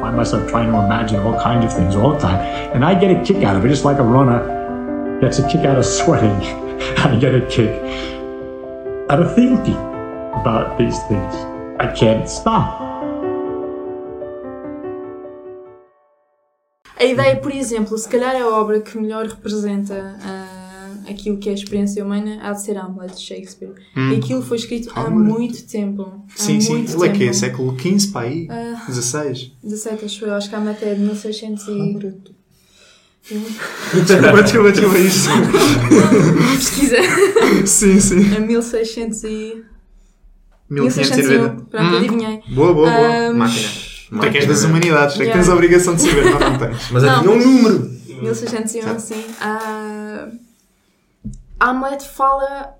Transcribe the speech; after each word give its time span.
find 0.00 0.16
myself 0.16 0.48
trying 0.48 0.72
to 0.72 0.78
imagine 0.78 1.20
all 1.20 1.38
kinds 1.40 1.64
of 1.64 1.72
things 1.72 1.94
all 1.94 2.12
the 2.12 2.18
time. 2.18 2.40
And 2.74 2.84
I 2.84 2.98
get 2.98 3.10
a 3.10 3.22
kick 3.22 3.44
out 3.44 3.56
of 3.56 3.64
it, 3.64 3.68
just 3.68 3.84
like 3.84 3.98
a 3.98 4.02
runner 4.02 5.18
gets 5.20 5.38
a 5.38 5.48
kick 5.48 5.66
out 5.66 5.78
of 5.78 5.84
sweating. 5.84 6.30
I 6.98 7.18
get 7.18 7.34
a 7.34 7.46
kick 7.46 7.70
out 9.10 9.20
of 9.20 9.34
thinking 9.34 9.76
about 10.40 10.78
these 10.78 10.98
things. 11.04 11.34
I 11.78 11.92
can't 11.94 12.28
stop. 12.28 12.80
A 16.98 17.04
ideia, 17.04 17.36
por 17.36 17.50
exemplo, 17.50 17.96
se 17.96 18.08
calhar 18.08 18.36
a 18.36 18.46
obra 18.46 18.80
que 18.80 18.98
melhor 19.00 19.26
representa 19.26 19.94
uh, 19.94 20.59
aquilo 21.10 21.38
que 21.38 21.48
é 21.48 21.52
a 21.52 21.54
experiência 21.54 22.04
humana 22.04 22.38
há 22.42 22.52
de 22.52 22.62
ser 22.62 22.76
Hamlet 22.76 23.14
de 23.14 23.20
Shakespeare. 23.20 23.72
Hum. 23.96 24.12
E 24.12 24.16
aquilo 24.16 24.42
foi 24.42 24.56
escrito 24.56 24.90
há 24.94 25.02
Hamlet. 25.02 25.38
muito 25.38 25.62
tempo. 25.66 26.24
Há 26.38 26.42
Sim, 26.42 26.60
sim. 26.60 26.72
muito 26.72 26.92
Ele 26.92 27.08
é 27.08 27.12
que 27.12 27.24
é 27.28 27.32
século 27.32 27.76
XV 27.78 28.12
para 28.12 28.26
aí? 28.26 28.46
Ah. 28.50 28.84
16. 28.86 29.52
17, 29.62 30.04
acho 30.04 30.24
eu. 30.24 30.34
Acho 30.34 30.48
que 30.48 30.54
Hamlet 30.56 30.84
é 30.84 30.94
de 30.94 31.00
1600 31.00 31.68
e... 31.68 31.98
Desculpa, 33.92 34.42
desculpa, 34.42 34.72
desculpa 34.72 34.98
isso. 34.98 35.28
Pesquisa. 36.56 36.96
sim, 37.66 38.00
sim. 38.00 38.34
A 38.36 38.40
1600 38.40 39.24
e... 39.24 39.62
1590. 40.70 41.48
Pronto, 41.70 41.76
Hum. 41.94 41.96
adivinhei. 41.98 42.40
Boa, 42.48 42.72
boa, 42.72 42.90
boa. 42.90 43.28
Ahm, 43.28 43.36
Máquina. 43.36 43.68
Tu 44.10 44.24
é 44.24 44.30
que 44.30 44.38
és 44.38 44.46
das 44.46 44.64
humanidades, 44.64 45.14
é 45.14 45.18
que 45.18 45.22
Yeah. 45.24 45.40
tens 45.40 45.48
a 45.48 45.54
obrigação 45.54 45.94
de 45.94 46.02
saber, 46.02 46.24
não, 46.24 46.40
não 46.40 46.58
tens. 46.58 46.90
Mas 46.90 47.02
Não, 47.04 47.10
havia 47.10 47.30
um 47.30 47.38
número. 47.38 47.90
1601, 48.22 48.98
sim. 48.98 49.24
Ah, 49.40 50.28
Hamlet 51.60 52.02
fala. 52.02 52.78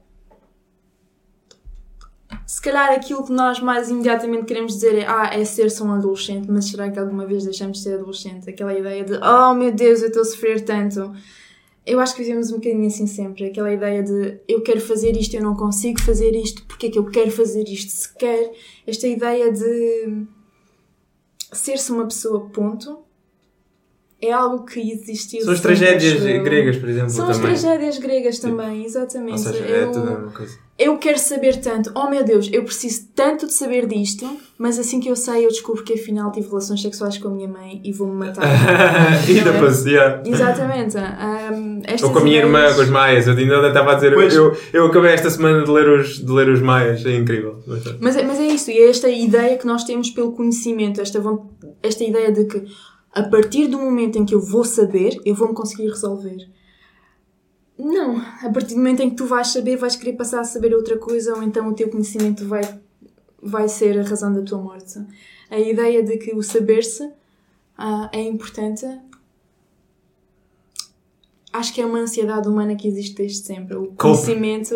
Se 2.46 2.60
calhar 2.60 2.90
aquilo 2.92 3.24
que 3.24 3.32
nós 3.32 3.60
mais 3.60 3.90
imediatamente 3.90 4.46
queremos 4.46 4.74
dizer 4.74 4.96
é 4.96 5.06
Ah, 5.06 5.30
é 5.32 5.44
ser-se 5.44 5.82
um 5.82 5.92
adolescente, 5.92 6.50
mas 6.50 6.66
será 6.70 6.90
que 6.90 6.98
alguma 6.98 7.26
vez 7.26 7.44
deixamos 7.44 7.78
de 7.78 7.84
ser 7.84 7.94
adolescente? 7.94 8.48
Aquela 8.48 8.72
ideia 8.74 9.04
de 9.04 9.14
Oh 9.22 9.54
meu 9.54 9.72
Deus, 9.72 10.00
eu 10.00 10.08
estou 10.08 10.22
a 10.22 10.24
sofrer 10.24 10.64
tanto. 10.64 11.12
Eu 11.86 11.98
acho 12.00 12.14
que 12.14 12.22
vivemos 12.22 12.50
um 12.50 12.56
bocadinho 12.56 12.86
assim 12.86 13.06
sempre. 13.06 13.46
Aquela 13.46 13.72
ideia 13.72 14.02
de 14.02 14.40
eu 14.48 14.62
quero 14.62 14.80
fazer 14.80 15.16
isto, 15.16 15.34
eu 15.34 15.42
não 15.42 15.54
consigo 15.56 16.00
fazer 16.00 16.34
isto, 16.34 16.64
porque 16.66 16.86
é 16.86 16.90
que 16.90 16.98
eu 16.98 17.06
quero 17.10 17.30
fazer 17.30 17.64
isto 17.68 17.90
sequer? 17.90 18.52
Esta 18.86 19.06
ideia 19.06 19.52
de 19.52 20.26
ser-se 21.52 21.90
uma 21.90 22.04
pessoa, 22.04 22.48
ponto, 22.50 23.04
é 24.22 24.32
algo 24.32 24.64
que 24.64 24.80
existiu. 24.92 25.42
São 25.42 25.52
as 25.52 25.60
tragédias 25.60 26.22
eu. 26.22 26.42
gregas, 26.42 26.76
por 26.76 26.88
exemplo, 26.88 27.10
São 27.10 27.28
as 27.28 27.38
também. 27.38 27.54
tragédias 27.54 27.98
gregas 27.98 28.38
também, 28.38 28.84
exatamente. 28.84 29.32
Ou 29.32 29.38
seja, 29.38 29.64
eu, 29.64 29.82
é 29.82 29.86
tudo 29.86 30.08
a 30.08 30.10
mesma 30.10 30.30
coisa. 30.30 30.58
eu 30.78 30.98
quero 30.98 31.18
saber 31.18 31.56
tanto, 31.56 31.90
oh 31.94 32.10
meu 32.10 32.22
Deus, 32.22 32.50
eu 32.52 32.62
preciso 32.62 33.08
tanto 33.14 33.46
de 33.46 33.54
saber 33.54 33.86
disto, 33.86 34.28
mas 34.58 34.78
assim 34.78 35.00
que 35.00 35.08
eu 35.08 35.16
sei, 35.16 35.46
eu 35.46 35.48
descubro 35.48 35.82
que 35.82 35.94
afinal 35.94 36.30
tive 36.32 36.48
relações 36.48 36.82
sexuais 36.82 37.16
com 37.16 37.28
a 37.28 37.30
minha 37.30 37.48
mãe 37.48 37.80
e 37.82 37.92
vou-me 37.92 38.12
matar. 38.12 38.44
e 39.26 39.38
é? 39.38 39.42
depois, 39.42 39.86
yeah. 39.86 40.22
Exatamente. 40.24 40.96
estas 41.84 42.02
Ou 42.02 42.12
com 42.12 42.18
a 42.18 42.24
minha 42.24 42.38
irmã, 42.40 42.74
com 42.74 42.82
os 42.82 42.90
Maias. 42.90 43.26
Eu 43.26 43.34
ainda 43.34 43.68
estava 43.68 43.92
a 43.92 43.94
dizer. 43.94 44.12
Pois. 44.12 44.34
Eu, 44.34 44.54
eu 44.74 44.86
acabei 44.86 45.12
esta 45.12 45.30
semana 45.30 45.64
de 45.64 45.70
ler 45.70 45.88
os, 45.88 46.18
de 46.18 46.30
ler 46.30 46.50
os 46.50 46.60
Maias. 46.60 47.06
É 47.06 47.16
incrível. 47.16 47.58
Mas 47.98 48.16
é, 48.16 48.22
mas 48.22 48.38
é 48.38 48.46
isso, 48.46 48.70
e 48.70 48.78
é 48.78 48.90
esta 48.90 49.08
ideia 49.08 49.56
que 49.56 49.66
nós 49.66 49.84
temos 49.84 50.10
pelo 50.10 50.32
conhecimento, 50.32 51.00
esta, 51.00 51.22
esta 51.82 52.04
ideia 52.04 52.30
de 52.30 52.44
que 52.44 52.66
a 53.12 53.22
partir 53.22 53.66
do 53.66 53.78
momento 53.78 54.18
em 54.18 54.24
que 54.24 54.34
eu 54.34 54.40
vou 54.40 54.64
saber, 54.64 55.20
eu 55.24 55.34
vou-me 55.34 55.54
conseguir 55.54 55.88
resolver. 55.88 56.48
Não, 57.78 58.18
a 58.18 58.50
partir 58.52 58.74
do 58.74 58.76
momento 58.76 59.00
em 59.00 59.10
que 59.10 59.16
tu 59.16 59.26
vais 59.26 59.48
saber, 59.48 59.76
vais 59.76 59.96
querer 59.96 60.12
passar 60.12 60.40
a 60.40 60.44
saber 60.44 60.74
outra 60.74 60.98
coisa, 60.98 61.34
ou 61.34 61.42
então 61.42 61.68
o 61.68 61.74
teu 61.74 61.88
conhecimento 61.88 62.46
vai, 62.46 62.62
vai 63.42 63.68
ser 63.68 63.98
a 63.98 64.02
razão 64.02 64.32
da 64.32 64.42
tua 64.42 64.58
morte. 64.58 65.00
A 65.50 65.58
ideia 65.58 66.02
de 66.02 66.18
que 66.18 66.34
o 66.34 66.42
saber-se 66.42 67.10
ah, 67.76 68.10
é 68.12 68.20
importante, 68.20 68.86
acho 71.52 71.74
que 71.74 71.80
é 71.80 71.86
uma 71.86 71.98
ansiedade 71.98 72.48
humana 72.48 72.74
que 72.76 72.86
existe 72.86 73.16
desde 73.16 73.38
sempre. 73.38 73.76
O 73.76 73.92
conhecimento, 73.92 74.74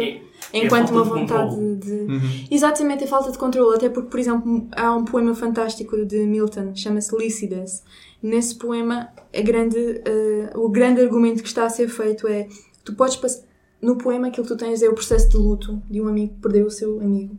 enquanto 0.53 0.89
falta 0.89 0.93
uma 0.93 1.05
de 1.05 1.09
vontade 1.09 1.55
controle. 1.55 1.77
de, 1.77 2.55
Exatamente, 2.55 3.05
a 3.05 3.07
falta 3.07 3.31
de 3.31 3.39
controle. 3.39 3.77
Até 3.77 3.89
porque, 3.89 4.11
por 4.11 4.21
exemplo, 4.21 4.69
há 4.73 4.95
um 4.95 5.05
poema 5.05 5.35
fantástico 5.35 6.05
de 6.05 6.19
Milton, 6.27 6.75
chama-se 6.75 7.17
Lycidas. 7.17 7.83
Nesse 8.23 8.55
poema, 8.57 9.09
a 9.33 9.41
grande, 9.41 9.79
eh, 9.79 10.51
o 10.55 10.69
grande 10.69 11.01
argumento 11.01 11.43
que 11.43 11.49
está 11.49 11.65
a 11.65 11.71
ser 11.71 11.89
feito 11.89 12.27
é: 12.27 12.49
tu 12.85 12.95
podes 12.95 13.17
passar. 13.17 13.45
No 13.81 13.99
poema, 13.99 14.29
aquilo 14.29 14.47
que 14.47 14.53
tu 14.55 14.57
tens 14.57 14.83
é 14.83 14.89
o 14.89 14.95
processo 14.95 15.29
de 15.29 15.37
luto 15.37 15.83
de 15.91 16.01
um 16.01 16.09
amigo 16.09 16.35
que 16.35 16.41
perdeu 16.41 16.67
o 16.67 16.71
seu 16.71 16.99
amigo. 17.01 17.37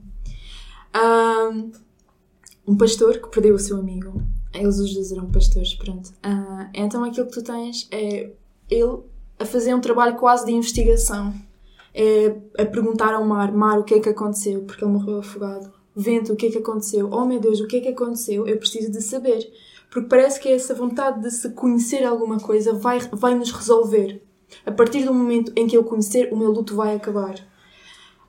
Ah, 0.93 1.49
um 2.67 2.77
pastor 2.77 3.17
que 3.17 3.29
perdeu 3.29 3.55
o 3.55 3.59
seu 3.59 3.77
amigo. 3.77 4.21
Eles 4.53 4.77
os 4.77 4.93
dois 4.93 5.11
eram 5.11 5.25
pastores, 5.31 5.73
pronto. 5.73 6.13
Ah, 6.21 6.69
então 6.71 7.03
aquilo 7.03 7.25
que 7.25 7.33
tu 7.33 7.43
tens 7.43 7.87
é 7.91 8.31
ele 8.69 8.99
a 9.39 9.45
fazer 9.45 9.73
um 9.73 9.81
trabalho 9.81 10.15
quase 10.15 10.45
de 10.45 10.53
investigação. 10.53 11.33
É 11.93 12.35
a 12.57 12.65
perguntar 12.65 13.13
ao 13.13 13.25
mar, 13.25 13.51
mar, 13.53 13.79
o 13.79 13.83
que 13.83 13.93
é 13.93 13.99
que 13.99 14.09
aconteceu? 14.09 14.63
Porque 14.63 14.83
ele 14.83 14.91
morreu 14.91 15.19
afogado. 15.19 15.71
Vento, 15.95 16.33
o 16.33 16.35
que 16.35 16.47
é 16.47 16.51
que 16.51 16.57
aconteceu? 16.57 17.09
Oh 17.11 17.25
meu 17.25 17.39
Deus, 17.39 17.61
o 17.61 17.67
que 17.67 17.77
é 17.77 17.81
que 17.81 17.87
aconteceu? 17.89 18.45
Eu 18.45 18.57
preciso 18.57 18.91
de 18.91 19.01
saber. 19.01 19.49
Porque 19.89 20.09
parece 20.09 20.39
que 20.41 20.49
essa 20.49 20.73
vontade 20.73 21.21
de 21.21 21.31
se 21.31 21.49
conhecer 21.51 22.03
alguma 22.03 22.37
coisa 22.37 22.73
vai, 22.73 22.99
vai 23.13 23.33
nos 23.33 23.51
resolver. 23.51 24.21
A 24.65 24.71
partir 24.71 25.05
do 25.05 25.13
momento 25.13 25.53
em 25.55 25.67
que 25.67 25.77
eu 25.77 25.85
conhecer, 25.85 26.33
o 26.33 26.37
meu 26.37 26.51
luto 26.51 26.75
vai 26.75 26.95
acabar. 26.95 27.35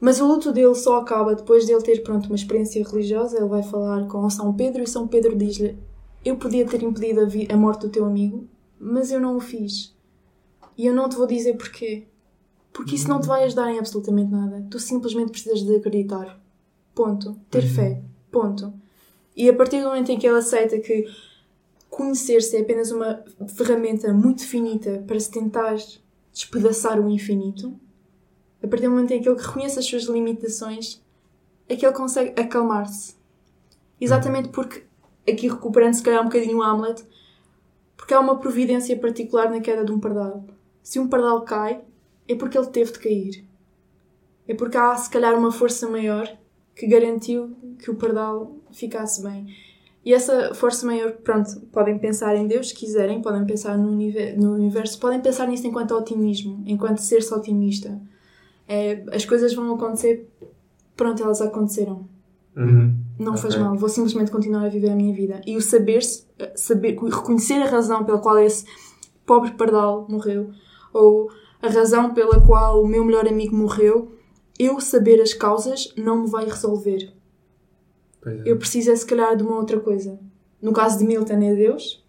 Mas 0.01 0.21
o 0.21 0.27
luto 0.27 0.53
dele 0.53 0.75
só 0.75 0.99
acaba 0.99 1.35
depois 1.35 1.67
dele 1.67 1.83
ter 1.83 2.03
pronto, 2.03 2.27
uma 2.27 2.37
experiência 2.37 2.85
religiosa. 2.85 3.37
Ele 3.37 3.49
vai 3.49 3.63
falar 3.63 4.07
com 4.07 4.29
São 4.31 4.53
Pedro 4.53 4.83
e 4.83 4.87
São 4.87 5.09
Pedro 5.09 5.35
diz-lhe: 5.35 5.77
Eu 6.25 6.37
podia 6.37 6.67
ter 6.67 6.83
impedido 6.83 7.21
a, 7.21 7.55
a 7.55 7.57
morte 7.57 7.81
do 7.81 7.89
teu 7.89 8.05
amigo, 8.05 8.47
mas 8.79 9.11
eu 9.11 9.19
não 9.19 9.37
o 9.37 9.41
fiz. 9.41 9.96
E 10.77 10.87
eu 10.87 10.95
não 10.95 11.09
te 11.09 11.17
vou 11.17 11.27
dizer 11.27 11.55
porquê. 11.55 12.07
Porque 12.73 12.95
isso 12.95 13.09
não 13.09 13.21
te 13.21 13.27
vai 13.27 13.45
ajudar 13.45 13.71
em 13.71 13.79
absolutamente 13.79 14.31
nada. 14.31 14.67
Tu 14.71 14.79
simplesmente 14.79 15.31
precisas 15.31 15.63
de 15.63 15.75
acreditar. 15.75 16.39
Ponto. 16.95 17.37
Ter 17.51 17.63
fé. 17.63 18.03
Ponto. 18.31 18.73
E 19.35 19.49
a 19.49 19.55
partir 19.55 19.81
do 19.81 19.89
momento 19.89 20.11
em 20.11 20.19
que 20.19 20.27
ele 20.27 20.39
aceita 20.39 20.79
que 20.79 21.07
conhecer-se 21.89 22.57
é 22.57 22.61
apenas 22.61 22.91
uma 22.91 23.25
ferramenta 23.49 24.13
muito 24.13 24.47
finita 24.47 25.03
para 25.07 25.19
se 25.19 25.31
tentar 25.31 25.77
despedaçar 26.33 27.01
o 27.01 27.09
infinito, 27.09 27.79
a 28.63 28.69
partir 28.69 28.85
do 28.87 28.91
momento 28.91 29.13
em 29.13 29.23
que 29.23 29.29
ele 29.29 29.41
reconhece 29.41 29.79
as 29.79 29.87
suas 29.87 30.05
limitações, 30.05 31.03
é 31.69 31.77
que 31.77 31.87
ele 31.87 31.95
consegue 31.95 32.39
acalmar-se. 32.39 33.15
Exatamente 34.01 34.51
porque, 34.51 34.85
aqui 35.29 35.49
recuperando 35.49 35.95
se 35.95 36.03
calhar 36.03 36.21
um 36.21 36.27
bocadinho 36.27 36.59
o 36.59 36.63
Hamlet, 36.63 37.03
porque 37.97 38.13
há 38.13 38.21
uma 38.21 38.39
providência 38.39 38.97
particular 38.99 39.51
na 39.51 39.61
queda 39.61 39.85
de 39.85 39.93
um 39.93 39.99
pardal. 39.99 40.45
Se 40.87 41.01
um 41.01 41.09
pardal 41.09 41.41
cai, 41.41 41.81
é 42.29 42.37
porque 42.37 42.57
ele 42.57 42.69
teve 42.69 42.93
de 42.93 43.01
cair. 43.01 43.45
É 44.47 44.55
porque 44.55 44.77
há 44.77 44.95
se 44.95 45.11
calhar 45.11 45.37
uma 45.37 45.51
força 45.51 45.89
maior 45.89 46.33
que 46.77 46.87
garantiu 46.87 47.57
que 47.81 47.91
o 47.91 47.97
pardal 47.97 48.55
ficasse 48.71 49.21
bem. 49.21 49.53
E 50.05 50.15
essa 50.15 50.55
força 50.55 50.87
maior, 50.87 51.11
pronto, 51.11 51.59
podem 51.73 51.99
pensar 51.99 52.37
em 52.37 52.47
Deus 52.47 52.69
se 52.69 52.75
quiserem, 52.77 53.21
podem 53.21 53.45
pensar 53.45 53.77
no, 53.77 53.91
no 53.91 54.53
universo, 54.55 55.01
podem 55.01 55.21
pensar 55.21 55.49
nisso 55.49 55.67
enquanto 55.67 55.91
otimismo, 55.91 56.63
enquanto 56.65 56.99
ser-se 56.99 57.35
otimista. 57.35 58.01
É, 58.69 59.03
as 59.11 59.25
coisas 59.25 59.53
vão 59.55 59.75
acontecer, 59.75 60.31
pronto, 60.97 61.21
elas 61.21 61.41
aconteceram. 61.41 62.09
Uhum. 62.57 62.95
Não 63.19 63.33
Ok. 63.33 63.43
faz 63.43 63.57
mal, 63.57 63.75
vou 63.75 63.89
simplesmente 63.89 64.31
continuar 64.31 64.67
a 64.67 64.69
viver 64.69 64.91
a 64.91 64.95
minha 64.95 65.13
vida. 65.13 65.41
E 65.45 65.57
o 65.57 65.61
saber-se, 65.61 66.25
eh, 66.39 66.53
saber, 66.55 66.97
reconhecer 66.97 67.55
a 67.55 67.67
razão 67.67 68.05
pela 68.05 68.19
qual 68.19 68.39
esse 68.39 68.65
pobre 69.27 69.51
pardal 69.51 70.07
morreu, 70.09 70.53
ou 70.97 71.31
a 71.63 71.69
razão 71.69 72.13
pela 72.15 72.41
qual 72.45 72.83
o 72.83 72.87
meu 72.89 73.05
melhor 73.05 73.27
amigo 73.29 73.55
morreu, 73.57 74.13
eu 74.59 74.81
saber 74.81 75.21
as 75.21 75.33
causas 75.35 75.93
não 75.97 76.23
me 76.23 76.31
vai 76.31 76.45
resolver. 76.47 77.13
Pois 78.23 78.41
é. 78.41 78.43
Eu 78.51 78.57
preciso, 78.57 78.91
é, 78.91 78.97
se 78.97 79.07
calhar, 79.07 79.37
de 79.37 79.43
uma 79.43 79.57
outra 79.57 79.79
coisa. 79.81 80.19
No 80.61 80.73
caso 80.73 80.99
de 80.99 81.05
Milton, 81.05 81.35
é 81.43 81.55
Deus. 81.55 82.03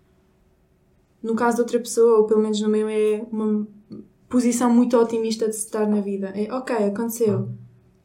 No 1.22 1.36
caso 1.36 1.56
de 1.57 1.62
outra 1.63 1.80
pessoa, 1.80 2.19
ou 2.19 2.24
pelo 2.25 2.42
menos 2.42 2.62
no 2.62 2.69
meu, 2.69 2.88
é 2.88 3.24
uma 3.31 3.68
posição 4.30 4.69
muito 4.69 4.98
otimista 4.98 5.48
de 5.48 5.56
se 5.56 5.66
estar 5.66 5.88
na 5.88 6.00
vida. 6.01 6.31
É, 6.36 6.51
ok, 6.54 6.75
aconteceu. 6.75 7.50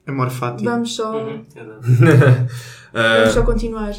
Amor 0.07 0.31
fati. 0.31 0.65
Vamos 0.65 0.95
só, 0.95 1.13
Uhum. 1.17 1.45
Ah, 2.95 3.19
vamos 3.21 3.35
só 3.35 3.43
continuar. 3.45 3.95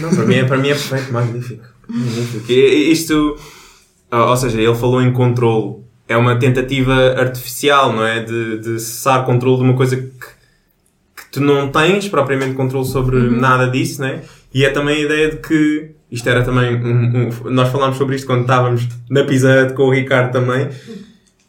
Não, 0.00 0.10
para 0.10 0.24
mim, 0.26 0.34
é- 0.34 0.44
para 0.44 0.56
mim 0.58 0.68
é 0.68 0.74
perfeito, 0.74 1.12
magnífico. 1.12 1.64
magnífico. 1.88 2.52
E- 2.52 2.90
Isto, 2.92 3.36
ou 4.10 4.36
seja, 4.36 4.60
ele 4.60 4.74
falou 4.74 5.00
em 5.02 5.12
controle. 5.12 5.76
É 6.08 6.16
uma 6.16 6.36
tentativa 6.38 6.92
artificial, 7.16 7.92
não 7.92 8.04
é? 8.04 8.20
De, 8.20 8.58
de 8.58 8.80
cessar 8.80 9.24
controle 9.24 9.58
de 9.58 9.62
uma 9.62 9.74
coisa 9.74 9.96
que, 9.96 10.02
que 10.08 11.30
tu 11.32 11.40
não 11.40 11.68
tens 11.68 12.08
propriamente 12.08 12.54
controle 12.54 12.84
sobre 12.86 13.16
nada 13.30 13.68
disso, 13.68 14.00
não 14.00 14.08
é? 14.08 14.20
E 14.52 14.64
é 14.64 14.70
também 14.70 14.96
a 14.96 15.00
ideia 15.00 15.30
de 15.30 15.36
que 15.36 15.90
isto 16.10 16.28
era 16.28 16.42
também 16.42 16.74
um, 16.74 17.28
um- 17.28 17.50
nós 17.50 17.68
falámos 17.68 17.96
sobre 17.96 18.16
isto 18.16 18.26
quando 18.26 18.40
estávamos 18.40 18.88
na 19.08 19.22
Pizza 19.22 19.72
com 19.76 19.84
o 19.84 19.92
Ricardo 19.92 20.32
também. 20.32 20.68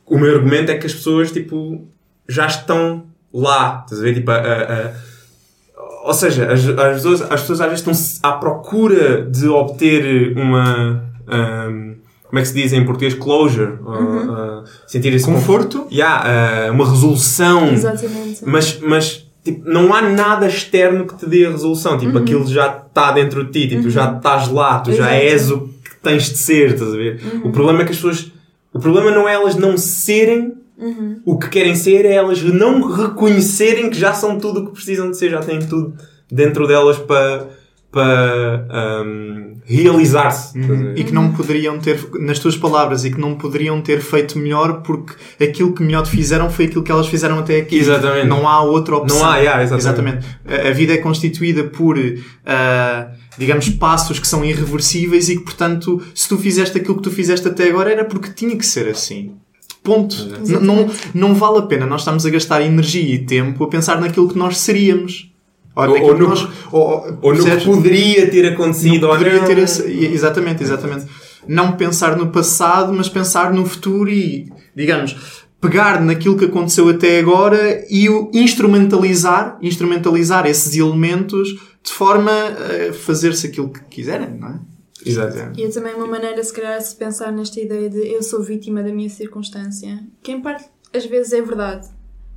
O 0.06 0.20
meu 0.20 0.36
argumento 0.36 0.70
é 0.72 0.78
que 0.78 0.86
as 0.86 0.94
pessoas 0.94 1.32
tipo 1.32 1.88
já 2.30 2.46
estão 2.46 3.06
lá, 3.34 3.82
estás 3.84 4.00
a 4.00 4.04
ver? 4.04 4.14
Tipo, 4.14 4.30
a- 4.30 4.36
a- 4.36 4.88
a- 4.88 4.94
ou 6.06 6.14
seja, 6.14 6.52
as, 6.52 6.68
as, 6.68 6.96
pessoas, 6.98 7.22
as 7.24 7.42
pessoas 7.42 7.62
às 7.62 7.70
vezes 7.72 7.88
estão 7.88 8.30
à 8.30 8.34
procura 8.38 9.24
de 9.24 9.48
obter 9.48 10.38
uma. 10.38 11.04
Um, 11.28 11.96
como 12.32 12.40
é 12.40 12.44
que 12.44 12.48
se 12.48 12.54
diz 12.54 12.72
em 12.72 12.86
português? 12.86 13.14
Closure. 13.14 13.74
Uhum. 13.86 14.32
Uh, 14.32 14.64
sentir 14.88 15.14
esse 15.14 15.26
conforto. 15.26 15.86
Yeah, 15.92 16.70
uh, 16.70 16.74
uma 16.74 16.90
resolução. 16.90 17.68
Exatamente. 17.74 18.42
Mas, 18.46 18.80
mas 18.80 19.28
tipo, 19.44 19.70
não 19.70 19.94
há 19.94 20.02
nada 20.02 20.48
externo 20.48 21.06
que 21.06 21.18
te 21.18 21.26
dê 21.26 21.46
a 21.46 21.52
resolução. 21.52 21.98
Tipo, 21.98 22.16
uhum. 22.16 22.24
aquilo 22.24 22.48
já 22.48 22.84
está 22.88 23.12
dentro 23.12 23.44
de 23.44 23.52
ti. 23.52 23.68
Tipo, 23.68 23.82
uhum. 23.82 23.84
tu 23.84 23.90
já 23.90 24.14
estás 24.16 24.48
lá, 24.48 24.80
tu 24.80 24.92
Exato. 24.92 25.10
já 25.10 25.14
és 25.14 25.52
o 25.52 25.60
que 25.84 25.98
tens 26.02 26.30
de 26.30 26.38
ser, 26.38 26.72
estás 26.72 26.94
a 26.94 26.96
ver? 26.96 27.20
Uhum. 27.22 27.50
O 27.50 27.52
problema 27.52 27.82
é 27.82 27.84
que 27.84 27.92
as 27.92 27.98
pessoas. 27.98 28.32
O 28.74 28.80
problema 28.80 29.12
não 29.12 29.28
é 29.28 29.34
elas 29.34 29.58
não 29.58 29.78
serem 29.78 30.54
uhum. 30.78 31.20
o 31.26 31.38
que 31.38 31.50
querem 31.50 31.76
ser, 31.76 32.06
é 32.06 32.14
elas 32.14 32.42
não 32.42 32.90
reconhecerem 32.90 33.90
que 33.90 34.00
já 34.00 34.14
são 34.14 34.40
tudo 34.40 34.62
o 34.62 34.66
que 34.68 34.72
precisam 34.72 35.12
de 35.12 35.18
ser, 35.18 35.32
já 35.32 35.42
têm 35.42 35.60
tudo 35.60 35.94
dentro 36.32 36.66
delas 36.66 36.98
para 36.98 37.50
para 37.92 39.04
um, 39.06 39.58
realizar-se. 39.66 40.58
Uhum. 40.58 40.94
E 40.96 41.04
que 41.04 41.14
não 41.14 41.34
poderiam 41.34 41.78
ter, 41.78 42.00
nas 42.20 42.40
tuas 42.40 42.56
palavras, 42.56 43.04
e 43.04 43.12
que 43.12 43.20
não 43.20 43.36
poderiam 43.36 43.82
ter 43.82 44.00
feito 44.00 44.40
melhor 44.40 44.82
porque 44.82 45.14
aquilo 45.44 45.74
que 45.74 45.84
melhor 45.84 46.04
te 46.04 46.10
fizeram 46.10 46.50
foi 46.50 46.66
aquilo 46.66 46.84
que 46.84 46.92
elas 46.92 47.08
fizeram 47.08 47.40
até 47.40 47.58
aqui. 47.58 47.78
Exatamente. 47.78 48.28
Não 48.28 48.48
há 48.48 48.62
outra 48.62 48.96
opção. 48.96 49.20
Não 49.20 49.26
há, 49.26 49.38
yeah, 49.38 49.62
exatamente. 49.62 50.26
exatamente. 50.46 50.68
A 50.68 50.72
vida 50.72 50.94
é 50.94 50.98
constituída 50.98 51.66
por, 51.66 51.98
uh, 51.98 53.12
digamos, 53.38 53.68
passos 53.70 54.20
que 54.20 54.28
são 54.28 54.46
irreversíveis 54.46 55.28
e 55.28 55.36
que, 55.36 55.44
portanto, 55.44 56.02
se 56.16 56.30
tu 56.30 56.38
fizeste 56.38 56.78
aquilo 56.78 56.96
que 56.96 57.04
tu 57.04 57.12
fizeste 57.12 57.46
até 57.48 57.68
agora 57.68 57.92
era 57.92 58.06
porque 58.06 58.30
tinha 58.30 58.56
que 58.56 58.66
ser 58.66 58.88
assim. 58.88 59.34
Ponto. 59.84 60.16
Não, 60.62 60.90
não 61.14 61.34
vale 61.34 61.58
a 61.58 61.64
pena 61.64 61.88
nós 61.88 62.02
estamos 62.02 62.24
a 62.26 62.30
gastar 62.30 62.62
energia 62.62 63.16
e 63.16 63.26
tempo 63.26 63.64
a 63.64 63.68
pensar 63.68 64.00
naquilo 64.00 64.30
que 64.30 64.38
nós 64.38 64.58
seríamos. 64.60 65.31
Ou, 65.76 66.04
ou, 66.04 66.18
no, 66.18 66.30
nós, 66.30 66.48
ou, 66.72 67.18
ou 67.22 67.34
no 67.34 67.46
que 67.46 67.66
poderia 67.66 68.30
ter 68.30 68.52
acontecido. 68.52 69.08
poderia 69.08 69.44
ter 69.46 69.58
exatamente, 69.58 70.64
exatamente. 70.64 71.06
Não 71.48 71.74
pensar 71.74 72.18
no 72.18 72.28
passado, 72.28 72.94
mas 72.94 73.08
pensar 73.08 73.54
no 73.54 73.66
futuro 73.66 74.10
e, 74.10 74.52
digamos, 74.76 75.46
pegar 75.62 76.02
naquilo 76.02 76.38
que 76.38 76.46
aconteceu 76.46 76.90
até 76.90 77.20
agora 77.20 77.86
e 77.90 78.10
o 78.10 78.30
instrumentalizar, 78.34 79.58
instrumentalizar 79.62 80.46
esses 80.46 80.76
elementos 80.76 81.50
de 81.84 81.92
forma 81.92 82.32
a 82.32 82.94
fazer-se 82.94 83.48
aquilo 83.48 83.70
que 83.70 83.82
quiserem, 83.86 84.38
não 84.38 84.50
é? 84.50 84.60
Exato. 85.04 85.38
E 85.58 85.64
é 85.64 85.70
também 85.70 85.96
uma 85.96 86.06
maneira, 86.06 86.44
se 86.44 86.54
calhar, 86.54 86.78
de 86.78 86.86
se 86.86 86.96
pensar 86.96 87.32
nesta 87.32 87.60
ideia 87.60 87.90
de 87.90 87.98
eu 87.98 88.22
sou 88.22 88.44
vítima 88.44 88.84
da 88.84 88.92
minha 88.94 89.10
circunstância, 89.10 90.00
que 90.22 90.32
em 90.32 90.42
parte 90.42 90.66
às 90.94 91.06
vezes 91.06 91.34
é 91.34 91.42
verdade 91.42 91.88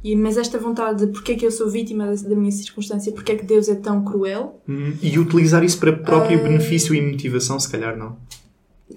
e, 0.05 0.15
mas 0.15 0.37
esta 0.37 0.59
vontade 0.59 1.07
de 1.07 1.13
porque 1.13 1.33
é 1.33 1.35
que 1.35 1.47
eu 1.47 1.51
sou 1.51 1.71
vítima 1.71 2.07
da, 2.07 2.29
da 2.29 2.37
minha 2.37 2.53
circunstância, 2.53 3.11
porque 3.11 3.33
é 3.33 3.37
que 3.37 3.47
Deus 3.47 3.71
é 3.71 3.75
tão 3.75 4.05
cruel. 4.05 4.61
Hum, 4.69 4.93
e 5.01 5.19
utilizar 5.19 5.65
isso 5.65 5.79
para 5.79 5.95
próprio 5.95 6.39
uh, 6.39 6.43
benefício 6.43 6.95
e 6.95 7.01
motivação, 7.01 7.59
se 7.59 7.71
calhar 7.71 7.97
não. 7.97 8.19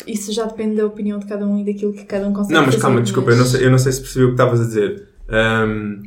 Isso 0.05 0.33
já 0.33 0.43
depende 0.43 0.75
da 0.75 0.85
opinião 0.85 1.17
de 1.17 1.25
cada 1.25 1.47
um 1.47 1.57
e 1.57 1.63
daquilo 1.63 1.93
que 1.93 2.03
cada 2.03 2.27
um 2.27 2.33
consegue 2.33 2.53
Não, 2.53 2.61
mas 2.65 2.75
fazer, 2.75 2.81
calma, 2.81 3.01
desculpa, 3.01 3.31
eu 3.31 3.37
não, 3.37 3.45
sei, 3.45 3.65
eu 3.65 3.71
não 3.71 3.77
sei 3.77 3.93
se 3.93 4.01
percebi 4.01 4.25
o 4.25 4.27
que 4.27 4.33
estavas 4.33 4.59
a 4.59 4.63
dizer. 4.65 5.07
Um, 5.29 6.03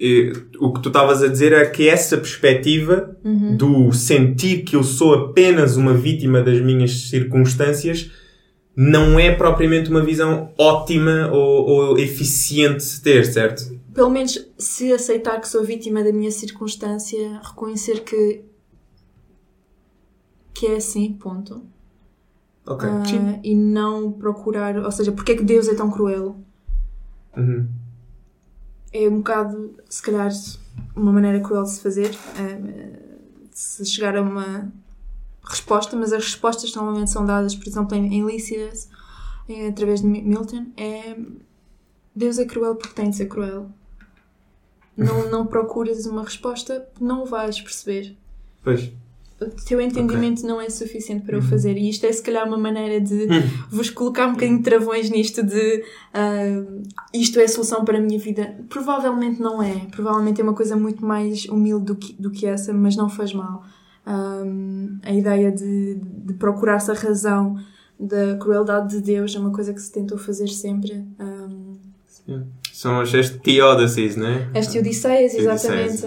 e, 0.00 0.32
o 0.58 0.72
que 0.72 0.80
tu 0.80 0.88
estavas 0.88 1.22
a 1.22 1.28
dizer 1.28 1.52
é 1.52 1.66
que 1.66 1.86
essa 1.86 2.16
perspectiva 2.16 3.14
uhum. 3.22 3.56
do 3.58 3.92
sentir 3.92 4.62
que 4.64 4.74
eu 4.74 4.82
sou 4.82 5.12
apenas 5.12 5.76
uma 5.76 5.92
vítima 5.92 6.42
das 6.42 6.62
minhas 6.62 7.10
circunstâncias 7.10 8.10
não 8.76 9.18
é 9.18 9.34
propriamente 9.34 9.90
uma 9.90 10.02
visão 10.02 10.50
ótima 10.58 11.30
ou, 11.32 11.66
ou 11.66 11.98
eficiente 11.98 12.84
de 12.84 13.00
ter, 13.00 13.24
certo? 13.24 13.74
pelo 13.94 14.10
menos 14.10 14.44
se 14.58 14.92
aceitar 14.92 15.40
que 15.40 15.48
sou 15.48 15.64
vítima 15.64 16.02
da 16.02 16.12
minha 16.12 16.30
circunstância, 16.30 17.40
reconhecer 17.42 18.00
que 18.00 18.44
que 20.52 20.66
é 20.66 20.76
assim, 20.76 21.12
ponto. 21.14 21.64
Ok. 22.66 22.88
Uh, 22.88 23.40
e 23.42 23.56
não 23.56 24.12
procurar, 24.12 24.76
ou 24.76 24.92
seja, 24.92 25.10
porque 25.10 25.32
é 25.32 25.36
que 25.36 25.44
Deus 25.44 25.68
é 25.68 25.74
tão 25.74 25.90
cruel? 25.90 26.36
Uhum. 27.36 27.68
É 28.92 29.08
um 29.08 29.18
bocado, 29.18 29.74
se 29.88 30.00
calhar, 30.00 30.30
uma 30.94 31.12
maneira 31.12 31.40
cruel 31.40 31.64
de 31.64 31.70
se 31.70 31.80
fazer, 31.80 32.10
uh, 32.10 33.48
de 33.50 33.58
se 33.58 33.84
chegar 33.84 34.16
a 34.16 34.22
uma 34.22 34.72
resposta, 35.44 35.96
mas 35.96 36.12
as 36.12 36.24
respostas 36.24 36.74
normalmente 36.74 37.10
são 37.10 37.24
dadas, 37.24 37.54
por 37.54 37.66
exemplo, 37.66 37.96
em, 37.96 38.14
em 38.14 38.26
Lícidas, 38.26 38.88
através 39.68 40.00
de 40.00 40.06
Milton, 40.06 40.66
é 40.76 41.16
Deus 42.16 42.38
é 42.38 42.44
cruel 42.44 42.76
porque 42.76 42.94
tem 42.94 43.10
de 43.10 43.16
ser 43.16 43.26
cruel 43.26 43.68
não, 44.96 45.28
não 45.30 45.46
procuras 45.46 46.06
uma 46.06 46.22
resposta, 46.22 46.86
não 47.00 47.26
vais 47.26 47.60
perceber. 47.60 48.16
Pois. 48.62 48.92
O 49.40 49.46
teu 49.66 49.80
entendimento 49.80 50.38
okay. 50.38 50.48
não 50.48 50.60
é 50.60 50.70
suficiente 50.70 51.26
para 51.26 51.36
o 51.36 51.42
fazer. 51.42 51.76
E 51.76 51.90
isto 51.90 52.06
é, 52.06 52.12
se 52.12 52.22
calhar, 52.22 52.46
uma 52.46 52.56
maneira 52.56 53.00
de 53.00 53.24
hum. 53.24 53.66
vos 53.68 53.90
colocar 53.90 54.28
um 54.28 54.32
bocadinho 54.32 54.58
de 54.58 54.64
travões 54.64 55.10
nisto 55.10 55.42
de 55.42 55.84
uh, 56.14 56.82
isto 57.12 57.38
é 57.40 57.44
a 57.44 57.48
solução 57.48 57.84
para 57.84 57.98
a 57.98 58.00
minha 58.00 58.18
vida. 58.18 58.56
Provavelmente 58.68 59.40
não 59.40 59.60
é. 59.60 59.86
Provavelmente 59.90 60.40
é 60.40 60.44
uma 60.44 60.54
coisa 60.54 60.76
muito 60.76 61.04
mais 61.04 61.46
humilde 61.46 61.84
do 61.84 61.96
que, 61.96 62.12
do 62.14 62.30
que 62.30 62.46
essa, 62.46 62.72
mas 62.72 62.94
não 62.94 63.08
faz 63.08 63.34
mal. 63.34 63.64
Um, 64.06 64.98
a 65.02 65.12
ideia 65.12 65.50
de, 65.50 65.94
de 65.94 66.34
procurar-se 66.34 66.90
a 66.90 66.94
razão 66.94 67.58
da 67.98 68.36
crueldade 68.36 68.96
de 68.96 69.00
Deus 69.00 69.34
é 69.34 69.38
uma 69.38 69.52
coisa 69.52 69.72
que 69.72 69.80
se 69.80 69.90
tentou 69.90 70.18
fazer 70.18 70.48
sempre. 70.48 71.06
Um, 71.18 71.76
são 72.72 73.00
as, 73.00 73.14
as 73.14 73.30
não 74.16 74.26
é? 74.26 74.50
As 74.58 74.66
teodiceias, 74.66 75.34
exatamente. 75.34 76.06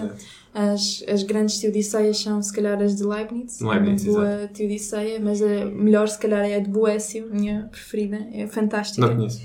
As, 0.54 1.04
as 1.06 1.22
grandes 1.22 1.58
teodiceias 1.58 2.18
são, 2.18 2.42
se 2.42 2.52
calhar, 2.52 2.80
as 2.82 2.96
de 2.96 3.04
Leibniz. 3.04 3.60
Leibniz, 3.60 4.04
uma 4.04 4.12
boa 4.12 4.34
exato. 4.34 4.54
teodiceia, 4.54 5.20
mas 5.20 5.40
a 5.40 5.66
melhor, 5.66 6.08
se 6.08 6.18
calhar, 6.18 6.44
é 6.44 6.56
a 6.56 6.58
de 6.58 6.68
Boécio, 6.68 7.28
minha 7.30 7.68
preferida. 7.70 8.26
É 8.32 8.46
fantástica. 8.46 9.06
Não 9.06 9.16
conheço. 9.16 9.40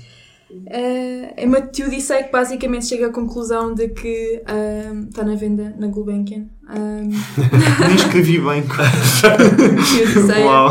Uh, 0.56 1.32
é 1.36 1.44
uma 1.46 1.60
teodiceia 1.60 2.24
que 2.24 2.32
basicamente 2.32 2.86
chega 2.86 3.08
à 3.08 3.10
conclusão 3.10 3.74
de 3.74 3.88
que 3.88 4.42
uh, 4.42 5.08
está 5.08 5.24
na 5.24 5.34
venda 5.34 5.74
na 5.78 5.86
Gulbenkian. 5.88 6.46
Um... 6.68 7.10
Nem 7.86 7.96
escrevi 7.96 8.38
bem. 8.40 8.62
teodiceia. 9.92 10.44
Uau. 10.44 10.70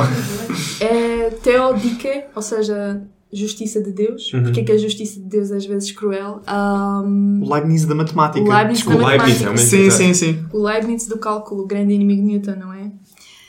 É 0.80 1.30
teodike, 1.42 2.24
ou 2.36 2.42
seja, 2.42 3.02
justiça 3.34 3.82
de 3.82 3.92
Deus. 3.92 4.32
Uhum. 4.34 4.44
Porque 4.44 4.62
é 4.62 4.64
que 4.64 4.72
a 4.72 4.78
justiça 4.78 5.20
de 5.20 5.26
Deus 5.26 5.52
é 5.52 5.58
às 5.58 5.66
vezes 5.66 5.92
cruel? 5.92 6.42
Um, 6.48 7.42
o 7.44 7.54
Leibniz 7.54 7.86
da 7.86 7.96
matemática. 7.96 8.46
O 8.46 8.50
Leibniz 8.50 8.78
Desculpa, 8.78 9.00
da 9.00 9.06
matemática. 9.06 9.46
Leibniz, 9.46 9.62
sim, 9.62 9.90
sim, 9.90 10.14
sim. 10.14 10.46
O 10.54 10.64
Leibniz 10.64 11.08
do 11.08 11.18
cálculo, 11.18 11.64
o 11.64 11.68
grande 11.68 11.94
inimigo 11.94 12.22
de 12.22 12.28
Newton, 12.28 12.56
não 12.60 12.74
é? 12.74 12.92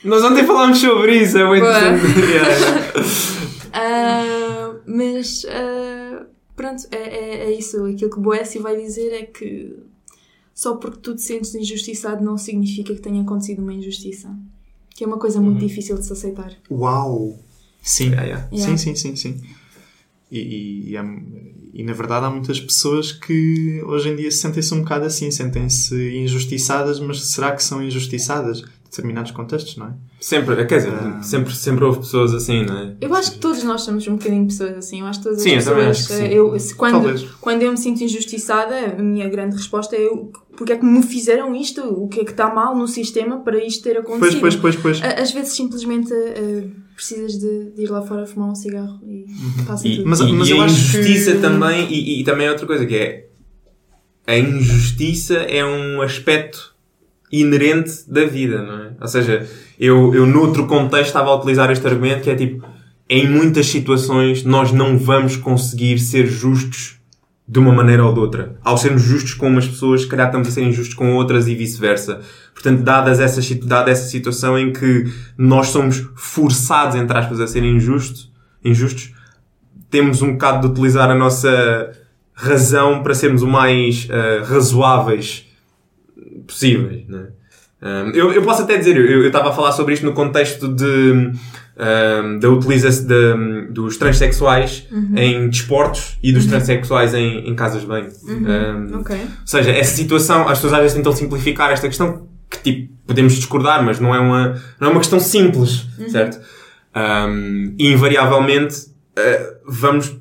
Nós 0.03 0.23
ontem 0.23 0.45
falámos 0.45 0.79
sobre 0.79 1.17
isso, 1.17 1.37
é 1.37 1.45
muito 1.45 1.65
interessante. 1.65 2.05
uh, 3.73 4.79
mas, 4.85 5.43
uh, 5.45 5.94
pronto, 6.55 6.87
é, 6.91 6.97
é, 6.97 7.35
é, 7.45 7.51
isso. 7.57 7.83
Aquilo 7.85 8.11
que 8.11 8.19
Boécio 8.19 8.61
vai 8.61 8.75
dizer 8.75 9.11
é 9.11 9.25
que 9.25 9.75
só 10.53 10.75
porque 10.75 10.99
tu 10.99 11.15
te 11.15 11.21
sentes 11.21 11.53
injustiçado 11.53 12.23
não 12.23 12.37
significa 12.37 12.93
que 12.93 13.01
tenha 13.01 13.21
acontecido 13.21 13.61
uma 13.61 13.73
injustiça. 13.73 14.33
Que 14.89 15.03
é 15.03 15.07
uma 15.07 15.17
coisa 15.17 15.41
muito 15.41 15.61
uhum. 15.61 15.67
difícil 15.67 15.97
de 15.97 16.05
se 16.05 16.13
aceitar. 16.13 16.55
Uau! 16.71 17.37
Sim, 17.81 18.11
yeah, 18.11 18.47
yeah. 18.51 18.51
sim, 18.51 18.77
sim, 18.77 18.95
sim, 18.95 19.15
sim. 19.15 19.41
E, 20.31 20.39
e, 20.39 20.89
e, 20.91 20.97
há, 20.97 21.03
e, 21.73 21.83
na 21.83 21.93
verdade 21.93 22.25
há 22.25 22.29
muitas 22.29 22.59
pessoas 22.59 23.11
que 23.11 23.81
hoje 23.83 24.09
em 24.09 24.15
dia 24.15 24.31
sentem-se 24.31 24.73
um 24.73 24.79
bocado 24.79 25.05
assim, 25.05 25.29
sentem-se 25.29 25.95
injustiçadas, 26.17 26.99
mas 26.99 27.27
será 27.27 27.55
que 27.55 27.63
são 27.63 27.83
injustiçadas? 27.83 28.63
Determinados 28.95 29.31
contextos, 29.31 29.75
não 29.77 29.87
é? 29.87 29.93
Sempre, 30.19 30.65
quer 30.65 30.77
dizer, 30.77 30.93
uh... 30.93 31.21
sempre, 31.21 31.53
sempre 31.53 31.83
houve 31.83 31.99
pessoas 31.99 32.33
assim, 32.33 32.65
não 32.65 32.77
é? 32.77 32.95
Eu 33.01 33.13
acho 33.13 33.33
que 33.33 33.39
todos 33.39 33.63
nós 33.63 33.81
somos 33.81 34.07
um 34.07 34.15
bocadinho 34.15 34.45
pessoas 34.45 34.77
assim. 34.77 35.01
Eu 35.01 35.07
acho 35.07 35.19
que 35.19 35.25
todas 35.25 35.41
sim, 35.41 35.55
as 35.55 35.65
pessoas. 35.65 35.87
acho 35.87 36.07
que 36.07 36.13
sim. 36.13 36.25
Eu, 36.27 36.57
quando, 36.77 37.29
quando 37.41 37.61
eu 37.61 37.71
me 37.71 37.77
sinto 37.77 38.03
injustiçada, 38.03 38.95
a 38.97 39.01
minha 39.01 39.27
grande 39.27 39.55
resposta 39.55 39.95
é 39.95 40.07
porque 40.55 40.71
é 40.71 40.77
que 40.77 40.85
me 40.85 41.03
fizeram 41.03 41.53
isto? 41.53 41.81
O 41.81 42.07
que 42.07 42.21
é 42.21 42.23
que 42.23 42.31
está 42.31 42.53
mal 42.53 42.75
no 42.75 42.87
sistema 42.87 43.39
para 43.41 43.63
isto 43.63 43.83
ter 43.83 43.97
acontecido? 43.97 44.39
Pois, 44.39 44.55
pois, 44.55 44.75
pois, 44.75 44.99
pois. 44.99 45.19
Às 45.19 45.31
vezes 45.31 45.53
simplesmente. 45.53 46.13
Uh, 46.13 46.85
precisas 46.95 47.33
de, 47.33 47.71
de, 47.71 47.83
ir 47.83 47.89
lá 47.89 48.01
fora 48.01 48.25
fumar 48.25 48.49
um 48.49 48.55
cigarro 48.55 48.99
e 49.05 49.25
uhum. 49.25 49.65
passa 49.65 49.85
e, 49.85 49.97
tudo. 49.97 50.07
Mas, 50.07 50.21
mas 50.21 50.47
e 50.47 50.53
a 50.53 50.65
injustiça 50.65 51.33
que... 51.33 51.41
também, 51.41 51.91
e, 51.91 52.21
e, 52.21 52.23
também 52.23 52.47
é 52.47 52.49
outra 52.49 52.65
coisa 52.65 52.85
que 52.85 52.95
é 52.95 53.27
a 54.25 54.37
injustiça 54.37 55.35
é 55.35 55.63
um 55.63 56.01
aspecto 56.01 56.74
inerente 57.31 57.91
da 58.07 58.25
vida, 58.25 58.61
não 58.61 58.79
é? 58.79 58.91
Ou 59.01 59.07
seja, 59.07 59.47
eu, 59.79 60.13
eu 60.13 60.25
noutro 60.25 60.67
contexto 60.67 61.07
estava 61.07 61.29
a 61.29 61.35
utilizar 61.35 61.71
este 61.71 61.85
argumento 61.85 62.21
que 62.21 62.29
é 62.29 62.35
tipo, 62.35 62.65
em 63.09 63.29
muitas 63.29 63.67
situações 63.67 64.43
nós 64.43 64.71
não 64.71 64.97
vamos 64.97 65.35
conseguir 65.35 65.99
ser 65.99 66.27
justos 66.27 66.95
de 67.47 67.59
uma 67.59 67.71
maneira 67.71 68.03
ou 68.03 68.13
de 68.13 68.19
outra. 68.19 68.55
Ao 68.63 68.77
sermos 68.77 69.03
justos 69.03 69.35
com 69.35 69.47
umas 69.47 69.67
pessoas, 69.67 70.01
se 70.01 70.07
calhar 70.07 70.27
estamos 70.27 70.47
a 70.47 70.51
ser 70.51 70.63
injustos 70.63 70.95
com 70.95 71.13
outras 71.13 71.47
e 71.47 71.53
vice-versa. 71.53 72.21
Portanto, 72.53 72.81
dadas 72.81 73.19
essas, 73.19 73.49
dada 73.51 73.91
essa 73.91 74.07
situação 74.07 74.57
em 74.57 74.73
que 74.73 75.05
nós 75.37 75.67
somos 75.67 76.07
forçados, 76.15 76.95
entre 76.95 77.15
aspas, 77.15 77.39
a 77.39 77.47
ser 77.47 77.63
injusto, 77.63 78.29
injustos, 78.63 79.13
temos 79.91 80.23
um 80.23 80.33
bocado 80.33 80.61
de 80.61 80.73
utilizar 80.73 81.11
a 81.11 81.15
nossa 81.15 81.91
razão 82.33 83.03
para 83.03 83.13
sermos 83.13 83.43
o 83.43 83.47
mais 83.47 84.09
uh, 84.09 84.43
razoáveis 84.43 85.44
possíveis. 86.47 87.07
Né? 87.07 87.27
Um, 87.81 88.09
eu, 88.11 88.31
eu 88.33 88.41
posso 88.41 88.63
até 88.63 88.77
dizer, 88.77 88.97
eu 88.97 89.25
estava 89.27 89.49
a 89.49 89.53
falar 89.53 89.71
sobre 89.71 89.93
isto 89.93 90.05
no 90.05 90.13
contexto 90.13 90.67
de, 90.67 90.85
um, 90.85 92.39
da 92.39 92.49
utilização 92.49 93.05
de- 93.07 93.67
dos 93.71 93.97
transexuais 93.97 94.87
em 95.15 95.49
desportos 95.49 96.17
e 96.23 96.31
dos 96.31 96.45
transexuais 96.45 97.13
em, 97.13 97.47
em 97.49 97.53
casas 97.55 97.81
de 97.81 97.87
banho. 97.87 98.09
Um, 98.27 98.99
Ok. 98.99 99.15
ou 99.15 99.27
seja, 99.47 99.71
essa 99.71 99.95
situação, 99.95 100.47
as 100.47 100.57
pessoas 100.57 100.73
às 100.73 100.79
vezes 100.79 100.95
tentam 100.97 101.11
simplificar 101.13 101.71
esta 101.71 101.87
questão, 101.87 102.27
que 102.49 102.59
tipo, 102.63 102.93
podemos 103.05 103.33
discordar, 103.35 103.83
mas 103.83 103.99
não 103.99 104.15
é 104.15 104.19
uma, 104.19 104.61
não 104.79 104.87
é 104.87 104.91
uma 104.91 104.99
questão 104.99 105.19
simples, 105.19 105.85
certo? 106.09 106.39
Um, 106.95 107.75
e 107.77 107.91
invariavelmente 107.91 108.75
uh, 109.17 109.55
vamos, 109.67 110.15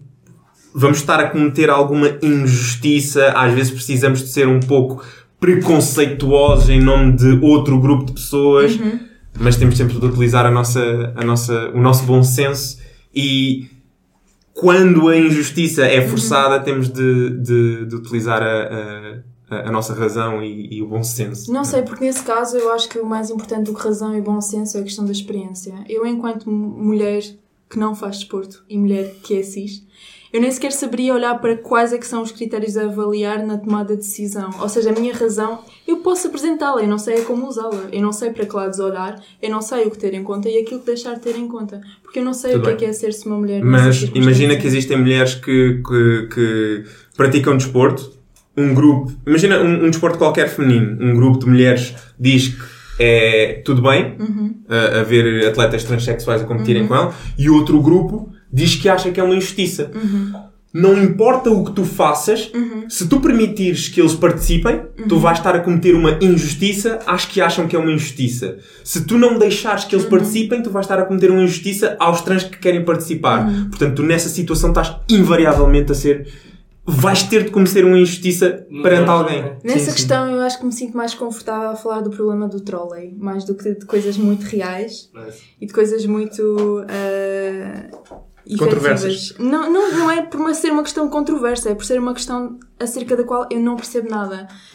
vamos 0.75 0.99
estar 0.99 1.21
a 1.21 1.28
cometer 1.31 1.71
alguma 1.71 2.19
injustiça, 2.21 3.28
às 3.37 3.52
vezes 3.54 3.71
precisamos 3.73 4.21
de 4.21 4.28
ser 4.28 4.49
um 4.49 4.59
pouco 4.61 5.04
preconceituosos 5.45 6.69
em 6.71 6.81
nome 6.81 7.13
de 7.17 7.39
outro 7.43 7.79
grupo 7.81 8.07
de 8.07 8.13
pessoas, 8.13 8.79
mas 9.39 9.57
temos 9.57 9.77
sempre 9.77 9.99
de 9.99 10.05
utilizar 10.07 10.47
a 10.47 10.51
nossa, 10.51 11.13
a 11.17 11.25
nossa, 11.25 11.71
o 11.75 11.81
nosso 11.81 12.05
bom 12.05 12.23
senso 12.23 12.79
e 13.15 13.69
quando 14.53 15.09
a 15.09 15.17
injustiça 15.17 15.85
é 15.85 16.07
forçada, 16.07 16.61
temos 16.61 16.89
de, 16.89 17.31
de, 17.41 17.87
de 17.87 17.95
utilizar 17.97 18.41
a, 18.43 19.21
a, 19.51 19.69
a 19.69 19.73
nossa 19.73 19.93
razão 19.95 20.43
e, 20.43 20.77
e 20.77 20.83
o 20.83 20.87
bom 20.87 21.03
senso. 21.03 21.53
Não 21.53 21.65
sei, 21.65 21.83
porque 21.83 22.05
nesse 22.05 22.23
caso 22.23 22.57
eu 22.57 22.73
acho 22.73 22.89
que 22.89 22.99
o 22.99 23.05
mais 23.07 23.31
importante 23.31 23.67
do 23.71 23.75
que 23.75 23.83
razão 23.83 24.17
e 24.17 24.21
bom 24.21 24.41
senso 24.41 24.77
é 24.77 24.81
a 24.81 24.85
questão 24.85 25.05
da 25.05 25.11
experiência. 25.13 25.75
Eu, 25.89 26.07
enquanto 26.07 26.49
mu- 26.49 26.69
mulher 26.85 27.21
que 27.69 27.79
não 27.79 27.95
faz 27.97 28.19
desporto 28.19 28.63
e 28.69 28.79
mulher 28.79 29.13
que 29.25 29.35
é 29.37 29.43
cis, 29.43 29.83
eu 30.35 30.41
nem 30.41 30.50
sequer 30.50 30.73
saberia 30.73 31.14
olhar 31.14 31.38
para 31.38 31.57
quais 31.57 31.93
é 31.93 31.99
que 31.99 32.05
são 32.05 32.21
os 32.21 32.33
critérios 32.33 32.76
a 32.76 32.87
avaliar 32.87 33.47
na 33.47 33.57
tomada 33.57 33.95
de 33.95 34.03
decisão. 34.03 34.50
Ou 34.61 34.69
seja, 34.69 34.91
a 34.91 34.93
minha 35.00 35.14
razão, 35.14 35.61
eu 35.87 35.99
posso 35.99 36.26
apresentá-la, 36.26 36.83
eu 36.83 36.88
não 36.88 36.99
sei 36.99 37.19
é 37.19 37.21
como 37.21 37.47
usá-la. 37.47 37.85
Eu 37.93 38.03
não 38.03 38.12
sei 38.12 38.31
para 38.31 38.45
que 38.45 38.57
lados 38.57 38.81
olhar, 38.81 39.23
eu 39.41 39.49
não 39.49 39.62
sei 39.62 39.87
o 39.87 39.93
que 39.93 39.97
ter 39.99 40.12
em 40.12 40.25
conta 40.25 40.49
e 40.49 40.59
aquilo 40.59 40.81
que 40.81 40.87
deixar 40.87 41.14
de 41.14 41.21
ter 41.21 41.37
em 41.37 41.47
conta. 41.47 41.81
Porque 42.03 42.19
eu 42.19 42.25
não 42.25 42.35
sei 42.35 42.50
Tudo 42.55 42.62
o 42.62 42.64
que 42.64 42.69
é 42.69 42.73
bem. 42.73 42.79
que 42.81 42.85
é 42.87 42.93
ser-se 42.93 43.25
uma 43.26 43.37
mulher 43.37 43.62
Mas 43.62 44.03
imagina 44.12 44.57
que 44.57 44.67
existem 44.67 44.99
mulheres 44.99 45.37
que, 45.37 45.81
que, 45.87 46.29
que 46.35 46.85
praticam 47.17 47.57
desporto, 47.57 48.12
um 48.57 48.75
grupo, 48.75 49.12
imagina 49.25 49.61
um, 49.61 49.85
um 49.85 49.91
desporto 49.91 50.19
qualquer 50.19 50.49
feminino, 50.49 50.99
um 51.00 51.14
grupo 51.14 51.38
de 51.38 51.47
mulheres 51.47 51.95
diz 52.19 52.49
que 52.49 52.64
é 52.99 53.62
tudo 53.64 53.83
bem 53.83 54.17
Uhum. 54.19 54.55
a, 54.69 54.99
a 55.00 55.03
ver 55.05 55.47
atletas 55.47 55.85
transexuais 55.85 56.43
a 56.43 56.45
competirem 56.45 56.88
com 56.88 56.95
ela, 56.97 57.14
e 57.38 57.49
outro 57.49 57.81
grupo 57.81 58.34
diz 58.55 58.77
que 58.77 58.89
acha 58.89 59.11
que 59.11 59.19
é 59.21 59.23
uma 59.23 59.35
injustiça. 59.35 59.91
Uhum. 59.95 60.33
Não 60.77 61.01
importa 61.01 61.51
o 61.51 61.65
que 61.65 61.71
tu 61.73 61.85
faças, 61.85 62.51
se 62.89 63.07
tu 63.07 63.21
permitires 63.21 63.89
que 63.89 64.01
eles 64.01 64.13
participem, 64.15 64.83
Uhum. 64.99 65.07
tu 65.09 65.19
vais 65.21 65.39
estar 65.39 65.55
a 65.55 65.61
cometer 65.61 65.95
uma 65.95 66.19
injustiça 66.21 66.99
às 67.07 67.25
que 67.25 67.41
acham 67.41 67.69
que 67.69 67.77
é 67.77 67.79
uma 67.79 67.93
injustiça. 67.93 68.59
Se 68.83 69.05
tu 69.05 69.17
não 69.17 69.39
deixares 69.39 69.85
que 69.85 69.95
eles 69.95 70.05
participem, 70.07 70.63
tu 70.63 70.71
vais 70.71 70.85
estar 70.85 70.99
a 70.99 71.05
cometer 71.05 71.31
uma 71.31 71.43
injustiça 71.43 71.97
aos 72.01 72.23
trans 72.23 72.43
que 72.45 72.59
querem 72.59 72.85
participar. 72.85 73.49
Portanto, 73.71 73.95
tu 73.97 74.03
nessa 74.03 74.29
situação 74.29 74.71
estás 74.71 74.97
invariavelmente 75.09 75.93
a 75.93 75.95
ser. 75.95 76.27
Vais 76.87 77.23
ter 77.23 77.45
de 77.45 77.51
cometer 77.51 77.83
uma 77.85 77.97
injustiça 77.99 78.67
Não 78.69 78.83
perante 78.83 79.09
alguém. 79.09 79.39
é? 79.39 79.57
Nessa 79.65 79.79
Sim, 79.79 79.85
sim. 79.87 79.93
questão 79.93 80.29
eu 80.29 80.41
acho 80.43 80.59
que 80.59 80.67
me 80.67 80.73
sinto 80.73 80.95
mais 80.97 81.15
confortável 81.15 81.71
a 81.71 81.77
falar 81.77 82.01
do 82.03 82.11
problema 82.11 82.47
do 82.49 82.61
trolley, 82.61 83.15
mais 83.17 83.45
do 83.45 83.55
que 83.55 83.75
de 83.75 83.87
coisas 83.87 84.19
muito 84.19 84.43
reais 84.43 85.09
e 85.61 85.65
de 85.67 85.73
coisas 85.73 86.05
muito 86.05 86.43
uh, 86.83 88.24
Controversas. 88.59 89.35
Não, 89.39 89.73
não, 89.73 89.91
não 89.93 90.11
é 90.11 90.21
por 90.21 90.39
uma- 90.39 90.53
ser 90.53 90.71
uma 90.71 90.83
questão 90.83 91.09
controversa, 91.09 91.71
é 91.71 91.75
por 91.75 91.85
ser 91.85 91.99
uma 91.99 92.13
questão 92.13 92.59
acerca 92.79 93.17
da 93.17 93.25
qual 93.25 93.47
eu 93.51 93.59
não 93.59 93.75
percebo 93.77 94.11
nada. 94.11 94.47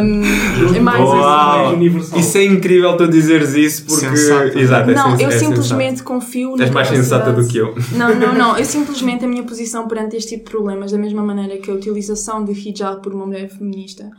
Um, 0.00 0.74
é 0.74 0.80
mais 0.80 1.00
Uau. 1.00 1.74
universal. 1.74 2.18
Isso 2.18 2.38
é 2.38 2.44
incrível 2.44 2.96
tu 2.96 3.06
dizeres 3.08 3.54
isso 3.54 3.84
porque. 3.84 4.06
Sensato. 4.16 4.58
Exato, 4.58 4.90
é 4.90 4.94
Não, 4.94 5.10
sens- 5.10 5.20
eu 5.20 5.28
é 5.28 5.38
simplesmente 5.38 6.02
confio 6.02 6.48
sensato. 6.50 6.62
És 6.62 6.70
na 6.70 6.74
mais 6.74 6.88
sensata 6.88 7.32
do 7.32 7.46
que 7.46 7.58
eu. 7.58 7.74
Não, 7.96 8.14
não, 8.14 8.34
não. 8.34 8.56
Eu 8.58 8.64
simplesmente 8.66 9.24
a 9.24 9.28
minha 9.28 9.42
posição 9.44 9.86
perante 9.86 10.16
este 10.16 10.30
tipo 10.30 10.44
de 10.46 10.50
problemas, 10.50 10.92
da 10.92 10.98
mesma 10.98 11.22
maneira 11.22 11.58
que 11.58 11.70
a 11.70 11.74
utilização 11.74 12.44
do 12.44 12.52
hijab 12.52 13.02
por 13.02 13.12
uma 13.14 13.26
mulher 13.26 13.48
feminista, 13.48 14.10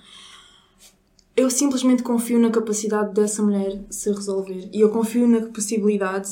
eu 1.36 1.50
simplesmente 1.50 2.04
confio 2.04 2.40
na 2.40 2.50
capacidade 2.50 3.14
dessa 3.14 3.42
mulher 3.42 3.80
se 3.90 4.10
resolver. 4.12 4.70
E 4.74 4.80
eu 4.82 4.90
confio 4.90 5.28
na 5.28 5.42
possibilidade 5.48 6.30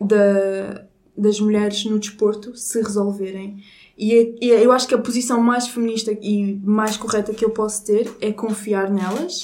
da, 0.00 0.84
das 1.18 1.40
mulheres 1.40 1.84
no 1.84 1.98
desporto 1.98 2.56
se 2.56 2.80
resolverem. 2.80 3.62
E, 3.96 4.12
é- 4.14 4.34
é- 4.46 4.64
eu 4.64 4.70
acho 4.72 4.86
que 4.86 4.94
a 4.94 4.98
posição 4.98 5.40
mais 5.42 5.66
feminista 5.66 6.12
e 6.22 6.54
mais 6.64 6.96
correta 6.96 7.34
que 7.34 7.44
eu 7.44 7.50
posso 7.50 7.84
ter 7.84 8.10
é 8.20 8.32
confiar 8.32 8.88
nelas 8.90 9.42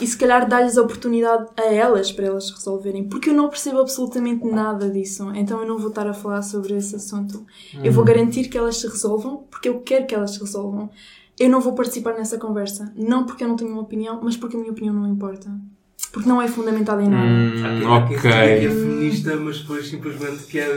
e 0.00 0.06
se 0.06 0.16
calhar 0.16 0.48
dar-lhes 0.48 0.78
a 0.78 0.82
oportunidade 0.82 1.46
a 1.56 1.64
elas 1.64 2.12
para 2.12 2.26
elas 2.26 2.50
resolverem, 2.50 3.04
porque 3.08 3.30
eu 3.30 3.34
não 3.34 3.48
percebo 3.48 3.80
absolutamente 3.80 4.46
nada 4.46 4.88
disso, 4.88 5.28
então 5.34 5.60
eu 5.60 5.66
não 5.66 5.76
vou 5.78 5.88
estar 5.88 6.06
a 6.06 6.14
falar 6.14 6.42
sobre 6.42 6.74
esse 6.76 6.94
assunto. 6.94 7.44
Eu 7.82 7.92
vou 7.92 8.04
garantir 8.04 8.48
que 8.48 8.56
elas 8.56 8.76
se 8.76 8.86
resolvam, 8.86 9.44
porque 9.50 9.68
eu 9.68 9.80
quero 9.80 10.06
que 10.06 10.14
elas 10.14 10.32
se 10.32 10.40
resolvam. 10.40 10.88
Eu 11.36 11.48
não 11.48 11.60
vou 11.60 11.72
participar 11.72 12.14
nessa 12.14 12.38
conversa, 12.38 12.92
não 12.96 13.24
porque 13.26 13.42
eu 13.42 13.48
não 13.48 13.56
tenho 13.56 13.72
uma 13.72 13.80
opinião, 13.82 14.20
mas 14.22 14.36
porque 14.36 14.56
a 14.56 14.60
minha 14.60 14.70
opinião 14.72 14.94
não 14.94 15.08
importa. 15.08 15.50
Porque 16.12 16.28
não 16.28 16.40
é 16.40 16.48
fundamentada 16.48 17.02
em 17.02 17.08
nada. 17.08 17.26
Hum, 17.26 17.82
é 17.82 17.86
ok. 17.88 18.70
feminista, 18.70 19.36
mas 19.36 19.58
depois 19.60 19.88
simplesmente 19.88 20.44
quer 20.44 20.70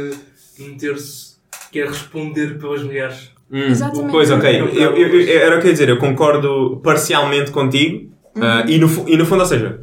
meter-se, 0.60 1.36
quer 1.72 1.88
responder 1.88 2.58
pelas 2.60 2.84
mulheres. 2.84 3.31
Hum, 3.51 3.63
Exatamente. 3.67 4.12
Pois, 4.12 4.31
ok. 4.31 4.50
Eu- 4.62 4.67
Eu, 4.70 4.96
eu- 4.98 5.22
eu- 5.22 5.39
era 5.41 5.58
o 5.58 5.60
que 5.60 5.65
eu 5.67 5.70
ia 5.70 5.74
dizer. 5.74 5.89
Eu 5.89 5.98
concordo 5.98 6.79
parcialmente 6.84 7.51
contigo. 7.51 8.10
ah, 8.36 8.63
e, 8.67 8.77
no, 8.77 8.88
e 9.10 9.17
no 9.17 9.25
fundo, 9.25 9.41
ou 9.41 9.46
seja, 9.46 9.81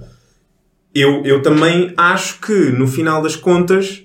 eu, 0.94 1.22
eu 1.24 1.42
também 1.42 1.92
acho 1.98 2.40
que 2.40 2.52
no 2.72 2.86
final 2.86 3.20
das 3.20 3.36
contas 3.36 4.04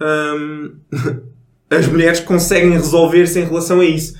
hum, 0.00 0.74
as 1.68 1.86
mulheres 1.88 2.20
conseguem 2.20 2.70
resolver-se 2.72 3.40
em 3.40 3.44
relação 3.44 3.80
a 3.80 3.84
isso. 3.84 4.16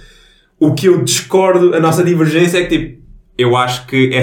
O 0.59 0.75
que 0.75 0.87
eu 0.87 1.03
discordo, 1.05 1.75
a 1.75 1.81
nossa 1.81 2.03
divergência 2.03 2.59
é 2.59 2.65
que 2.65 2.77
tipo, 2.79 3.03
eu 3.39 3.57
acho 3.57 3.87
que 3.87 4.11
é. 4.15 4.23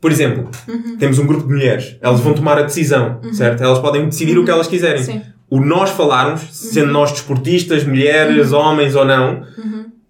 Por 0.00 0.10
exemplo, 0.12 0.50
temos 0.98 1.18
um 1.18 1.26
grupo 1.26 1.46
de 1.46 1.52
mulheres, 1.52 1.96
elas 2.02 2.20
vão 2.20 2.34
tomar 2.34 2.58
a 2.58 2.62
decisão, 2.62 3.20
certo? 3.32 3.62
Elas 3.62 3.78
podem 3.78 4.04
decidir 4.06 4.36
o 4.38 4.44
que 4.44 4.50
elas 4.50 4.66
quiserem 4.66 5.02
Sim. 5.02 5.22
O 5.54 5.60
nós 5.60 5.90
falarmos, 5.90 6.48
sendo 6.50 6.90
nós 6.90 7.12
desportistas, 7.12 7.84
mulheres, 7.84 8.50
homens 8.52 8.96
ou 8.96 9.04
não, 9.04 9.46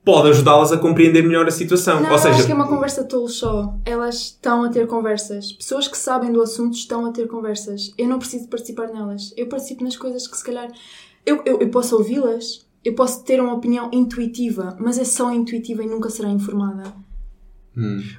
pode 0.03 0.31
ajudá-las 0.31 0.73
a 0.73 0.79
compreender 0.79 1.23
melhor 1.23 1.47
a 1.47 1.51
situação. 1.51 2.01
Não, 2.01 2.11
ou 2.11 2.17
seja, 2.17 2.31
eu 2.31 2.35
acho 2.37 2.47
que 2.47 2.53
é 2.53 2.55
uma 2.55 2.67
conversa 2.67 3.05
tolo 3.05 3.29
só. 3.29 3.75
Elas 3.85 4.15
estão 4.15 4.65
a 4.65 4.71
ter 4.71 4.87
conversas. 4.87 5.53
Pessoas 5.53 5.87
que 5.87 5.99
sabem 5.99 6.33
do 6.33 6.41
assunto 6.41 6.73
estão 6.73 7.05
a 7.05 7.13
ter 7.13 7.29
conversas. 7.29 7.93
Eu 7.99 8.09
não 8.09 8.19
preciso 8.19 8.49
participar 8.49 8.89
nelas. 8.89 9.35
Eu 9.37 9.47
participo 9.47 9.85
nas 9.85 9.99
coisas 9.99 10.27
que 10.27 10.35
se 10.35 10.45
calhar. 10.45 10.71
Eu, 11.27 11.43
eu, 11.45 11.61
eu 11.61 11.69
posso 11.69 11.95
ouvi-las, 11.95 12.65
eu 12.83 12.95
posso 12.95 13.23
ter 13.23 13.39
uma 13.39 13.53
opinião 13.53 13.91
intuitiva, 13.93 14.75
mas 14.81 14.99
é 14.99 15.05
só 15.05 15.31
intuitiva 15.31 15.85
e 15.85 15.87
nunca 15.87 16.09
será 16.09 16.31
informada. 16.31 16.85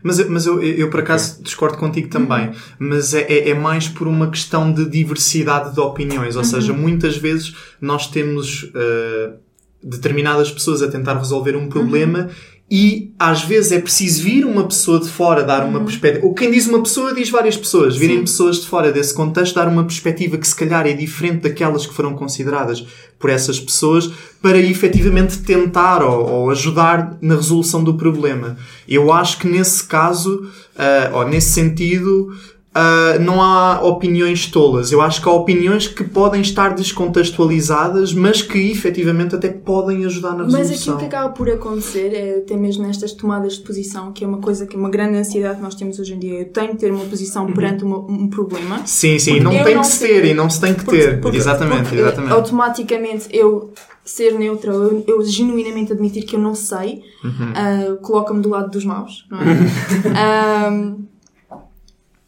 Mas, 0.03 0.19
eu- 0.19 0.29
mas 0.29 0.45
eu, 0.45 0.61
eu, 0.61 0.73
eu, 0.75 0.89
por 0.89 0.99
acaso 0.99 1.41
discordo 1.41 1.77
contigo 1.77 2.09
também, 2.09 2.51
mas 2.77 3.13
é, 3.13 3.21
é, 3.21 3.49
é 3.49 3.53
mais 3.53 3.87
por 3.87 4.07
uma 4.07 4.29
questão 4.29 4.71
de 4.73 4.85
diversidade 4.89 5.73
de 5.73 5.79
opiniões, 5.79 6.35
ou 6.35 6.43
seja, 6.43 6.73
muitas 6.73 7.15
vezes 7.17 7.55
nós 7.79 8.07
temos 8.07 8.63
uh, 8.63 9.33
determinadas 9.81 10.51
pessoas 10.51 10.81
a 10.81 10.87
tentar 10.89 11.17
resolver 11.17 11.55
um 11.55 11.69
problema 11.69 12.29
e 12.69 13.13
às 13.19 13.43
vezes 13.43 13.71
é 13.71 13.79
preciso 13.79 14.23
vir 14.23 14.43
uma 14.43 14.63
pessoa 14.63 14.99
de 14.99 15.07
fora 15.07 15.43
dar 15.43 15.63
uma 15.63 15.81
perspectiva. 15.81 16.25
Ou 16.25 16.33
quem 16.33 16.49
diz 16.49 16.67
uma 16.67 16.81
pessoa 16.81 17.13
diz 17.13 17.29
várias 17.29 17.55
pessoas. 17.55 17.95
Virem 17.95 18.17
Sim. 18.17 18.23
pessoas 18.23 18.57
de 18.57 18.67
fora 18.67 18.91
desse 18.91 19.13
contexto 19.13 19.53
dar 19.53 19.67
uma 19.67 19.83
perspectiva 19.83 20.35
que 20.37 20.47
se 20.47 20.55
calhar 20.55 20.87
é 20.87 20.93
diferente 20.93 21.41
daquelas 21.41 21.85
que 21.85 21.93
foram 21.93 22.15
consideradas 22.15 22.83
por 23.19 23.29
essas 23.29 23.59
pessoas 23.59 24.11
para 24.41 24.57
efetivamente 24.57 25.39
tentar 25.39 26.03
ou, 26.03 26.27
ou 26.27 26.49
ajudar 26.49 27.17
na 27.21 27.35
resolução 27.35 27.83
do 27.83 27.93
problema. 27.93 28.57
Eu 28.87 29.13
acho 29.13 29.37
que 29.37 29.47
nesse 29.47 29.83
caso, 29.83 30.49
ah, 30.75 31.11
ou 31.13 31.27
nesse 31.27 31.51
sentido, 31.51 32.33
ah, 32.77 33.17
não 33.19 33.41
há 33.41 33.79
opiniões 33.81 34.47
tolas. 34.47 34.91
Eu 34.91 34.99
acho 35.01 35.21
que 35.21 35.29
há 35.29 35.31
opiniões 35.31 35.87
que 35.87 36.03
podem 36.03 36.41
estar 36.41 36.75
descontextualizadas, 36.75 38.13
mas 38.13 38.41
que 38.41 38.69
efetivamente 38.69 39.33
até 39.33 39.47
podem 39.49 40.03
ajudar 40.05 40.31
na 40.33 40.43
resolução. 40.43 40.59
Mas 40.69 40.81
aquilo 40.81 40.97
que 40.97 41.05
acaba 41.05 41.29
por 41.29 41.49
acontecer 41.49 42.13
é 42.13 42.37
até 42.39 42.57
mesmo 42.57 42.85
nestas 42.85 43.13
tomadas 43.13 43.53
de 43.53 43.61
posição, 43.61 44.11
que 44.11 44.23
é 44.25 44.27
uma 44.27 44.39
coisa 44.39 44.65
que 44.65 44.75
é 44.75 44.79
uma 44.79 44.89
grande 44.89 45.17
ansiedade 45.17 45.55
que 45.55 45.61
nós 45.63 45.73
temos 45.75 45.97
hoje 45.99 46.13
em 46.13 46.19
dia. 46.19 46.39
Eu 46.39 46.45
tenho 46.51 46.69
que 46.71 46.77
ter 46.77 46.91
uma 46.91 47.05
posição 47.05 47.47
perante 47.53 47.83
uma- 47.85 47.99
um 47.99 48.27
problema. 48.27 48.81
Sim, 48.85 49.17
sim, 49.19 49.39
não 49.39 49.51
tem 49.63 49.73
não 49.75 49.81
que 49.81 49.87
se 49.87 49.97
sei- 49.97 50.07
ter 50.21 50.25
e 50.25 50.33
não 50.33 50.49
se 50.49 50.59
tem 50.59 50.73
que 50.73 50.83
Porque- 50.83 50.99
ter. 50.99 51.21
porque- 51.21 51.37
exatamente, 51.37 51.83
porque, 51.83 51.95
exatamente. 51.99 52.33
Automaticamente 52.33 53.27
eu 53.31 53.71
ser 54.03 54.33
neutra, 54.37 54.71
eu, 54.71 55.03
eu 55.07 55.23
genuinamente 55.23 55.93
admitir 55.93 56.23
que 56.25 56.35
eu 56.35 56.39
não 56.39 56.53
sei, 56.53 57.01
Uhum. 57.23 57.53
ah, 57.55 57.95
coloca-me 58.01 58.41
do 58.41 58.49
lado 58.49 58.69
dos 58.69 58.83
maus, 58.85 59.25
não 59.31 59.39
é? 59.39 59.45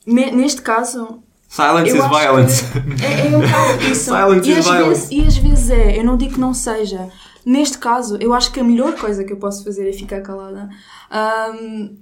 ne- 0.08 0.32
neste 0.32 0.62
caso, 0.62 1.22
silence 1.48 1.96
is 1.96 2.08
violence. 2.08 2.64
que 2.98 3.06
é, 3.06 3.28
é 3.28 3.38
um 3.38 3.42
bocado 3.42 3.84
isso. 3.92 4.06
Silence 4.06 4.50
e, 4.50 4.54
is 4.60 4.66
violence. 4.66 4.88
vezes, 4.88 5.12
e 5.12 5.22
às 5.28 5.38
vezes 5.38 5.70
é, 5.70 6.00
eu 6.00 6.04
não 6.04 6.18
digo 6.18 6.34
que 6.36 6.40
não 6.40 6.54
seja. 6.54 7.10
Neste 7.46 7.78
caso, 7.78 8.18
eu 8.20 8.34
acho 8.34 8.52
que 8.52 8.60
a 8.60 8.64
melhor 8.64 8.96
coisa 9.00 9.24
que 9.24 9.32
eu 9.32 9.38
posso 9.38 9.64
fazer 9.64 9.88
é 9.88 9.94
ficar 9.94 10.22
calada. 10.22 10.70
Ahm, 11.10 11.96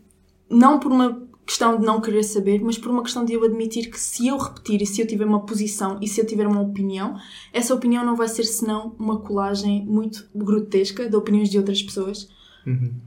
não 0.50 0.80
por 0.80 0.92
uma 0.92 1.22
questão 1.46 1.78
de 1.80 1.86
não 1.86 2.02
querer 2.02 2.24
saber, 2.24 2.60
mas 2.64 2.78
por 2.78 2.90
uma 2.90 3.04
questão 3.04 3.24
de 3.24 3.34
eu 3.34 3.44
admitir 3.44 3.92
que 3.92 4.00
se 4.00 4.28
eu 4.28 4.38
repetir 4.38 4.82
e 4.82 4.86
se 4.88 5.00
eu 5.00 5.06
tiver 5.06 5.26
uma 5.26 5.46
posição 5.46 6.00
e 6.02 6.08
se 6.08 6.20
eu 6.20 6.26
tiver 6.26 6.48
uma 6.48 6.62
opinião, 6.62 7.16
essa 7.54 7.76
opinião 7.76 8.04
não 8.04 8.16
vai 8.16 8.28
ser 8.28 8.44
senão 8.46 8.96
uma 8.98 9.20
colagem 9.20 9.86
muito 9.86 10.28
grotesca 10.34 11.08
de 11.08 11.16
opiniões 11.16 11.50
de 11.50 11.60
outras 11.60 11.82
pessoas. 11.84 12.28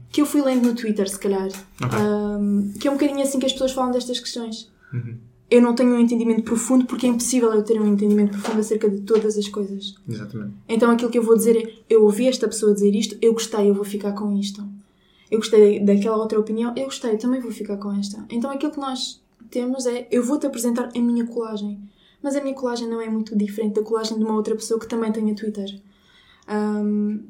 Que 0.09 0.21
eu 0.21 0.25
fui 0.25 0.41
lendo 0.41 0.69
no 0.69 0.73
Twitter, 0.73 1.09
se 1.09 1.19
calhar. 1.19 1.49
Um, 1.83 2.71
que 2.79 2.87
é 2.87 2.91
um 2.91 2.93
bocadinho 2.93 3.21
assim 3.21 3.39
que 3.39 3.45
as 3.45 3.51
pessoas 3.51 3.73
falam 3.73 3.91
destas 3.91 4.17
questões. 4.17 4.71
Eu 5.49 5.61
não 5.61 5.73
tenho 5.73 5.95
um 5.95 5.99
entendimento 5.99 6.43
profundo 6.43 6.85
porque 6.85 7.07
é 7.07 7.09
impossível 7.09 7.51
eu 7.53 7.63
ter 7.63 7.81
um 7.81 7.87
entendimento 7.87 8.31
profundo 8.31 8.59
acerca 8.59 8.87
de 8.89 9.01
todas 9.01 9.35
as 9.37 9.47
coisas. 9.47 9.95
Exatamente. 10.07 10.53
Então 10.67 10.91
aquilo 10.91 11.09
que 11.09 11.17
eu 11.17 11.23
vou 11.23 11.35
dizer 11.35 11.57
é: 11.57 11.73
eu 11.89 12.03
ouvi 12.03 12.27
esta 12.27 12.47
pessoa 12.47 12.73
dizer 12.73 12.93
isto, 12.95 13.17
eu 13.21 13.33
gostei, 13.33 13.69
eu 13.69 13.73
vou 13.73 13.83
ficar 13.83 14.11
com 14.13 14.37
isto. 14.37 14.63
Eu 15.31 15.39
gostei 15.39 15.79
daquela 15.79 16.17
outra 16.17 16.39
opinião, 16.39 16.73
eu 16.75 16.85
gostei, 16.85 17.17
também 17.17 17.39
vou 17.39 17.51
ficar 17.51 17.77
com 17.77 17.91
esta. 17.93 18.23
Então 18.29 18.51
aquilo 18.51 18.71
que 18.71 18.79
nós 18.79 19.21
temos 19.49 19.85
é: 19.87 20.07
eu 20.11 20.23
vou-te 20.23 20.45
apresentar 20.45 20.89
a 20.95 20.99
minha 20.99 21.25
colagem. 21.25 21.79
Mas 22.21 22.35
a 22.35 22.41
minha 22.41 22.53
colagem 22.53 22.87
não 22.87 23.01
é 23.01 23.09
muito 23.09 23.35
diferente 23.35 23.75
da 23.75 23.81
colagem 23.81 24.17
de 24.17 24.23
uma 24.23 24.35
outra 24.35 24.53
pessoa 24.53 24.79
que 24.79 24.87
também 24.87 25.11
tenha 25.11 25.33
Twitter. 25.33 25.81
Ahm, 26.47 27.21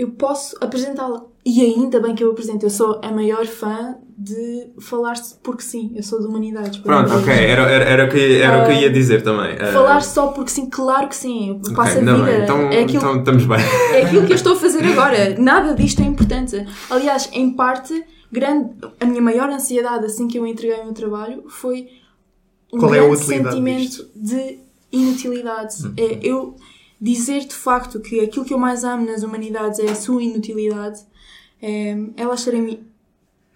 eu 0.00 0.12
posso 0.12 0.56
apresentá-la. 0.62 1.26
E 1.44 1.60
ainda 1.60 2.00
bem 2.00 2.14
que 2.14 2.24
eu 2.24 2.30
apresento. 2.30 2.64
Eu 2.64 2.70
sou 2.70 2.98
a 3.02 3.12
maior 3.12 3.44
fã 3.46 3.96
de 4.16 4.70
falar-se 4.80 5.34
porque 5.42 5.62
sim. 5.62 5.92
Eu 5.94 6.02
sou 6.02 6.20
de 6.20 6.26
humanidades. 6.26 6.78
Pronto, 6.78 7.12
ok, 7.12 7.32
era, 7.32 7.62
era, 7.70 7.84
era, 7.84 8.04
o 8.06 8.08
que, 8.08 8.40
era 8.40 8.62
o 8.62 8.66
que 8.66 8.72
eu 8.72 8.76
ia 8.76 8.90
dizer 8.90 9.22
também. 9.22 9.56
Eh, 9.58 9.72
Falar 9.72 10.00
só 10.00 10.28
porque 10.28 10.50
sim, 10.50 10.70
claro 10.70 11.06
que 11.06 11.14
sim. 11.16 11.50
Eu 11.50 11.56
ok, 11.56 11.74
passo 11.74 11.98
a 11.98 12.00
vida. 12.00 12.38
Então, 12.44 12.58
é, 12.70 12.82
aquilo, 12.82 13.02
então 13.02 13.18
estamos 13.18 13.44
bem. 13.44 13.58
é 13.92 14.02
aquilo 14.06 14.24
que 14.24 14.32
eu 14.32 14.36
estou 14.36 14.54
a 14.54 14.56
fazer 14.56 14.82
agora. 14.90 15.38
Nada 15.38 15.74
disto 15.74 16.00
é 16.00 16.06
importante. 16.06 16.66
Aliás, 16.88 17.28
em 17.32 17.50
parte, 17.50 18.02
grande, 18.32 18.70
a 18.98 19.04
minha 19.04 19.20
maior 19.20 19.50
ansiedade 19.50 20.06
assim 20.06 20.26
que 20.28 20.38
eu 20.38 20.46
entreguei 20.46 20.80
o 20.80 20.84
meu 20.84 20.94
trabalho 20.94 21.44
foi 21.48 21.88
um 22.72 22.78
Qual 22.78 22.94
é 22.94 22.98
grande 23.00 23.16
utilidade 23.16 23.48
sentimento 23.50 23.80
disto? 23.80 24.10
de 24.16 24.58
inutilidade. 24.92 25.86
Hum. 25.86 25.92
É 25.98 26.18
eu 26.22 26.56
dizer 27.00 27.46
de 27.46 27.54
facto 27.54 28.00
que 28.00 28.20
aquilo 28.20 28.44
que 28.44 28.54
eu 28.54 28.58
mais 28.58 28.84
amo 28.84 29.06
nas 29.06 29.22
humanidades 29.22 29.78
é 29.78 29.90
a 29.90 29.94
sua 29.94 30.22
inutilidade. 30.22 31.00
É, 31.62 31.96
elas 32.16 32.40
serem 32.42 32.80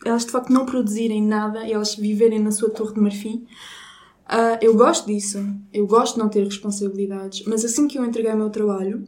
elas 0.04 0.24
de 0.26 0.32
facto 0.32 0.52
não 0.52 0.66
produzirem 0.66 1.22
nada 1.22 1.68
elas 1.68 1.94
viverem 1.96 2.38
na 2.40 2.50
sua 2.52 2.70
torre 2.70 2.94
de 2.94 3.00
marfim. 3.00 3.46
Ah, 4.26 4.58
eu 4.62 4.74
gosto 4.76 5.06
disso. 5.06 5.38
Eu 5.72 5.86
gosto 5.86 6.14
de 6.14 6.20
não 6.20 6.28
ter 6.30 6.44
responsabilidades. 6.44 7.44
Mas 7.46 7.64
assim 7.64 7.88
que 7.88 7.98
eu 7.98 8.04
entreguei 8.04 8.32
o 8.32 8.36
meu 8.38 8.50
trabalho, 8.50 9.06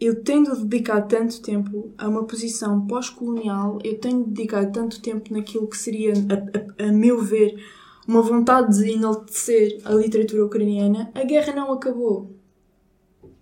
eu 0.00 0.22
tendo 0.22 0.54
dedicado 0.64 1.08
tanto 1.08 1.42
tempo 1.42 1.92
a 1.98 2.08
uma 2.08 2.24
posição 2.24 2.86
pós-colonial, 2.86 3.78
eu 3.82 3.98
tenho 3.98 4.24
dedicado 4.24 4.72
tanto 4.72 5.00
tempo 5.02 5.32
naquilo 5.32 5.66
que 5.66 5.76
seria, 5.76 6.12
a, 6.12 6.84
a- 6.84 6.88
a 6.88 6.92
meu 6.92 7.20
ver, 7.20 7.56
uma 8.08 8.22
vontade 8.22 8.78
de 8.78 8.90
enaltecer 8.92 9.80
a 9.84 9.92
literatura 9.92 10.46
ucraniana, 10.46 11.10
a 11.14 11.22
guerra 11.24 11.54
não 11.54 11.70
acabou. 11.70 12.34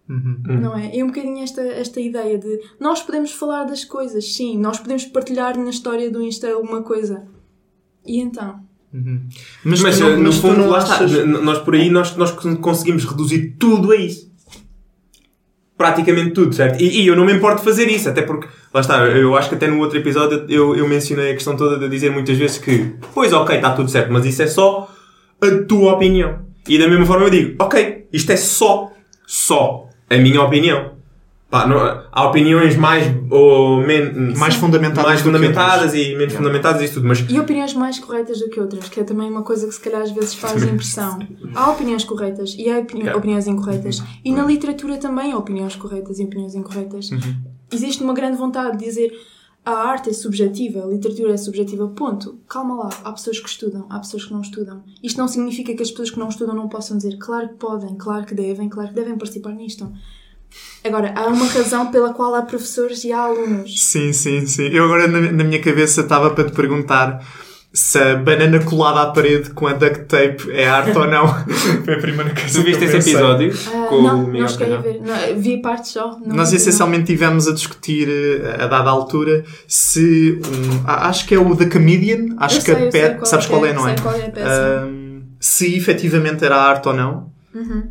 Uhum. 0.08 0.42
Não 0.44 0.76
é? 0.76 0.96
É 0.96 1.04
um 1.04 1.06
bocadinho 1.06 1.42
esta, 1.42 1.62
esta 1.62 2.00
ideia 2.00 2.36
de 2.36 2.60
nós 2.78 3.00
podemos 3.00 3.30
falar 3.30 3.64
das 3.64 3.84
coisas, 3.84 4.34
sim, 4.34 4.58
nós 4.58 4.78
podemos 4.78 5.04
partilhar 5.04 5.56
na 5.56 5.70
história 5.70 6.10
do 6.10 6.20
Insta 6.20 6.50
alguma 6.50 6.82
coisa. 6.82 7.26
E 8.04 8.20
então? 8.20 8.60
Mas, 9.64 9.80
Mas, 9.80 9.98
tu 9.98 10.04
não, 10.04 10.16
no 10.16 10.22
mas 10.24 10.36
tu 10.36 10.42
fundo, 10.42 10.68
lá 10.68 10.78
está. 10.78 11.06
Nós 11.26 11.58
por 11.58 11.74
aí 11.74 11.90
nós, 11.90 12.16
nós 12.16 12.30
conseguimos 12.32 13.04
reduzir 13.04 13.56
tudo 13.58 13.92
a 13.92 13.96
isso. 13.96 14.25
Praticamente 15.76 16.30
tudo, 16.30 16.54
certo? 16.54 16.80
E, 16.80 17.02
e 17.02 17.06
eu 17.06 17.14
não 17.14 17.24
me 17.24 17.32
importo 17.32 17.58
de 17.58 17.64
fazer 17.64 17.86
isso, 17.88 18.08
até 18.08 18.22
porque, 18.22 18.48
lá 18.72 18.80
está, 18.80 19.04
eu 19.04 19.36
acho 19.36 19.50
que 19.50 19.56
até 19.56 19.66
no 19.66 19.78
outro 19.78 19.98
episódio 19.98 20.46
eu, 20.48 20.74
eu 20.74 20.88
mencionei 20.88 21.30
a 21.32 21.34
questão 21.34 21.54
toda 21.54 21.78
de 21.78 21.88
dizer 21.88 22.10
muitas 22.10 22.36
vezes 22.38 22.58
que, 22.58 22.94
pois 23.12 23.32
ok, 23.32 23.56
está 23.56 23.72
tudo 23.72 23.90
certo, 23.90 24.10
mas 24.10 24.24
isso 24.24 24.42
é 24.42 24.46
só 24.46 24.90
a 25.40 25.64
tua 25.68 25.92
opinião. 25.92 26.46
E 26.66 26.78
da 26.78 26.88
mesma 26.88 27.04
forma 27.04 27.26
eu 27.26 27.30
digo, 27.30 27.62
ok, 27.62 28.08
isto 28.12 28.32
é 28.32 28.36
só, 28.36 28.90
só 29.26 29.88
a 30.08 30.16
minha 30.16 30.40
opinião. 30.42 30.95
Pá, 31.60 31.66
não- 31.66 32.02
há 32.12 32.26
opiniões 32.28 32.76
mais 32.76 33.04
ou 33.30 33.78
menos 33.78 34.38
Mais 34.38 34.54
fundamentadas 34.54 35.04
mais 35.06 35.20
fundamentadas 35.20 35.94
e 35.94 36.14
menos 36.14 36.34
fundamentadas 36.34 36.82
e 36.82 36.92
tudo, 36.92 37.06
mas 37.08 37.24
E 37.28 37.38
opiniões 37.40 37.72
mais 37.74 37.98
corretas 37.98 38.40
do 38.40 38.48
que 38.50 38.60
outras, 38.60 38.88
que 38.88 39.00
é 39.00 39.04
também 39.04 39.30
uma 39.30 39.42
coisa 39.42 39.66
que 39.66 39.72
se 39.74 39.80
calhar 39.80 40.02
às 40.02 40.10
vezes 40.10 40.34
faz 40.34 40.62
impressão. 40.64 41.18
Há 41.54 41.70
opiniões 41.70 42.04
corretas 42.04 42.54
e 42.58 42.68
há 42.70 42.78
opini- 42.80 43.00
Yeah. 43.00 43.18
opiniões 43.18 43.46
incorretas. 43.46 44.02
E 44.24 44.32
na 44.32 44.44
literatura 44.44 44.96
também 44.98 45.32
há 45.32 45.38
opiniões 45.38 45.76
corretas 45.76 46.18
e 46.18 46.24
opiniões 46.24 46.54
incorretas. 46.54 47.10
Existe 47.72 48.02
uma 48.02 48.12
grande 48.14 48.36
vontade 48.36 48.76
de 48.78 48.84
dizer 48.84 49.12
a 49.64 49.72
arte 49.72 50.10
é 50.10 50.12
subjetiva, 50.12 50.82
a 50.84 50.86
literatura 50.86 51.32
é 51.32 51.36
subjetiva, 51.36 51.88
ponto. 51.88 52.38
Calma 52.48 52.74
lá, 52.76 52.88
há 53.04 53.10
pessoas 53.12 53.40
que 53.40 53.48
estudam, 53.48 53.84
há 53.90 53.98
pessoas 53.98 54.24
que 54.24 54.32
não 54.32 54.40
estudam. 54.40 54.82
Isto 55.02 55.18
não 55.18 55.26
significa 55.26 55.74
que 55.74 55.82
as 55.82 55.90
pessoas 55.90 56.10
que 56.10 56.18
não 56.20 56.28
estudam 56.28 56.54
não 56.54 56.68
possam 56.68 56.96
dizer 56.96 57.16
claro 57.18 57.48
que 57.48 57.54
podem, 57.54 57.96
claro 57.96 58.24
que 58.24 58.34
devem, 58.34 58.68
claro 58.68 58.90
que 58.90 58.94
devem 58.94 59.16
participar 59.16 59.52
nisto. 59.52 59.90
Agora, 60.84 61.12
há 61.16 61.26
uma 61.26 61.46
razão 61.46 61.90
pela 61.90 62.12
qual 62.14 62.34
há 62.34 62.42
professores 62.42 63.02
e 63.04 63.12
há 63.12 63.18
alunos. 63.20 63.82
Sim, 63.82 64.12
sim, 64.12 64.46
sim. 64.46 64.68
Eu 64.68 64.84
agora 64.84 65.08
na, 65.08 65.20
na 65.32 65.44
minha 65.44 65.60
cabeça 65.60 66.02
estava 66.02 66.30
para 66.30 66.44
te 66.44 66.52
perguntar 66.52 67.24
se 67.72 67.98
a 67.98 68.14
banana 68.16 68.58
colada 68.64 69.02
à 69.02 69.06
parede 69.12 69.50
com 69.50 69.66
a 69.66 69.72
duct 69.74 70.04
tape 70.06 70.50
é 70.50 70.66
arte 70.66 70.96
ou 70.96 71.06
não. 71.06 71.26
Foi 71.84 71.94
a 71.94 71.98
primeira 71.98 72.30
coisa 72.32 72.58
tu 72.60 72.64
viste 72.64 72.84
esse 72.84 72.96
episódio 72.96 73.52
Ah, 73.66 73.86
com 73.88 73.96
o 73.96 74.02
não, 74.02 74.18
Miguel 74.26 74.40
não 74.42 74.48
cheguei 74.48 74.74
a 74.74 74.78
ver. 74.78 75.00
Não, 75.02 75.40
vi 75.40 75.60
partes 75.60 75.90
só. 75.90 76.16
Não 76.24 76.36
Nós 76.36 76.50
vi, 76.52 76.56
essencialmente 76.56 77.04
tivemos 77.04 77.46
a 77.48 77.52
discutir 77.52 78.08
eh, 78.08 78.62
a 78.62 78.66
dada 78.66 78.88
altura 78.88 79.44
se 79.68 80.40
um, 80.46 80.84
acho 80.88 81.26
que 81.26 81.34
é 81.34 81.38
o 81.38 81.54
The 81.54 81.66
Comedian, 81.66 82.34
acho 82.38 82.58
Eu 82.58 82.60
que 82.64 82.74
sei, 82.74 82.88
a 82.88 82.90
Pet, 82.92 83.14
qual 83.16 83.26
sabes 83.26 83.44
é, 83.44 83.48
qual 83.48 83.66
é, 83.66 83.72
não 83.74 83.88
é? 83.88 83.94
sei 83.94 84.02
qual 84.02 84.14
é 84.14 84.26
a 84.26 84.30
peça. 84.30 84.84
Ahm, 84.86 85.22
se 85.38 85.76
efetivamente 85.76 86.44
era 86.44 86.56
arte 86.56 86.88
ou 86.88 86.94
não. 86.94 87.30
Uhum. 87.54 87.90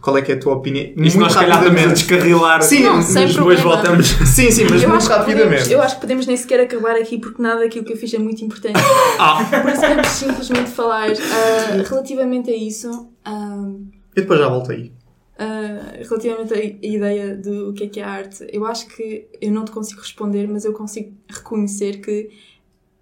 Qual 0.00 0.16
é 0.18 0.22
que 0.22 0.32
é 0.32 0.34
a 0.34 0.38
tua 0.40 0.54
opinião? 0.54 0.92
Isto 0.96 1.18
nós, 1.20 1.32
se 1.32 1.38
calhar, 1.38 1.58
estamos 1.62 1.82
a 1.82 1.86
descarrilar. 1.94 2.62
Sim, 2.62 2.82
Não, 2.82 2.96
mas 2.96 3.04
sem 3.06 3.26
depois 3.26 3.60
problema. 3.60 3.62
voltamos. 3.82 4.06
Sim, 4.34 4.50
sim, 4.50 4.64
mas 4.70 4.82
Eu 4.82 4.88
muito 4.88 5.02
que 5.02 5.08
podemos, 5.08 5.08
rapidamente. 5.08 5.72
eu 5.72 5.82
acho 5.82 5.94
que 5.96 6.00
podemos 6.00 6.26
nem 6.26 6.36
sequer 6.36 6.60
acabar 6.60 6.96
aqui 6.96 7.18
porque 7.18 7.40
nada 7.42 7.60
daquilo 7.60 7.84
que 7.84 7.92
eu 7.92 7.96
fiz 7.96 8.12
é 8.14 8.18
muito 8.18 8.44
importante. 8.44 8.78
Ah, 9.18 9.44
Por 9.62 9.70
isso 9.70 9.80
vamos 9.80 10.06
simplesmente 10.08 10.70
falar 10.70 11.10
ah, 11.10 11.82
relativamente 11.88 12.50
a 12.50 12.56
isso. 12.56 12.88
eu 13.26 14.22
depois 14.22 14.38
já 14.40 14.48
volto 14.48 14.72
aí. 14.72 14.92
ah, 15.38 15.92
relativamente 16.08 16.54
à 16.54 16.58
ideia 16.86 17.36
do 17.36 17.72
que 17.74 17.84
é 17.84 17.88
que 17.88 18.00
é 18.00 18.04
arte, 18.04 18.46
eu 18.52 18.64
acho 18.66 18.86
que 18.86 19.26
eu 19.40 19.50
não 19.52 19.64
te 19.64 19.70
consigo 19.72 20.00
responder, 20.00 20.46
mas 20.48 20.64
eu 20.64 20.72
consigo 20.72 21.12
reconhecer 21.28 21.98
que 22.00 22.30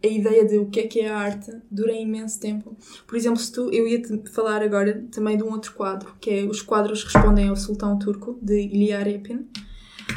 a 0.03 0.07
ideia 0.07 0.45
de 0.45 0.59
o 0.59 0.67
que 0.67 0.81
é 0.81 0.87
que 0.87 1.01
é 1.01 1.09
a 1.09 1.17
arte 1.17 1.51
dura 1.71 1.93
imenso 1.93 2.41
tempo. 2.41 2.77
Por 3.07 3.17
exemplo, 3.17 3.39
se 3.41 3.53
tu, 3.53 3.71
eu 3.73 3.87
ia-te 3.87 4.29
falar 4.31 4.63
agora 4.63 5.07
também 5.13 5.37
de 5.37 5.43
um 5.43 5.51
outro 5.53 5.73
quadro, 5.75 6.15
que 6.21 6.31
é 6.31 6.45
Os 6.45 6.61
Quadros 6.61 7.05
Respondem 7.05 7.49
ao 7.49 7.57
Sultão 7.57 7.99
Turco, 7.99 8.39
de 8.43 8.61
Ilya 8.61 9.03
Repin. 9.03 9.47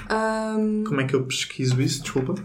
Ahm, 0.10 0.84
Como 0.86 1.02
é 1.02 1.06
que 1.06 1.16
eu 1.16 1.26
pesquiso 1.26 1.80
isso? 1.82 2.02
Desculpa. 2.02 2.36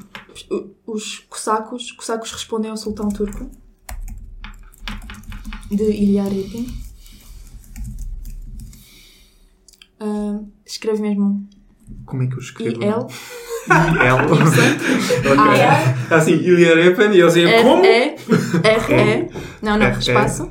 os 0.87 1.19
cossacos, 1.21 1.93
cossacos 1.93 2.33
respondem 2.33 2.71
ao 2.71 2.77
sultão 2.77 3.09
turco 3.09 3.51
de 5.71 5.85
Ilya 5.85 6.25
Repin. 6.25 6.67
Escreve 10.65 11.03
mesmo 11.03 11.49
Como 12.07 12.23
é 12.23 12.27
que 12.27 12.35
eu 12.35 12.39
escrevo? 12.39 12.83
I-L 12.83 13.07
I-L. 13.69 14.21
A 16.11 16.17
Assim, 16.17 16.33
Ilya 16.33 16.75
Repin 16.75 17.13
e 17.13 17.21
eles 17.21 17.37
iam 17.37 17.63
como? 17.63 17.83
R-E-R-E 17.85 19.31
Não, 19.63 19.79
não, 19.79 19.87
R-E. 19.87 19.99
espaço 19.99 20.51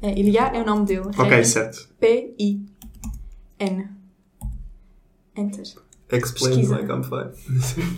é, 0.00 0.18
Ilya 0.18 0.50
é 0.54 0.60
o 0.60 0.64
nome 0.66 0.84
dele 0.86 1.08
ok, 1.16 1.44
certo. 1.44 1.88
P-I-N 2.00 3.88
Enter 5.36 5.62
Explain 5.62 6.20
Pesquisa. 6.20 6.76
like 6.76 6.90
I'm 6.92 7.02
five. 7.02 7.32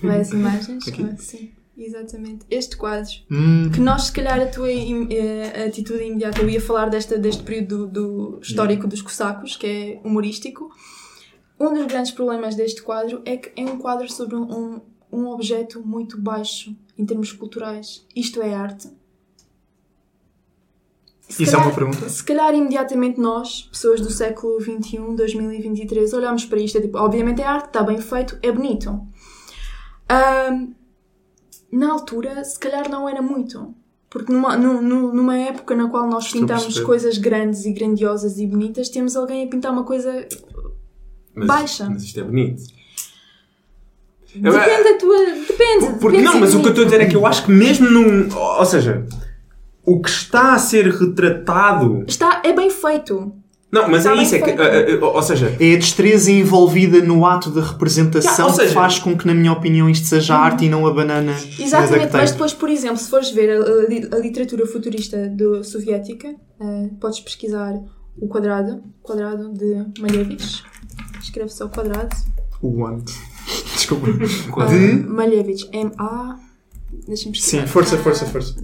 Vai 0.06 0.20
as 0.20 0.30
imagens 0.30 0.86
Aqui? 0.86 1.02
Ah, 1.04 1.16
Sim, 1.18 1.50
exatamente 1.76 2.46
Este 2.50 2.76
quadro 2.76 3.10
Hum, 3.30 3.70
que 3.74 3.80
nós, 3.80 4.04
se 4.04 4.12
calhar, 4.12 4.38
a 4.40 4.46
tua 4.46 4.70
im- 4.70 5.08
eh, 5.10 5.64
atitude 5.66 6.04
imediata, 6.04 6.40
eu 6.40 6.48
ia 6.48 6.60
falar 6.60 6.88
desta, 6.90 7.18
deste 7.18 7.42
período 7.42 7.86
do, 7.88 8.30
do 8.36 8.40
histórico 8.40 8.86
dos 8.86 9.02
cossacos, 9.02 9.56
que 9.56 9.66
é 9.66 10.00
humorístico. 10.06 10.70
Um 11.58 11.72
dos 11.72 11.86
grandes 11.86 12.10
problemas 12.12 12.54
deste 12.54 12.82
quadro 12.82 13.22
é 13.24 13.36
que 13.36 13.52
é 13.60 13.64
um 13.64 13.78
quadro 13.78 14.10
sobre 14.10 14.36
um, 14.36 14.80
um 15.12 15.26
objeto 15.28 15.80
muito 15.86 16.20
baixo 16.20 16.74
em 16.98 17.06
termos 17.06 17.32
culturais. 17.32 18.04
Isto 18.14 18.42
é 18.42 18.54
arte. 18.54 18.88
Se 21.28 21.42
Isso 21.42 21.52
é 21.52 21.54
calhar- 21.56 21.68
uma 21.68 21.74
pergunta? 21.74 22.08
Se 22.08 22.22
calhar, 22.22 22.54
imediatamente 22.54 23.18
nós, 23.18 23.62
pessoas 23.62 24.00
do 24.00 24.10
século 24.10 24.60
XXI, 24.60 24.98
2023, 25.16 26.12
olhamos 26.12 26.44
para 26.44 26.58
isto, 26.60 26.76
é 26.78 26.80
tipo, 26.82 26.98
obviamente 26.98 27.40
é 27.40 27.44
arte, 27.46 27.66
está 27.68 27.82
bem 27.82 27.98
feito, 28.00 28.38
é 28.42 28.52
bonito. 28.52 29.00
Ahm, 30.08 30.74
na 31.72 31.92
altura, 31.92 32.44
se 32.44 32.58
calhar 32.58 32.88
não 32.90 33.08
era 33.08 33.22
muito. 33.22 33.74
Porque 34.10 34.32
numa, 34.32 34.56
nu- 34.56 34.80
nu- 34.82 35.12
numa 35.12 35.36
época 35.36 35.74
na 35.74 35.88
qual 35.88 36.06
nós 36.08 36.26
Estou 36.26 36.38
a 36.38 36.40
pintamos 36.42 36.64
perceber. 36.64 36.86
coisas 36.86 37.18
grandes 37.18 37.64
e 37.64 37.72
grandiosas 37.72 38.38
e 38.38 38.46
bonitas, 38.46 38.88
temos 38.88 39.16
alguém 39.16 39.44
a 39.44 39.48
pintar 39.48 39.72
uma 39.72 39.82
coisa 39.82 40.28
Mas, 41.34 41.46
Baixa. 41.46 41.88
Mas 41.90 42.02
isto 42.04 42.20
é 42.20 42.22
bonito. 42.22 42.62
Depende 44.34 44.82
da 44.84 44.98
tua. 44.98 45.16
Depende. 45.46 45.86
Porque, 46.00 46.16
depende 46.18 46.22
não, 46.24 46.40
mas 46.40 46.54
o 46.54 46.60
que 46.60 46.66
eu 46.66 46.70
estou 46.70 46.82
a 46.82 46.86
dizer 46.86 47.00
é 47.00 47.06
que 47.06 47.14
eu 47.16 47.24
acho 47.26 47.44
que 47.44 47.52
mesmo 47.52 47.88
num. 47.88 48.28
Ou 48.36 48.66
seja, 48.66 49.06
o 49.84 50.00
que 50.00 50.08
está 50.08 50.54
a 50.54 50.58
ser 50.58 50.86
retratado. 50.92 52.04
Está, 52.08 52.42
é 52.44 52.52
bem 52.52 52.68
feito. 52.70 53.32
Não, 53.70 53.88
mas 53.88 54.04
Está 54.06 54.16
é 54.16 54.22
isso, 54.22 54.34
é 54.36 54.38
que. 54.40 54.50
eh, 54.50 54.90
eh, 54.92 54.98
ou 55.04 55.20
seja, 55.22 55.56
É 55.58 55.74
a 55.74 55.76
destreza 55.76 56.30
envolvida 56.30 57.00
no 57.00 57.26
ato 57.26 57.50
da 57.50 57.60
representação 57.60 58.30
Yeah, 58.46 58.54
seja- 58.54 58.68
que 58.68 58.74
faz 58.74 58.98
com 59.00 59.16
que, 59.18 59.26
na 59.26 59.34
minha 59.34 59.52
opinião, 59.52 59.90
isto 59.90 60.06
seja 60.06 60.36
arte 60.36 60.64
e 60.66 60.68
não 60.68 60.86
a 60.86 60.92
banana. 60.92 61.32
na 61.32 61.64
Exatamente, 61.64 62.12
mas 62.12 62.30
depois, 62.30 62.52
por 62.52 62.68
exemplo, 62.70 62.98
se 62.98 63.10
fores 63.10 63.30
ver 63.32 63.50
a, 63.50 63.64
a 63.64 63.86
li- 63.88 64.08
a 64.12 64.16
literatura 64.18 64.64
futurista 64.64 65.28
do, 65.28 65.64
soviética, 65.64 66.28
eh, 66.60 66.88
podes 67.00 67.18
pesquisar 67.18 67.74
o 68.16 68.28
quadrado, 68.28 68.80
quadrado 69.02 69.52
de 69.52 69.84
Malevich. 70.00 70.62
Escreve 71.24 71.48
só 71.50 71.68
quadrado. 71.68 72.14
O 72.62 72.68
want. 72.80 73.10
Desculpa. 73.74 74.06
Ah, 74.60 74.66
De. 74.66 74.94
Malevich. 74.94 75.68
M-A. 75.72 76.38
Deixa-me 77.08 77.32
pesquisar. 77.32 77.62
Sim, 77.62 77.66
força, 77.66 77.96
Ah, 77.96 77.98
força, 77.98 78.26
força. 78.26 78.54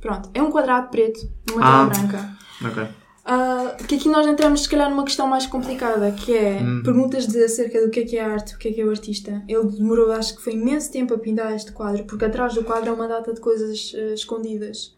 Pronto, 0.00 0.30
é 0.32 0.42
um 0.42 0.50
quadrado 0.50 0.88
preto 0.90 1.20
numa 1.50 1.60
Ah. 1.62 1.90
tela 1.90 2.06
branca. 2.08 2.38
Ok. 2.64 2.88
Ah, 3.30 3.76
que 3.86 3.96
aqui 3.96 4.08
nós 4.08 4.26
entramos, 4.26 4.62
se 4.62 4.68
calhar, 4.68 4.88
numa 4.88 5.04
questão 5.04 5.26
mais 5.26 5.44
complicada, 5.46 6.10
que 6.12 6.34
é 6.34 6.62
Hum. 6.62 6.82
perguntas 6.82 7.26
de, 7.26 7.42
acerca 7.44 7.80
do 7.84 7.90
que 7.90 8.00
é 8.00 8.04
que 8.04 8.16
é 8.16 8.24
a 8.24 8.32
arte, 8.32 8.54
o 8.54 8.58
que 8.58 8.68
é 8.68 8.72
que 8.72 8.80
é 8.80 8.84
o 8.84 8.90
artista. 8.90 9.42
Ele 9.48 9.64
demorou, 9.72 10.12
acho 10.12 10.36
que 10.36 10.42
foi 10.42 10.54
imenso 10.54 10.90
tempo 10.92 11.12
a 11.12 11.18
pintar 11.18 11.52
este 11.54 11.72
quadro, 11.72 12.04
porque 12.04 12.24
atrás 12.24 12.54
do 12.54 12.64
quadro 12.64 12.88
é 12.88 12.92
uma 12.92 13.06
data 13.08 13.34
de 13.34 13.40
coisas 13.40 13.92
eh, 13.94 14.14
escondidas. 14.14 14.96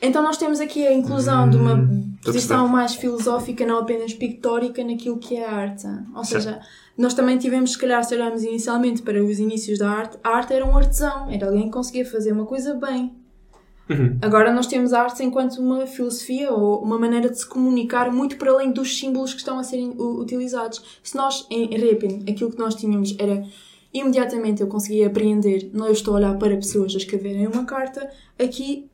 Então 0.00 0.22
nós 0.22 0.36
temos 0.36 0.60
aqui 0.60 0.86
a 0.86 0.92
inclusão 0.92 1.48
de 1.48 1.56
uma 1.56 1.74
Hum, 1.74 2.14
posição 2.22 2.68
mais 2.68 2.94
filosófica, 2.94 3.64
não 3.64 3.78
apenas 3.78 4.12
pictórica, 4.12 4.84
naquilo 4.84 5.18
que 5.18 5.36
é 5.36 5.46
a 5.46 5.52
arte. 5.52 5.86
Ou 6.14 6.24
seja, 6.24 6.60
nós 6.98 7.14
também 7.14 7.38
tivemos, 7.38 7.72
se 7.72 7.78
calhar, 7.78 8.02
se 8.04 8.14
olharmos 8.14 8.42
inicialmente 8.42 9.02
para 9.02 9.22
os 9.22 9.38
inícios 9.38 9.78
da 9.78 9.90
arte, 9.90 10.18
a 10.22 10.30
arte 10.30 10.52
era 10.52 10.66
um 10.66 10.76
artesão, 10.76 11.30
era 11.30 11.46
alguém 11.46 11.64
que 11.64 11.70
conseguia 11.70 12.04
fazer 12.04 12.32
uma 12.32 12.44
coisa 12.44 12.74
bem. 12.74 13.14
Agora 14.20 14.52
nós 14.52 14.66
temos 14.66 14.92
a 14.92 15.02
arte 15.02 15.22
enquanto 15.22 15.58
uma 15.58 15.86
filosofia 15.86 16.52
ou 16.52 16.82
uma 16.82 16.98
maneira 16.98 17.30
de 17.30 17.38
se 17.38 17.46
comunicar 17.46 18.10
muito 18.12 18.36
para 18.36 18.50
além 18.50 18.72
dos 18.72 18.98
símbolos 18.98 19.32
que 19.32 19.38
estão 19.38 19.58
a 19.58 19.62
serem 19.62 19.94
utilizados. 19.96 20.82
Se 21.04 21.16
nós, 21.16 21.46
em 21.48 21.68
Repin, 21.68 22.24
aquilo 22.28 22.50
que 22.50 22.58
nós 22.58 22.74
tínhamos 22.74 23.14
era 23.18 23.44
imediatamente 23.94 24.60
eu 24.60 24.66
conseguia 24.66 25.06
apreender, 25.06 25.70
não 25.72 25.86
eu 25.86 25.92
estou 25.92 26.14
a 26.14 26.16
olhar 26.16 26.36
para 26.36 26.56
pessoas 26.56 26.92
a 26.94 26.98
escreverem 26.98 27.46
uma 27.46 27.64
carta, 27.64 28.10
aqui 28.38 28.90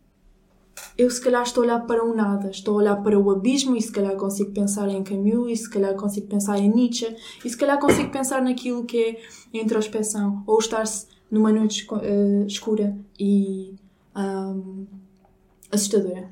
eu 0.97 1.11
se 1.11 1.21
calhar 1.21 1.43
estou 1.43 1.63
a 1.63 1.67
olhar 1.67 1.81
para 1.87 2.05
um 2.05 2.15
nada, 2.15 2.51
estou 2.51 2.75
a 2.75 2.77
olhar 2.79 2.97
para 2.97 3.19
o 3.19 3.31
abismo 3.31 3.77
e 3.77 3.83
se 3.83 3.91
calhar 3.91 4.17
consigo 4.17 4.53
pensar 4.53 4.89
em 4.89 5.03
Camus 5.03 5.51
e 5.51 5.57
se 5.57 5.71
calhar 5.71 5.95
consigo 5.95 6.27
pensar 6.27 6.59
em 6.59 6.69
Nietzsche 6.69 7.17
e 7.45 7.49
se 7.49 7.57
calhar 7.57 7.79
consigo 7.79 8.11
pensar 8.11 8.43
naquilo 8.43 8.85
que 8.85 9.21
é 9.53 9.59
a 9.59 9.63
introspeção 9.63 10.43
ou 10.47 10.59
estar-se 10.59 11.07
numa 11.31 11.51
noite 11.51 11.87
eh, 12.03 12.45
escura 12.47 12.97
e 13.19 13.75
ahm, 14.15 14.85
assustadora. 15.71 16.31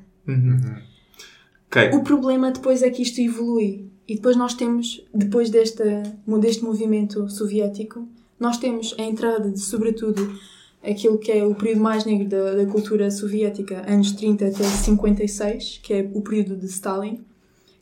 ok. 1.67 1.91
O 1.93 2.03
problema 2.03 2.51
depois 2.51 2.83
é 2.83 2.89
que 2.89 3.01
isto 3.01 3.19
evolui 3.19 3.89
e 4.07 4.15
depois 4.15 4.35
nós 4.35 4.53
temos, 4.53 5.03
depois 5.13 5.49
desta, 5.49 6.03
deste 6.39 6.63
movimento 6.63 7.29
soviético, 7.29 8.07
nós 8.39 8.57
temos 8.57 8.93
a 8.99 9.03
entrada 9.03 9.49
de, 9.49 9.59
sobretudo, 9.59 10.33
aquilo 10.83 11.17
que 11.17 11.31
é 11.31 11.43
o 11.45 11.55
período 11.55 11.81
mais 11.81 12.05
negro 12.05 12.27
da, 12.27 12.55
da 12.55 12.65
cultura 12.65 13.09
soviética, 13.11 13.83
anos 13.87 14.11
30 14.13 14.47
até 14.47 14.63
56, 14.63 15.79
que 15.83 15.93
é 15.93 16.09
o 16.13 16.21
período 16.21 16.55
de 16.55 16.65
Stalin, 16.65 17.23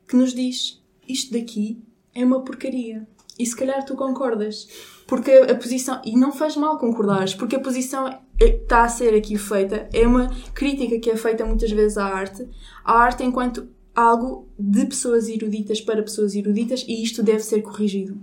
que 0.07 0.15
nos 0.15 0.33
diz 0.33 0.81
isto 1.07 1.33
daqui 1.33 1.81
é 2.13 2.23
uma 2.23 2.41
porcaria. 2.41 3.07
E 3.37 3.45
se 3.45 3.55
calhar 3.55 3.83
tu 3.85 3.95
concordas. 3.95 4.67
Porque 5.07 5.31
a 5.31 5.55
posição. 5.55 6.01
E 6.05 6.15
não 6.15 6.31
faz 6.31 6.55
mal 6.57 6.77
concordares, 6.77 7.33
porque 7.33 7.55
a 7.55 7.59
posição 7.59 8.07
é- 8.07 8.21
está 8.39 8.83
a 8.83 8.89
ser 8.89 9.15
aqui 9.15 9.37
feita. 9.37 9.89
É 9.93 10.05
uma 10.05 10.29
crítica 10.53 10.99
que 10.99 11.09
é 11.09 11.15
feita 11.15 11.45
muitas 11.45 11.71
vezes 11.71 11.97
à 11.97 12.05
arte. 12.05 12.45
A 12.83 12.93
arte 12.99 13.23
enquanto 13.23 13.67
algo 13.95 14.47
de 14.57 14.85
pessoas 14.85 15.27
eruditas 15.27 15.81
para 15.81 16.03
pessoas 16.03 16.35
eruditas 16.35 16.85
e 16.87 17.01
isto 17.01 17.23
deve 17.23 17.39
ser 17.39 17.61
corrigido. 17.61 18.19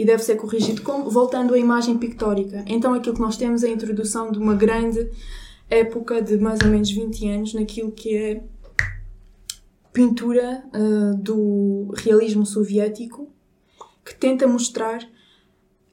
E 0.00 0.04
deve 0.06 0.22
ser 0.22 0.36
corrigido 0.36 0.80
como? 0.80 1.10
Voltando 1.10 1.52
à 1.52 1.58
imagem 1.58 1.98
pictórica. 1.98 2.64
Então 2.66 2.94
aquilo 2.94 3.14
que 3.14 3.20
nós 3.20 3.36
temos 3.36 3.62
é 3.62 3.66
a 3.66 3.70
introdução 3.70 4.32
de 4.32 4.38
uma 4.38 4.54
grande 4.54 5.10
época 5.68 6.22
de 6.22 6.38
mais 6.38 6.58
ou 6.64 6.68
menos 6.68 6.90
20 6.90 7.28
anos 7.28 7.52
naquilo 7.52 7.92
que 7.92 8.16
é 8.16 8.42
pintura 9.92 10.64
ah, 10.72 11.12
do 11.18 11.92
realismo 11.98 12.46
soviético 12.46 13.28
que 14.02 14.14
tenta 14.14 14.46
mostrar 14.46 15.06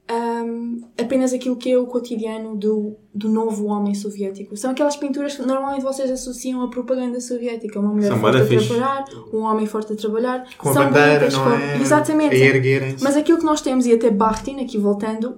ahm, 0.10 0.80
apenas 1.00 1.34
aquilo 1.34 1.56
que 1.56 1.72
é 1.72 1.78
o 1.78 1.86
cotidiano 1.86 2.56
do, 2.56 2.96
do 3.14 3.30
novo 3.30 3.66
homem 3.66 3.94
soviético. 3.94 4.56
São 4.56 4.72
aquelas 4.72 4.96
pinturas 4.96 5.36
que 5.36 5.42
normalmente 5.42 5.84
vocês 5.84 6.10
associam 6.10 6.62
à 6.64 6.70
propaganda 6.70 7.20
soviética. 7.20 7.80
Uma 7.80 7.94
mulher 7.94 8.08
São 8.08 8.20
forte 8.20 8.38
a 8.42 8.46
fixe. 8.46 8.68
trabalhar, 8.68 9.06
um 9.34 9.40
homem 9.40 9.66
forte 9.66 9.94
a 9.94 9.96
trabalhar. 9.96 10.48
Com 10.58 10.70
a 10.70 10.74
São 10.74 10.84
bandeira, 10.86 11.10
bonitas, 11.20 11.34
não 11.34 11.44
com- 11.44 11.50
é? 11.52 11.78
Exatamente. 11.82 12.36
A 12.36 12.40
erguerem-se. 12.40 13.04
Mas 13.04 13.18
aquilo 13.18 13.38
que 13.38 13.46
nós 13.46 13.62
temos, 13.62 13.86
e 13.86 13.94
até 13.94 14.10
Bakhtin, 14.10 14.60
aqui 14.62 14.78
voltando, 14.78 15.38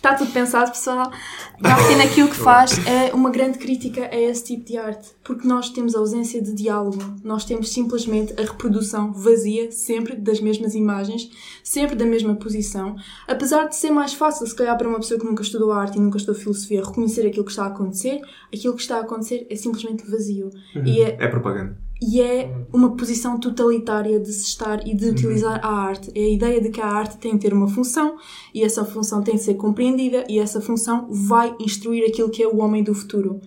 está 0.00 0.14
tudo 0.14 0.32
pensado, 0.32 0.70
pessoal. 0.70 1.12
Bakhtin 1.60 2.00
aquilo 2.00 2.28
que 2.28 2.36
faz 2.36 2.78
é 2.86 3.14
uma 3.14 3.28
grande 3.28 3.58
crítica 3.58 4.08
a 4.10 4.16
esse 4.18 4.44
tipo 4.44 4.64
de 4.64 4.78
arte. 4.78 5.10
Porque 5.22 5.46
nós 5.46 5.68
temos 5.68 5.94
ausência 5.94 6.40
de 6.40 6.54
diálogo. 6.54 6.98
Nós 7.22 7.44
temos 7.44 7.70
simplesmente 7.70 8.32
a 8.40 8.42
reprodução 8.42 9.12
vazia, 9.12 9.70
sempre 9.70 10.16
das 10.16 10.40
mesmas 10.40 10.74
imagens, 10.74 11.30
sempre 11.62 11.94
da 11.94 12.06
mesma 12.06 12.34
posição. 12.34 12.96
Apesar 13.28 13.68
de 13.68 13.76
ser 13.76 13.90
mais 13.90 14.14
fácil, 14.14 14.46
se 14.46 14.56
calhar, 14.56 14.76
para 14.78 14.88
uma 14.88 14.98
pessoa 14.98 15.20
que 15.20 15.26
nunca 15.26 15.42
estudou 15.42 15.70
arte 15.70 15.98
e 15.98 16.00
nunca 16.00 16.16
estudou 16.16 16.40
filosofia, 16.40 16.82
reconhecer 16.82 17.26
aquilo 17.26 17.44
que 17.44 17.50
está 17.50 17.64
a 17.64 17.68
acontecer, 17.68 18.22
aquilo 18.52 18.74
que 18.74 18.82
está 18.82 18.96
a 18.96 19.00
acontecer 19.00 19.46
é 19.50 19.54
simplesmente 19.54 20.10
vazio. 20.10 20.48
E 20.82 21.02
é 21.02 21.16
É 21.20 21.28
propaganda. 21.28 21.76
E 22.00 22.20
é 22.20 22.50
uma 22.72 22.96
posição 22.96 23.38
totalitária 23.38 24.18
de 24.18 24.32
se 24.32 24.44
estar 24.44 24.86
e 24.86 24.94
de 24.94 25.10
utilizar 25.10 25.60
a 25.62 25.68
arte. 25.68 26.10
É 26.14 26.24
a 26.24 26.30
ideia 26.30 26.60
de 26.60 26.70
que 26.70 26.80
a 26.80 26.86
arte 26.86 27.18
tem 27.18 27.34
de 27.34 27.40
ter 27.40 27.52
uma 27.52 27.68
função 27.68 28.16
e 28.54 28.64
essa 28.64 28.84
função 28.84 29.22
tem 29.22 29.36
de 29.36 29.42
ser 29.42 29.54
compreendida 29.54 30.24
e 30.28 30.38
essa 30.38 30.60
função 30.60 31.08
vai 31.10 31.54
instruir 31.60 32.08
aquilo 32.08 32.30
que 32.30 32.42
é 32.42 32.48
o 32.48 32.58
homem 32.58 32.82
do 32.82 32.94
futuro. 32.94 33.40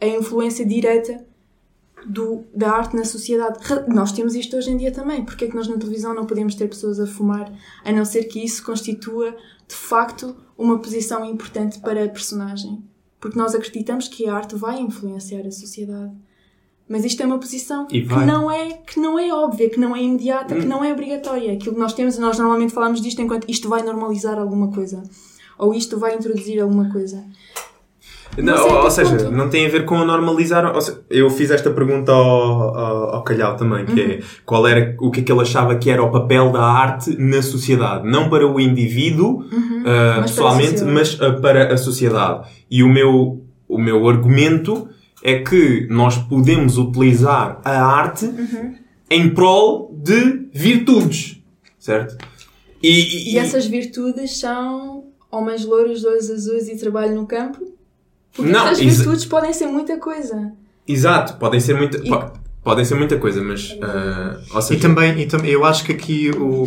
A 0.00 0.06
influência 0.06 0.66
direta 0.66 1.24
do, 2.06 2.44
da 2.54 2.72
arte 2.72 2.96
na 2.96 3.04
sociedade. 3.04 3.60
Nós 3.88 4.12
temos 4.12 4.34
isto 4.34 4.56
hoje 4.56 4.70
em 4.70 4.76
dia 4.76 4.92
também. 4.92 5.24
Porque 5.24 5.44
é 5.44 5.48
que 5.48 5.54
nós 5.54 5.68
na 5.68 5.78
televisão 5.78 6.14
não 6.14 6.26
podemos 6.26 6.54
ter 6.54 6.68
pessoas 6.68 6.98
a 6.98 7.06
fumar, 7.06 7.52
a 7.84 7.92
não 7.92 8.04
ser 8.04 8.24
que 8.24 8.44
isso 8.44 8.64
constitua, 8.64 9.36
de 9.68 9.74
facto, 9.74 10.36
uma 10.56 10.78
posição 10.78 11.24
importante 11.24 11.80
para 11.80 12.04
a 12.04 12.08
personagem? 12.08 12.82
Porque 13.20 13.38
nós 13.38 13.54
acreditamos 13.54 14.08
que 14.08 14.26
a 14.26 14.34
arte 14.34 14.56
vai 14.56 14.80
influenciar 14.80 15.46
a 15.46 15.50
sociedade. 15.52 16.12
Mas 16.92 17.04
isto 17.06 17.22
é 17.22 17.26
uma 17.26 17.38
posição 17.38 17.86
que 17.86 18.02
não, 18.04 18.50
é, 18.50 18.68
que 18.86 19.00
não 19.00 19.18
é 19.18 19.32
óbvia, 19.32 19.70
que 19.70 19.80
não 19.80 19.96
é 19.96 20.02
imediata, 20.02 20.54
Hum. 20.54 20.60
que 20.60 20.66
não 20.66 20.84
é 20.84 20.92
obrigatória. 20.92 21.54
Aquilo 21.54 21.74
que 21.74 21.80
nós 21.80 21.94
temos, 21.94 22.18
nós 22.18 22.38
normalmente 22.38 22.72
falamos 22.74 23.00
disto 23.00 23.22
enquanto 23.22 23.46
isto 23.48 23.66
vai 23.68 23.82
normalizar 23.82 24.38
alguma 24.38 24.68
coisa. 24.68 25.02
Ou 25.58 25.72
isto 25.72 25.98
vai 25.98 26.14
introduzir 26.16 26.60
alguma 26.60 26.90
coisa. 26.92 27.24
Não, 28.36 28.54
ou, 28.66 28.84
ou 28.84 28.90
seja, 28.90 29.16
ponto. 29.16 29.30
não 29.30 29.48
tem 29.50 29.66
a 29.66 29.68
ver 29.68 29.84
com 29.84 29.98
normalizar. 30.04 30.80
seja, 30.80 31.00
eu 31.10 31.28
fiz 31.28 31.50
esta 31.50 31.70
pergunta 31.70 32.12
ao, 32.12 32.76
ao, 32.76 33.14
ao 33.16 33.22
Calhau 33.22 33.56
também, 33.56 33.84
que 33.84 33.92
Uhum. 34.00 34.10
é 34.10 34.20
qual 34.46 34.66
era 34.66 34.94
o 35.00 35.10
que 35.10 35.20
é 35.20 35.22
que 35.22 35.30
ele 35.32 35.42
achava 35.42 35.74
que 35.76 35.90
era 35.90 36.02
o 36.02 36.10
papel 36.10 36.50
da 36.50 36.62
arte 36.62 37.14
na 37.18 37.42
sociedade, 37.42 38.08
não 38.08 38.30
para 38.30 38.46
o 38.46 38.58
indivíduo 38.58 39.44
Uhum. 39.52 39.82
a 40.18 40.22
pessoalmente, 40.22 40.82
mas 40.84 41.18
ah, 41.20 41.32
para 41.40 41.72
a 41.74 41.76
sociedade. 41.76 42.48
E 42.70 42.82
o 42.82 42.88
meu, 42.88 43.42
o 43.68 43.78
meu 43.78 44.08
argumento 44.08 44.88
é 45.22 45.38
que 45.40 45.86
nós 45.90 46.16
podemos 46.18 46.78
utilizar 46.78 47.60
a 47.64 47.82
arte 47.84 48.26
Uhum. 48.26 48.74
em 49.10 49.30
prol 49.30 49.94
de 50.02 50.48
virtudes, 50.52 51.40
certo? 51.78 52.16
E, 52.82 53.32
E 53.34 53.38
essas 53.38 53.66
virtudes 53.66 54.38
são 54.38 55.04
homens 55.30 55.64
louros, 55.64 56.04
olhos 56.04 56.28
azuis 56.30 56.68
e 56.68 56.76
trabalho 56.76 57.14
no 57.14 57.26
campo? 57.26 57.60
Porque 58.34 58.50
Não, 58.50 58.66
essas 58.66 58.80
virtudes 58.80 59.24
podem 59.24 59.52
ser 59.52 59.66
muita 59.66 59.96
coisa. 59.98 60.52
Exato, 60.88 61.34
podem 61.38 61.60
ser 61.60 61.74
muita, 61.76 61.98
E- 61.98 62.08
po- 62.08 62.32
podem 62.64 62.84
ser 62.84 62.94
muita 62.96 63.16
coisa, 63.18 63.40
mas 63.42 63.76
ah, 63.80 64.40
ou 64.52 64.58
E 64.58 64.62
seja, 64.62 64.80
também, 64.80 65.20
e 65.20 65.26
também, 65.26 65.50
eu 65.52 65.64
acho 65.64 65.84
que 65.84 65.92
aqui 65.92 66.30
o. 66.36 66.64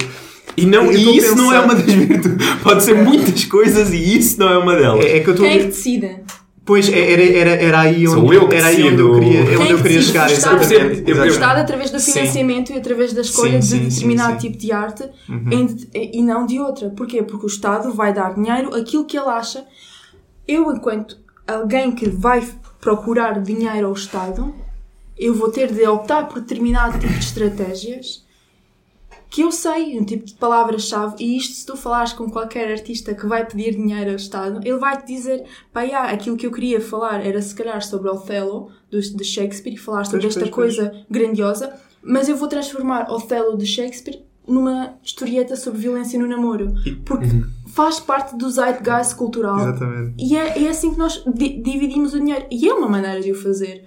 E, 0.56 0.66
não, 0.66 0.90
e 0.92 1.18
isso 1.18 1.36
não 1.36 1.52
é 1.52 1.60
uma 1.60 1.76
das 1.76 1.92
virtudes. 1.92 2.48
Pode 2.64 2.84
ser 2.84 2.94
muitas 3.04 3.44
coisas 3.46 3.92
e 3.92 4.18
isso 4.18 4.40
não 4.40 4.48
é 4.48 4.58
uma 4.58 4.76
delas. 4.76 5.04
É, 5.04 5.18
é 5.18 5.20
que 5.20 5.30
eu 5.30 5.34
estou 5.34 5.46
a 5.46 5.50
Quem 5.50 5.60
é 5.60 5.68
que 5.68 6.00
ver. 6.00 6.24
Pois, 6.66 6.90
é- 6.90 7.12
era, 7.14 7.24
era, 7.24 7.50
era 7.64 7.80
aí 7.82 8.08
Sou 8.08 8.24
onde 8.26 8.36
eu 8.36 8.52
era 8.52 8.68
aí 8.68 8.84
onde 8.84 9.00
eu 9.02 9.14
queria, 9.20 9.46
Quem 9.46 9.58
onde 9.60 9.72
eu 9.72 9.82
queria 9.82 10.02
chegar. 10.02 10.28
O 10.30 10.34
Estado. 10.34 10.62
Exatamente. 10.64 11.28
Estado, 11.28 11.60
através 11.62 11.92
do 11.92 12.00
Sim. 12.00 12.12
financiamento 12.14 12.72
e 12.72 12.78
através 12.78 13.14
da 13.14 13.22
escolha 13.22 13.62
Sim, 13.62 13.68
sim, 13.68 13.80
de 13.80 13.92
sim, 13.92 13.96
determinado 14.02 14.34
sim. 14.42 14.48
tipo 14.50 14.58
de 14.58 14.72
arte 14.72 15.04
em 15.52 15.66
de- 15.68 15.88
e 15.94 16.22
não 16.24 16.46
de 16.48 16.60
outra. 16.60 16.90
Porquê? 16.90 17.22
Porque 17.22 17.46
o 17.46 17.48
Estado 17.48 17.94
vai 17.94 18.12
dar 18.14 18.34
dinheiro 18.34 18.76
aquilo 18.76 19.06
que 19.06 19.16
ele 19.16 19.30
acha. 19.30 19.64
Eu, 20.48 20.72
enquanto 20.72 21.18
alguém 21.48 21.92
que 21.92 22.10
vai 22.10 22.44
procurar 22.82 23.40
dinheiro 23.42 23.88
ao 23.88 23.94
Estado, 23.94 24.54
eu 25.18 25.34
vou 25.36 25.50
ter 25.52 25.72
de 25.72 25.86
optar 25.88 26.28
por 26.28 26.40
determinado 26.42 26.98
tipo 27.00 27.14
de 27.14 27.20
estratégias 27.20 28.25
que 29.30 29.42
eu 29.42 29.52
sei, 29.52 30.00
um 30.00 30.06
tipo 30.06 30.26
de 30.26 30.34
palavras-chave, 30.36 31.16
e 31.20 31.38
isto 31.38 31.54
se 31.54 31.66
tu 31.66 31.76
falares 31.76 32.14
com 32.14 32.30
qualquer 32.30 32.72
artista 32.72 33.14
que 33.14 33.26
vai 33.26 33.46
pedir 33.46 33.76
dinheiro 33.76 34.12
ao 34.12 34.16
Estado, 34.16 34.62
ele 34.64 34.78
vai-te 34.78 35.06
dizer, 35.08 35.44
pá, 35.74 35.82
yeah, 35.82 36.12
aquilo 36.12 36.38
que 36.38 36.48
eu 36.48 36.52
queria 36.52 36.80
falar 36.80 37.26
era 37.26 37.42
se 37.42 37.54
calhar 37.54 37.82
sobre 37.82 38.10
Othello, 38.10 38.70
do, 38.90 39.00
de 39.02 39.24
Shakespeare, 39.24 39.74
e 39.74 39.78
falar 39.78 40.06
sobre 40.06 40.22
Pois, 40.22 40.38
esta 40.38 40.50
pois, 40.50 40.76
coisa 40.78 41.06
grandiosa, 41.10 41.74
mas 42.02 42.30
eu 42.30 42.38
vou 42.38 42.48
transformar 42.48 43.12
Othello 43.12 43.58
de 43.58 43.66
Shakespeare 43.66 44.22
numa 44.48 44.94
historieta 45.04 45.56
sobre 45.56 45.80
violência 45.80 46.20
no 46.20 46.28
namoro. 46.28 46.72
Porque 47.04 47.26
faz 47.68 48.00
parte 48.00 48.38
do 48.38 48.48
zeitgeist 48.50 49.16
cultural. 49.16 49.58
Exatamente. 49.60 50.24
E 50.24 50.38
é, 50.38 50.64
é 50.66 50.70
assim 50.70 50.92
que 50.94 51.00
nós 51.00 51.24
di- 51.34 51.60
dividimos 51.64 52.14
o 52.14 52.20
dinheiro. 52.20 52.46
E 52.52 52.70
é 52.70 52.74
uma 52.74 52.88
maneira 52.88 53.20
de 53.22 53.32
o 53.32 53.36
fazer. 53.36 53.86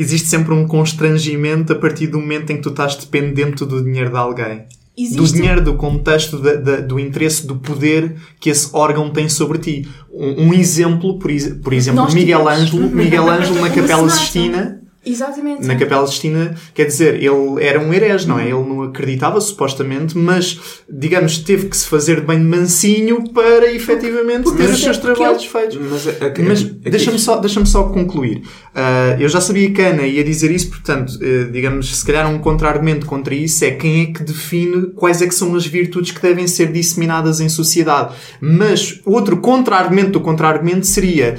Existe 0.00 0.28
sempre 0.28 0.54
um 0.54 0.66
constrangimento 0.66 1.72
a 1.72 1.76
partir 1.76 2.06
do 2.06 2.18
momento 2.18 2.50
em 2.50 2.56
que 2.56 2.62
tu 2.62 2.70
estás 2.70 2.96
dependente 2.96 3.64
do 3.64 3.82
dinheiro 3.84 4.10
de 4.10 4.16
alguém. 4.16 4.64
Existe 4.96 5.16
Do 5.16 5.26
dinheiro, 5.26 5.62
do 5.62 5.74
contexto, 5.74 6.38
da- 6.38 6.54
da- 6.56 6.80
do 6.80 6.98
interesse, 6.98 7.46
do 7.46 7.56
poder 7.56 8.16
que 8.40 8.50
esse 8.50 8.68
órgão 8.72 9.10
tem 9.10 9.28
sobre 9.28 9.58
ti. 9.58 9.88
Um, 10.12 10.48
um 10.48 10.54
exemplo, 10.54 11.18
por, 11.18 11.30
por 11.62 11.72
exemplo, 11.72 12.02
Nós 12.02 12.14
Miguel 12.14 12.40
tivemos. 12.40 12.60
Ângelo, 12.62 12.90
Miguel 12.90 13.28
Ângelo 13.30 13.60
na 13.60 13.70
Capela. 13.70 14.08
Sistina, 14.10 14.80
Exatamente. 15.04 15.66
na 15.66 15.76
Capela 15.76 16.06
Sistina, 16.06 16.54
quer 16.74 16.84
dizer, 16.86 17.14
ele 17.16 17.62
era 17.64 17.80
um 17.80 17.92
herege, 17.92 18.28
não 18.28 18.38
é? 18.38 18.42
Ele 18.44 18.52
não 18.68 18.82
acreditava, 18.82 19.40
supostamente, 19.40 20.16
mas, 20.16 20.60
digamos, 20.88 21.38
teve 21.38 21.68
que 21.68 21.76
se 21.76 21.86
fazer 21.86 22.20
de 22.20 22.26
bem 22.26 22.38
de 22.38 22.44
mansinho 22.44 23.24
para, 23.32 23.72
efetivamente, 23.72 24.42
porque 24.44 24.62
ter 24.62 24.70
os 24.70 24.80
seus 24.82 24.98
é 24.98 25.00
trabalhos 25.00 25.42
ele- 25.42 25.50
feitos. 25.50 25.78
Mas, 25.90 26.06
a- 26.08 26.42
Mas 26.46 26.62
deixa-me 26.62 27.18
só, 27.18 27.36
deixa 27.38 27.64
só 27.64 27.84
concluir. 27.84 28.42
Ah, 28.74 29.16
eu 29.18 29.28
já 29.28 29.40
sabia 29.40 29.70
que 29.70 29.80
a 29.80 29.88
Ana 29.88 30.02
ia 30.06 30.22
dizer 30.22 30.50
isso, 30.50 30.68
portanto, 30.68 31.12
eh, 31.22 31.44
digamos, 31.50 31.96
se 31.98 32.04
calhar 32.04 32.28
um 32.30 32.38
contra-argumento 32.38 33.06
contra 33.06 33.34
isso 33.34 33.64
é 33.64 33.70
quem 33.70 34.02
é 34.02 34.06
que 34.06 34.22
define 34.22 34.88
quais 34.94 35.20
é 35.22 35.26
que 35.26 35.34
são 35.34 35.54
as 35.54 35.66
virtudes 35.66 36.10
que 36.12 36.20
devem 36.20 36.46
ser 36.46 36.70
disseminadas 36.72 37.40
em 37.40 37.48
sociedade. 37.48 38.14
Mas 38.40 39.00
outro 39.04 39.38
contra-argumento 39.38 40.10
do 40.12 40.20
contra-argumento 40.20 40.86
seria 40.86 41.36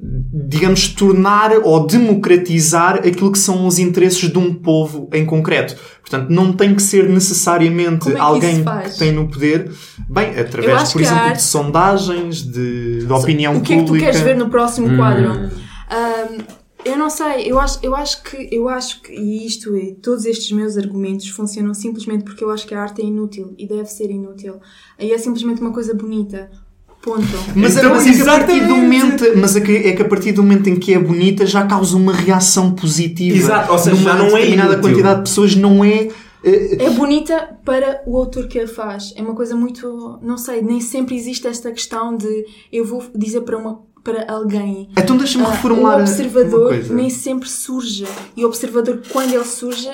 digamos, 0.00 0.88
tornar 0.88 1.50
ou 1.64 1.84
democratizar 1.86 2.96
aquilo 2.98 3.32
que 3.32 3.38
são 3.38 3.66
os 3.66 3.78
interesses 3.78 4.30
de 4.30 4.38
um 4.38 4.54
povo 4.54 5.08
em 5.12 5.26
concreto. 5.26 5.76
Portanto, 6.00 6.30
não 6.30 6.52
tem 6.52 6.74
que 6.74 6.82
ser 6.82 7.08
necessariamente 7.08 8.04
Como 8.04 8.12
é 8.12 8.14
que 8.14 8.20
alguém 8.24 8.54
isso 8.54 8.62
faz? 8.64 8.92
que 8.92 8.98
tem 9.00 9.12
no 9.12 9.28
poder, 9.28 9.70
bem, 10.08 10.38
através, 10.38 10.92
por 10.92 11.02
exemplo, 11.02 11.18
arte- 11.24 11.36
de 11.38 11.42
sondagens, 11.42 12.42
de, 12.42 13.04
de 13.06 13.12
opinião 13.12 13.56
o 13.56 13.60
que 13.60 13.72
é 13.72 13.76
que 13.76 13.82
tu 13.82 13.86
pública. 13.88 14.06
queres 14.06 14.20
ver 14.20 14.36
no 14.36 14.48
próximo 14.48 14.96
quadro? 14.96 15.30
Ahm, 15.90 16.38
eu 16.84 16.96
não 16.96 17.10
sei, 17.10 17.42
eu 17.50 17.58
acho, 17.58 17.78
eu 17.82 17.94
acho 17.94 18.22
que, 18.22 18.48
eu 18.52 18.68
acho 18.68 19.02
que, 19.02 19.12
e 19.12 19.44
isto 19.44 19.74
é, 19.74 19.94
todos 20.00 20.24
estes 20.24 20.52
meus 20.52 20.76
argumentos 20.78 21.28
funcionam 21.28 21.74
simplesmente 21.74 22.22
porque 22.24 22.42
eu 22.44 22.50
acho 22.50 22.66
que 22.66 22.74
a 22.74 22.80
arte 22.80 23.02
é 23.02 23.04
inútil 23.04 23.52
e 23.58 23.66
deve 23.66 23.86
ser 23.86 24.10
inútil. 24.10 24.54
Aí 24.98 25.10
é 25.12 25.18
simplesmente 25.18 25.60
uma 25.60 25.72
coisa 25.72 25.92
bonita. 25.92 26.48
Ponto. 27.02 27.22
Mas, 27.54 27.76
Então, 27.76 27.90
mas 27.94 28.06
é 28.06 28.12
que 28.12 28.20
a 28.22 28.24
partir 28.24 28.60
do 28.60 28.64
exatamente. 28.64 28.68
momento, 28.72 29.24
mas 29.36 29.56
é 29.56 29.60
que, 29.60 29.72
é 29.76 29.92
que 29.92 30.02
a 30.02 30.04
partir 30.08 30.32
do 30.32 30.42
momento 30.42 30.68
em 30.68 30.76
que 30.76 30.92
é 30.94 30.98
bonita 30.98 31.46
já 31.46 31.64
causa 31.66 31.96
uma 31.96 32.12
reação 32.12 32.72
positiva. 32.72 33.36
Exato, 33.36 33.72
ou 33.72 33.78
seja, 33.78 33.96
numa 33.96 34.10
já 34.10 34.16
não 34.18 34.26
é 34.26 34.30
determinada 34.40 34.72
inútil. 34.74 34.90
quantidade 34.90 35.16
de 35.16 35.22
pessoas 35.30 35.54
não 35.56 35.84
é 35.84 36.08
eh, 36.44 36.76
É 36.84 36.90
bonita 36.90 37.56
para 37.64 38.02
o 38.06 38.16
autor 38.16 38.48
que 38.48 38.58
a 38.58 38.66
faz. 38.68 39.12
É 39.16 39.22
uma 39.22 39.34
coisa 39.34 39.54
muito. 39.54 40.18
Não 40.22 40.36
sei, 40.36 40.60
nem 40.60 40.80
sempre 40.80 41.14
existe 41.16 41.46
esta 41.46 41.70
questão 41.72 42.16
de 42.16 42.44
eu 42.72 42.84
vou 42.84 43.02
dizer 43.14 43.40
para, 43.42 43.56
uma, 43.56 43.80
para 44.02 44.26
alguém. 44.32 44.88
Então 44.98 45.16
deixa-me 45.16 45.44
Ah, 45.44 45.50
reformular 45.50 45.92
o 45.94 45.96
uma 45.98 46.00
observador 46.02 46.68
coisa. 46.68 46.94
nem 46.94 47.10
sempre 47.10 47.48
surge. 47.48 48.06
E 48.36 48.44
o 48.44 48.48
observador, 48.48 49.00
quando 49.12 49.32
ele 49.32 49.44
surge, 49.44 49.88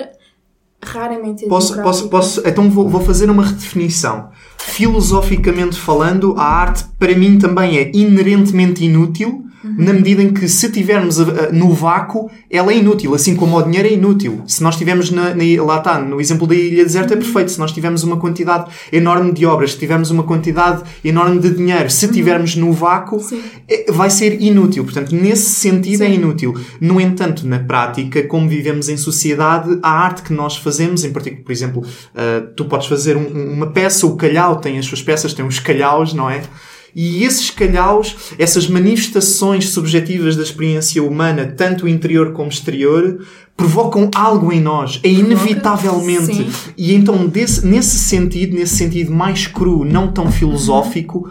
raramente 0.85 1.45
é 1.45 1.49
Posso, 1.49 1.81
posso, 1.83 2.09
posso, 2.09 2.43
então 2.47 2.71
vou, 2.71 2.89
vou 2.89 3.01
fazer 3.01 3.31
uma 3.31 3.45
redefinição. 3.45 4.31
Filosoficamente 4.59 5.79
falando, 5.79 6.35
a 6.37 6.45
arte 6.45 6.85
para 6.99 7.15
mim 7.15 7.39
também 7.39 7.79
é 7.79 7.91
inerentemente 7.95 8.85
inútil. 8.85 9.45
Na 9.65 9.93
medida 9.93 10.23
em 10.23 10.33
que 10.33 10.47
se 10.49 10.71
tivermos 10.71 11.19
a- 11.19 11.25
a- 11.25 11.53
no 11.53 11.73
vácuo, 11.73 12.31
ela 12.51 12.73
é 12.73 12.77
inútil, 12.77 13.15
assim 13.15 13.35
como 13.35 13.57
o 13.57 13.63
dinheiro 13.63 13.89
é 13.89 13.93
inútil. 13.93 14.43
Se 14.47 14.63
nós 14.63 14.77
tivermos 14.77 15.11
na, 15.11 15.35
na- 15.35 15.63
lá 15.65 15.79
está, 15.79 15.99
no 15.99 16.21
exemplo 16.21 16.47
da 16.47 16.55
ilha 16.55 16.85
deserta 16.85 17.15
Uhum. 17.15 17.21
é 17.21 17.23
perfeito. 17.23 17.51
Se 17.53 17.59
nós 17.59 17.73
tivermos 17.73 18.03
uma 18.05 18.17
quantidade 18.19 18.71
enorme 18.93 19.33
de 19.33 19.47
obras, 19.47 19.73
se 19.73 19.79
tivermos 19.79 20.11
uma 20.11 20.23
quantidade 20.23 20.83
enorme 21.05 21.39
de 21.41 21.51
dinheiro, 21.51 21.89
se 21.91 22.07
tivermos 22.09 22.57
no 22.57 22.73
vácuo, 22.73 23.17
Uhum. 23.17 23.23
Sim. 23.23 23.43
é- 23.69 23.91
vai 23.91 24.11
ser 24.11 24.41
inútil. 24.43 24.85
Portanto, 24.85 25.15
nesse 25.15 25.51
sentido 25.55 26.03
é 26.05 26.09
Sim. 26.09 26.15
inútil. 26.15 26.55
No 26.81 27.01
entanto, 27.01 27.47
na 27.47 27.59
prática, 27.59 28.23
como 28.25 28.49
vivemos 28.49 28.89
em 28.89 28.97
sociedade, 28.97 29.79
a 29.83 29.91
arte 29.91 30.23
que 30.23 30.33
nós 30.33 30.57
fazemos, 30.57 31.05
em 31.05 31.13
particular, 31.13 31.45
por 31.45 31.53
exemplo, 31.53 31.83
uh, 31.83 32.47
tu 32.57 32.65
podes 32.67 32.87
fazer 32.87 33.17
um- 33.17 33.53
uma 33.55 33.67
peça, 33.69 34.07
o 34.07 34.17
calhau 34.17 34.57
tem 34.57 34.79
as 34.79 34.87
suas 34.87 35.03
peças, 35.03 35.33
tem 35.33 35.45
os 35.47 35.59
calhaus, 35.59 36.13
não 36.13 36.29
é? 36.29 36.43
E 36.95 37.25
esses 37.25 37.51
calhaus, 37.51 38.15
essas 38.39 38.69
manifestações 38.69 39.69
subjetivas 39.71 40.37
da 40.37 40.43
experiência 40.43 41.03
humana, 41.03 41.45
tanto 41.57 41.89
interior 41.89 42.33
como 42.33 42.49
exterior, 42.49 43.19
provocam 43.57 44.11
algo 44.15 44.53
em 44.53 44.61
nós. 44.61 45.01
É 45.03 45.09
inevitavelmente. 45.09 46.35
sim. 46.35 46.47
E 46.77 46.95
então, 46.95 47.27
desse- 47.27 47.67
nesse 47.67 47.99
sentido, 47.99 48.55
nesse 48.57 48.77
sentido 48.77 49.13
mais 49.13 49.47
cru, 49.47 49.85
não 49.85 50.13
tão 50.13 50.31
filosófico, 50.31 51.31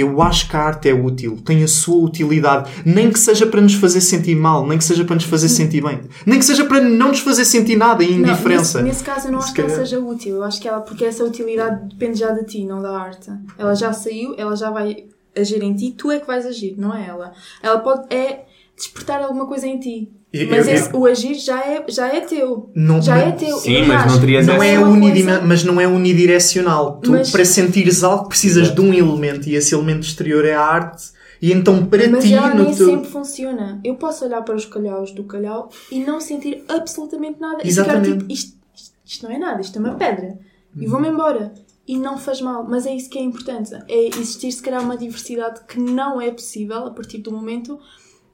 eu 0.00 0.20
acho 0.22 0.48
que 0.48 0.56
a 0.56 0.60
arte 0.60 0.88
é 0.88 0.94
útil, 0.94 1.38
tem 1.44 1.62
a 1.62 1.68
sua 1.68 2.04
utilidade. 2.04 2.70
Nem 2.84 3.10
que 3.10 3.18
seja 3.18 3.46
para 3.46 3.60
nos 3.60 3.74
fazer 3.74 4.00
sentir 4.00 4.34
mal, 4.34 4.66
nem 4.66 4.78
que 4.78 4.84
seja 4.84 5.04
para 5.04 5.14
nos 5.14 5.24
fazer 5.24 5.48
sentir 5.48 5.82
bem, 5.82 6.00
nem 6.26 6.38
que 6.38 6.44
seja 6.44 6.64
para 6.64 6.80
não 6.80 7.08
nos 7.08 7.20
fazer 7.20 7.44
sentir 7.44 7.76
nada 7.76 8.02
em 8.04 8.18
Não, 8.18 8.28
indiferença. 8.28 8.82
nesse, 8.82 8.88
nesse 9.00 9.04
caso 9.04 9.28
eu 9.28 9.32
não 9.32 9.40
Se 9.40 9.46
acho 9.46 9.54
que 9.54 9.60
ela 9.60 9.70
seja 9.70 9.98
útil. 10.00 10.36
Eu 10.36 10.44
acho 10.44 10.60
que 10.60 10.68
ela, 10.68 10.80
porque 10.80 11.04
essa 11.04 11.24
utilidade 11.24 11.88
depende 11.88 12.18
já 12.18 12.32
de 12.32 12.44
ti, 12.44 12.64
não 12.64 12.80
da 12.82 12.98
arte. 12.98 13.30
Ela 13.58 13.74
já 13.74 13.92
saiu, 13.92 14.34
ela 14.36 14.56
já 14.56 14.70
vai 14.70 15.04
agir 15.36 15.62
em 15.62 15.74
ti, 15.74 15.94
tu 15.96 16.10
é 16.10 16.18
que 16.18 16.26
vais 16.26 16.44
agir, 16.46 16.74
não 16.76 16.94
é 16.94 17.06
ela. 17.06 17.32
Ela 17.62 17.78
pode 17.78 18.12
é 18.14 18.44
despertar 18.76 19.22
alguma 19.22 19.46
coisa 19.46 19.66
em 19.66 19.78
ti. 19.78 20.10
Eu- 20.32 20.48
Mas 20.48 20.68
eu- 20.68 20.74
esse- 20.74 20.96
o 20.96 21.06
agir 21.06 21.34
já 21.34 21.60
é, 21.60 21.84
já 21.88 22.06
é 22.06 22.20
teu. 22.20 22.70
Não- 22.74 23.02
já 23.02 23.16
não- 23.16 23.22
é 23.28 23.32
teu. 23.32 23.56
Sim, 23.58 23.84
mas 23.86 24.12
não 24.12 24.20
terias 24.20 24.46
Não 24.46 24.62
é, 24.62 24.78
uma 24.78 24.88
unidima- 24.88 25.32
coisa- 25.32 25.46
mas 25.46 25.64
não 25.64 25.80
é 25.80 25.88
unidirecional. 25.88 27.00
Tu, 27.02 27.10
Mas- 27.10 27.30
para 27.30 27.44
sentires 27.44 28.04
algo, 28.04 28.28
precisas 28.28 28.72
de 28.74 28.80
um 28.80 28.92
elemento 28.94 29.48
e 29.48 29.54
esse 29.56 29.74
elemento 29.74 30.02
exterior 30.06 30.44
é 30.44 30.54
a 30.54 30.62
arte. 30.64 31.10
E 31.42 31.52
então, 31.52 31.84
para 31.86 32.06
Mas 32.08 32.22
ti, 32.24 32.34
ela 32.34 32.54
no 32.54 32.64
nem 32.64 32.74
teu. 32.74 32.86
sempre 32.86 33.10
funciona. 33.10 33.80
Eu 33.82 33.94
posso 33.96 34.24
olhar 34.24 34.42
para 34.42 34.54
os 34.54 34.64
calhaus 34.66 35.10
do 35.10 35.24
calhau 35.24 35.70
e 35.90 35.98
não 36.00 36.20
sentir 36.20 36.62
absolutamente 36.68 37.40
nada. 37.40 37.56
E 37.64 37.70
ficar 37.70 37.82
Exatamente. 37.82 38.18
tipo, 38.18 38.32
isto, 38.32 38.56
isto, 38.76 38.94
isto 39.04 39.26
não 39.26 39.34
é 39.34 39.38
nada, 39.38 39.60
isto 39.60 39.76
é 39.76 39.80
uma 39.80 39.94
pedra. 39.94 40.38
E 40.78 40.86
vou-me 40.86 41.08
embora. 41.08 41.52
E 41.88 41.96
não 41.98 42.16
faz 42.18 42.40
mal. 42.40 42.64
Mas 42.68 42.86
é 42.86 42.94
isso 42.94 43.10
que 43.10 43.18
é 43.18 43.22
importante. 43.22 43.74
É 43.88 44.06
existir, 44.08 44.52
se 44.52 44.62
calhar, 44.62 44.80
uma 44.84 44.96
diversidade 44.96 45.60
que 45.66 45.80
não 45.80 46.20
é 46.20 46.30
possível 46.30 46.86
a 46.86 46.90
partir 46.90 47.18
do 47.18 47.32
momento 47.32 47.80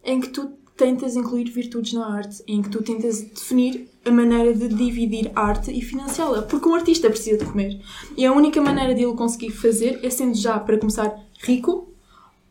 em 0.05 0.21
que 0.21 0.29
tu 0.29 0.51
tentas 0.77 1.17
incluir 1.17 1.51
virtudes 1.51 1.93
na 1.95 2.07
arte, 2.07 2.43
em 2.47 2.63
que 2.63 2.69
tu 2.69 2.83
tentas 2.83 3.23
definir 3.23 3.89
a 4.05 4.11
maneira 4.11 4.53
de 4.55 4.69
dividir 4.69 5.33
arte 5.35 5.71
e 5.73 5.81
financiá-la. 5.81 6.43
Porque 6.43 6.69
um 6.69 6.75
artista 6.75 7.09
precisa 7.09 7.39
de 7.39 7.45
comer. 7.45 7.81
E 8.17 8.27
a 8.27 8.33
única 8.33 8.61
maneira 8.61 8.95
de 8.95 9.03
ele 9.03 9.15
conseguir 9.15 9.51
fazer 9.51 10.01
é 10.03 10.11
sendo 10.11 10.35
já, 10.35 10.59
para 10.59 10.79
começar, 10.79 11.19
rico, 11.43 11.89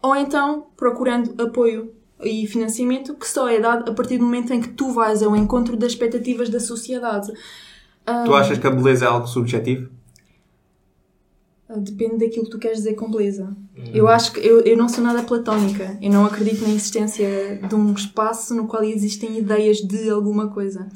ou 0.01 0.15
então 0.15 0.67
procurando 0.75 1.41
apoio 1.41 1.91
e 2.23 2.47
financiamento 2.47 3.13
que 3.13 3.27
só 3.27 3.47
é 3.47 3.59
dado 3.59 3.89
a 3.89 3.93
partir 3.93 4.17
do 4.17 4.23
momento 4.23 4.53
em 4.53 4.61
que 4.61 4.69
tu 4.69 4.91
vais 4.91 5.21
ao 5.21 5.35
encontro 5.35 5.75
das 5.75 5.91
expectativas 5.91 6.49
da 6.49 6.59
sociedade. 6.59 7.31
Tu 8.25 8.33
achas 8.33 8.57
que 8.57 8.67
a 8.67 8.71
beleza 8.71 9.05
é 9.05 9.07
algo 9.07 9.27
subjetivo? 9.27 9.89
Depende 11.77 12.17
daquilo 12.19 12.45
que 12.45 12.51
tu 12.51 12.59
queres 12.59 12.77
dizer 12.79 12.93
com 12.93 13.09
beleza. 13.09 13.55
Eu 13.93 14.07
acho 14.07 14.31
que 14.33 14.39
eu, 14.39 14.61
eu 14.61 14.77
não 14.77 14.87
sou 14.87 15.03
nada 15.03 15.23
platónica. 15.23 15.97
Eu 16.01 16.11
não 16.11 16.25
acredito 16.25 16.61
na 16.61 16.69
existência 16.69 17.59
de 17.67 17.73
um 17.75 17.91
espaço 17.93 18.53
no 18.53 18.67
qual 18.67 18.83
existem 18.83 19.37
ideias 19.39 19.77
de 19.77 20.09
alguma 20.09 20.47
coisa. 20.49 20.87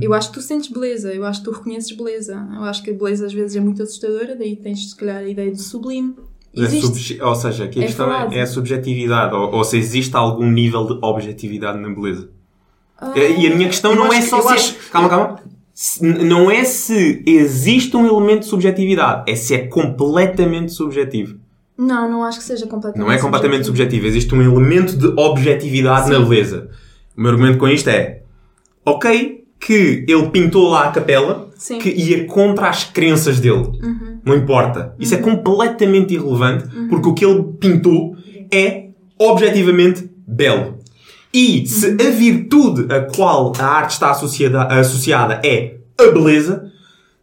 Eu 0.00 0.14
acho 0.14 0.28
que 0.28 0.34
tu 0.34 0.40
sentes 0.40 0.70
beleza, 0.70 1.12
eu 1.12 1.24
acho 1.24 1.40
que 1.42 1.50
tu 1.50 1.54
reconheces 1.56 1.90
beleza. 1.92 2.34
Eu 2.54 2.62
acho 2.62 2.82
que 2.84 2.90
a 2.90 2.94
beleza 2.94 3.26
às 3.26 3.32
vezes 3.32 3.56
é 3.56 3.60
muito 3.60 3.82
assustadora, 3.82 4.36
daí 4.36 4.54
tens 4.56 4.90
se 4.90 4.96
calhar 4.96 5.16
a 5.18 5.28
ideia 5.28 5.50
do 5.50 5.60
sublime. 5.60 6.14
É 6.56 6.60
Existe. 6.62 7.20
Ou 7.20 7.34
seja, 7.34 7.64
aqui 7.64 7.80
a 7.80 7.82
É 7.82 7.86
questão 7.86 8.06
falado. 8.06 8.32
é, 8.32 8.38
é 8.38 8.42
a 8.42 8.46
subjetividade, 8.46 9.34
ou, 9.34 9.52
ou 9.52 9.64
se 9.64 9.76
existe 9.76 10.14
algum 10.16 10.48
nível 10.50 10.86
de 10.86 10.98
objetividade 11.02 11.78
na 11.80 11.90
beleza. 11.90 12.28
Ah, 12.96 13.12
E 13.18 13.46
a 13.46 13.56
minha 13.56 13.68
questão 13.68 13.94
não 13.96 14.12
é 14.12 14.20
só 14.22 14.40
se. 14.40 14.48
acho- 14.54 14.90
Calma, 14.90 15.08
calma. 15.08 15.40
Não 16.00 16.50
é 16.50 16.64
se 16.64 17.22
existe 17.26 17.96
um 17.96 18.06
elemento 18.06 18.40
de 18.40 18.46
subjetividade, 18.46 19.30
é 19.30 19.34
se 19.34 19.54
é 19.54 19.66
completamente 19.66 20.72
subjetivo. 20.72 21.38
Não, 21.76 22.10
não 22.10 22.22
acho 22.22 22.38
que 22.38 22.44
seja 22.44 22.66
completamente 22.66 23.06
Não 23.06 23.12
é 23.12 23.18
completamente 23.18 23.64
subjetivo. 23.64 24.06
Existe 24.06 24.34
um 24.34 24.42
elemento 24.42 24.96
de 24.96 25.06
objetividade 25.18 26.10
na 26.10 26.18
Sim. 26.18 26.28
beleza. 26.28 26.70
O 27.16 27.20
meu 27.20 27.30
argumento 27.32 27.58
com 27.58 27.66
isto 27.66 27.88
é: 27.88 28.22
ok, 28.84 29.44
que 29.58 30.04
ele 30.06 30.28
pintou 30.28 30.68
lá 30.68 30.88
a 30.88 30.92
capela 30.92 31.50
Sim. 31.56 31.78
que 31.78 31.88
ia 31.88 32.26
contra 32.26 32.68
as 32.68 32.84
crenças 32.84 33.40
dele. 33.40 33.72
Não 34.24 34.36
importa. 34.36 34.94
Isso 34.98 35.14
é 35.14 35.18
completamente 35.18 36.14
irrelevante 36.14 36.68
porque 36.88 37.08
o 37.08 37.14
que 37.14 37.24
ele 37.24 37.42
pintou 37.58 38.16
é 38.52 38.88
objetivamente 39.18 40.10
belo. 40.26 40.81
E 41.34 41.66
se 41.66 41.86
a 41.86 42.10
virtude 42.10 42.92
a 42.92 43.00
qual 43.02 43.52
a 43.58 43.64
arte 43.64 43.92
está 43.92 44.10
associada, 44.10 44.64
associada 44.64 45.40
é 45.44 45.76
a 45.98 46.10
beleza, 46.10 46.70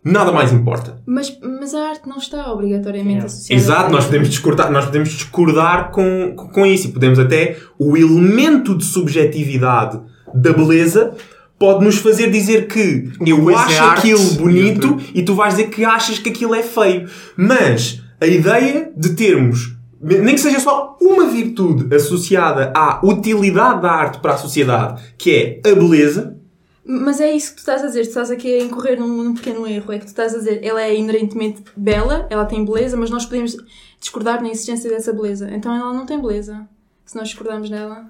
nada 0.04 0.32
mais 0.32 0.52
importa. 0.52 1.00
Mas, 1.06 1.38
mas 1.42 1.74
a 1.76 1.90
arte 1.90 2.08
não 2.10 2.18
está 2.18 2.52
obrigatoriamente 2.52 3.22
É. 3.22 3.26
associada 3.26 3.62
Exato, 3.62 3.86
a 3.86 3.90
nós 3.90 4.06
podemos 4.06 4.30
discordar, 4.30 4.72
nós 4.72 4.86
podemos 4.86 5.10
discordar 5.10 5.92
com, 5.92 6.34
com 6.36 6.66
isso 6.66 6.88
e 6.88 6.92
podemos 6.92 7.20
até 7.20 7.58
o 7.78 7.96
elemento 7.96 8.76
de 8.76 8.84
subjetividade 8.84 10.00
da 10.34 10.54
beleza 10.54 11.14
pode 11.58 11.84
nos 11.84 11.98
fazer 11.98 12.32
dizer 12.32 12.68
que 12.68 13.12
eu 13.26 13.50
é 13.50 13.56
acho 13.56 13.84
arte 13.84 14.00
aquilo 14.00 14.34
bonito 14.36 14.98
e 15.14 15.22
tu 15.22 15.36
vais 15.36 15.56
dizer 15.56 15.70
que 15.70 15.84
achas 15.84 16.18
que 16.18 16.30
aquilo 16.30 16.56
é 16.56 16.64
feio. 16.64 17.08
Mas 17.36 18.02
a 18.20 18.26
ideia 18.26 18.92
de 18.96 19.10
termos 19.10 19.76
nem 20.02 20.36
que 20.36 20.42
seja 20.42 20.60
só 20.60 20.98
uma 21.02 21.26
virtude 21.26 21.94
associada 21.94 22.72
à 22.76 23.02
utilidade 23.04 23.82
da 23.82 23.92
arte 23.92 24.20
para 24.20 24.34
a 24.34 24.38
sociedade, 24.38 25.02
que 25.18 25.62
é 25.64 25.70
a 25.70 25.76
beleza, 25.76 26.38
Mas 26.86 27.22
é 27.22 27.32
isso 27.32 27.50
que 27.50 27.58
tu 27.58 27.60
estás 27.60 27.84
a 27.84 27.88
dizer, 27.88 28.02
tu 28.04 28.08
estás 28.08 28.32
aqui 28.32 28.52
a 28.52 28.64
incorrer 28.64 29.00
num, 29.00 29.08
num 29.08 29.34
pequeno 29.36 29.68
erro. 29.68 29.92
É 29.92 30.00
que 30.00 30.06
tu 30.06 30.08
estás 30.08 30.34
a 30.34 30.40
dizer, 30.40 30.64
ela 30.64 30.82
é 30.82 30.96
inerentemente 30.96 31.62
bela, 31.78 32.26
ela 32.32 32.46
tem 32.46 32.66
beleza, 32.66 32.98
mas 32.98 33.12
nós 33.12 33.26
podemos 33.26 33.56
discordar 34.00 34.42
na 34.42 34.50
existência 34.50 34.90
dessa 34.90 35.14
beleza. 35.14 35.52
Então 35.52 35.76
ela 35.76 35.94
não 35.94 36.06
tem 36.06 36.20
beleza. 36.20 36.68
Se 37.06 37.16
nós 37.16 37.28
discordarmos 37.28 37.70
dela. 37.70 38.08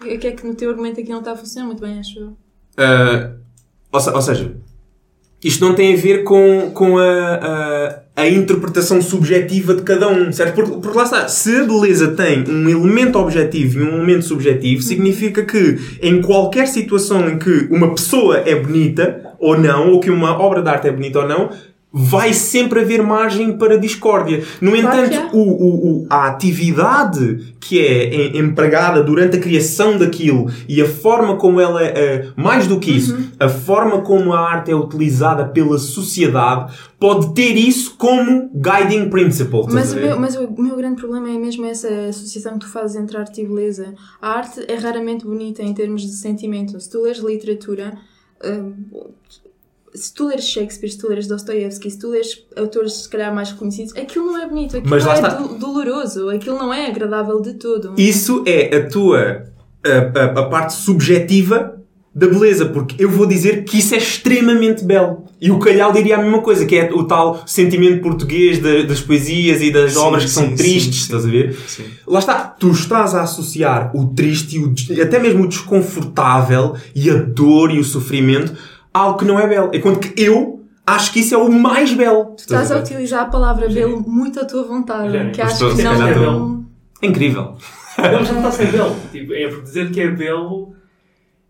O 0.00 0.18
que 0.18 0.26
é 0.26 0.32
que 0.32 0.46
no 0.46 0.54
teu 0.54 0.70
argumento 0.70 1.00
aqui 1.00 1.10
não 1.10 1.18
está 1.18 1.32
a 1.32 1.36
funcionar 1.36 1.66
muito 1.66 1.80
bem, 1.80 1.98
acho 1.98 2.18
eu. 2.18 2.36
Ah, 2.76 3.32
ou, 3.90 4.14
ou 4.14 4.22
seja, 4.22 4.56
isto 5.42 5.64
não 5.64 5.74
tem 5.74 5.94
a 5.94 5.96
ver 5.96 6.22
com, 6.22 6.70
com 6.72 6.98
a, 6.98 7.34
a, 7.34 8.22
a 8.22 8.28
interpretação 8.28 9.02
subjetiva 9.02 9.74
de 9.74 9.82
cada 9.82 10.08
um, 10.08 10.30
certo? 10.30 10.54
Porque, 10.54 10.70
porque 10.72 10.96
lá 10.96 11.04
está, 11.04 11.26
se 11.28 11.56
a 11.56 11.64
beleza 11.64 12.08
tem 12.08 12.44
um 12.48 12.68
elemento 12.68 13.18
objetivo 13.18 13.80
e 13.80 13.82
um 13.82 13.96
elemento 13.96 14.24
subjetivo, 14.24 14.82
significa 14.82 15.42
que 15.44 15.78
em 16.00 16.20
qualquer 16.22 16.68
situação 16.68 17.28
em 17.28 17.38
que 17.38 17.66
uma 17.70 17.92
pessoa 17.94 18.38
é 18.46 18.54
bonita 18.54 19.32
ou 19.38 19.58
não, 19.58 19.90
ou 19.90 20.00
que 20.00 20.10
uma 20.10 20.38
obra 20.38 20.62
de 20.62 20.68
arte 20.68 20.86
é 20.86 20.92
bonita 20.92 21.18
ou 21.18 21.28
não, 21.28 21.50
vai 21.94 22.32
sempre 22.32 22.80
haver 22.80 23.02
margem 23.02 23.56
para 23.58 23.76
discórdia. 23.78 24.42
No 24.60 24.70
Claro 24.72 25.06
entanto, 25.06 25.36
o, 25.36 25.40
o, 25.42 25.86
o- 26.02 26.06
a 26.08 26.26
atividade 26.28 27.54
que 27.60 27.78
é 27.78 28.14
em- 28.14 28.38
empregada 28.38 29.02
durante 29.02 29.36
a 29.36 29.40
criação 29.40 29.98
daquilo 29.98 30.50
e 30.68 30.80
a 30.80 30.88
forma 30.88 31.36
como 31.36 31.60
ela 31.60 31.82
é, 31.84 32.28
mais 32.34 32.66
do 32.66 32.80
que 32.80 32.90
isso, 32.90 33.14
Uhum. 33.14 33.24
a 33.38 33.48
forma 33.48 34.00
como 34.00 34.32
a 34.32 34.40
arte 34.40 34.70
é 34.70 34.74
utilizada 34.74 35.44
pela 35.44 35.76
sociedade 35.78 36.72
pode 36.98 37.34
ter 37.34 37.56
isso 37.56 37.94
como 37.98 38.50
guiding 38.54 39.10
principle. 39.10 39.64
Mas 39.70 39.92
o, 39.92 39.96
meu, 39.96 40.18
mas 40.18 40.34
o 40.36 40.48
meu 40.62 40.76
grande 40.76 40.96
problema 40.96 41.28
é 41.28 41.38
mesmo 41.38 41.66
essa 41.66 41.88
associação 42.08 42.54
que 42.54 42.60
tu 42.60 42.68
fazes 42.68 42.96
entre 42.96 43.16
arte 43.18 43.40
e 43.42 43.46
beleza. 43.46 43.92
A 44.20 44.30
arte 44.38 44.64
é 44.66 44.74
raramente 44.76 45.24
bonita 45.26 45.62
em 45.62 45.74
termos 45.74 46.02
de 46.02 46.12
sentimento. 46.12 46.78
Se 46.80 46.88
tu 46.88 47.02
leres 47.02 47.20
literatura, 47.22 47.92
hum, 48.44 48.72
se 49.94 50.12
tu 50.14 50.26
leres 50.28 50.44
Shakespeare, 50.46 50.90
se 50.90 50.98
tu 50.98 51.08
leres 51.08 51.26
Dostoevsky, 51.28 51.90
se 51.90 51.98
tu 51.98 52.08
leres 52.10 52.44
autores 52.56 52.92
se 52.94 53.08
calhar 53.08 53.34
mais 53.34 53.50
reconhecidos, 53.50 53.94
aquilo 53.96 54.26
não 54.26 54.42
é 54.42 54.48
bonito, 54.48 54.76
aquilo 54.76 54.90
Mas 54.90 55.04
lá 55.04 55.12
é 55.12 55.14
está. 55.16 55.28
do- 55.30 55.54
doloroso, 55.58 56.28
aquilo 56.30 56.58
não 56.58 56.72
é 56.72 56.86
agradável 56.86 57.40
de 57.40 57.54
todo. 57.54 57.94
Isso 57.98 58.42
é 58.46 58.76
a 58.76 58.88
tua 58.88 59.44
a, 59.84 60.18
a- 60.20 60.40
a 60.40 60.44
parte 60.48 60.72
subjetiva 60.74 61.78
da 62.14 62.26
beleza, 62.26 62.66
porque 62.66 63.02
eu 63.02 63.08
vou 63.10 63.24
dizer 63.26 63.64
que 63.64 63.78
isso 63.78 63.94
é 63.94 63.98
extremamente 63.98 64.84
belo. 64.84 65.24
E 65.40 65.50
o 65.50 65.58
Calhau 65.58 65.90
diria 65.92 66.16
a 66.18 66.22
mesma 66.22 66.42
coisa, 66.42 66.66
que 66.66 66.76
é 66.76 66.92
o 66.92 67.04
tal 67.04 67.42
sentimento 67.46 68.02
português 68.02 68.58
da- 68.58 68.82
das 68.82 69.00
poesias 69.00 69.62
e 69.62 69.70
das 69.72 69.94
Sim, 69.94 69.98
obras 69.98 70.24
que 70.24 70.28
sim, 70.28 70.34
são 70.34 70.48
sim, 70.50 70.54
tristes, 70.56 70.94
sim. 70.96 71.02
estás 71.04 71.24
a 71.24 71.28
ver? 71.28 71.56
Sim. 71.66 71.84
Lá 72.06 72.18
está, 72.18 72.34
tu 72.44 72.70
estás 72.70 73.14
a 73.14 73.22
associar 73.22 73.90
o 73.96 74.08
triste 74.14 74.56
e 74.56 74.60
o, 74.98 75.02
até 75.02 75.18
mesmo 75.18 75.44
o 75.44 75.48
desconfortável 75.48 76.74
e 76.94 77.10
a 77.10 77.14
dor 77.14 77.70
e 77.74 77.78
o 77.78 77.84
sofrimento 77.84 78.52
algo 78.92 79.18
que 79.18 79.24
não 79.24 79.38
é 79.38 79.46
belo. 79.46 79.70
Enquanto 79.74 80.00
que 80.00 80.22
eu 80.22 80.64
acho 80.86 81.12
que 81.12 81.20
isso 81.20 81.34
é 81.34 81.38
o 81.38 81.50
mais 81.50 81.92
belo. 81.92 82.34
Tu 82.36 82.40
estás 82.40 82.70
a 82.72 82.78
utilizar 82.78 83.22
a 83.22 83.26
palavra 83.26 83.68
belo 83.68 84.00
muito 84.00 84.40
à 84.40 84.44
tua 84.44 84.64
vontade, 84.64 85.06
Eugénio, 85.06 85.32
que 85.32 85.40
acho 85.40 85.74
que 85.76 85.82
não... 85.82 86.08
estou- 86.10 86.64
É 87.00 87.06
incrível. 87.06 87.56
Não, 87.98 88.20
mas 88.20 88.30
não 88.30 88.36
está 88.36 88.48
a 88.48 88.52
ser 88.52 88.72
belo. 88.72 88.96
Tipo, 89.10 89.32
é 89.34 89.48
por 89.48 89.62
dizer 89.62 89.90
que 89.92 90.00
é 90.00 90.10
belo. 90.10 90.74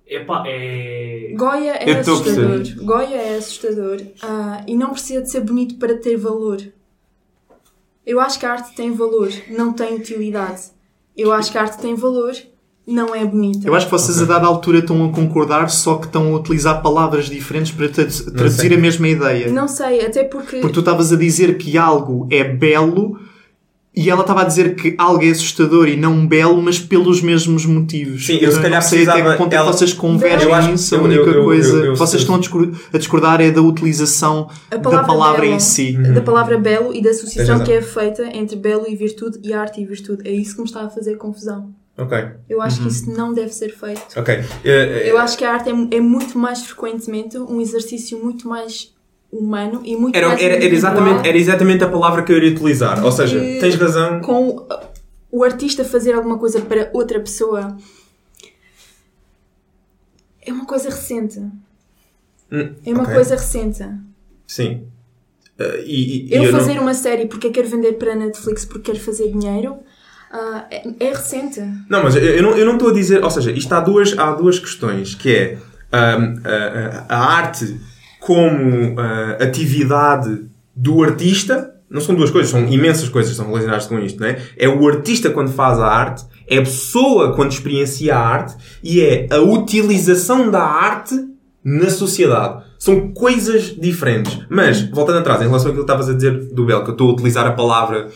Epá, 0.07 0.42
é. 0.46 1.33
Goya 1.37 1.72
é 1.74 1.98
assustador. 2.00 2.62
Goya 2.85 3.16
é 3.16 3.37
assustador 3.37 4.00
ah, 4.22 4.62
e 4.66 4.74
não 4.74 4.90
precisa 4.90 5.22
de 5.22 5.31
ser 5.31 5.40
bonito 5.40 5.76
para 5.76 5.96
ter 5.96 6.16
valor. 6.16 6.59
Eu 8.05 8.20
acho 8.20 8.38
que 8.38 8.44
a 8.44 8.52
arte 8.52 8.74
tem 8.74 8.92
valor, 8.92 9.31
não 9.48 9.72
tem 9.72 9.94
utilidade. 9.94 10.62
Eu 11.16 11.33
acho 11.33 11.52
que 11.52 11.57
a 11.59 11.62
arte 11.62 11.78
tem 11.78 11.94
valor, 11.94 12.33
não 12.87 13.14
é 13.14 13.25
bonita. 13.25 13.66
Eu 13.68 13.75
acho 13.75 13.87
que 13.87 13.92
vocês 13.92 14.21
a 14.21 14.25
dada 14.25 14.47
altura 14.47 14.79
estão 14.81 15.05
a 15.05 15.12
concordar, 15.12 15.71
só 15.71 15.97
que 15.97 16.07
estão 16.07 16.35
a 16.35 16.38
utilizar 16.38 16.83
palavras 16.83 17.27
diferentes 17.27 17.71
para 17.73 17.88
tra- 17.88 18.05
traduzir 18.07 18.73
a 18.75 18.79
mesma 18.79 19.09
ideia. 19.09 19.51
Não 19.51 19.68
sei, 19.68 20.05
até 20.05 20.25
porque. 20.25 20.57
Porque 20.59 20.75
tu 20.75 20.81
estavas 20.81 21.12
a 21.12 21.16
dizer 21.16 21.57
que 21.59 21.79
algo 21.79 22.27
é 22.31 22.42
belo 22.45 23.18
e 23.95 24.09
ela 24.09 24.23
estava 24.23 24.40
a 24.40 24.45
dizer 24.45 24.75
que 24.75 24.95
algo 24.97 25.23
é 25.23 25.29
assustador 25.29 25.87
e 25.87 25.97
não 25.99 26.27
belo, 26.27 26.62
mas 26.62 26.79
pelos 26.81 27.21
mesmos 27.21 27.66
motivos. 27.66 28.25
Sim, 28.27 28.38
eu 28.40 28.51
se 28.51 28.57
não 28.57 28.62
calhar 28.62 28.81
sei 28.83 29.03
até 29.03 29.12
precisava- 29.12 29.33
que 29.33 29.38
ponto 29.38 29.47
é 29.49 29.51
que 29.51 29.62
ela- 29.62 29.73
vocês 29.73 29.92
convergem 29.92 30.49
Eu 30.49 30.55
acho- 30.55 30.71
nisso. 30.71 30.97
A 30.97 30.99
única 30.99 31.21
eu- 31.21 31.33
eu- 31.35 31.45
coisa 31.45 31.83
que 31.83 31.99
vocês 31.99 32.23
estão 32.23 32.35
a 32.92 32.99
discordar 32.99 33.40
é 33.42 33.51
da 33.51 33.61
utilização 33.61 34.49
a 34.71 34.77
da 34.77 35.03
palavra 35.05 35.42
belo- 35.42 35.53
em 35.55 35.61
si. 35.61 35.92
Da 36.14 36.23
palavra 36.23 36.57
belo 36.59 36.95
e 36.95 37.03
da 37.03 37.11
associação 37.11 37.61
que 37.62 37.71
é 37.71 37.83
feita 37.83 38.25
entre 38.35 38.57
belo 38.57 38.87
e 38.88 38.97
virtude 38.97 39.38
e 39.45 39.53
arte 39.53 39.81
e 39.83 39.85
virtude. 39.85 40.27
É 40.27 40.33
isso 40.33 40.55
que 40.55 40.62
me 40.62 40.66
está 40.66 40.81
a 40.85 40.88
fazer 40.88 41.16
confusão. 41.18 41.71
Ok, 41.96 42.18
Eu 42.48 42.62
acho 42.62 42.78
Uhum. 42.78 42.87
que 42.87 42.92
isso 42.92 43.11
não 43.11 43.35
deve 43.35 43.52
ser 43.52 43.68
feito. 43.76 44.02
ok. 44.18 44.35
Eh, 44.35 44.44
eh, 44.64 45.11
Eu 45.11 45.18
acho 45.18 45.37
que 45.37 45.44
a 45.44 45.52
arte 45.52 45.68
é, 45.68 45.96
é 45.96 46.00
muito 46.00 46.38
mais 46.38 46.62
frequentemente 46.64 47.37
um 47.38 47.61
exercício 47.61 48.18
muito 48.22 48.48
mais 48.48 48.94
humano 49.31 49.83
e 49.85 49.94
muito 49.96 50.16
Era, 50.16 50.28
mais 50.28 50.40
era, 50.42 50.55
era, 50.57 50.74
exatamente, 50.74 51.28
era 51.28 51.37
exatamente 51.38 51.85
a 51.85 51.88
palavra 51.88 52.22
que 52.22 52.33
eu 52.33 52.37
iria 52.38 52.50
utilizar. 52.52 53.05
Ou 53.05 53.12
seja, 53.12 53.38
Que- 53.38 53.59
tens 53.61 53.74
razão. 53.76 54.20
com 54.20 54.66
o, 55.31 55.44
artista 55.44 55.85
fazer 55.85 56.14
alguma 56.14 56.38
coisa 56.38 56.61
para 56.62 56.90
outra 56.94 57.20
pessoa 57.20 57.76
é 60.44 60.52
uma 60.52 60.66
coisa 60.66 60.88
recente. 60.90 61.38
Hum, 62.50 62.74
É 62.85 62.90
uma 62.92 63.02
ok. 63.02 63.14
coisa 63.14 63.35
recente. 63.37 63.85
Sim. 64.46 64.87
Eh, 65.59 65.85
e, 65.87 66.28
e- 66.28 66.35
Eu, 66.35 66.44
não- 66.44 66.59
fazer 66.59 66.78
uma 66.78 66.94
série 66.94 67.26
porque 67.26 67.50
quero 67.50 67.68
vender 67.68 67.92
para 67.94 68.12
a 68.12 68.16
Netflix 68.16 68.64
porque 68.64 68.92
quero 68.92 69.02
fazer 69.05 69.31
dinheiro 69.31 69.76
ah, 70.33 70.64
é, 70.71 70.83
é 71.01 71.09
recente. 71.11 71.61
Não, 71.88 72.03
mas 72.03 72.16
eu- 72.16 72.23
eu 72.23 72.64
não 72.66 72.75
estou 72.75 72.88
a 72.90 72.92
dizer. 72.92 73.23
Ou 73.23 73.31
seja, 73.31 73.51
isto 73.53 73.73
há 73.73 73.81
duas, 73.81 74.18
há 74.18 74.33
duas 74.33 74.59
questões, 74.59 75.14
que 75.14 75.35
é 75.35 75.59
a, 75.92 76.16
a- 77.09 77.16
arte 77.37 77.79
como 78.21 78.99
ah, 78.99 79.37
atividade 79.42 80.47
do 80.75 81.03
artista. 81.03 81.71
Não 81.90 82.01
são 82.01 82.14
duas 82.14 82.31
coisas, 82.31 82.51
são 82.51 82.66
imensas 82.66 83.09
coisas 83.11 83.33
que 83.33 83.37
são 83.37 83.47
relacionadas 83.49 83.87
com 83.87 83.99
isto, 83.99 84.18
não 84.18 84.27
é? 84.27 84.38
É 84.57 84.66
o 84.66 84.88
artista 84.88 85.29
quando 85.29 85.53
faz 85.53 85.79
a 85.79 85.87
arte, 85.87 86.25
é 86.49 86.57
a 86.57 86.62
pessoa 86.62 87.35
quando 87.37 87.53
experiencia 87.53 88.16
a 88.16 88.18
arte 88.27 88.55
e 88.83 89.01
é 89.03 89.27
a 89.31 89.40
utilização 89.40 90.51
da 90.51 90.62
arte 90.62 91.14
na 91.62 91.90
sociedade. 91.90 92.64
São 92.79 93.12
coisas 93.12 93.77
diferentes. 93.79 94.38
Mas, 94.49 94.81
voltando 94.90 95.18
atrás, 95.18 95.40
em 95.42 95.45
relação 95.47 95.68
àquilo 95.68 95.85
que 95.85 95.92
estavas 95.92 96.09
a 96.09 96.14
dizer 96.14 96.33
do 96.55 96.64
Bel, 96.64 96.83
que 96.83 96.88
eu 96.90 96.92
estou 96.92 97.11
a 97.11 97.12
utilizar 97.12 97.47
a 97.47 97.53
palavra. 97.53 98.09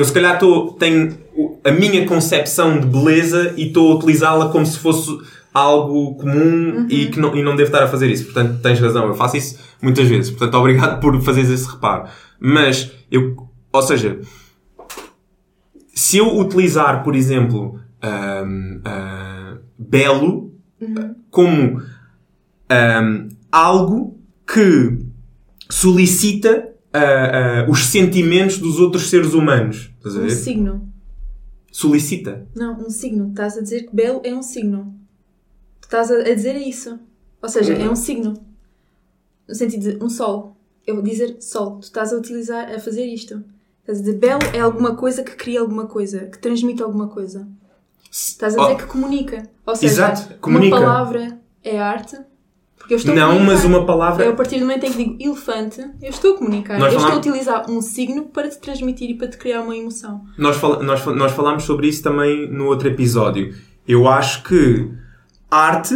Eu, 0.00 0.04
se 0.06 0.14
calhar, 0.14 0.32
estou, 0.32 0.72
tenho 0.72 1.14
a 1.62 1.70
minha 1.70 2.06
concepção 2.06 2.80
de 2.80 2.86
beleza 2.86 3.52
e 3.54 3.66
estou 3.66 3.92
a 3.92 3.96
utilizá-la 3.96 4.48
como 4.48 4.64
se 4.64 4.78
fosse 4.78 5.10
algo 5.52 6.14
comum 6.14 6.86
e 6.88 7.08
que 7.08 7.20
não, 7.20 7.36
e 7.36 7.42
não 7.42 7.54
devo 7.54 7.68
estar 7.68 7.82
a 7.82 7.86
fazer 7.86 8.10
isso. 8.10 8.24
Portanto, 8.24 8.62
tens 8.62 8.80
razão, 8.80 9.06
eu 9.08 9.14
faço 9.14 9.36
isso 9.36 9.58
muitas 9.82 10.08
vezes. 10.08 10.30
Portanto, 10.30 10.54
obrigado 10.54 11.00
por 11.00 11.20
fazeres 11.20 11.50
esse 11.50 11.70
reparo. 11.70 12.08
Mas, 12.40 12.90
eu, 13.10 13.46
ou 13.70 13.82
seja, 13.82 14.18
se 15.94 16.16
eu 16.16 16.34
utilizar, 16.38 17.04
por 17.04 17.14
exemplo, 17.14 17.78
ahm, 18.00 18.80
ah, 18.82 19.58
belo 19.78 20.50
como 21.30 21.82
ahm, 22.70 23.28
algo 23.52 24.18
que 24.50 24.98
solicita 25.68 26.69
ah, 26.92 26.98
ah, 27.66 27.70
os 27.70 27.86
sentimentos 27.86 28.58
dos 28.58 28.78
outros 28.80 29.08
seres 29.10 29.32
humanos. 29.34 29.90
Estás 29.98 30.16
a 30.16 30.18
Um 30.18 30.22
ver? 30.22 30.30
signo. 30.30 30.92
Solicita. 31.72 32.46
Não, 32.54 32.78
um 32.80 32.90
signo. 32.90 33.28
Estás 33.30 33.56
a 33.56 33.62
dizer 33.62 33.86
que 33.86 33.94
belo 33.94 34.20
é 34.24 34.34
um 34.34 34.42
signo. 34.42 34.94
Tu 35.80 35.84
estás 35.86 36.10
a, 36.10 36.22
dizer 36.22 36.56
isso. 36.56 36.98
Ou 37.42 37.48
seja, 37.48 37.74
é 37.74 37.88
um 37.88 37.96
signo. 37.96 38.34
No 39.48 39.54
sentido 39.54 39.96
de 39.98 40.04
um 40.04 40.10
sol. 40.10 40.56
Eu 40.86 40.96
vou 40.96 41.04
dizer 41.04 41.36
sol. 41.40 41.78
Tu 41.78 41.84
estás 41.84 42.12
a 42.12 42.16
utilizar, 42.16 42.72
a 42.74 42.78
fazer 42.80 43.04
isto. 43.06 43.44
Estás 43.80 43.98
a 43.98 44.02
dizer 44.02 44.18
belo 44.18 44.40
é 44.52 44.58
alguma 44.60 44.94
coisa 44.96 45.22
que 45.22 45.32
cria 45.36 45.60
alguma 45.60 45.86
coisa, 45.86 46.26
que 46.26 46.38
transmite 46.38 46.82
alguma 46.82 47.08
coisa. 47.08 47.46
Estás 48.10 48.54
a 48.56 48.62
dizer 48.62 48.72
Oh, 48.74 48.76
que 48.76 48.86
comunica. 48.86 49.48
Ou 49.64 49.76
seja, 49.76 49.92
Exato, 49.92 50.34
comunica. 50.40 50.76
uma 50.76 50.84
palavra 50.84 51.40
é 51.62 51.78
arte. 51.78 52.18
Porque 52.80 52.94
eu 52.94 52.96
estou 52.98 53.12
a 53.12 53.16
Não, 53.16 53.38
mas 53.38 53.64
uma 53.64 53.86
palavra. 53.86 54.24
Eu, 54.24 54.32
a 54.32 54.34
partir 54.34 54.56
do 54.58 54.62
momento 54.62 54.84
em 54.84 54.90
que 54.90 54.96
digo 54.98 55.16
elefante, 55.20 55.80
eu 56.02 56.10
estou 56.10 56.34
a 56.34 56.38
comunicar. 56.38 56.78
Nós 56.78 56.92
eu 56.92 56.98
estou 56.98 57.14
a 57.14 57.18
utilizar 57.18 57.70
um 57.70 57.80
signo 57.80 58.24
para 58.26 58.48
te 58.48 58.58
transmitir 58.58 59.10
e 59.10 59.14
para 59.14 59.28
te 59.28 59.36
criar 59.38 59.60
uma 59.60 59.76
emoção. 59.76 60.24
Nós, 60.36 60.60
nós, 60.82 61.04
nós 61.06 61.32
falámos 61.32 61.62
sobre 61.64 61.86
isso 61.86 62.02
também 62.02 62.50
no 62.50 62.64
outro 62.66 62.88
episódio. 62.88 63.54
Eu 63.86 64.08
acho 64.08 64.42
que 64.42 64.90
arte 65.50 65.94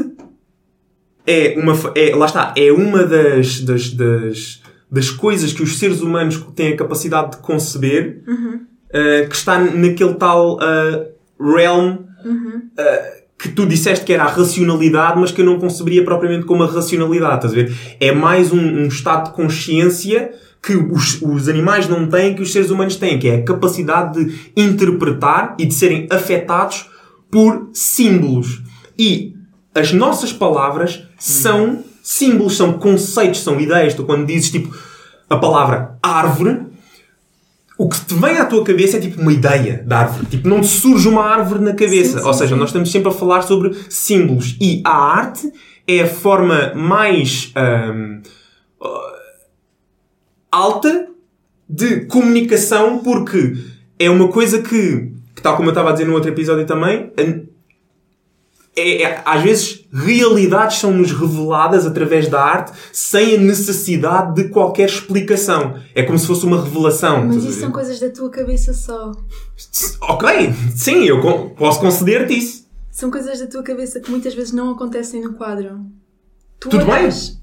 é 1.27 1.55
uma. 1.59 1.73
É, 1.97 2.15
lá 2.15 2.27
está, 2.27 2.53
é 2.57 2.71
uma 2.71 3.03
das, 3.05 3.61
das, 3.61 3.91
das, 3.91 4.63
das 4.91 5.11
coisas 5.11 5.53
que 5.53 5.63
os 5.63 5.79
seres 5.79 6.01
humanos 6.03 6.37
têm 6.55 6.75
a 6.75 6.77
capacidade 6.77 7.33
de 7.33 7.37
conceber, 7.39 8.23
Uhum. 8.29 8.61
uh, 8.91 9.29
que 9.29 9.35
está 9.35 9.59
naquele 9.59 10.15
tal 10.15 10.57
uh, 10.57 11.15
realm 11.41 12.05
Uhum. 12.25 12.71
uh, 12.79 13.24
que 13.39 13.49
tu 13.49 13.67
disseste 13.67 14.05
que 14.05 14.13
era 14.13 14.25
a 14.25 14.29
racionalidade, 14.29 15.19
mas 15.19 15.31
que 15.31 15.41
eu 15.41 15.45
não 15.45 15.59
conceberia 15.59 16.05
propriamente 16.05 16.47
como 16.47 16.63
a 16.63 16.67
racionalidade, 16.67 17.47
estás 17.47 17.53
a 17.53 17.57
ver? 17.57 17.97
É 18.01 18.13
mais 18.13 18.53
um, 18.53 18.61
um 18.61 18.87
estado 18.87 19.31
de 19.31 19.37
consciência 19.37 20.33
que 20.63 20.75
os, 20.75 21.21
os 21.21 21.49
animais 21.49 21.89
não 21.89 22.07
têm, 22.09 22.35
que 22.35 22.41
os 22.41 22.53
seres 22.53 22.71
humanos 22.71 22.97
têm, 22.97 23.19
que 23.19 23.29
é 23.29 23.37
a 23.37 23.43
capacidade 23.43 24.25
de 24.25 24.53
interpretar 24.57 25.55
e 25.59 25.67
de 25.67 25.75
serem 25.75 26.07
afetados 26.11 26.89
por 27.31 27.69
símbolos. 27.75 28.63
E 28.99 29.35
as 29.75 29.93
nossas 29.93 30.33
palavras 30.33 31.03
são 31.19 31.85
símbolos, 32.03 32.57
são 32.57 32.75
conceitos, 32.75 33.41
são 33.41 33.61
ideias. 33.61 33.93
Tu 33.93 34.05
quando 34.05 34.27
dizes 34.27 34.51
tipo 34.51 34.75
a 35.29 35.37
palavra 35.37 35.99
árvore, 36.03 36.61
o 37.77 37.89
que 37.89 38.01
te 38.05 38.15
vem 38.15 38.39
à 38.39 38.45
tua 38.45 38.65
cabeça 38.65 38.99
é 38.99 39.01
tipo 39.01 39.21
uma 39.21 39.33
ideia 39.33 39.83
da 39.85 40.01
árvore. 40.01 40.27
Tipo, 40.27 40.49
não 40.49 40.61
te 40.61 40.69
surge 40.69 41.09
uma 41.09 41.25
árvore 41.25 41.61
na 41.61 41.75
cabeça. 41.75 42.19
Sim, 42.19 42.19
sim, 42.19 42.27
Ou 42.27 42.35
seja, 42.35 42.55
sim. 42.55 42.61
nós 42.61 42.69
estamos 42.69 42.91
sempre 42.91 43.09
a 43.09 43.13
falar 43.13 43.43
sobre 43.43 43.75
símbolos. 43.89 44.57
E 44.61 44.81
a 44.85 44.95
arte 44.95 45.53
é 45.87 46.03
a 46.03 46.07
forma 46.07 46.73
mais 46.75 47.53
ahm, 47.57 48.23
ah, 48.81 49.13
alta 50.53 51.09
de 51.69 52.07
comunicação 52.07 52.99
porque 52.99 53.57
é 53.99 54.09
uma 54.09 54.29
coisa 54.29 54.63
que, 54.63 55.13
que, 55.35 55.43
tal 55.43 55.57
como 55.57 55.69
eu 55.69 55.73
estava 55.73 55.91
a 55.91 55.93
dizer 55.93 56.07
no 56.07 56.15
outro 56.15 56.31
episódio 56.31 56.67
também, 56.67 57.11
é, 58.77 59.03
é- 59.03 59.23
às 59.25 59.43
vezes 59.43 59.85
realidades 59.93 60.79
são-nos 60.79 61.13
reveladas 61.13 61.87
através 61.87 62.29
da 62.29 62.43
arte 62.43 62.73
sem 62.93 63.35
a 63.37 63.39
necessidade 63.39 64.35
de 64.43 64.49
qualquer 64.49 64.89
explicação. 64.89 65.77
É 65.95 66.03
como 66.03 66.19
se 66.19 66.27
fosse 66.27 66.45
uma 66.45 66.63
revelação. 66.63 67.27
Mas 67.27 67.45
isso 67.45 67.61
são 67.61 67.71
coisas 67.73 68.01
da 68.01 68.11
tua 68.11 68.31
cabeça 68.31 68.73
só. 68.75 69.13
Ok, 70.03 70.29
sim, 70.75 71.05
eu 71.05 71.21
posso 71.57 71.81
conceder-te 71.81 72.37
isso. 72.39 72.65
São 72.91 73.11
coisas 73.11 73.39
da 73.41 73.47
tua 73.47 73.63
cabeça 73.63 74.01
que 74.01 74.11
muitas 74.11 74.35
vezes 74.35 74.53
não 74.53 74.71
acontecem 74.71 75.21
no 75.23 75.35
quadro. 75.35 75.81
Tu 76.61 76.69
Tudo 76.69 76.85
bem. 76.87 76.95
olhares, 76.95 77.41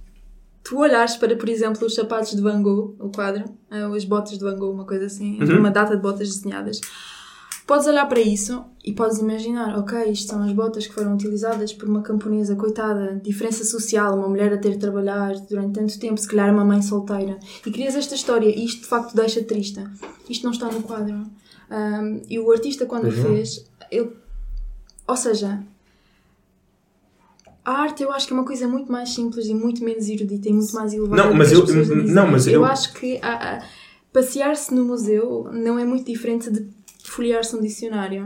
Tu 0.63 0.77
olhares 0.77 1.15
para, 1.15 1.35
por 1.35 1.49
exemplo, 1.49 1.87
os 1.87 1.95
sapatos 1.95 2.35
de 2.35 2.41
Van 2.41 2.61
Gogh, 2.61 2.95
o 2.99 3.09
quadro, 3.09 3.45
eh, 3.71 3.81
as 3.95 4.05
botas 4.05 4.37
de 4.37 4.43
Van 4.43 4.55
Gogh, 4.55 4.71
uma 4.73 4.85
coisa 4.85 5.05
assim, 5.07 5.41
Uhum. 5.41 5.57
uma 5.59 5.71
data 5.71 5.95
de 5.95 6.01
botas 6.01 6.29
desenhadas. 6.29 6.79
Podes 7.71 7.87
olhar 7.87 8.05
para 8.09 8.19
isso 8.19 8.65
e 8.83 8.91
podes 8.91 9.19
imaginar, 9.19 9.79
ok, 9.79 10.11
isto 10.11 10.29
são 10.29 10.43
as 10.43 10.51
botas 10.51 10.85
que 10.87 10.93
foram 10.93 11.13
utilizadas 11.13 11.71
por 11.71 11.87
uma 11.87 12.01
camponesa, 12.01 12.53
coitada, 12.53 13.21
diferença 13.23 13.63
social, 13.63 14.13
uma 14.17 14.27
mulher 14.27 14.51
a 14.51 14.57
ter 14.57 14.71
de 14.71 14.79
trabalhar 14.79 15.33
durante 15.49 15.79
tanto 15.79 15.97
tempo, 15.97 16.19
se 16.19 16.27
calhar 16.27 16.53
uma 16.53 16.65
mãe 16.65 16.81
solteira. 16.81 17.39
E 17.65 17.71
crias 17.71 17.95
esta 17.95 18.13
história 18.13 18.49
e 18.49 18.65
isto 18.65 18.81
de 18.81 18.87
facto 18.87 19.15
deixa 19.15 19.41
triste. 19.41 19.81
Isto 20.29 20.43
não 20.43 20.51
está 20.51 20.69
no 20.69 20.83
quadro. 20.83 21.23
Ahm, 21.69 22.19
e 22.29 22.37
o 22.39 22.51
artista, 22.51 22.85
quando 22.85 23.05
não. 23.05 23.13
fez, 23.13 23.65
ele, 23.89 24.11
ou 25.07 25.15
seja, 25.15 25.63
a 27.63 27.71
arte 27.71 28.03
eu 28.03 28.11
acho 28.11 28.27
que 28.27 28.33
é 28.33 28.35
uma 28.35 28.45
coisa 28.45 28.67
muito 28.67 28.91
mais 28.91 29.13
simples 29.13 29.45
e 29.45 29.53
muito 29.53 29.81
menos 29.81 30.09
erudita 30.09 30.49
e 30.49 30.51
muito 30.51 30.73
mais 30.75 30.91
elevada. 30.91 31.23
Não, 31.23 31.33
mas 31.33 31.53
eu- 31.53 31.65
não, 32.03 32.29
mas 32.29 32.47
eu- 32.47 32.65
acho 32.65 32.91
que 32.95 33.17
a- 33.21 33.59
a- 33.59 33.63
passear-se 34.11 34.73
no 34.73 34.83
museu 34.83 35.49
não 35.53 35.79
é 35.79 35.85
muito 35.85 36.05
diferente 36.05 36.51
de 36.51 36.80
folhear-se 37.11 37.55
um 37.55 37.61
dicionário. 37.61 38.25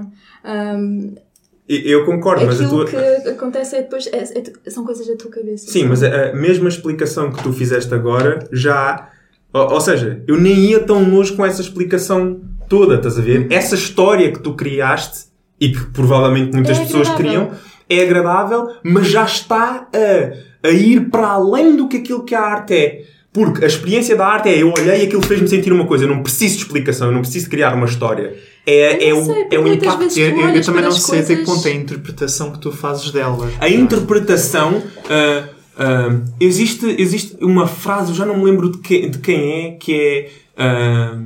E- 1.67 1.89
Eu 1.91 2.05
concordo, 2.05 2.45
mas 2.45 2.61
a 2.61 2.65
aquilo 2.65 2.85
tua. 2.85 3.01
que 3.23 3.29
acontece 3.29 3.75
é 3.75 3.81
depois 3.81 4.05
é- 4.07 4.17
é- 4.65 4.69
são 4.69 4.85
coisas 4.85 5.07
da 5.07 5.15
tua 5.15 5.31
cabeça. 5.31 5.71
Sim, 5.71 5.85
mas 5.85 6.03
a, 6.03 6.29
a 6.29 6.33
mesma 6.35 6.69
explicação 6.69 7.31
que 7.31 7.41
tu 7.41 7.51
fizeste 7.51 7.91
agora 7.93 8.47
já. 8.51 9.09
Ou, 9.51 9.73
ou 9.73 9.81
seja, 9.81 10.21
eu 10.27 10.39
nem 10.39 10.53
ia 10.71 10.79
tão 10.81 11.03
longe 11.09 11.33
com 11.33 11.43
essa 11.45 11.61
explicação 11.61 12.39
toda, 12.69 12.95
estás 12.95 13.15
a 13.15 13.19
Uhum. 13.19 13.25
ver? 13.25 13.47
Essa 13.51 13.73
história 13.75 14.31
que 14.31 14.39
tu 14.39 14.53
criaste 14.53 15.25
e 15.59 15.69
que 15.69 15.85
provavelmente 15.87 16.53
muitas 16.53 16.77
É 16.77 16.81
pessoas 16.83 17.09
criam 17.15 17.51
é 17.89 18.01
agradável, 18.03 18.67
mas 18.83 19.07
já 19.07 19.23
está 19.23 19.87
a, 19.93 20.67
a 20.67 20.71
ir 20.71 21.09
para 21.09 21.27
além 21.29 21.75
do 21.75 21.87
que 21.87 21.97
aquilo 21.97 22.23
que 22.23 22.35
a 22.35 22.41
arte 22.41 22.73
é. 22.75 23.03
Porque 23.33 23.63
a 23.63 23.67
experiência 23.67 24.15
da 24.15 24.25
arte 24.27 24.49
é 24.49 24.61
eu 24.61 24.71
olhei 24.71 25.01
e 25.01 25.05
aquilo 25.07 25.21
fez-me 25.21 25.47
sentir 25.47 25.73
uma 25.73 25.85
coisa. 25.85 26.05
Eu 26.05 26.09
não 26.09 26.21
preciso 26.23 26.55
de 26.57 26.61
explicação, 26.63 27.07
eu 27.07 27.13
não 27.13 27.21
preciso 27.21 27.45
de 27.45 27.51
criar 27.51 27.73
uma 27.73 27.85
história. 27.85 28.35
É, 28.65 29.09
é, 29.09 29.13
o, 29.13 29.23
sei, 29.25 29.47
é 29.51 29.59
o 29.59 29.67
impacto. 29.67 30.17
Eu, 30.17 30.39
eu- 30.55 30.63
também 30.63 30.81
não 30.83 30.91
sei 30.91 31.19
até 31.19 31.35
que 31.35 31.43
coisas- 31.43 31.55
ponto 31.55 31.67
é 31.67 31.71
a 31.71 31.75
interpretação 31.75 32.51
que 32.51 32.59
tu 32.59 32.71
fazes 32.71 33.11
dela. 33.11 33.51
A 33.59 33.69
interpretação. 33.69 34.81
ah, 35.09 35.43
ah, 35.77 36.15
existe, 36.39 36.85
existe 36.97 37.37
uma 37.41 37.67
frase, 37.67 38.09
eu 38.09 38.15
já 38.15 38.25
não 38.25 38.37
me 38.37 38.45
lembro 38.45 38.71
de, 38.71 38.77
que- 38.79 39.07
de 39.09 39.19
quem 39.19 39.65
é, 39.65 39.71
que 39.71 39.93
é. 39.93 40.29
ah, 40.57 41.17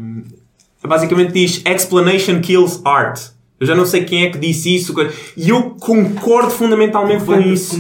basicamente 0.88 1.32
diz: 1.34 1.62
Explanation 1.66 2.40
kills 2.42 2.82
art. 2.86 3.20
Eu 3.60 3.68
já 3.68 3.76
não 3.76 3.86
sei 3.86 4.06
quem 4.06 4.24
é 4.24 4.30
que 4.30 4.38
disse 4.38 4.74
isso. 4.74 4.96
E 5.36 5.50
eu 5.50 5.72
concordo 5.82 6.50
fundamentalmente 6.50 7.26
com 7.26 7.34
isso. 7.42 7.76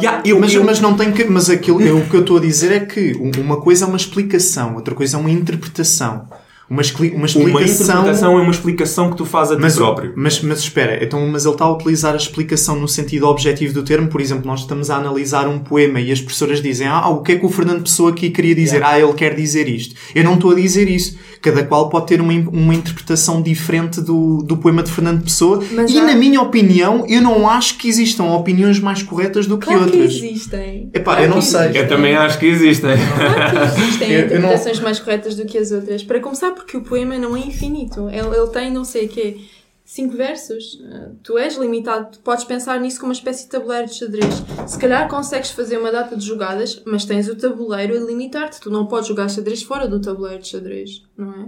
Yeah, 0.00 0.20
eu, 0.24 0.40
Mas, 0.40 0.52
eu- 0.52 0.64
mas 0.64 0.80
não 0.80 0.96
tem 0.96 1.12
que. 1.12 1.24
Mas 1.24 1.48
aquilo, 1.48 1.80
eu- 1.80 1.98
o 1.98 2.08
que 2.08 2.14
eu 2.16 2.22
estou 2.22 2.38
a 2.38 2.40
dizer 2.40 2.72
é 2.72 2.80
que 2.80 3.12
um- 3.16 3.40
uma 3.40 3.60
coisa 3.60 3.84
é 3.84 3.88
uma 3.88 3.96
explicação, 3.96 4.74
outra 4.74 4.94
coisa 4.96 5.16
é 5.16 5.20
uma 5.20 5.30
interpretação. 5.30 6.26
Uma, 6.72 6.82
uma 6.82 7.16
uma 7.16 7.26
explicação. 7.26 7.84
interpretação 7.86 8.38
é 8.38 8.42
uma 8.42 8.50
explicação 8.50 9.10
que 9.10 9.16
tu 9.16 9.26
fazes 9.26 9.52
a 9.52 9.56
ti 9.56 9.62
Mas, 9.62 9.76
próprio. 9.76 10.12
mas, 10.16 10.40
mas 10.40 10.58
espera, 10.60 11.02
então, 11.04 11.26
mas 11.28 11.44
ele 11.44 11.54
está 11.54 11.66
a 11.66 11.72
utilizar 11.72 12.14
a 12.14 12.16
explicação 12.16 12.76
no 12.80 12.88
sentido 12.88 13.26
objetivo 13.26 13.74
do 13.74 13.82
termo. 13.82 14.08
Por 14.08 14.20
exemplo, 14.20 14.46
nós 14.46 14.60
estamos 14.60 14.88
a 14.90 14.96
analisar 14.96 15.46
um 15.48 15.58
poema 15.58 16.00
e 16.00 16.10
as 16.10 16.20
professoras 16.20 16.62
dizem 16.62 16.86
ah, 16.86 17.08
o 17.08 17.22
que 17.22 17.32
é 17.32 17.36
que 17.38 17.44
o 17.44 17.48
Fernando 17.50 17.82
Pessoa 17.82 18.10
aqui 18.10 18.30
queria 18.30 18.54
dizer? 18.54 18.82
Ah, 18.82 18.98
ele 18.98 19.12
quer 19.12 19.34
dizer 19.34 19.68
isto. 19.68 19.94
Eu 20.14 20.24
não 20.24 20.34
estou 20.34 20.52
a 20.52 20.54
dizer 20.54 20.88
isso. 20.88 21.18
Cada 21.42 21.64
qual 21.64 21.88
pode 21.90 22.06
ter 22.06 22.20
uma, 22.20 22.32
uma 22.32 22.72
interpretação 22.74 23.42
diferente 23.42 24.00
do, 24.00 24.38
do 24.44 24.56
poema 24.56 24.82
de 24.82 24.90
Fernando 24.92 25.24
Pessoa. 25.24 25.62
Mas 25.72 25.90
e, 25.90 25.98
há- 25.98 26.04
na 26.06 26.14
minha 26.14 26.40
opinião, 26.40 27.04
eu 27.08 27.20
não 27.20 27.48
acho 27.50 27.76
que 27.78 27.88
existam 27.88 28.24
opiniões 28.32 28.78
mais 28.78 29.02
corretas 29.02 29.46
do 29.46 29.58
que 29.58 29.66
Claro 29.66 29.80
que 29.90 29.96
outras. 29.98 30.14
existem. 30.14 30.88
Epá, 30.94 31.12
Claro 31.16 31.22
eu 31.24 31.28
não 31.30 31.38
que 31.40 31.44
sei. 31.44 31.60
existem. 31.60 31.82
Eu 31.82 31.88
também 31.88 32.14
acho 32.14 32.38
que 32.38 32.46
existem. 32.46 32.90
Claro 32.96 33.74
que 33.74 33.80
existem 33.82 34.10
Eu- 34.12 34.18
eu 34.20 34.28
não- 34.28 34.36
interpretações 34.38 34.80
mais 34.80 34.98
corretas 35.00 35.34
do 35.34 35.44
que 35.44 35.58
as 35.58 35.72
outras. 35.72 36.02
Para 36.04 36.20
começar, 36.20 36.52
porque 36.62 36.76
o 36.76 36.82
poema 36.82 37.18
não 37.18 37.36
é 37.36 37.40
infinito. 37.40 38.08
Ele, 38.08 38.36
ele 38.36 38.46
tem, 38.48 38.70
não 38.72 38.84
sei 38.84 39.06
o 39.06 39.08
quê, 39.08 39.40
cinco 39.84 40.16
versos. 40.16 40.74
Uh, 40.74 41.16
Tu 41.22 41.36
és 41.38 41.56
limitado. 41.56 42.08
Tu 42.12 42.20
podes 42.20 42.44
pensar 42.44 42.80
nisso 42.80 42.98
como 42.98 43.08
uma 43.10 43.14
espécie 43.14 43.44
de 43.44 43.50
tabuleiro 43.50 43.86
de 43.88 43.94
xadrez. 43.94 44.42
Se 44.66 44.78
calhar 44.78 45.08
consegues 45.08 45.50
fazer 45.50 45.78
uma 45.78 45.90
data 45.92 46.16
de 46.16 46.24
jogadas, 46.24 46.82
mas 46.86 47.04
tens 47.04 47.28
o 47.28 47.36
tabuleiro 47.36 47.96
a 47.96 48.00
limitar-te. 48.06 48.60
Tu 48.60 48.70
não 48.70 48.86
podes 48.86 49.08
jogar 49.08 49.28
xadrez 49.28 49.62
fora 49.62 49.86
do 49.88 50.00
tabuleiro 50.00 50.42
de 50.42 50.48
xadrez, 50.48 51.02
não 51.16 51.30
é? 51.32 51.46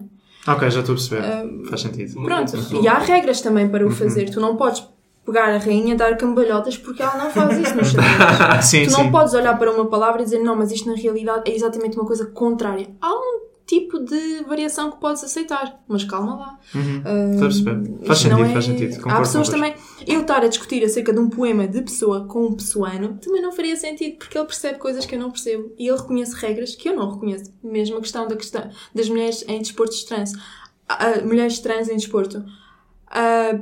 Ok, 0.53 0.71
já 0.71 0.81
estou 0.81 0.93
a 0.93 0.97
perceber. 0.97 1.25
Ah, 1.25 1.45
Faz 1.71 1.81
sentido. 1.81 2.23
Pronto. 2.23 2.53
E 2.83 2.87
há 2.89 2.99
regras 2.99 3.41
também 3.41 3.67
para 3.69 3.87
o 3.87 3.91
fazer. 3.91 4.29
Tu 4.29 4.39
não 4.41 4.57
podes 4.57 4.87
pegar 5.25 5.55
a 5.55 5.57
rainha 5.57 5.95
e 5.95 5.97
dar 5.97 6.19
cambalhotas 6.19 6.77
porque 6.77 7.03
ela 7.03 7.17
não 7.17 7.31
faz 7.31 7.57
isso 7.59 7.75
no 7.75 7.83
xadrez. 7.83 8.13
Sim, 8.67 8.85
Tu 8.85 8.91
sim. 8.91 9.03
não 9.05 9.11
podes 9.11 9.33
olhar 9.33 9.59
para 9.59 9.73
uma 9.73 9.87
palavra 9.87 10.21
e 10.21 10.25
dizer 10.25 10.41
não, 10.41 10.55
mas 10.55 10.71
isto 10.71 10.87
na 10.87 10.95
realidade 10.97 11.51
é 11.51 11.55
exatamente 11.55 11.97
uma 11.97 12.05
coisa 12.07 12.27
contrária. 12.27 12.89
Há 13.01 13.11
um 13.11 13.41
tipo 13.67 13.99
de 13.99 14.43
variação 14.45 14.91
que 14.91 14.99
podes 15.01 15.25
aceitar, 15.25 15.83
mas 15.89 16.05
calma 16.05 16.37
lá. 16.37 16.59
Uhum. 16.75 17.39
Perceber. 17.41 17.83
Faz 18.07 18.25
não 18.25 18.37
sentido, 18.37 18.45
é- 18.45 18.53
faz 18.53 18.65
sentido. 18.67 18.93
Há 18.93 18.97
Concordo 18.97 19.21
pessoas 19.23 19.49
convosco. 19.49 19.75
também. 19.75 19.75
Eu 20.07 20.21
estar 20.21 20.43
a 20.45 20.49
discutir 20.49 20.85
acerca 20.85 21.13
de 21.13 21.19
um 21.19 21.31
poema 21.31 21.67
de 21.67 21.81
pessoa 21.83 22.27
com 22.27 22.47
um 22.47 22.55
pessoano 22.55 23.19
também 23.23 23.41
não 23.41 23.53
faria 23.53 23.75
sentido, 23.77 24.19
porque 24.19 24.37
ele 24.37 24.47
percebe 24.47 24.79
coisas 24.79 25.07
que 25.07 25.15
eu 25.15 25.19
não 25.19 25.31
percebo 25.31 25.73
e 25.79 25.89
ele 25.89 25.97
reconhece 25.97 26.35
regras 26.37 26.75
que 26.75 26.89
eu 26.89 26.95
não 26.97 27.11
reconheço. 27.13 27.51
Mesmo 27.63 27.97
a 27.97 28.01
questão 28.01 28.29
da 28.29 28.37
questão 28.37 28.69
das 28.95 29.09
mulheres 29.09 29.45
em 29.49 29.59
desportos 29.61 30.05
trans. 30.05 30.33
Ah, 30.87 31.21
mulheres 31.25 31.59
trans 31.61 31.89
em 31.89 31.97
desporto. 31.97 32.45
Ah, 33.09 33.59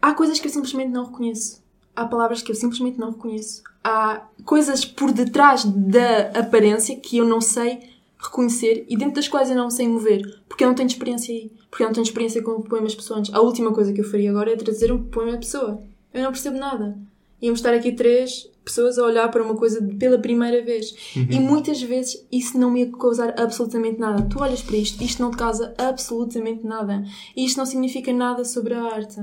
há 0.00 0.14
coisas 0.14 0.38
que 0.38 0.46
eu 0.46 0.52
simplesmente 0.52 0.90
não 0.90 1.06
reconheço. 1.06 1.60
Há 1.96 2.04
palavras 2.06 2.40
que 2.42 2.52
eu 2.52 2.54
simplesmente 2.54 2.98
não 2.98 3.10
reconheço. 3.10 3.62
Há 3.82 4.22
coisas 4.44 4.84
por 4.84 5.10
detrás 5.10 5.64
da 5.64 6.30
aparência 6.38 6.94
que 6.96 7.16
eu 7.18 7.24
não 7.24 7.40
sei 7.40 7.80
reconhecer 8.22 8.84
e 8.88 8.96
dentro 8.96 9.14
das 9.14 9.28
quais 9.28 9.48
eu 9.50 9.56
não 9.56 9.70
sei 9.70 9.88
mover. 9.88 10.40
Porque 10.48 10.64
eu 10.64 10.68
não 10.68 10.74
tenho 10.74 10.86
experiência 10.88 11.34
aí. 11.34 11.50
Porque 11.70 11.82
eu 11.82 11.86
não 11.86 11.94
tenho 11.94 12.04
experiência 12.04 12.42
com 12.42 12.60
poemas 12.62 12.94
pessoantes. 12.94 13.32
A 13.32 13.40
última 13.40 13.72
coisa 13.72 13.92
que 13.92 14.00
eu 14.00 14.04
faria 14.04 14.30
agora 14.30 14.52
é 14.52 14.56
trazer 14.56 14.92
um 14.92 15.02
poema 15.04 15.32
de 15.32 15.38
pessoa. 15.38 15.82
Eu 16.12 16.22
não 16.22 16.30
percebo 16.32 16.58
nada. 16.58 16.98
Íamos 17.40 17.60
estar 17.60 17.72
aqui 17.72 17.92
três 17.92 18.48
pessoas 18.62 18.98
a 18.98 19.04
olhar 19.04 19.28
para 19.30 19.42
uma 19.42 19.56
coisa 19.56 19.82
pela 19.98 20.18
primeira 20.18 20.62
vez. 20.62 20.94
E 21.16 21.40
muitas 21.40 21.80
vezes 21.82 22.26
isso 22.30 22.58
não 22.58 22.70
me 22.70 22.80
ia 22.84 22.90
causar 22.92 23.34
absolutamente 23.40 23.98
nada. 23.98 24.22
Tu 24.28 24.38
olhas 24.38 24.60
para 24.62 24.76
isto, 24.76 25.02
isto 25.02 25.22
não 25.22 25.30
te 25.30 25.38
causa 25.38 25.74
absolutamente 25.78 26.66
nada. 26.66 27.02
E 27.34 27.44
isto 27.46 27.56
não 27.56 27.64
significa 27.64 28.12
nada 28.12 28.44
sobre 28.44 28.74
a 28.74 28.82
arte. 28.84 29.18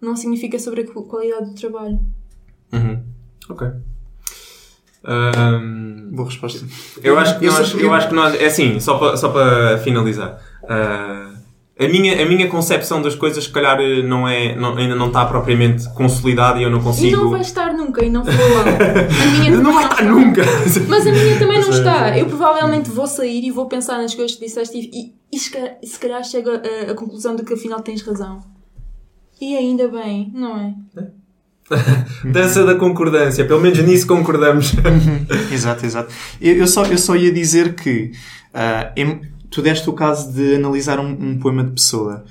Não 0.00 0.14
significa 0.14 0.58
sobre 0.58 0.82
a 0.82 0.86
qu- 0.86 1.04
qualidade 1.04 1.48
do 1.50 1.54
trabalho. 1.54 1.98
Uhum. 2.72 3.02
Ok. 3.48 3.66
Ahm, 5.06 6.10
Boa 6.12 6.28
resposta. 6.28 6.64
Eu 7.02 7.18
acho 7.18 7.38
que 7.38 7.44
Eu 7.46 7.52
nós, 7.52 7.74
eu 7.74 7.92
acho 7.94 8.08
que 8.08 8.14
nós, 8.14 8.34
é 8.40 8.46
assim, 8.46 8.80
só 8.80 8.96
para, 8.96 9.16
só 9.16 9.28
para 9.28 9.76
finalizar. 9.78 10.38
ah, 10.68 11.30
a 11.78 11.88
minha, 11.88 12.22
a 12.22 12.26
minha 12.26 12.48
concepção 12.48 13.02
das 13.02 13.14
coisas, 13.14 13.44
se 13.44 13.50
calhar, 13.50 13.76
não 14.04 14.26
é, 14.26 14.56
não- 14.56 14.74
ainda 14.78 14.94
não 14.94 15.08
está 15.08 15.26
propriamente 15.26 15.86
consolidada 15.90 16.58
e 16.58 16.62
eu 16.62 16.70
não 16.70 16.78
E 16.78 16.82
consigo. 16.82 17.16
não 17.18 17.28
vai 17.30 17.42
estar 17.42 17.74
nunca, 17.74 18.02
e 18.02 18.08
não 18.08 18.24
foi 18.24 18.32
lá. 18.34 18.62
A 18.62 19.40
minha 19.40 19.50
Não 19.58 19.72
vai 19.74 19.82
não 19.84 19.90
está. 19.90 20.02
Nunca! 20.04 20.42
Mas 20.88 21.06
a 21.06 21.12
minha 21.12 21.38
também 21.38 21.60
não 21.60 21.66
Mas, 21.68 21.76
está. 21.78 22.16
é, 22.16 22.22
Eu 22.22 22.26
provavelmente 22.26 22.88
vou 22.88 23.06
sair 23.06 23.44
e 23.44 23.50
vou 23.50 23.66
pensar 23.66 23.98
nas 23.98 24.14
coisas 24.14 24.34
que 24.38 24.46
disseste 24.46 24.78
e, 24.78 25.12
e, 25.30 25.38
se 25.38 25.50
calhar- 25.50 25.76
se 25.82 25.98
calhar 25.98 26.24
chego 26.24 26.48
a 26.90 26.94
conclusão 26.94 27.36
de 27.36 27.44
que 27.44 27.52
afinal 27.52 27.80
tens 27.82 28.00
razão. 28.00 28.42
E 29.38 29.54
ainda 29.54 29.86
bem, 29.88 30.32
não 30.34 30.56
é? 30.56 30.74
Dança 32.24 32.64
da 32.64 32.74
concordância, 32.74 33.44
pelo 33.44 33.60
menos 33.60 33.78
nisso 33.80 34.06
concordamos. 34.06 34.72
Exato, 35.52 35.84
exato. 35.84 36.12
Eu, 36.40 36.56
eu 36.56 36.66
só, 36.66 36.84
eu 36.86 36.98
só 36.98 37.16
ia 37.16 37.32
dizer 37.32 37.74
que 37.74 38.12
ah, 38.54 38.92
em- 38.96 39.20
tu 39.50 39.62
deste 39.62 39.88
o 39.88 39.92
caso 39.92 40.32
de 40.32 40.54
analisar 40.56 40.98
um, 41.00 41.10
um 41.10 41.38
poema 41.38 41.64
de 41.64 41.72
pessoa. 41.72 42.24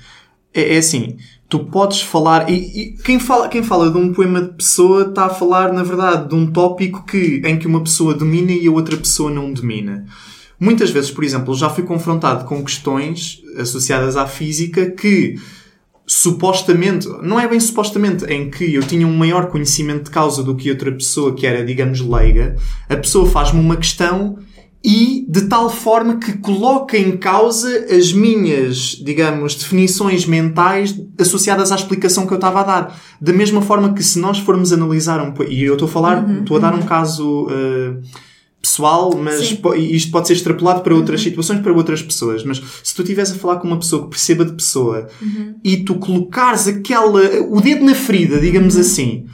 É, 0.54 0.74
é 0.74 0.78
assim, 0.78 1.16
tu 1.48 1.60
podes 1.66 2.00
falar. 2.00 2.48
E, 2.48 2.54
e 2.54 2.92
quem, 3.04 3.20
fala, 3.20 3.48
quem 3.48 3.62
fala 3.62 3.90
de 3.90 3.98
um 3.98 4.12
poema 4.12 4.40
de 4.40 4.54
pessoa 4.54 5.02
está 5.08 5.26
a 5.26 5.30
falar, 5.30 5.72
na 5.72 5.82
verdade, 5.82 6.28
de 6.28 6.34
um 6.34 6.46
tópico 6.50 7.04
que, 7.04 7.42
em 7.44 7.58
que 7.58 7.66
uma 7.66 7.82
pessoa 7.82 8.14
domina 8.14 8.52
e 8.52 8.66
a 8.66 8.70
outra 8.72 8.96
pessoa 8.96 9.30
não 9.30 9.52
domina. 9.52 10.06
Muitas 10.58 10.88
vezes, 10.90 11.10
por 11.10 11.22
exemplo, 11.22 11.54
já 11.54 11.68
fui 11.68 11.84
confrontado 11.84 12.46
com 12.46 12.64
questões 12.64 13.42
associadas 13.58 14.16
à 14.16 14.26
física 14.26 14.90
que 14.90 15.34
supostamente, 16.06 17.08
não 17.22 17.38
é 17.38 17.48
bem 17.48 17.58
supostamente, 17.58 18.24
em 18.26 18.48
que 18.48 18.74
eu 18.74 18.82
tinha 18.82 19.06
um 19.06 19.16
maior 19.16 19.46
conhecimento 19.48 20.04
de 20.04 20.10
causa 20.10 20.42
do 20.42 20.54
que 20.54 20.70
outra 20.70 20.92
pessoa 20.92 21.34
que 21.34 21.46
era, 21.46 21.64
digamos, 21.64 22.00
leiga, 22.00 22.56
a 22.88 22.96
pessoa 22.96 23.28
faz-me 23.28 23.58
uma 23.58 23.76
questão 23.76 24.38
e 24.84 25.26
de 25.28 25.48
tal 25.48 25.68
forma 25.68 26.16
que 26.16 26.34
coloca 26.34 26.96
em 26.96 27.16
causa 27.16 27.86
as 27.90 28.12
minhas, 28.12 29.02
digamos, 29.04 29.56
definições 29.56 30.24
mentais 30.24 30.96
associadas 31.18 31.72
à 31.72 31.74
explicação 31.74 32.24
que 32.24 32.32
eu 32.32 32.36
estava 32.36 32.60
a 32.60 32.62
dar. 32.62 33.00
Da 33.20 33.32
mesma 33.32 33.60
forma 33.60 33.92
que 33.92 34.02
se 34.02 34.20
nós 34.20 34.38
formos 34.38 34.72
analisar 34.72 35.20
um... 35.20 35.34
E 35.48 35.64
eu 35.64 35.72
estou 35.72 35.88
a 35.88 35.90
falar, 35.90 36.38
estou 36.38 36.56
a 36.56 36.60
dar 36.60 36.74
um 36.74 36.82
caso... 36.82 37.46
uh, 37.46 38.25
pessoal, 38.66 39.16
mas 39.16 39.52
po- 39.52 39.74
isto 39.74 40.10
pode 40.10 40.26
ser 40.26 40.34
extrapolado 40.34 40.80
para 40.82 40.94
outras 40.94 41.20
situações, 41.22 41.60
para 41.60 41.72
outras 41.72 42.02
pessoas. 42.02 42.42
Mas 42.44 42.60
se 42.82 42.94
tu 42.94 43.02
estiveres 43.02 43.30
a 43.30 43.34
falar 43.36 43.56
com 43.56 43.68
uma 43.68 43.78
pessoa 43.78 44.02
que 44.02 44.10
perceba 44.10 44.44
de 44.44 44.52
pessoa 44.52 45.06
e 45.62 45.76
tu 45.78 45.94
colocares 45.96 46.66
aquela, 46.66 47.20
o 47.48 47.60
dedo 47.60 47.84
na 47.84 47.94
ferida, 47.94 48.40
digamos 48.40 48.76
assim, 48.76 49.26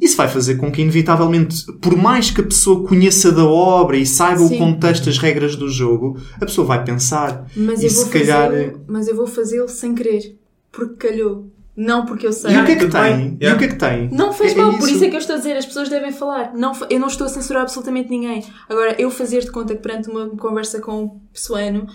isso 0.00 0.16
vai 0.16 0.28
fazer 0.28 0.54
com 0.56 0.70
que, 0.70 0.80
inevitavelmente, 0.82 1.64
por 1.80 1.96
mais 1.96 2.30
que 2.30 2.40
a 2.40 2.44
pessoa 2.44 2.86
conheça 2.86 3.32
da 3.32 3.44
obra 3.44 3.96
e 3.96 4.06
saiba 4.06 4.40
Sim. 4.46 4.54
o 4.54 4.58
contexto, 4.58 5.08
as 5.08 5.18
regras 5.18 5.56
do 5.56 5.68
jogo, 5.68 6.18
a 6.40 6.46
pessoa 6.46 6.66
vai 6.66 6.84
pensar. 6.84 7.46
Mas 7.56 7.82
e 7.82 7.86
eu 7.86 7.90
vou 7.92 8.04
se 8.04 8.10
calhar. 8.10 8.50
mas 8.86 9.08
eu 9.08 9.16
vou 9.16 9.26
fazê-lo 9.26 9.68
sem 9.68 9.94
querer, 9.94 10.36
porque 10.70 11.08
calhou, 11.08 11.50
não 11.76 12.06
porque 12.06 12.26
eu 12.26 12.32
sei. 12.32 12.52
E 12.54 12.58
o 12.58 12.64
que 12.64 12.72
é 12.72 12.76
que 12.76 12.88
tem? 12.88 13.02
bem. 13.02 13.36
E 13.40 13.48
o 13.52 13.58
que 13.58 13.64
é 13.64 13.68
que 13.68 13.74
tem? 13.76 14.08
Não 14.10 14.32
faz 14.32 14.52
É 14.52 14.54
mal, 14.54 14.70
por 14.72 14.80
isso. 14.80 14.94
isso 14.96 15.04
é 15.04 15.08
que 15.10 15.14
eu 15.16 15.20
estou 15.20 15.34
a 15.34 15.38
dizer, 15.38 15.56
as 15.56 15.66
pessoas 15.66 15.88
devem 15.88 16.10
falar. 16.12 16.54
Não, 16.54 16.72
eu 16.88 16.98
não 16.98 17.08
estou 17.08 17.26
a 17.26 17.30
censurar 17.30 17.62
absolutamente 17.62 18.08
ninguém. 18.08 18.42
Agora, 18.68 18.94
eu 18.98 19.10
fazer 19.10 19.40
de 19.42 19.50
conta 19.50 19.74
que 19.74 19.82
perante 19.82 20.08
uma 20.08 20.28
conversa 20.30 20.80
com 20.80 21.04
o 21.04 21.20
pessoano 21.32 21.86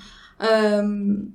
hum, 0.84 1.30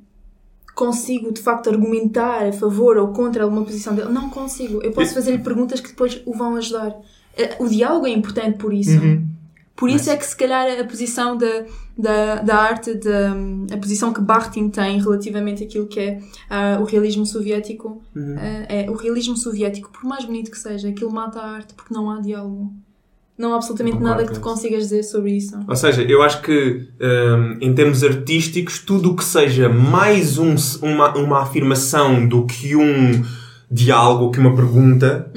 consigo 0.75 1.33
de 1.33 1.41
facto 1.41 1.71
argumentar 1.71 2.45
a 2.47 2.53
favor 2.53 2.97
ou 2.99 3.09
contra 3.09 3.43
alguma 3.45 3.65
posição 3.65 3.95
dele. 3.95 4.11
Não 4.13 4.29
consigo. 4.31 4.81
Eu 4.83 4.93
posso 4.93 5.15
fazer-lhe 5.15 5.39
perguntas 5.39 5.81
que 5.81 5.89
depois 5.89 6.21
o 6.27 6.33
vão 6.37 6.57
ajudar. 6.57 6.95
Eh, 7.37 7.57
O 7.59 7.67
diálogo 7.69 8.07
é 8.07 8.11
importante 8.11 8.59
por 8.59 8.73
isso. 8.73 8.99
Uhum. 8.99 9.27
Por 9.77 9.91
isso 9.91 10.09
é 10.11 10.17
que 10.17 10.25
se 10.25 10.35
calhar 10.35 10.67
a 10.81 10.85
posição 10.85 11.37
da, 11.37 11.65
da, 11.99 12.37
da 12.37 12.57
arte, 12.57 12.95
da, 12.95 13.35
a 13.75 13.77
posição 13.79 14.13
que 14.13 14.21
Bakhtin 14.21 14.71
tem 14.71 15.01
relativamente 15.01 15.63
àquilo 15.65 15.87
que 15.87 16.01
é 16.01 16.19
ah, 16.49 16.79
o 16.81 16.85
realismo 16.85 17.27
soviético, 17.27 18.03
Uhum. 18.15 18.37
ah, 18.39 18.67
é 18.69 18.91
o 18.91 18.95
realismo 18.95 19.37
soviético, 19.37 19.91
por 19.91 20.05
mais 20.05 20.25
bonito 20.25 20.51
que 20.51 20.59
seja, 20.59 20.89
aquilo 20.89 21.13
mata 21.13 21.39
a 21.41 21.51
arte 21.51 21.75
porque 21.75 21.93
não 21.93 22.11
há 22.11 22.21
diálogo. 22.21 22.73
Não 23.39 23.53
há 23.53 23.57
absolutamente 23.57 23.99
Concordo 23.99 24.17
nada 24.17 24.27
que 24.27 24.33
tu 24.33 24.41
consigas 24.41 24.85
dizer 24.85 25.03
sobre 25.03 25.33
isso. 25.33 25.59
Ou 25.69 25.77
seja, 25.77 26.01
eu 26.03 26.23
acho 26.23 26.41
que 26.41 26.89
hum, 26.99 27.59
em 27.61 27.75
termos 27.75 28.03
artísticos, 28.03 28.79
tudo 28.79 29.11
o 29.13 29.15
que 29.17 29.23
seja 29.23 29.69
mais 29.69 30.39
um, 30.39 30.55
uma, 30.81 31.15
uma 31.19 31.43
afirmação 31.43 32.27
do 32.27 32.47
que 32.47 32.75
um 32.75 33.23
diálogo, 33.71 34.31
que 34.31 34.39
uma 34.39 34.55
pergunta, 34.57 35.31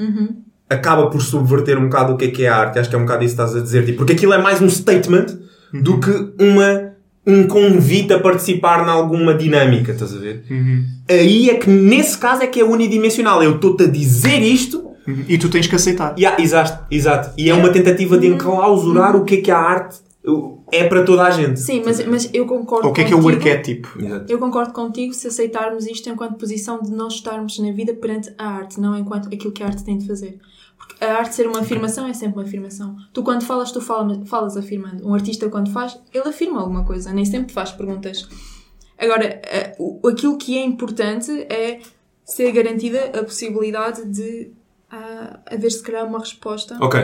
acaba 0.70 1.10
por 1.10 1.20
subverter 1.20 1.76
um 1.76 1.84
bocado 1.84 2.14
o 2.14 2.16
que 2.16 2.26
é 2.26 2.30
que 2.30 2.44
é 2.44 2.48
a 2.48 2.56
arte. 2.56 2.78
Acho 2.78 2.88
que 2.88 2.94
é 2.94 2.98
um 2.98 3.02
bocado 3.02 3.24
isso 3.24 3.36
que 3.36 3.42
estás 3.42 3.56
a 3.56 3.62
dizer. 3.62 3.84
Tipo, 3.84 3.98
porque 3.98 4.12
aquilo 4.12 4.32
é 4.32 4.38
mais 4.38 4.62
um 4.62 4.70
statement 4.70 5.26
do 5.74 5.98
que 5.98 6.10
uma, 6.38 6.92
um 7.26 7.46
convite 7.46 8.12
a 8.12 8.20
participar 8.20 8.86
em 8.86 8.90
alguma 8.90 9.34
dinâmica, 9.34 9.92
estás 9.92 10.14
a 10.14 10.18
ver? 10.18 10.44
Aí 11.08 11.50
é 11.50 11.54
que, 11.56 11.68
nesse 11.68 12.16
caso, 12.16 12.42
é 12.42 12.46
que 12.46 12.60
é 12.60 12.64
unidimensional. 12.64 13.42
Eu 13.42 13.56
estou-te 13.56 13.84
a 13.84 13.86
dizer 13.86 14.38
isto 14.40 14.88
Uhum. 15.06 15.24
E 15.28 15.38
tu 15.38 15.48
tens 15.48 15.66
que 15.66 15.74
aceitar. 15.74 16.14
Yeah, 16.16 16.40
exato, 16.42 16.84
exato. 16.90 17.32
E 17.36 17.48
é 17.48 17.54
uma 17.54 17.70
tentativa 17.70 18.18
de 18.18 18.26
enclausurar 18.26 19.16
o 19.16 19.24
que 19.24 19.36
é 19.36 19.40
que 19.40 19.50
a 19.50 19.58
arte 19.58 19.98
é 20.70 20.84
para 20.84 21.02
toda 21.04 21.22
a 21.22 21.30
gente. 21.30 21.58
Sim, 21.58 21.82
mas, 21.84 22.04
mas 22.06 22.30
eu 22.32 22.46
concordo 22.46 22.88
o 22.88 22.92
que 22.92 23.00
é 23.00 23.04
que 23.04 23.12
é 23.12 23.16
o 23.16 23.28
arquétipo? 23.28 23.98
Eu 24.28 24.38
concordo 24.38 24.72
contigo 24.72 25.14
se 25.14 25.26
aceitarmos 25.26 25.86
isto 25.86 26.08
enquanto 26.08 26.36
posição 26.36 26.80
de 26.80 26.90
nós 26.90 27.14
estarmos 27.14 27.58
na 27.58 27.72
vida 27.72 27.94
perante 27.94 28.32
a 28.36 28.48
arte, 28.48 28.78
não 28.78 28.96
enquanto 28.96 29.26
aquilo 29.26 29.52
que 29.52 29.62
a 29.62 29.66
arte 29.66 29.82
tem 29.82 29.98
de 29.98 30.06
fazer. 30.06 30.38
Porque 30.80 31.04
a 31.04 31.18
arte 31.18 31.34
ser 31.34 31.46
uma 31.46 31.60
afirmação 31.60 32.06
é 32.06 32.14
sempre 32.14 32.38
uma 32.38 32.44
afirmação. 32.46 32.96
Tu 33.12 33.22
quando 33.22 33.44
falas, 33.44 33.70
tu 33.70 33.80
fala- 33.82 34.24
falas 34.24 34.56
afirmando. 34.56 35.06
Um 35.06 35.12
artista 35.12 35.48
quando 35.50 35.70
faz, 35.70 36.00
ele 36.12 36.26
afirma 36.28 36.58
alguma 36.60 36.84
coisa, 36.84 37.12
nem 37.12 37.24
sempre 37.24 37.48
te 37.48 37.52
faz 37.52 37.70
perguntas. 37.70 38.26
Agora, 38.98 39.40
aquilo 40.08 40.38
que 40.38 40.56
é 40.56 40.64
importante 40.64 41.30
é 41.52 41.80
ser 42.24 42.50
garantida 42.52 43.18
a 43.18 43.22
possibilidade 43.24 44.04
de 44.06 44.52
ah, 44.90 45.40
haver 45.46 45.70
se 45.70 45.82
calhar 45.82 46.06
uma 46.06 46.18
resposta 46.18 46.76
Ok. 46.80 46.98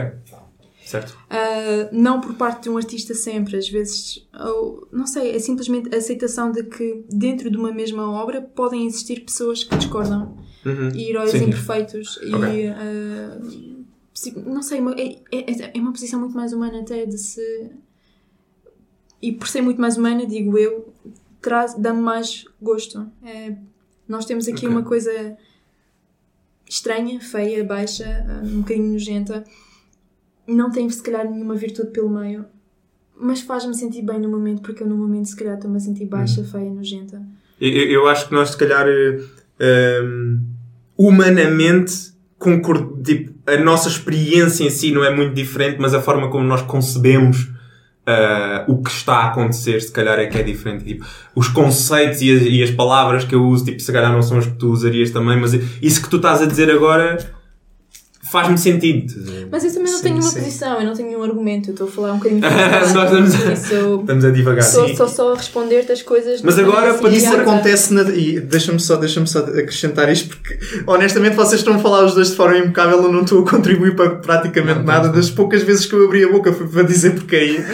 Certo. 0.85 1.11
Uh, 1.29 1.89
não 1.91 2.21
por 2.21 2.35
parte 2.35 2.63
de 2.63 2.71
um 2.71 2.77
artista 2.77 3.13
sempre, 3.13 3.57
às 3.57 3.69
vezes, 3.69 4.25
ou, 4.39 4.87
não 4.93 5.05
sei, 5.05 5.35
é 5.35 5.39
simplesmente 5.41 5.93
a 5.93 5.99
aceitação 5.99 6.53
de 6.53 6.63
que 6.63 7.05
dentro 7.11 7.51
de 7.51 7.57
uma 7.57 7.73
mesma 7.73 8.09
obra 8.09 8.41
podem 8.41 8.87
existir 8.87 9.21
pessoas 9.25 9.65
que 9.65 9.75
discordam 9.77 10.37
Uhum. 10.67 10.89
e 10.95 11.11
heróis 11.11 11.31
Sim. 11.31 11.45
imperfeitos 11.45 12.19
e 12.23 12.35
Ok. 12.35 12.71
uh, 12.71 13.85
psi- 14.13 14.35
não 14.45 14.63
sei, 14.63 14.81
uma- 14.81 14.95
é, 14.99 15.21
é, 15.33 15.71
é 15.79 15.81
uma 15.81 15.93
posição 15.93 16.19
muito 16.21 16.35
mais 16.37 16.53
humana 16.53 16.81
até 16.81 17.07
de 17.07 17.17
se 17.17 17.71
e 19.23 19.33
por 19.33 19.49
ser 19.49 19.63
muito 19.63 19.81
mais 19.81 19.97
humana, 19.97 20.27
digo 20.27 20.59
eu, 20.59 20.93
traz, 21.41 21.75
dá-me 21.75 22.01
mais 22.03 22.45
gosto. 22.61 23.07
É, 23.25 23.57
nós 24.09 24.25
temos 24.27 24.47
aqui 24.49 24.67
Ok. 24.67 24.69
uma 24.69 24.83
coisa 24.83 25.37
estranha, 26.69 27.21
feia, 27.21 27.65
baixa, 27.65 28.05
uh, 28.29 28.47
um 28.47 28.61
bocadinho 28.61 28.93
nojenta 28.93 29.45
não 30.49 30.71
tem 30.71 30.89
se 30.91 31.03
calhar 31.03 31.29
nenhuma 31.29 31.57
virtude 31.57 31.91
pelo 31.91 32.09
meio, 32.09 32.45
mas 33.19 33.41
faz-me 33.41 33.75
sentir 33.75 34.03
bem 34.03 34.21
no 34.21 34.29
momento, 34.29 34.63
porque 34.63 34.83
eu 34.83 34.87
no 34.87 34.97
momento 34.97 35.27
se 35.27 35.35
calhar 35.37 35.55
estou-me 35.57 35.77
a 35.77 35.81
sentir 35.81 36.05
baixa, 36.07 36.45
feia, 36.45 36.71
nojenta. 36.73 37.21
Eu, 37.61 37.69
eu- 37.71 38.09
acho 38.09 38.29
que 38.29 38.35
nós, 38.35 38.51
se 38.51 38.57
calhar, 38.57 38.87
eh, 38.89 40.01
um, 40.05 40.41
humanamente, 40.99 41.93
concord... 42.39 43.03
tipo, 43.03 43.35
a 43.47 43.57
nossa 43.57 43.89
experiência 43.89 44.65
em 44.65 44.71
si 44.71 44.91
não 44.93 45.05
é 45.05 45.15
muito 45.15 45.35
diferente, 45.35 45.77
mas 45.79 45.95
a 45.95 46.01
forma 46.01 46.29
como 46.29 46.45
nós 46.45 46.63
concebemos 46.63 47.49
eh, 48.07 48.65
o 48.69 48.83
que 48.83 48.91
está 48.91 49.17
a 49.17 49.27
acontecer, 49.27 49.81
se 49.81 49.91
calhar, 49.91 50.19
é 50.19 50.27
que 50.27 50.39
é 50.39 50.43
diferente. 50.43 50.85
Tipo, 50.85 51.05
os 51.35 51.49
conceitos 51.49 52.23
e 52.23 52.37
as, 52.37 52.43
e 52.43 52.63
as 52.63 52.71
palavras 52.71 53.25
que 53.25 53.35
eu 53.35 53.45
uso, 53.45 53.65
tipo, 53.65 53.81
se 53.81 53.93
calhar 53.93 54.13
não 54.13 54.23
são 54.23 54.39
as 54.39 54.47
que 54.47 54.55
tu 54.55 54.71
usarias 54.71 55.11
também, 55.11 55.39
mas 55.39 55.55
isso 55.83 56.03
que 56.03 56.09
tu 56.09 56.17
estás 56.17 56.41
a 56.41 56.47
dizer 56.47 56.71
agora 56.71 57.19
faz-me 58.31 58.59
sentido. 58.59 59.15
Mas 59.51 59.65
eu 59.65 59.73
também 59.73 59.91
não 59.91 59.97
Sim, 59.99 60.03
tenho 60.03 60.15
uma 60.17 60.23
sim. 60.23 60.39
posição, 60.41 60.81
eu 60.81 60.87
não 60.87 60.95
tenho 60.95 61.09
nenhum 61.09 61.23
argumento, 61.23 61.71
eu 61.71 61.73
estou 61.73 61.87
a 61.89 61.91
falar 61.91 62.13
um 62.13 62.19
bocadinho 62.19 62.41
Nós 62.95 63.11
estamos 63.11 63.35
a- 63.35 63.53
Isso, 63.53 63.75
eu 63.75 64.01
Estamos 64.01 64.25
a 64.25 64.31
divagar. 64.31 64.65
sou, 64.65 64.89
sou 64.97 65.09
só 65.09 65.33
a 65.33 65.37
responder-te 65.37 65.93
as 65.93 66.03
coisas. 66.03 66.43
Mas 66.43 66.55
de 66.57 66.61
agora, 66.63 66.95
para 66.95 67.11
Isso 67.11 67.35
acontece 67.35 67.93
na. 67.95 68.03
E 68.03 68.41
deixa-me 68.41 68.81
só, 68.81 68.97
deixa 68.97 69.25
só 69.27 69.41
acrescentar 69.41 70.11
isto, 70.13 70.29
porque 70.37 70.59
honestamente 70.87 71.35
vocês 71.37 71.61
estão 71.61 71.75
a 71.75 71.79
falar 71.79 72.05
os 72.05 72.15
dois 72.15 72.31
de 72.31 72.37
forma 72.37 72.59
impecável, 72.59 73.03
eu 73.03 73.13
não 73.13 73.23
estou 73.23 73.45
a 73.45 73.51
contribuir 73.51 73.95
para 73.97 74.17
praticamente 74.17 74.79
Não, 74.81 74.85
nada. 74.85 75.09
não. 75.09 75.15
Das 75.15 75.31
poucas 75.31 75.63
vezes 75.63 75.87
que 75.87 75.95
eu 75.95 76.05
abri 76.05 76.25
a 76.25 76.29
boca 76.31 76.53
foi 76.53 76.67
para 76.69 76.83
dizer 76.83 77.15
porcaria, 77.15 77.65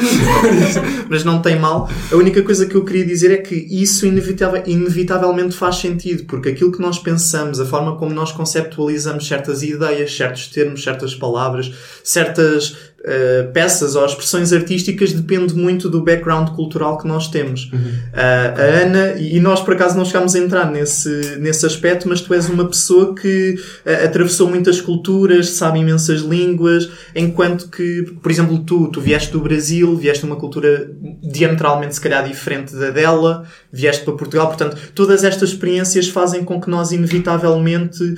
mas 1.09 1.25
não 1.25 1.41
tem 1.41 1.59
mal. 1.59 1.89
A 2.11 2.17
única 2.17 2.43
coisa 2.43 2.67
que 2.67 2.75
eu 2.75 2.85
queria 2.85 3.05
dizer 3.05 3.31
é 3.31 3.37
que 3.39 3.55
isso 3.55 4.07
inevitavel- 4.07 4.63
inevitavelmente 4.67 5.55
faz 5.57 5.77
sentido, 5.77 6.25
porque 6.25 6.51
aquilo 6.51 6.73
que 6.73 6.81
nós 6.81 6.99
pensamos, 6.99 7.61
a 7.61 7.65
forma 7.67 7.97
como 7.97 8.13
nós 8.15 8.33
conceptualizamos 8.33 9.27
certas 9.27 9.63
ideias, 9.63 10.15
certos 10.17 10.49
termos, 10.53 10.85
certas 10.85 11.15
palavras, 11.15 11.73
certas 12.05 12.92
eh, 13.05 13.51
peças 13.53 13.97
ou 13.97 14.05
expressões 14.07 14.53
artísticas 14.53 15.13
depende 15.13 15.55
muito 15.55 15.89
do 15.89 16.03
background 16.03 16.51
cultural 16.51 16.99
que 16.99 17.07
nós 17.09 17.29
temos. 17.29 17.71
Ah, 18.13 18.55
a 18.57 18.63
Ana, 18.85 19.15
e 19.19 19.41
nós 19.41 19.61
por 19.61 19.75
acaso 19.75 19.97
não 19.97 20.05
chegámos 20.05 20.35
a 20.35 20.39
entrar 20.39 20.71
nesse, 20.71 21.37
nesse 21.41 21.67
aspecto, 21.67 22.09
mas 22.09 22.21
tu 22.21 22.33
és 22.33 22.49
uma 22.49 22.67
pessoa 22.69 23.15
que 23.15 23.57
ah, 23.85 24.05
atravessou 24.05 24.49
muitas 24.49 24.81
culturas, 24.81 25.49
sabe 25.51 25.81
imensas 25.81 26.21
línguas, 26.21 26.89
enquanto 27.15 27.69
que, 27.69 28.03
por 28.23 28.31
exemplo, 28.31 28.59
tu, 28.61 28.89
tu 28.89 29.01
vieste 29.01 29.33
do 29.33 29.41
Brasil, 29.41 29.97
vieste 29.97 30.21
de 30.25 30.27
uma 30.31 30.37
cultura 30.37 30.91
diametralmente 31.23 31.95
se 31.95 32.01
calhar 32.01 32.27
diferente 32.29 32.75
da 32.77 32.91
dela, 32.91 33.45
vieste 33.73 34.05
para 34.05 34.15
Portugal, 34.15 34.47
portanto, 34.49 34.77
todas 34.95 35.25
estas 35.25 35.51
experiências 35.51 36.09
fazem 36.09 36.45
com 36.45 36.61
que 36.61 36.71
nós 36.71 36.93
inevitavelmente 36.93 38.15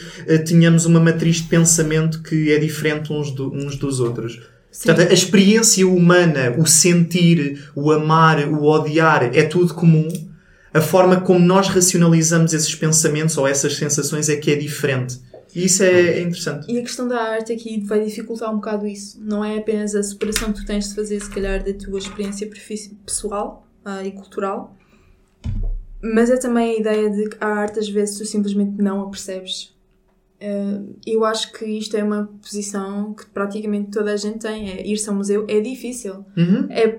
tenhamos 0.46 0.84
uma 0.86 1.00
matriz 1.00 1.36
de 1.36 1.44
pensamento 1.44 2.22
que 2.22 2.52
é 2.52 2.58
diferente 2.58 3.12
uns, 3.12 3.30
do- 3.30 3.52
uns 3.52 3.76
dos 3.76 4.00
outros. 4.00 4.40
Sim. 4.74 4.88
Portanto, 4.88 5.08
a 5.08 5.14
experiência 5.14 5.86
humana, 5.86 6.52
o 6.58 6.66
sentir, 6.66 7.70
o 7.76 7.92
amar, 7.92 8.48
o 8.48 8.64
odiar, 8.64 9.30
é 9.32 9.44
tudo 9.44 9.72
comum. 9.72 10.08
A 10.74 10.80
forma 10.80 11.20
como 11.20 11.38
nós 11.38 11.68
racionalizamos 11.68 12.52
esses 12.52 12.74
pensamentos 12.74 13.38
ou 13.38 13.46
essas 13.46 13.76
sensações 13.76 14.28
é 14.28 14.34
que 14.34 14.50
é 14.50 14.56
diferente. 14.56 15.20
E 15.54 15.66
isso 15.66 15.84
é, 15.84 16.18
é 16.18 16.20
interessante. 16.20 16.70
E 16.70 16.76
a 16.76 16.82
questão 16.82 17.06
da 17.06 17.22
arte 17.22 17.52
aqui 17.52 17.80
vai 17.86 18.04
dificultar 18.04 18.50
um 18.50 18.56
bocado 18.56 18.84
isso. 18.84 19.22
Não 19.22 19.44
é 19.44 19.58
apenas 19.58 19.94
a 19.94 20.02
separação 20.02 20.52
que 20.52 20.60
tu 20.60 20.66
tens 20.66 20.88
de 20.88 20.96
fazer, 20.96 21.20
se 21.20 21.30
calhar, 21.30 21.62
da 21.62 21.72
tua 21.72 22.00
experiência 22.00 22.50
pessoal 23.06 23.64
ah, 23.84 24.04
e 24.04 24.10
cultural, 24.10 24.76
mas 26.02 26.30
é 26.30 26.36
também 26.36 26.74
a 26.74 26.80
ideia 26.80 27.10
de 27.10 27.28
que 27.28 27.36
a 27.40 27.46
arte, 27.46 27.78
às 27.78 27.88
vezes, 27.88 28.18
tu 28.18 28.26
simplesmente 28.26 28.82
não 28.82 29.02
a 29.02 29.08
percebes. 29.08 29.72
Eu 31.06 31.24
acho 31.24 31.52
que 31.52 31.64
isto 31.64 31.96
é 31.96 32.04
uma 32.04 32.28
posição 32.42 33.14
que 33.14 33.24
praticamente 33.26 33.90
toda 33.90 34.12
a 34.12 34.16
gente 34.16 34.38
tem. 34.40 34.70
É 34.70 34.86
ir-se 34.86 35.08
ao 35.08 35.14
museu 35.14 35.44
é 35.48 35.60
difícil. 35.60 36.24
Uhum. 36.36 36.66
É, 36.70 36.98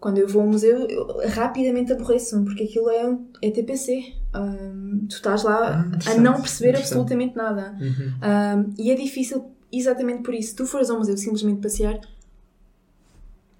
quando 0.00 0.18
eu 0.18 0.26
vou 0.28 0.42
ao 0.42 0.48
museu, 0.48 0.86
eu 0.88 1.20
rapidamente 1.30 1.92
aborreço-me, 1.92 2.44
porque 2.44 2.64
aquilo 2.64 2.90
é, 2.90 3.06
um- 3.08 3.26
é 3.40 3.50
TPC. 3.50 4.12
Ahm, 4.34 5.06
tu 5.08 5.16
estás 5.16 5.44
lá 5.44 5.86
Ah, 6.06 6.10
a 6.10 6.14
não 6.16 6.34
perceber 6.40 6.76
absolutamente 6.76 7.36
nada. 7.36 7.74
Uhum. 7.80 8.72
E 8.78 8.90
é 8.90 8.94
difícil 8.94 9.44
exatamente 9.72 10.22
por 10.22 10.34
isso. 10.34 10.50
Se 10.50 10.56
tu 10.56 10.66
fores 10.66 10.90
ao 10.90 10.98
museu 10.98 11.16
simplesmente 11.16 11.60
passear, 11.60 11.94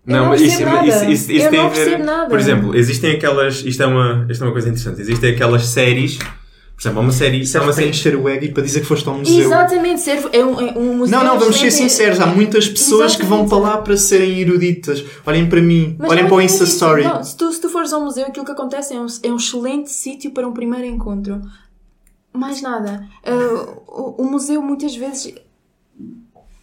eu 0.07 0.15
não, 0.17 0.27
mas 0.27 0.41
isso, 0.43 0.61
isso, 1.11 1.33
isso 1.33 1.47
eu 1.47 1.51
tem 1.51 1.61
a 1.61 1.69
ver- 1.69 1.99
nada. 1.99 2.29
Por 2.29 2.39
exemplo, 2.39 2.75
existem 2.77 3.13
aquelas. 3.17 3.65
Isto 3.65 3.85
é 3.85 3.87
uma, 3.87 4.27
isto 4.29 4.43
é 4.45 4.47
uma 4.47 4.53
coisa 4.53 4.69
interessante. 4.69 5.01
Existem 5.01 5.33
aquelas 5.35 5.67
séries. 5.67 6.19
Por 6.77 6.83
exemplo, 6.83 7.01
uma 7.03 7.13
série. 7.13 7.41
Isso 7.41 7.57
Há 7.57 7.61
é 7.61 7.63
uma 7.63 7.67
para 7.69 7.77
série 7.77 7.91
encher 7.91 8.17
o 8.17 8.29
ego 8.29 8.45
e 8.45 8.53
para 8.53 8.63
dizer 8.63 8.81
que 8.81 8.87
foste 8.87 9.09
ao 9.09 9.17
museu. 9.19 9.45
Exatamente, 9.45 10.01
serve, 10.01 10.29
é 10.33 10.45
um, 10.45 10.61
é 10.61 10.73
um 10.77 10.97
museu. 10.99 11.19
Não, 11.19 11.25
não, 11.25 11.39
vamos 11.39 11.57
ser 11.57 11.71
sinceros. 11.71 12.19
Há 12.21 12.27
muitas 12.27 12.69
pessoas 12.69 13.15
que 13.15 13.25
vão 13.25 13.47
para 13.49 13.57
Exatamente. 13.59 13.77
lá 13.77 13.83
para 13.83 13.97
serem 13.97 14.41
eruditas. 14.41 15.05
Olhem 15.25 15.49
para 15.49 15.61
mim, 15.63 15.95
Mas 15.99 16.11
olhem 16.11 16.27
para 16.27 16.35
o 16.35 16.41
Insta. 16.41 16.65
Story. 16.65 17.05
Não, 17.05 17.23
se, 17.23 17.37
tu, 17.37 17.53
se 17.53 17.61
tu 17.61 17.69
fores 17.69 17.93
ao 17.93 18.01
museu, 18.01 18.27
aquilo 18.27 18.45
que 18.45 18.51
acontece 18.53 18.93
é 18.93 19.01
um, 19.01 19.07
é 19.23 19.29
um 19.33 19.37
excelente 19.37 19.91
sítio 19.91 20.33
para 20.33 20.47
um 20.49 20.53
primeiro 20.53 20.85
encontro. 20.87 21.41
Mais 22.33 22.61
nada. 22.61 23.07
Ah, 23.25 23.75
o, 23.87 24.23
o 24.23 24.25
museu 24.31 24.61
muitas 24.61 24.97
vezes. 24.97 25.33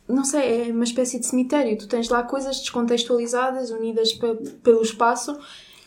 Não 0.09 0.25
sei, 0.25 0.67
é 0.67 0.71
uma 0.73 0.83
espécie 0.83 1.19
de 1.19 1.25
cemitério. 1.25 1.77
Tu 1.77 1.87
tens 1.87 2.09
lá 2.09 2.21
coisas 2.23 2.57
descontextualizadas, 2.59 3.71
unidas 3.71 4.11
pe- 4.11 4.35
pelo 4.61 4.81
espaço, 4.81 5.37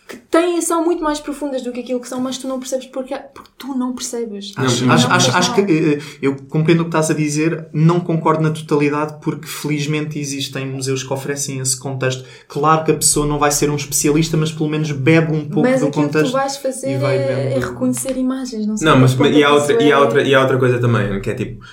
que 0.07 0.17
têm, 0.17 0.61
são 0.61 0.85
muito 0.85 1.03
mais 1.03 1.19
profundas 1.19 1.63
do 1.63 1.73
que 1.73 1.81
aquilo 1.81 1.99
que 1.99 2.07
são, 2.09 2.21
mas 2.21 2.37
tu 2.37 2.47
não 2.47 2.59
percebes 2.59 2.87
porque, 2.89 3.15
porque 3.35 3.51
tu 3.57 3.75
não 3.75 3.95
percebes. 3.95 4.53
Acho, 4.57 4.61
E 4.61 4.67
acho, 4.67 4.85
não 4.87 4.95
acho, 4.95 5.07
faz 5.31 5.35
acho 5.35 5.55
que 5.55 5.63
mal. 5.63 5.71
eh, 5.71 5.99
eu 6.21 6.37
compreendo 6.49 6.81
o 6.81 6.85
que 6.85 6.89
estás 6.91 7.11
a 7.11 7.15
dizer, 7.15 7.69
não 7.73 7.99
concordo 8.01 8.43
na 8.43 8.51
totalidade, 8.51 9.17
porque 9.23 9.47
felizmente 9.47 10.19
existem 10.19 10.67
museus 10.67 11.03
que 11.03 11.13
oferecem 11.13 11.59
esse 11.59 11.79
contexto. 11.79 12.23
Claro 12.49 12.85
que 12.85 12.93
a 12.93 12.97
pessoa 12.97 13.27
não 13.27 13.39
vai 13.39 13.51
ser 13.51 13.71
um 13.71 13.77
especialista, 13.77 14.37
mas 14.37 14.53
pelo 14.53 14.69
menos 14.69 14.91
bebe 14.93 15.33
um 15.33 15.49
pouco 15.49 15.69
Mas 15.69 15.81
do 15.81 15.87
aquilo 15.89 16.03
que 16.05 16.09
tu 16.11 16.13
contexto. 16.19 16.33
vais 16.33 16.57
fazer 16.59 16.97
e 16.97 16.99
vai 16.99 17.17
é, 17.17 17.55
é 17.55 17.59
reconhecer 17.59 18.17
imagens, 18.19 18.67
não 18.67 18.77
sei. 18.77 18.87
Não, 18.87 18.99
mas 18.99 19.13
que 19.13 19.19
ponto 19.19 19.31
e 19.31 19.43
é 19.43 19.45
há, 19.47 19.49
que 19.49 19.55
outra, 19.55 19.73
isso 19.73 19.83
e, 19.83 19.93
há 19.93 19.97
é- 19.97 19.99
outra, 19.99 20.23
e 20.23 20.35
há 20.35 20.41
outra 20.43 20.59
coisa 20.59 20.79
também, 20.79 21.21
que 21.23 21.31
é 21.31 21.35
tipo. 21.35 21.65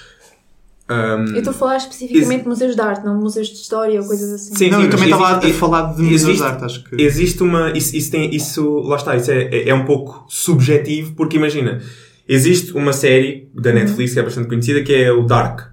Hum, 0.89 1.25
Eu 1.33 1.37
estou 1.37 1.51
a 1.51 1.53
falar 1.53 1.77
especificamente 1.77 2.43
de 2.43 2.47
museus 2.47 2.75
de 2.75 2.81
arte, 2.81 3.05
não 3.05 3.17
de 3.17 3.23
museus 3.23 3.47
de 3.47 3.55
história 3.55 3.99
ou 4.01 4.07
coisas 4.07 4.31
assim. 4.33 4.55
Sim, 4.55 4.69
Não, 4.69 4.79
sim, 4.79 4.85
eu 4.85 4.89
também 4.89 5.05
estava 5.09 5.37
a 5.37 5.53
falar 5.53 5.93
de 5.93 6.01
museus 6.01 6.21
existe- 6.23 6.37
de 6.37 6.43
arte, 6.43 6.63
acho 6.65 6.83
que. 6.83 7.01
Existe 7.01 7.43
uma. 7.43 7.71
Isso, 7.77 7.95
isso 7.95 8.11
tem. 8.11 8.33
Isso. 8.35 8.79
Lá 8.81 8.95
está, 8.97 9.15
isso 9.15 9.31
é, 9.31 9.43
é, 9.43 9.69
é 9.69 9.73
um 9.75 9.85
pouco 9.85 10.25
subjetivo, 10.27 11.13
porque 11.15 11.37
imagina, 11.37 11.81
existe 12.27 12.73
uma 12.73 12.93
série 12.93 13.49
Uhum. 13.55 13.61
da 13.61 13.73
Netflix 13.73 14.13
que 14.13 14.19
é 14.19 14.23
bastante 14.23 14.47
conhecida 14.47 14.81
que 14.83 14.93
é 14.93 15.11
o 15.11 15.23
Dark. 15.23 15.71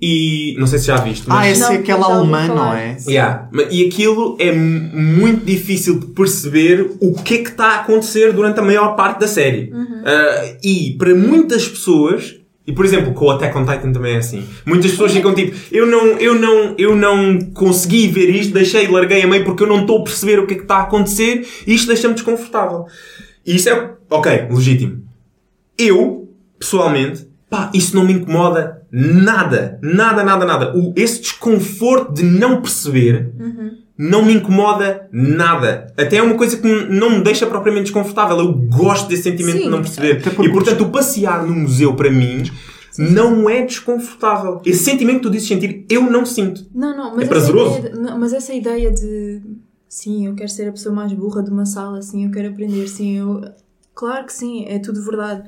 E 0.00 0.54
não 0.56 0.68
sei 0.68 0.78
se 0.78 0.86
já 0.86 0.96
viste, 0.98 1.28
mas. 1.28 1.38
Ah, 1.38 1.46
essa 1.48 1.72
é 1.74 1.78
aquela 1.78 2.06
alemã, 2.06 2.46
não 2.46 2.72
é? 2.72 2.96
Yeah. 3.08 3.48
E 3.72 3.86
aquilo 3.88 4.36
é 4.38 4.52
mu- 4.52 4.90
muito 5.20 5.44
difícil 5.44 5.98
de 5.98 6.06
perceber 6.06 6.92
o 7.00 7.12
que 7.14 7.34
é 7.34 7.38
que 7.38 7.48
está 7.50 7.66
a 7.72 7.80
acontecer 7.80 8.32
durante 8.32 8.60
a 8.60 8.62
maior 8.62 8.94
parte 8.94 9.18
da 9.18 9.26
série. 9.26 9.72
Ah, 10.04 10.56
e 10.62 10.94
para 10.96 11.12
muitas 11.14 11.66
pessoas, 11.66 12.36
e 12.68 12.72
por 12.72 12.84
exemplo, 12.84 13.14
com 13.14 13.24
o 13.24 13.30
Attack 13.30 13.56
on 13.56 13.64
Titan 13.64 13.92
também 13.92 14.16
é 14.16 14.18
assim, 14.18 14.46
muitas 14.66 14.90
pessoas 14.90 15.10
ficam 15.10 15.34
tipo, 15.34 15.56
eu 15.72 15.86
não, 15.86 16.06
eu 16.18 16.34
não, 16.34 16.74
eu 16.76 16.94
não 16.94 17.40
consegui 17.54 18.08
ver 18.08 18.28
isto, 18.28 18.52
deixei, 18.52 18.86
larguei 18.86 19.22
a 19.22 19.26
meio 19.26 19.42
porque 19.42 19.62
eu 19.62 19.66
não 19.66 19.80
estou 19.80 20.00
a 20.00 20.04
perceber 20.04 20.38
o 20.38 20.46
que 20.46 20.52
é 20.52 20.56
que 20.58 20.64
está 20.64 20.76
a 20.76 20.82
acontecer 20.82 21.48
e 21.66 21.74
isto 21.74 21.86
deixa-me 21.86 22.12
desconfortável. 22.12 22.84
E 23.46 23.56
isso 23.56 23.70
é, 23.70 23.94
ok, 24.10 24.48
legítimo. 24.50 25.02
Eu, 25.78 26.28
pessoalmente, 26.58 27.26
pá, 27.48 27.70
isso 27.72 27.96
não 27.96 28.04
me 28.04 28.12
incomoda 28.12 28.82
nada. 28.92 29.78
Nada, 29.80 30.22
nada, 30.22 30.44
nada. 30.44 30.76
O, 30.76 30.92
esse 30.94 31.22
desconforto 31.22 32.12
de 32.12 32.22
não 32.22 32.60
perceber 32.60 33.32
não 33.98 34.24
me 34.24 34.32
incomoda 34.34 35.08
nada. 35.10 35.92
Até 35.96 36.16
é 36.18 36.22
uma 36.22 36.36
coisa 36.36 36.56
que 36.56 36.66
não 36.88 37.10
me 37.10 37.20
deixa 37.22 37.46
propriamente 37.46 37.86
desconfortável. 37.86 38.38
Eu 38.38 38.52
gosto 38.52 39.08
desse 39.08 39.24
sentimento 39.24 39.58
Sim. 39.58 39.64
de 39.64 39.68
não 39.70 39.82
perceber. 39.82 40.18
Até 40.18 40.30
porque 40.30 40.48
E 40.48 40.52
portanto, 40.52 40.84
o 40.84 40.90
passear 40.90 41.44
no 41.44 41.54
museu 41.54 41.94
para 41.96 42.10
mim 42.10 42.44
não 42.96 43.50
é 43.50 43.64
desconfortável. 43.64 44.60
Esse 44.64 44.84
sentimento 44.84 45.16
que 45.16 45.22
tu 45.22 45.30
dizes 45.30 45.48
sentir, 45.48 45.84
eu 45.88 46.08
não 46.10 46.24
sinto. 46.24 46.64
Não, 46.74 46.96
não, 46.96 47.10
mas, 47.10 47.18
É 47.18 47.22
essa 47.22 47.28
prazeroso. 47.28 47.78
ideia 47.78 47.92
de, 47.92 48.00
não, 48.00 48.18
mas 48.18 48.32
essa 48.32 48.54
ideia 48.54 48.90
de 48.92 49.42
sim, 49.88 50.26
eu 50.26 50.34
quero 50.34 50.48
ser 50.48 50.68
a 50.68 50.72
pessoa 50.72 50.94
mais 50.94 51.12
burra 51.12 51.42
de 51.42 51.50
uma 51.50 51.66
sala, 51.66 52.00
sim, 52.02 52.24
eu 52.24 52.30
quero 52.30 52.48
aprender, 52.48 52.86
sim, 52.88 53.16
eu. 53.16 53.40
Claro 53.94 54.26
que 54.26 54.32
sim, 54.32 54.64
é 54.66 54.78
tudo 54.78 55.02
verdade. 55.02 55.42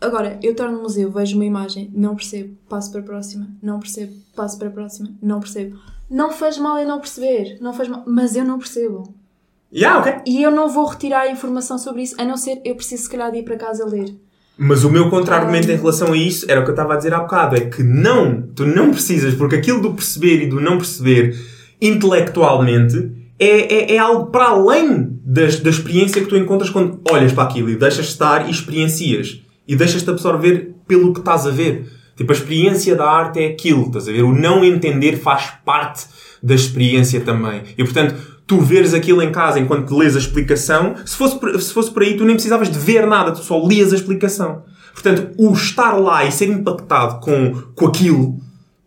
Agora, 0.00 0.38
eu 0.42 0.52
estou 0.52 0.70
no 0.70 0.82
museu, 0.82 1.10
vejo 1.10 1.36
uma 1.36 1.44
imagem, 1.44 1.90
não 1.94 2.14
percebo, 2.14 2.54
passo 2.68 2.90
para 2.92 3.00
a 3.00 3.04
próxima, 3.04 3.48
não 3.62 3.80
percebo, 3.80 4.12
passo 4.34 4.58
para 4.58 4.68
a 4.68 4.70
próxima, 4.70 5.10
não 5.22 5.40
percebo. 5.40 5.78
Não 6.10 6.30
faz 6.30 6.58
mal 6.58 6.78
eu 6.78 6.86
não 6.86 7.00
perceber, 7.00 7.58
não 7.60 7.72
faz 7.72 7.88
mal, 7.88 8.04
mas 8.06 8.36
eu 8.36 8.44
não 8.44 8.58
percebo. 8.58 9.14
Yeah, 9.72 10.00
ok. 10.00 10.22
E 10.26 10.42
eu 10.42 10.50
não 10.50 10.68
vou 10.68 10.86
retirar 10.86 11.22
a 11.22 11.30
informação 11.30 11.78
sobre 11.78 12.02
isso, 12.02 12.14
a 12.18 12.24
não 12.24 12.36
ser 12.36 12.60
eu 12.64 12.74
preciso 12.76 13.04
se 13.04 13.10
calhar 13.10 13.30
de 13.32 13.38
ir 13.38 13.42
para 13.42 13.56
casa 13.56 13.84
ler. 13.84 14.14
Mas 14.58 14.84
o 14.84 14.90
meu 14.90 15.10
contra-argumento 15.10 15.70
em 15.70 15.76
relação 15.76 16.12
a 16.12 16.16
isso 16.16 16.46
era 16.48 16.60
o 16.60 16.64
que 16.64 16.70
eu 16.70 16.74
estava 16.74 16.94
a 16.94 16.96
dizer 16.96 17.12
há 17.12 17.20
bocado: 17.20 17.56
é 17.56 17.60
que 17.60 17.82
não, 17.82 18.42
tu 18.54 18.64
não 18.64 18.90
precisas, 18.90 19.34
porque 19.34 19.56
aquilo 19.56 19.82
do 19.82 19.92
perceber 19.92 20.42
e 20.42 20.46
do 20.46 20.60
não 20.60 20.78
perceber 20.78 21.36
intelectualmente 21.80 23.12
é, 23.38 23.92
é, 23.92 23.94
é 23.96 23.98
algo 23.98 24.30
para 24.30 24.46
além 24.46 25.18
das, 25.22 25.60
da 25.60 25.68
experiência 25.68 26.22
que 26.22 26.28
tu 26.28 26.36
encontras 26.36 26.70
quando 26.70 27.00
olhas 27.10 27.32
para 27.32 27.44
aquilo 27.44 27.68
e 27.68 27.76
deixas 27.76 28.06
estar 28.06 28.48
e 28.48 28.50
experiencias 28.50 29.42
e 29.68 29.76
deixas-te 29.76 30.08
absorver 30.08 30.74
pelo 30.86 31.12
que 31.12 31.18
estás 31.18 31.46
a 31.46 31.50
ver. 31.50 31.95
Tipo, 32.16 32.32
a 32.32 32.34
experiência 32.34 32.96
da 32.96 33.08
arte 33.08 33.40
é 33.40 33.46
aquilo, 33.48 33.86
estás 33.86 34.08
a 34.08 34.12
ver? 34.12 34.22
O 34.22 34.32
não 34.32 34.64
entender 34.64 35.18
faz 35.18 35.52
parte 35.64 36.06
da 36.42 36.54
experiência 36.54 37.20
também. 37.20 37.62
E 37.76 37.84
portanto, 37.84 38.14
tu 38.46 38.60
veres 38.60 38.94
aquilo 38.94 39.20
em 39.22 39.30
casa 39.30 39.58
enquanto 39.60 39.96
lês 39.96 40.16
a 40.16 40.18
explicação, 40.18 40.94
se 41.04 41.16
fosse, 41.16 41.38
por- 41.38 41.60
se 41.60 41.72
fosse 41.72 41.90
por 41.90 42.02
aí, 42.02 42.16
tu 42.16 42.24
nem 42.24 42.34
precisavas 42.36 42.70
de 42.70 42.78
ver 42.78 43.06
nada, 43.06 43.32
tu 43.32 43.42
só 43.42 43.58
lias 43.66 43.92
a 43.92 43.96
explicação. 43.96 44.62
Portanto, 44.94 45.32
o 45.36 45.52
estar 45.52 45.92
lá 45.98 46.24
e 46.24 46.32
ser 46.32 46.48
impactado 46.48 47.20
com, 47.20 47.52
com 47.74 47.86
aquilo, 47.86 48.38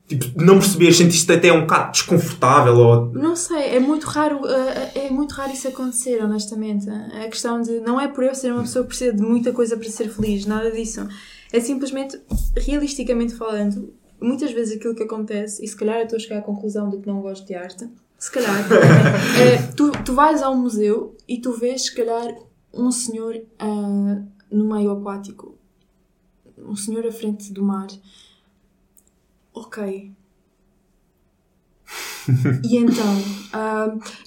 tipo, 0.08 0.26
não 0.42 0.58
perceber, 0.58 0.92
sentir-te 0.92 1.32
até 1.32 1.54
um 1.54 1.62
bocado 1.62 1.92
desconfortável 1.92 2.76
ou. 2.78 3.12
Não 3.14 3.36
sei, 3.36 3.76
é 3.76 3.80
muito 3.80 4.06
raro, 4.06 4.38
uh, 4.38 4.90
é 4.96 5.10
muito 5.12 5.34
raro 5.34 5.52
isso 5.52 5.68
acontecer, 5.68 6.20
honestamente. 6.24 6.88
A 6.90 7.28
questão 7.28 7.62
de 7.62 7.80
não 7.82 8.02
é 8.02 8.08
por 8.08 8.24
eu 8.24 8.34
ser 8.34 8.52
uma 8.52 8.62
pessoa 8.64 8.82
que 8.84 8.90
precisa 8.90 9.14
de 9.14 9.22
muita 9.22 9.52
coisa 9.52 9.78
para 9.78 9.88
ser 9.90 10.10
feliz, 10.10 10.48
nada 10.48 10.72
disso. 10.72 11.08
É 11.52 11.60
simplesmente, 11.60 12.20
realisticamente 12.56 13.34
falando, 13.34 13.94
muitas 14.22 14.52
vezes 14.52 14.78
aquilo 14.78 14.96
que 14.96 15.04
acontece, 15.04 15.64
e 15.64 15.68
se 15.68 15.76
calhar 15.76 15.98
eu 15.98 16.04
estou 16.04 16.18
a 16.18 16.20
chegar 16.20 16.38
à 16.40 16.42
conclusão 16.42 16.90
de 16.90 16.98
que 16.98 17.08
não 17.08 17.22
gosto 17.22 17.46
de 17.46 17.56
arte, 17.56 17.90
se 18.18 18.32
calhar, 18.32 18.68
é, 19.42 19.72
tu, 19.76 19.92
tu 20.04 20.14
vais 20.14 20.44
ao 20.44 20.56
museu 20.56 21.16
e 21.28 21.40
tu 21.40 21.54
vês, 21.54 21.86
se 21.86 21.96
calhar, 21.96 22.36
um 22.74 22.92
senhor 22.92 23.42
ah, 23.58 24.22
no 24.52 24.66
meio 24.74 24.92
aquático, 24.92 25.58
um 26.58 26.76
senhor 26.76 27.06
à 27.08 27.12
frente 27.12 27.52
do 27.54 27.64
mar. 27.64 27.88
Ok, 29.54 30.12
e 32.64 32.78
então, 32.78 33.16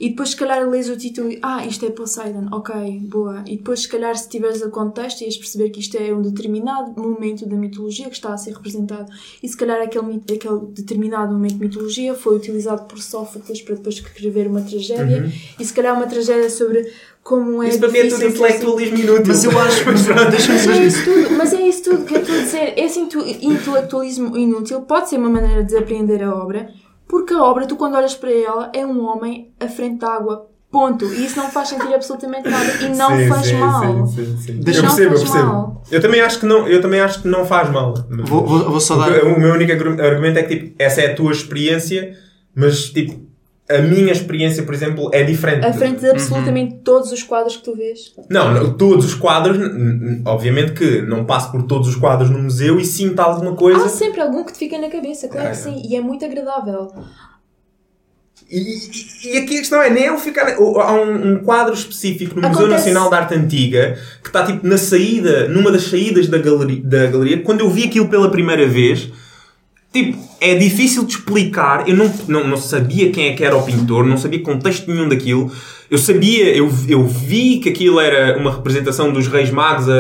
e 0.01 0.09
depois 0.11 0.31
se 0.31 0.37
calhar 0.37 0.69
lês 0.69 0.89
o 0.89 0.97
título 0.97 1.31
e, 1.31 1.39
ah, 1.43 1.65
isto 1.67 1.85
é 1.87 1.91
Poseidon, 1.91 2.49
ok, 2.53 3.01
boa. 3.05 3.45
E 3.47 3.57
depois 3.57 3.81
se 3.83 3.89
calhar 3.89 4.17
se 4.17 4.29
tiveres 4.29 4.63
o 4.63 4.71
contexto 4.71 5.23
ias 5.23 5.37
perceber 5.37 5.71
que 5.71 5.81
isto 5.81 5.97
é 5.97 6.13
um 6.13 6.21
determinado 6.23 6.93
momento 7.01 7.47
da 7.47 7.57
mitologia 7.57 8.07
que 8.09 8.15
está 8.17 8.33
a 8.33 8.37
ser 8.37 8.53
representado 8.55 9.11
e 9.43 9.49
se 9.49 9.57
calhar 9.57 9.81
aquele, 9.81 10.17
aquele 10.17 10.61
determinado 10.75 11.33
momento 11.33 11.55
de 11.55 11.61
mitologia 11.61 12.15
foi 12.15 12.37
utilizado 12.37 12.85
por 12.85 12.99
Sófocles 13.01 13.63
para 13.63 13.75
depois 13.77 13.97
escrever 13.97 14.47
uma 14.47 14.61
tragédia 14.63 15.31
e 15.59 15.65
se 15.65 15.73
calhar 15.73 15.97
uma 15.97 16.07
tragédia 16.07 16.51
sobre 16.51 16.91
como 17.23 17.63
é 17.63 17.69
Isso 17.69 17.79
para 17.79 17.89
mim 17.89 17.99
é 17.99 18.09
tudo 18.09 18.25
intelectualismo 18.27 18.99
inútil. 18.99 19.25
Mas 19.29 19.45
eu 19.45 19.59
acho- 19.61 19.85
Mas 19.87 20.07
mas 20.09 20.67
é 20.69 20.85
isso 20.87 21.05
tudo, 21.05 21.31
mas 21.37 21.53
é 21.55 21.63
isso 21.69 21.83
tudo 21.85 22.05
que 22.05 22.15
eu 22.17 22.21
estou 22.21 22.35
a 22.35 22.39
dizer. 22.41 22.75
Esse 22.77 22.99
intelectualismo 22.99 24.37
inútil 24.37 24.81
pode 24.83 25.09
ser 25.09 25.19
uma 25.19 25.29
maneira 25.31 25.63
de 25.63 25.77
apreender 25.77 26.23
a 26.23 26.35
obra, 26.35 26.69
porque 27.13 27.35
a 27.35 27.43
obra, 27.43 27.67
tu 27.67 27.77
quando 27.77 27.95
olhas 27.95 28.15
para 28.15 28.33
ela, 28.33 28.71
é 28.75 28.87
um 28.87 29.05
homem 29.05 29.53
à 29.61 29.69
frente 29.69 29.99
da 30.01 30.15
água. 30.15 30.49
Ponto. 30.71 31.05
E 31.05 31.27
isso 31.27 31.37
não 31.39 31.51
faz 31.51 31.69
sentir 31.69 31.93
absolutamente 31.93 32.49
nada. 32.49 32.73
E 32.81 32.89
não 32.97 33.11
Sim, 33.15 33.29
faz 33.29 33.47
sim, 33.47 33.57
mal. 33.59 34.07
sim, 34.07 34.25
sim, 34.25 34.37
sim. 34.39 34.61
Deixa- 34.61 34.79
eu 34.81 34.85
percebo, 34.85 35.15
eu 35.15 35.19
faz 35.19 35.31
percebo. 35.31 35.53
mal. 35.53 35.83
Eu 35.91 36.01
também 36.01 36.21
acho 36.23 36.41
que 36.41 36.47
não, 36.47 36.67
eu 36.67 36.81
também 36.81 37.01
acho 37.01 37.21
que 37.21 37.29
não 37.29 37.45
faz 37.45 37.71
mal. 37.71 37.93
Vou, 38.25 38.47
vou, 38.47 38.71
vou 38.71 38.81
só 38.81 38.97
dar. 38.97 39.11
O 39.25 39.39
meu 39.39 39.53
único 39.53 39.71
argumento 39.71 40.39
é 40.39 40.43
que 40.43 40.57
tipo, 40.57 40.75
essa 40.79 41.03
é 41.03 41.13
a 41.13 41.15
tua 41.15 41.31
experiência 41.33 42.17
mas 42.55 42.89
tipo, 42.89 43.21
a 43.79 43.83
minha 43.83 44.13
experiência, 44.13 44.63
por 44.63 44.75
exemplo, 44.75 45.11
é 45.13 45.23
diferente. 45.23 45.65
À 45.67 45.73
frente 45.73 46.01
de 46.01 46.11
absolutamente 46.11 46.77
todos 46.85 47.13
os 47.13 47.23
quadros 47.23 47.57
que 47.57 47.65
tu 47.65 47.75
vês. 47.77 48.15
Não, 48.31 48.53
não, 48.53 48.73
todos 48.75 49.05
os 49.07 49.15
quadros, 49.15 49.57
obviamente 50.25 50.73
que 50.73 51.03
não 51.03 51.25
passo 51.25 51.51
por 51.53 51.63
todos 51.65 51.89
os 51.89 51.97
quadros 51.97 52.31
no 52.31 52.39
museu 52.39 52.79
e 52.79 52.85
sinto 52.85 53.21
alguma 53.21 53.55
coisa. 53.55 53.85
Há 53.85 53.89
sempre 53.89 54.21
algum 54.21 54.45
que 54.45 54.53
te 54.53 54.59
fica 54.59 54.79
na 54.79 54.89
cabeça, 54.89 55.29
claro 55.29 55.49
Ah, 55.49 55.51
que 55.51 55.57
é. 55.57 55.61
sim. 55.61 55.83
E 55.89 55.97
é 55.97 56.01
muito 56.01 56.25
agradável. 56.25 56.89
E, 58.51 58.59
e- 58.59 59.33
e 59.35 59.39
aqui 59.39 59.57
a 59.57 59.59
questão 59.61 59.81
é, 59.81 59.89
nem 59.89 60.05
ele 60.05 60.19
ficar. 60.19 60.47
Há 60.49 60.93
um, 60.93 61.33
um 61.33 61.39
quadro 61.45 61.73
específico 61.73 62.35
no 62.39 62.49
Museu 62.49 62.67
Acontece- 62.67 62.91
Nacional 62.91 63.09
de 63.09 63.17
Arte 63.17 63.35
Antiga 63.35 63.99
que 64.23 64.29
está 64.29 64.45
tipo 64.45 64.67
na 64.67 64.77
saída, 64.77 65.49
numa 65.49 65.71
das 65.71 65.85
saídas 65.85 66.29
da 66.29 66.37
galeria, 66.39 66.83
da 66.85 67.07
galeria. 67.07 67.43
Quando 67.43 67.61
eu 67.61 67.71
vi 67.71 67.85
aquilo 67.85 68.09
pela 68.09 68.31
primeira 68.31 68.67
vez, 68.69 69.11
tipo, 69.93 70.19
é 70.41 70.55
difícil 70.55 71.05
de 71.05 71.13
explicar. 71.15 71.89
Eu 71.89 71.97
não, 71.97 72.13
não, 72.29 72.49
não 72.49 72.57
sabia 72.57 73.11
quem 73.11 73.29
é 73.29 73.33
que 73.35 73.45
era 73.45 73.57
o 73.57 73.63
pintor, 73.63 74.05
não 74.07 74.17
sabia 74.17 74.41
contexto 74.43 74.91
nenhum 74.91 75.09
daquilo. 75.09 75.51
Eu 75.91 75.99
sabia, 75.99 76.57
eu, 76.57 76.71
eu 76.89 77.05
vi 77.07 77.59
que 77.59 77.69
aquilo 77.69 78.01
era 78.01 78.39
uma 78.39 78.51
representação 78.51 79.13
dos 79.13 79.27
Reis 79.29 79.51
Magos 79.51 79.87
a, 79.89 79.93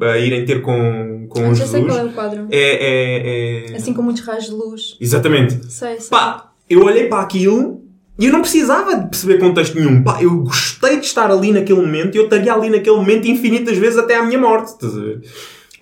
a, 0.00 0.06
a- 0.12 0.18
irem 0.18 0.44
ter 0.44 0.62
com, 0.62 1.26
com 1.28 1.52
Já 1.54 1.66
sei 1.66 1.82
qual 1.82 1.90
é 1.96 2.00
Jesus. 2.02 2.12
o 2.12 2.14
quadro. 2.14 2.46
É, 2.50 3.66
é, 3.68 3.72
é... 3.72 3.76
Assim 3.76 3.92
com 3.92 4.02
muitos 4.02 4.22
raios 4.24 4.44
de 4.44 4.52
luz. 4.52 4.96
Exatamente. 5.00 5.58
Sei, 5.72 5.98
sei. 5.98 6.08
Pá, 6.08 6.52
eu 6.70 6.84
olhei 6.84 7.08
para 7.08 7.20
aquilo 7.20 7.82
e 8.16 8.26
eu 8.26 8.32
não 8.32 8.42
precisava 8.42 8.94
de 8.94 9.08
perceber 9.08 9.38
contexto 9.38 9.74
nenhum. 9.76 10.04
Pá, 10.04 10.22
eu 10.22 10.36
gostei 10.44 11.00
de 11.00 11.06
estar 11.06 11.28
ali 11.32 11.50
naquele 11.50 11.80
momento 11.80 12.14
e 12.14 12.18
eu 12.18 12.24
estaria 12.24 12.52
ali 12.54 12.70
naquele 12.70 12.94
momento 12.96 13.26
infinitas 13.26 13.76
vezes 13.78 13.98
até 13.98 14.14
à 14.16 14.22
minha 14.22 14.38
morte. 14.38 14.68
Estás 14.68 14.96
a 14.96 15.00
ver? 15.00 15.20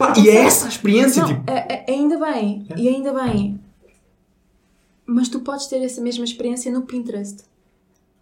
Pá, 0.01 0.14
e 0.16 0.30
é 0.30 0.36
essa 0.46 0.64
a 0.64 0.68
experiência, 0.70 1.20
Não, 1.22 1.28
tipo. 1.28 1.42
é- 1.46 1.84
é- 1.86 1.92
ainda 1.92 2.18
bem, 2.18 2.66
e 2.74 2.88
ainda 2.88 3.12
bem. 3.12 3.61
Mas 5.07 5.28
tu 5.28 5.40
podes 5.40 5.66
ter 5.66 5.76
essa 5.82 6.01
mesma 6.01 6.24
experiência 6.24 6.72
no 6.72 6.82
Pinterest. 6.82 7.44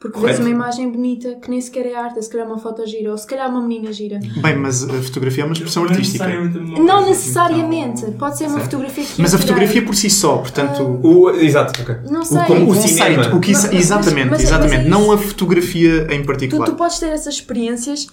Porque 0.01 0.19
vês 0.21 0.39
uma 0.39 0.49
imagem 0.49 0.89
bonita 0.91 1.35
que 1.43 1.51
nem 1.51 1.61
sequer 1.61 1.87
é 1.87 1.95
arte, 1.97 2.23
se 2.23 2.31
calhar 2.31 2.47
uma 2.47 2.59
foto 2.59 2.87
gira, 2.87 3.11
ou 3.11 3.19
se 3.19 3.27
calhar 3.27 3.49
uma 3.51 3.61
menina 3.61 3.93
gira. 3.93 4.19
Bem, 4.43 4.57
mas 4.57 4.83
a 4.89 5.03
fotografia 5.03 5.43
é 5.43 5.47
uma 5.47 5.53
expressão 5.53 5.83
Não 5.85 5.91
é 5.91 5.95
artística. 5.95 6.25
necessariamente 6.27 6.81
Não 6.83 7.07
necessariamente. 7.07 8.07
Pode 8.13 8.39
ser 8.39 8.47
uma 8.47 8.61
fotografia 8.61 9.05
que 9.05 9.21
Mas 9.23 9.35
a 9.35 9.39
fotografia 9.39 9.85
por 9.85 9.95
si 9.97 10.09
só, 10.11 10.39
portanto. 10.39 10.83
O, 11.03 11.31
exato, 11.31 11.81
ok. 11.83 11.97
Não 12.11 12.25
sei. 12.25 12.39
O, 12.39 12.45
como 12.47 12.61
O 12.61 12.65
o 12.65 12.67
conceito, 12.75 12.89
cinema. 12.95 13.35
o 13.37 13.41
que 13.41 13.51
isso- 13.53 13.67
Mas- 13.67 13.75
exatamente, 13.75 14.31
mas 14.31 14.41
é- 14.41 14.43
exatamente. 14.45 14.77
mas 14.77 14.87
é 14.87 14.89
não 14.89 15.11
a 15.13 15.19
fotografia 15.19 16.07
em 16.15 16.23
Tu, 16.23 16.27
particular. 16.27 16.65
tu 16.67 16.75
podes 16.77 16.99
ter 17.01 17.07
essas 17.09 17.35
experiências, 17.35 18.07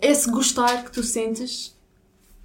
esse 0.00 0.30
gostar 0.30 0.84
que 0.84 0.90
tu 0.92 1.02
sentes 1.02 1.76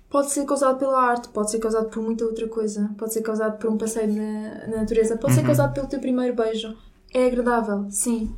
pode 0.10 0.32
ser 0.32 0.46
causado 0.46 0.78
pela 0.80 1.02
arte, 1.02 1.28
pode 1.30 1.52
ser 1.52 1.60
causado 1.60 1.90
por 1.90 2.02
muita 2.02 2.24
outra 2.26 2.48
coisa, 2.48 2.90
pode 2.98 3.14
ser 3.14 3.22
causado 3.22 3.58
por 3.58 3.70
um 3.70 3.78
passeio 3.78 4.08
na, 4.14 4.68
na 4.68 4.78
natureza, 4.78 5.18
pode 5.18 5.34
ser 5.34 5.42
Uhum. 5.42 5.46
causado 5.48 5.74
pelo 5.74 5.88
teu 5.88 6.00
primeiro 6.00 6.34
beijo. 6.36 6.76
É 7.14 7.26
agradável, 7.28 7.86
sim. 7.90 8.34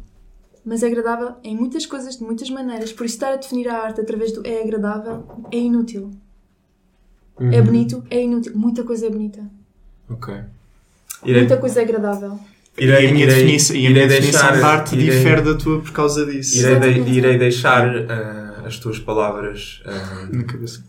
Mas 0.65 0.83
é 0.83 0.87
agradável 0.87 1.33
em 1.43 1.55
muitas 1.55 1.85
coisas, 1.85 2.17
de 2.17 2.23
muitas 2.23 2.49
maneiras. 2.49 2.91
Por 2.91 3.05
isso, 3.05 3.15
estar 3.15 3.33
a 3.33 3.35
definir 3.37 3.69
a 3.69 3.77
arte 3.81 4.01
através 4.01 4.31
do 4.33 4.45
é 4.45 4.61
agradável 4.61 5.23
é 5.51 5.57
inútil. 5.57 6.11
Uhum. 7.39 7.51
É 7.53 7.61
bonito, 7.61 8.03
é 8.09 8.21
inútil. 8.23 8.51
Muita 8.55 8.83
coisa 8.83 9.05
é 9.07 9.09
bonita. 9.09 9.43
Ok. 10.09 10.33
Irei, 11.23 11.41
Muita 11.41 11.57
coisa 11.57 11.79
é 11.79 11.83
agradável. 11.83 12.39
irei, 12.77 13.05
e 13.05 13.09
a 13.09 13.11
minha 13.13 13.25
irei- 13.25 13.35
definição, 13.35 13.75
e 13.75 13.79
a 13.79 13.81
irei 13.89 13.93
minha 13.93 14.07
definição 14.07 14.41
deixar- 14.41 14.57
de 14.57 14.63
arte 14.63 14.95
irei- 14.95 15.09
difere 15.17 15.41
da 15.41 15.55
tua 15.55 15.79
por 15.81 15.91
causa 15.91 16.25
disso. 16.25 16.57
Irei, 16.57 17.03
de- 17.03 17.09
irei 17.11 17.37
deixar 17.37 17.87
ah, 17.87 18.46
as 18.67 18.79
tuas 18.79 18.99
palavras 18.99 19.81
ah, 19.87 20.27
Na 20.31 20.43
cabeça. 20.43 20.83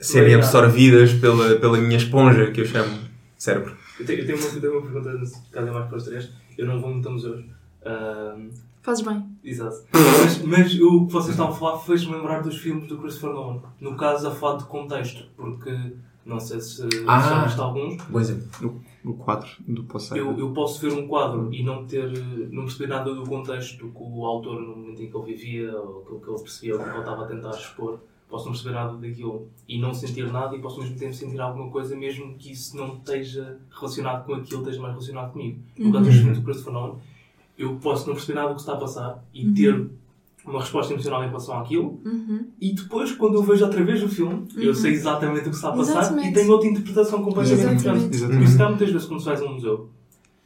serem 0.00 0.34
Obrigado. 0.34 0.44
absorvidas 0.44 1.12
pela, 1.14 1.56
pela 1.56 1.78
minha 1.78 1.96
esponja, 1.96 2.50
que 2.50 2.60
eu 2.60 2.66
chamo 2.66 2.98
cérebro. 3.36 3.76
Eu 3.98 4.06
tenho, 4.06 4.20
eu 4.20 4.26
tenho 4.26 4.38
uma, 4.38 4.46
eu 4.48 4.60
tenho 4.60 4.72
uma 4.72 4.82
pergunta, 4.82 5.10
é 5.10 5.60
mais 5.70 5.86
para 5.88 5.96
os 5.96 6.04
três. 6.04 6.30
Eu 6.58 6.66
não 6.66 6.80
vou 6.80 6.90
muito 6.90 7.08
a 7.08 7.12
museus. 7.12 7.44
Ahm, 7.84 8.50
Fazes 8.82 9.04
bem. 9.04 9.24
exato. 9.42 9.76
Mas, 9.92 10.42
mas 10.42 10.80
o 10.80 11.06
que 11.06 11.12
vocês 11.12 11.30
estavam 11.30 11.52
a 11.54 11.56
falar 11.56 11.78
fez-me 11.78 12.12
lembrar 12.14 12.42
dos 12.42 12.58
filmes 12.58 12.86
do 12.86 12.98
Christopher 12.98 13.30
Nolan. 13.30 13.62
No 13.80 13.96
caso, 13.96 14.28
a 14.28 14.30
falar 14.30 14.58
de 14.58 14.64
contexto, 14.64 15.24
porque 15.36 15.74
não 16.26 16.38
sei 16.38 16.60
se 16.60 16.86
Ah. 17.06 17.20
já 17.20 17.44
viste 17.44 17.60
alguns. 17.60 18.02
Bom 18.04 18.20
exemplo. 18.20 18.82
O, 19.04 19.14
quadro 19.14 19.50
do 19.66 19.84
Poseidon. 19.84 20.30
Eu, 20.30 20.38
eu 20.38 20.52
posso 20.52 20.80
ver 20.80 20.92
um 20.92 21.06
quadro 21.06 21.52
e 21.52 21.62
não 21.62 21.86
ter, 21.86 22.10
não 22.50 22.64
perceber 22.64 22.86
nada 22.86 23.14
do 23.14 23.24
contexto 23.24 23.88
que 23.88 24.02
o 24.02 24.24
autor, 24.24 24.60
no 24.60 24.76
momento 24.76 25.02
em 25.02 25.10
que 25.10 25.16
ele 25.16 25.26
vivia, 25.26 25.76
ou 25.76 26.00
aquilo 26.02 26.20
que 26.20 26.30
ele 26.30 26.38
percebia, 26.38 26.74
ou 26.74 26.82
que 26.82 26.88
ele 26.88 26.98
estava 26.98 27.24
a 27.24 27.26
tentar 27.26 27.50
expor, 27.50 27.98
posso 28.28 28.46
não 28.46 28.52
perceber 28.52 28.74
nada 28.74 28.96
daquilo 28.96 29.48
e 29.68 29.78
não 29.78 29.92
sentir 29.92 30.32
nada, 30.32 30.56
e 30.56 30.60
posso 30.60 30.76
ao 30.76 30.82
mesmo 30.82 30.98
tempo 30.98 31.12
sentir 31.12 31.40
alguma 31.40 31.70
coisa, 31.70 31.94
mesmo 31.94 32.34
que 32.34 32.52
isso 32.52 32.76
não 32.76 32.94
esteja 32.96 33.58
relacionado 33.70 34.24
com 34.24 34.34
aquilo, 34.34 34.60
esteja 34.60 34.80
mais 34.80 34.94
relacionado 34.94 35.32
comigo. 35.32 35.62
No 35.78 35.92
caso 35.92 36.04
dos 36.04 36.14
filmes 36.14 36.38
do 36.38 36.44
Christopher 36.44 36.72
Nolan, 36.72 36.96
eu 37.56 37.76
posso 37.76 38.06
não 38.06 38.14
perceber 38.14 38.38
nada 38.38 38.48
do 38.48 38.54
que 38.54 38.60
está 38.60 38.72
a 38.72 38.78
passar 38.78 39.24
e 39.32 39.52
ter 39.52 39.88
uma 40.46 40.60
resposta 40.60 40.92
emocional 40.92 41.22
em 41.24 41.28
relação 41.28 41.58
àquilo, 41.58 42.00
Uhum. 42.04 42.46
e 42.60 42.72
depois, 42.74 43.12
quando 43.12 43.34
eu 43.34 43.42
vejo 43.42 43.64
outra 43.64 43.82
vez 43.82 44.02
o 44.02 44.08
filme, 44.08 44.46
eu 44.56 44.74
sei 44.74 44.92
exatamente 44.92 45.46
o 45.48 45.50
que 45.50 45.56
está 45.56 45.68
a 45.70 45.72
passar 45.72 46.00
Exatamente. 46.00 46.28
e 46.28 46.32
tenho 46.32 46.50
outra 46.50 46.68
interpretação 46.68 47.22
completamente 47.22 47.76
diferente. 47.76 48.18
Por 48.26 48.42
isso 48.42 48.56
que 48.56 48.62
há 48.62 48.68
muitas 48.68 48.90
vezes 48.90 49.06
quando 49.08 49.20
tu 49.20 49.24
vais 49.26 49.40
a 49.40 49.44
um 49.44 49.54
museu, 49.54 49.88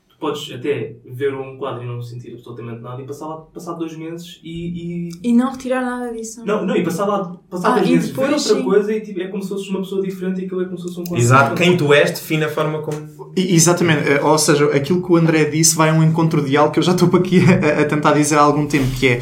tu 0.09 0.17
podes 0.21 0.53
até 0.53 0.97
ver 1.05 1.35
um 1.35 1.57
quadro 1.59 1.83
e 1.83 1.87
não 1.87 2.01
sentir 2.01 2.33
absolutamente 2.35 2.81
nada 2.81 3.01
e 3.03 3.07
passar 3.07 3.27
lá 3.27 3.37
passar 3.39 3.73
dois 3.75 3.97
meses 3.97 4.41
e. 4.45 5.09
e- 5.09 5.11
E 5.25 5.33
não 5.33 5.51
retirar 5.51 5.81
nada 5.81 6.13
disso. 6.13 6.45
Não, 6.47 6.65
não, 6.65 6.77
e 6.77 6.83
passar 6.85 7.05
lá 7.07 7.37
passar 7.51 7.73
Ah, 7.73 7.75
dois 7.79 7.89
meses, 7.91 8.11
ver 8.11 8.15
depois, 8.23 8.47
outra 8.47 8.61
sim. 8.61 8.69
coisa 8.69 8.93
e 8.93 9.01
tipo, 9.01 9.21
é 9.21 9.29
como 9.29 9.43
se 9.43 9.49
fosse 9.49 9.69
uma 9.71 9.81
pessoa 9.81 10.01
diferente 10.03 10.41
e 10.41 10.45
aquilo 10.47 10.63
é 10.63 10.65
como 10.67 10.77
se 10.79 10.85
fosse 10.85 11.01
um 11.01 11.05
quadro. 11.05 11.19
Exato, 11.25 11.55
diferente. 11.55 11.79
quem 11.79 11.87
tu 11.87 11.93
és 11.93 12.11
define 12.11 12.45
a 12.45 12.49
forma 12.49 12.83
como. 12.83 13.33
Exatamente, 13.37 14.09
eh, 14.09 14.21
ou 14.23 14.37
seja, 14.39 14.65
aquilo 14.75 15.03
que 15.03 15.13
o 15.13 15.17
André 15.17 15.45
disse 15.47 15.77
vai 15.77 15.91
a 15.91 15.93
um 15.95 16.03
encontro 16.03 16.45
de 16.45 16.57
algo 16.57 16.73
que 16.73 16.79
eu 16.79 16.83
já 16.83 16.93
estou 16.93 17.09
aqui 17.17 17.41
a, 17.51 17.83
a 17.83 17.85
tentar 17.85 18.13
dizer 18.13 18.37
há 18.37 18.41
algum 18.43 18.67
tempo, 18.67 18.87
que 18.99 19.07
é 19.07 19.21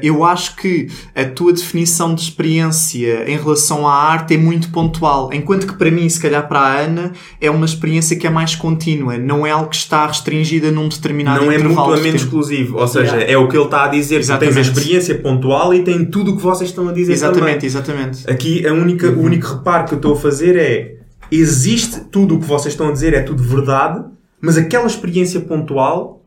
eu 0.00 0.24
acho 0.24 0.56
que 0.56 0.88
a 1.14 1.24
tua 1.24 1.52
definição 1.52 2.14
de 2.14 2.22
experiência 2.22 3.24
em 3.30 3.36
relação 3.36 3.86
à 3.86 3.92
arte 3.94 4.34
é 4.34 4.38
muito 4.38 4.70
pontual, 4.70 5.30
enquanto 5.32 5.66
que 5.66 5.74
para 5.74 5.90
mim, 5.90 6.08
se 6.08 6.18
calhar 6.20 6.48
para 6.48 6.60
a 6.60 6.78
Ana, 6.80 7.12
é 7.40 7.50
uma 7.50 7.66
experiência 7.66 8.16
que 8.16 8.26
é 8.26 8.30
mais 8.30 8.54
contínua, 8.54 9.18
não 9.18 9.46
é 9.46 9.50
algo 9.50 9.68
que 9.68 9.76
está 9.76 10.06
restringida 10.06 10.70
num 10.70 10.88
determinado 10.88 11.44
não 11.44 11.52
é 11.52 11.56
intervalo 11.56 11.74
de 11.74 11.80
mutuamente 11.90 12.12
tempo. 12.12 12.24
exclusivo. 12.24 12.78
Ou 12.78 12.88
seja, 12.88 13.12
Yeah. 13.16 13.32
é 13.32 13.36
o 13.36 13.46
que 13.48 13.56
ele 13.56 13.64
está 13.64 13.84
a 13.84 13.88
dizer. 13.88 14.20
Tu 14.20 14.26
tens 14.26 14.30
a 14.30 14.34
Exatamente. 14.36 14.60
experiência 14.68 15.14
pontual 15.18 15.74
e 15.74 15.82
tem 15.84 16.04
tudo 16.06 16.32
o 16.32 16.36
que 16.36 16.42
vocês 16.42 16.70
estão 16.70 16.88
a 16.88 16.92
dizer 16.92 17.12
Exatamente, 17.12 17.54
também. 17.54 17.66
exatamente. 17.66 18.30
Aqui 18.30 18.66
a 18.66 18.72
única, 18.72 19.08
o 19.10 19.20
único 19.20 19.46
reparo 19.54 19.84
que 19.86 19.92
eu 19.94 19.96
estou 19.96 20.14
a 20.14 20.16
fazer 20.16 20.56
é 20.56 20.96
existe 21.30 22.00
tudo 22.10 22.36
o 22.36 22.40
que 22.40 22.46
vocês 22.46 22.72
estão 22.74 22.88
a 22.88 22.92
dizer, 22.92 23.12
é 23.14 23.20
tudo 23.20 23.42
verdade, 23.42 24.02
mas 24.40 24.56
aquela 24.56 24.86
experiência 24.86 25.40
pontual 25.40 26.21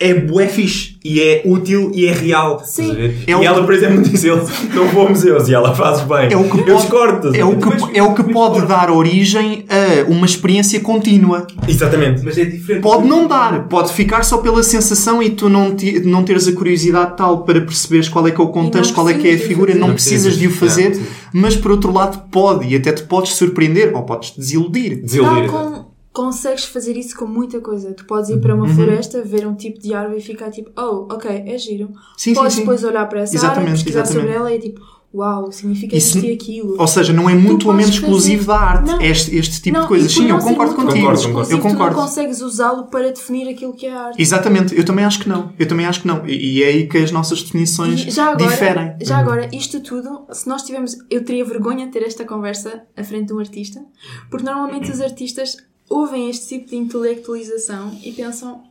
é 0.00 0.14
bué 0.14 0.46
fixe 0.46 0.96
e 1.04 1.20
é 1.20 1.42
útil 1.44 1.90
e 1.94 2.06
é 2.06 2.12
real. 2.12 2.62
Sim. 2.64 2.92
É 3.26 3.30
e 3.30 3.34
o 3.34 3.42
ela, 3.42 3.60
que- 3.60 3.66
por 3.66 3.74
exemplo, 3.74 4.02
diz 4.02 4.22
ele, 4.24 4.40
não 4.74 4.86
vou 4.88 5.06
a 5.06 5.10
museus 5.10 5.48
e 5.48 5.54
ela 5.54 5.74
faz 5.74 6.00
bem. 6.02 6.32
É 6.32 6.36
o 6.36 6.44
que 6.44 6.58
eu 6.60 6.64
pode- 6.64 6.76
discordo. 6.80 7.28
estás 7.28 7.34
a 7.34 7.38
É 7.38 7.44
o 7.44 7.56
que, 7.56 7.98
é 7.98 8.02
o 8.02 8.14
que 8.14 8.22
pode 8.24 8.66
dar 8.66 8.90
origem 8.90 9.64
a 9.68 10.08
uma 10.10 10.24
experiência 10.26 10.78
contínua. 10.80 11.46
Exatamente. 11.66 12.22
Mas 12.24 12.38
é 12.38 12.44
diferente. 12.44 12.82
Pode 12.82 13.06
não 13.08 13.26
dar, 13.26 13.66
pode 13.68 13.92
ficar 13.92 14.22
só 14.22 14.38
pela 14.38 14.62
sensação 14.62 15.22
e 15.22 15.30
tu 15.30 15.48
não, 15.48 15.74
ti- 15.74 16.00
não 16.04 16.22
teres 16.22 16.46
a 16.46 16.52
curiosidade 16.52 17.16
tal 17.16 17.42
para 17.44 17.60
perceberes 17.60 18.08
qual 18.08 18.26
é 18.26 18.30
que 18.30 18.40
é 18.40 18.44
o 18.44 18.48
contexto, 18.48 18.94
qual 18.94 19.08
é 19.08 19.14
que 19.14 19.26
é 19.28 19.34
a 19.34 19.38
figura, 19.38 19.74
não 19.74 19.88
Não 19.88 19.94
precisas 19.94 20.38
de 20.38 20.46
o 20.46 20.50
fazer, 20.50 20.98
mas 21.32 21.56
por 21.56 21.70
outro 21.72 21.92
lado 21.92 22.22
pode 22.30 22.68
e 22.68 22.76
até 22.76 22.92
te 22.92 23.02
podes 23.02 23.32
surpreender 23.34 23.92
ou 23.94 24.02
podes 24.02 24.32
desiludir. 24.36 25.02
Desiludir. 25.02 25.50
Tal 25.50 25.64
como 25.70 25.87
consegues 26.22 26.64
fazer 26.64 26.96
isso 26.96 27.16
com 27.16 27.26
muita 27.26 27.60
coisa. 27.60 27.92
Tu 27.94 28.04
podes 28.04 28.28
ir 28.30 28.40
para 28.40 28.54
Uhum. 28.54 28.64
uma 28.64 28.74
floresta, 28.74 29.22
ver 29.22 29.46
um 29.46 29.54
tipo 29.54 29.78
de 29.80 29.94
árvore 29.94 30.18
e 30.18 30.22
ficar 30.22 30.50
tipo, 30.50 30.70
oh, 30.76 31.06
ok, 31.14 31.30
é 31.46 31.56
giro. 31.56 31.88
Sim, 32.16 32.30
sim, 32.30 32.34
podes 32.34 32.54
sim. 32.54 32.60
depois 32.60 32.82
olhar 32.82 33.06
para 33.08 33.20
essa 33.20 33.34
Exatamente, 33.36 33.58
árvore, 33.70 33.72
pesquisar 33.84 34.04
sobre 34.06 34.22
exatamente. 34.30 34.50
ela 34.50 34.54
e 34.54 34.58
tipo, 34.60 34.80
uau, 35.14 35.50
significa 35.52 35.96
Isso- 35.96 36.18
isto 36.18 36.26
e 36.28 36.32
aquilo. 36.32 36.76
Ou 36.78 36.86
seja, 36.88 37.12
não 37.12 37.30
é 37.30 37.34
mutuamente 37.34 37.90
exclusivo 37.90 38.44
fazer- 38.44 38.58
da 38.60 38.66
arte 38.66 38.86
Não. 38.90 39.00
este, 39.00 39.36
este 39.36 39.62
tipo 39.62 39.76
Não, 39.76 39.82
de 39.84 39.88
coisas. 39.88 40.12
Sim, 40.12 40.28
eu 40.28 40.38
concordo 40.38 40.74
contigo. 40.74 40.96
Concordo, 40.98 41.20
exclusivo, 41.20 41.56
Eu 41.56 41.62
Tu 41.62 41.68
concordo. 41.72 41.96
não 41.96 42.02
consegues 42.02 42.40
usá-lo 42.42 42.84
para 42.88 43.10
definir 43.12 43.48
aquilo 43.48 43.72
que 43.72 43.86
é 43.86 43.92
arte. 43.92 44.20
Exatamente, 44.20 44.76
eu 44.76 44.84
também 44.84 45.04
acho 45.04 45.20
que 45.20 45.28
não. 45.28 45.52
Eu 45.58 45.66
também 45.68 45.86
acho 45.86 46.02
que 46.02 46.06
não. 46.08 46.26
E, 46.26 46.58
e 46.58 46.62
é 46.64 46.66
aí 46.66 46.86
que 46.88 46.98
as 46.98 47.10
nossas 47.10 47.42
definições 47.42 48.04
E 48.06 48.10
já 48.10 48.32
agora, 48.32 48.50
diferem. 48.50 48.96
já 49.00 49.18
agora, 49.18 49.48
isto 49.54 49.80
tudo, 49.80 50.24
se 50.32 50.46
nós 50.48 50.62
tivermos. 50.62 50.96
Eu 51.10 51.24
teria 51.24 51.44
vergonha 51.44 51.86
de 51.86 51.92
ter 51.92 52.02
esta 52.02 52.24
conversa 52.24 52.82
à 52.96 53.02
frente 53.04 53.28
de 53.28 53.32
um 53.34 53.38
artista, 53.38 53.80
porque 54.28 54.44
normalmente 54.44 54.90
os 54.90 55.00
artistas 55.00 55.56
ouvem 55.88 56.30
este 56.30 56.48
tipo 56.48 56.70
de 56.70 56.76
intelectualização 56.76 57.98
e 58.04 58.12
pensam. 58.12 58.62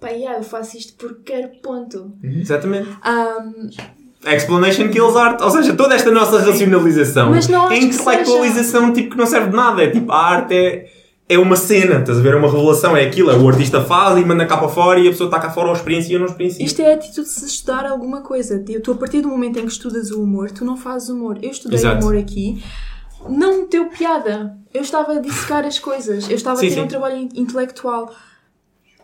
Pá, 0.00 0.08
yeah, 0.08 0.38
eu 0.38 0.42
faço 0.42 0.76
isto 0.76 0.94
porque 0.94 1.32
quero 1.32 1.48
ponto. 1.62 2.12
Exatamente. 2.22 2.88
Ahm, 3.04 3.70
Explanation 4.24 4.88
kills 4.88 5.16
art. 5.16 5.40
Ou 5.40 5.50
seja, 5.50 5.74
toda 5.74 5.94
esta 5.94 6.10
nossa 6.10 6.38
racionalização 6.38 7.30
Mas 7.30 7.48
não 7.48 7.66
acho 7.66 7.74
é 7.74 7.78
que 7.78 7.84
intelectualização 7.86 8.92
tipo 8.92 9.10
que 9.10 9.16
não 9.16 9.26
serve 9.26 9.50
de 9.50 9.56
nada. 9.56 9.82
É 9.82 9.90
tipo, 9.90 10.12
a 10.12 10.16
arte 10.16 10.54
é, 10.54 10.86
é 11.28 11.38
uma 11.38 11.56
cena, 11.56 12.00
estás 12.00 12.18
a 12.18 12.20
ver? 12.20 12.34
É 12.34 12.36
uma 12.36 12.50
revelação, 12.50 12.96
é 12.96 13.04
aquilo. 13.04 13.30
É 13.30 13.36
o 13.36 13.48
artista 13.48 13.82
faz 13.82 14.18
e 14.18 14.24
manda 14.24 14.46
cá 14.46 14.56
para 14.56 14.68
fora 14.68 15.00
e 15.00 15.08
a 15.08 15.10
pessoa 15.10 15.26
está 15.26 15.40
cá 15.40 15.50
fora 15.50 15.68
ou 15.68 15.74
experiencia 15.74 16.16
ou 16.16 16.20
não 16.20 16.28
experiencia. 16.28 16.64
isto 16.64 16.80
é 16.80 16.92
a 16.92 16.94
atitude 16.94 17.26
de 17.26 17.32
se 17.32 17.46
estudar 17.46 17.84
alguma 17.84 18.22
coisa. 18.22 18.62
Tu, 18.82 18.92
a 18.92 18.94
partir 18.94 19.20
do 19.22 19.28
momento 19.28 19.58
em 19.58 19.66
que 19.66 19.72
estudas 19.72 20.10
o 20.10 20.22
humor, 20.22 20.50
tu 20.50 20.64
não 20.64 20.76
fazes 20.76 21.08
humor. 21.08 21.38
Eu 21.42 21.50
estudei 21.50 21.78
Exato. 21.78 22.00
humor 22.00 22.16
aqui, 22.16 22.62
não 23.28 23.62
me 23.62 23.68
deu 23.68 23.86
piada. 23.86 24.56
Eu 24.72 24.82
estava 24.82 25.12
a 25.14 25.18
dissecar 25.20 25.64
as 25.66 25.78
coisas, 25.78 26.28
eu 26.28 26.36
estava 26.36 26.56
Sim, 26.60 26.66
a 26.66 26.68
ter 26.70 26.74
sim. 26.76 26.80
um 26.82 26.88
trabalho 26.88 27.16
in- 27.16 27.28
intelectual. 27.34 28.14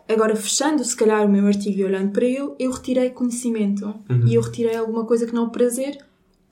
Agora, 0.09 0.35
fechando 0.35 0.83
se 0.83 0.97
calhar 0.97 1.27
o 1.27 1.29
meu 1.29 1.47
artigo 1.47 1.81
e 1.81 1.85
olhando 1.85 2.13
para 2.13 2.25
ele, 2.25 2.53
eu 2.59 2.71
retirei 2.71 3.11
conhecimento 3.11 3.87
Uhum. 4.09 4.27
e 4.27 4.35
eu 4.35 4.41
retirei 4.41 4.75
alguma 4.77 5.05
coisa 5.05 5.27
que 5.27 5.35
não 5.35 5.51
prazer, 5.51 5.99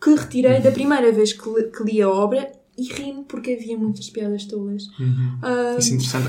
que 0.01 0.11
retirei 0.15 0.61
da 0.61 0.71
primeira 0.71 1.11
vez 1.11 1.33
que 1.33 1.83
li 1.85 2.03
a 2.03 2.09
obra 2.11 2.53
e 2.79 2.93
ri-me 2.93 3.25
porque 3.25 3.53
havia 3.53 3.77
muitas 3.79 4.11
piadas 4.11 4.45
tolas. 4.45 4.83
Ah, 5.43 5.77
Isso 5.79 5.93
é 5.93 5.95
interessante. 5.97 6.29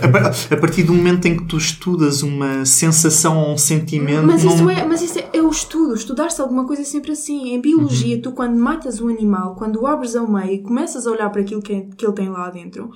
A, 0.52 0.56
a 0.56 0.58
partir 0.60 0.84
do 0.84 0.94
momento 0.94 1.26
em 1.28 1.36
que 1.38 1.46
tu 1.46 1.58
estudas 1.58 2.24
uma 2.24 2.66
sensação 2.66 3.38
ou 3.38 3.54
um 3.54 3.58
sentimento. 3.58 4.26
Mas 4.26 4.44
isso, 4.44 4.64
não- 4.64 4.70
é, 4.70 4.86
mas 4.86 5.02
isso 5.02 5.20
é, 5.20 5.30
é 5.34 5.42
o 5.42 5.50
estudo. 5.50 5.94
Estudar-se 5.94 6.40
alguma 6.42 6.66
coisa 6.66 6.82
é 6.84 6.86
sempre 6.86 7.12
assim. 7.12 7.50
Em 7.54 7.60
biologia, 7.60 8.16
Uhum. 8.16 8.22
tu 8.22 8.32
quando 8.32 8.56
matas 8.58 9.02
o 9.02 9.08
animal, 9.10 9.56
quando 9.56 9.82
o 9.82 9.88
abres 9.88 10.16
ao 10.16 10.26
meio 10.30 10.52
e 10.54 10.60
começas 10.64 11.06
a 11.06 11.12
olhar 11.12 11.30
para 11.30 11.42
aquilo 11.42 11.62
que, 11.62 11.82
que 11.98 12.06
ele 12.06 12.14
tem 12.14 12.30
lá 12.30 12.50
dentro, 12.50 12.92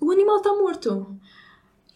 o 0.00 0.10
animal 0.10 0.38
está 0.38 0.50
morto. 0.54 1.14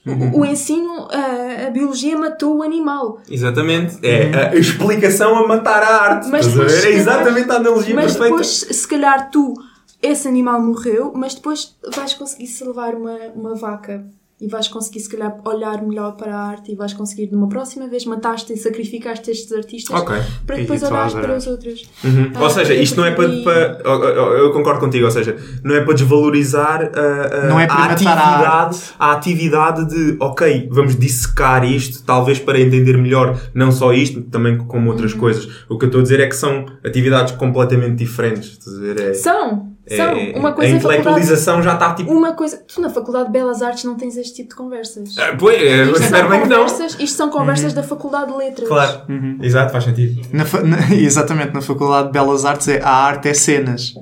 Uhum. 0.07 0.31
O, 0.35 0.41
o 0.41 0.45
ensino, 0.47 1.09
a, 1.11 1.67
a 1.67 1.71
biologia 1.71 2.17
matou 2.19 2.59
o 2.59 2.63
animal. 2.63 3.21
Exatamente. 3.29 3.99
É 4.07 4.51
a 4.51 4.55
explicação 4.55 5.37
a 5.37 5.47
matar 5.47 5.83
a 5.83 6.03
arte. 6.03 6.29
Mas 6.29 6.47
a 6.47 6.51
ver? 6.51 6.71
É 6.71 6.81
calhar- 6.83 6.93
exatamente 6.99 7.51
a 7.51 7.57
analogia 7.57 7.95
Mas 7.95 8.05
perfeita. 8.13 8.25
depois, 8.29 8.47
se 8.49 8.89
calhar 8.89 9.31
tu, 9.31 9.53
esse 10.03 10.27
animal 10.29 10.61
morreu, 10.63 11.13
mas 11.15 11.35
depois 11.35 11.77
vais 11.95 12.15
conseguir 12.15 12.47
salvar 12.47 12.95
uma, 12.95 13.17
uma 13.35 13.55
vaca. 13.55 14.05
E 14.41 14.47
vais 14.47 14.69
conseguir, 14.69 15.01
se 15.01 15.09
calhar, 15.09 15.37
olhar 15.45 15.83
melhor 15.83 16.13
para 16.13 16.33
a 16.33 16.39
arte 16.41 16.71
e 16.71 16.77
vais 16.77 16.93
conseguir, 16.93 17.29
numa 17.33 17.49
próxima 17.49 17.89
vez, 17.89 18.05
mataste 18.05 18.53
e 18.53 18.57
sacrificaste 18.57 19.29
estes 19.33 19.51
artistas 19.53 20.01
Ok. 20.01 20.15
para 20.47 20.59
E 20.59 20.61
depois 20.61 20.81
olhares 20.85 21.13
para 21.13 21.37
os 21.37 21.45
outros. 21.49 21.83
Uhum. 22.05 22.31
Ah, 22.37 22.45
ou 22.45 22.49
seja, 22.51 22.73
isto 22.73 22.97
não 22.99 23.05
é 23.05 23.11
para, 23.11 23.25
preferi- 23.29 23.43
para- 23.83 23.83
eu- 24.13 24.53
concordo 24.53 24.79
contigo, 24.79 25.07
ou 25.07 25.11
seja, 25.11 25.37
não 25.65 25.75
é 25.75 25.81
para 25.81 25.93
desvalorizar 25.95 26.83
a, 26.95 27.47
a- 27.47 27.49
Não 27.49 27.59
é 27.59 27.67
para 27.67 27.75
a 27.75 27.89
matar 27.89 27.91
a 27.91 27.93
atividade, 27.95 28.81
a 28.97 29.13
atividade 29.13 29.89
de, 29.89 30.17
ok, 30.21 30.69
vamos 30.71 30.95
dissecar 30.97 31.65
isto, 31.65 32.05
talvez 32.05 32.39
para 32.39 32.61
entender 32.61 32.97
melhor 32.97 33.37
não 33.53 33.73
só 33.73 33.93
isto, 33.93 34.23
também 34.23 34.57
como 34.57 34.89
outras 34.89 35.15
Uhum. 35.15 35.19
coisas. 35.19 35.49
O 35.69 35.77
que 35.77 35.85
eu 35.85 35.89
estou 35.89 35.99
a 35.99 36.03
dizer 36.05 36.21
é 36.21 36.29
que 36.29 36.37
são 36.37 36.65
atividades 36.87 37.35
completamente 37.35 37.97
diferentes. 37.97 38.57
Ver? 38.79 39.01
É, 39.01 39.15
São, 39.15 39.73
são. 39.97 40.07
é- 40.11 40.33
uma 40.37 40.53
coisa 40.53 40.77
a 40.77 40.81
faculdade, 40.81 41.01
intelectualização 41.01 41.63
já 41.63 41.75
está 41.75 41.95
tipo. 41.95 42.13
uma 42.13 42.33
coisa. 42.35 42.57
Tu 42.67 42.81
na 42.81 42.91
Faculdade 42.91 43.27
de 43.27 43.33
Belas 43.33 43.63
Artes 43.63 43.85
não 43.85 43.97
tens 43.97 44.17
este 44.17 44.35
tipo 44.37 44.51
de 44.51 44.55
conversas. 44.57 45.17
Ah, 45.19 45.35
Pois, 45.39 45.57
é, 45.57 45.85
Isto 45.85 46.03
espero 46.03 46.21
são 46.23 46.29
bem 46.31 46.41
que 46.43 46.49
não. 46.49 46.57
conversas, 46.67 46.97
isto 47.01 47.17
são 47.17 47.31
conversas 47.31 47.73
da 47.73 47.83
Faculdade 47.83 48.33
de 48.33 48.39
Letras. 48.39 48.69
Claro, 48.69 49.03
exato, 49.43 49.73
faz 49.73 49.85
sentido. 49.85 50.21
Na 50.33 50.45
na- 50.63 50.95
exatamente, 50.95 51.53
na 51.55 51.61
Faculdade 51.63 52.07
de 52.09 52.13
Belas 52.13 52.45
Artes 52.45 52.69
é, 52.69 52.81
a 52.83 52.91
arte 52.91 53.29
é 53.29 53.35
cenas. 53.35 53.95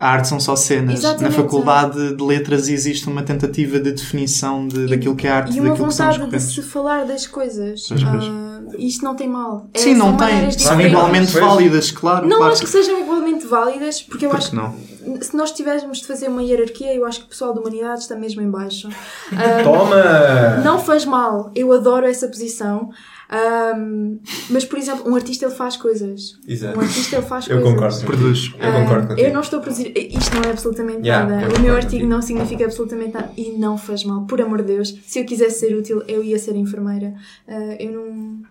A 0.00 0.10
arte 0.12 0.28
são 0.28 0.38
só 0.38 0.54
cenas. 0.54 1.00
Exatamente. 1.00 1.22
Na 1.36 1.42
Faculdade 1.42 2.14
de 2.14 2.22
Letras 2.22 2.68
existe 2.68 3.08
uma 3.08 3.22
tentativa 3.24 3.80
de 3.80 3.90
definição 3.90 4.68
de, 4.68 4.86
daquilo 4.86 5.16
que 5.16 5.26
é 5.26 5.30
arte 5.30 5.52
E 5.52 5.56
e 5.56 5.60
uma 5.60 5.70
daquilo 5.70 5.88
que 5.88 5.94
são 5.94 6.08
os 6.08 6.16
vontade 6.16 6.36
de 6.36 6.52
se 6.52 6.62
falar 6.62 7.04
das 7.04 7.26
coisas. 7.26 7.84
Pois, 7.88 8.04
pois. 8.04 8.24
Ah, 8.24 8.60
isto 8.78 9.04
não 9.04 9.16
tem 9.16 9.28
mal. 9.28 9.66
É, 9.74 9.78
Sim, 9.78 9.94
não 9.94 10.16
tem. 10.16 10.52
São 10.52 10.80
igualmente 10.80 11.32
Pois. 11.32 11.44
válidas, 11.44 11.90
claro. 11.90 12.28
Não 12.28 12.36
claro 12.36 12.52
acho 12.52 12.62
que 12.62 12.68
sejam 12.68 13.00
igualmente 13.00 13.44
válidas, 13.44 14.00
porque 14.00 14.26
eu 14.26 14.30
Por 14.30 14.36
acho 14.38 14.50
que 14.50 14.56
não? 14.56 14.72
que 15.18 15.24
se 15.24 15.36
nós 15.36 15.50
tivéssemos 15.52 15.98
de 15.98 16.06
fazer 16.06 16.28
uma 16.28 16.42
hierarquia, 16.42 16.94
eu 16.94 17.04
acho 17.04 17.20
que 17.20 17.26
o 17.26 17.28
pessoal 17.28 17.52
de 17.52 17.58
humanidades 17.60 18.02
está 18.04 18.14
mesmo 18.14 18.40
em 18.40 18.50
baixo. 18.50 18.88
Ah, 19.32 19.62
Toma! 19.64 20.62
Não 20.64 20.78
faz 20.78 21.04
mal, 21.04 21.50
eu 21.56 21.72
adoro 21.72 22.06
essa 22.06 22.28
posição. 22.28 22.90
Ahm, 23.30 24.18
mas, 24.50 24.64
por 24.64 24.78
exemplo, 24.78 25.10
um 25.10 25.14
artista 25.14 25.44
ele 25.46 25.54
faz 25.54 25.76
coisas. 25.76 26.38
Exato. 26.46 26.78
Um 26.78 26.80
artista 26.82 27.16
ele 27.16 27.26
faz 27.26 27.46
Eu 27.48 27.60
coisas. 27.60 27.74
concordo. 27.74 28.04
Produz. 28.06 28.52
Eu 28.58 28.68
Ah, 28.68 28.80
concordo 28.80 29.08
contigo. 29.08 29.26
eu 29.28 29.32
não 29.34 29.40
estou 29.40 29.58
a 29.58 29.62
produzir. 29.62 29.92
Isto 29.96 30.36
não 30.36 30.42
é 30.44 30.50
absolutamente 30.50 31.06
Yeah, 31.06 31.26
nada. 31.36 31.54
O 31.54 31.60
meu 31.60 31.74
artigo 31.76 32.06
não 32.06 32.22
significa 32.22 32.64
absolutamente 32.64 33.12
nada. 33.14 33.30
E 33.36 33.50
não 33.52 33.76
faz 33.76 34.02
mal, 34.04 34.24
por 34.26 34.40
amor 34.40 34.62
de 34.62 34.74
Deus. 34.74 34.98
Se 35.06 35.18
eu 35.20 35.24
quisesse 35.24 35.60
ser 35.60 35.74
útil, 35.76 36.02
eu 36.08 36.22
ia 36.24 36.38
ser 36.38 36.56
enfermeira. 36.56 37.14
Ah, 37.46 37.76
eu 37.78 37.92
não. 37.92 38.42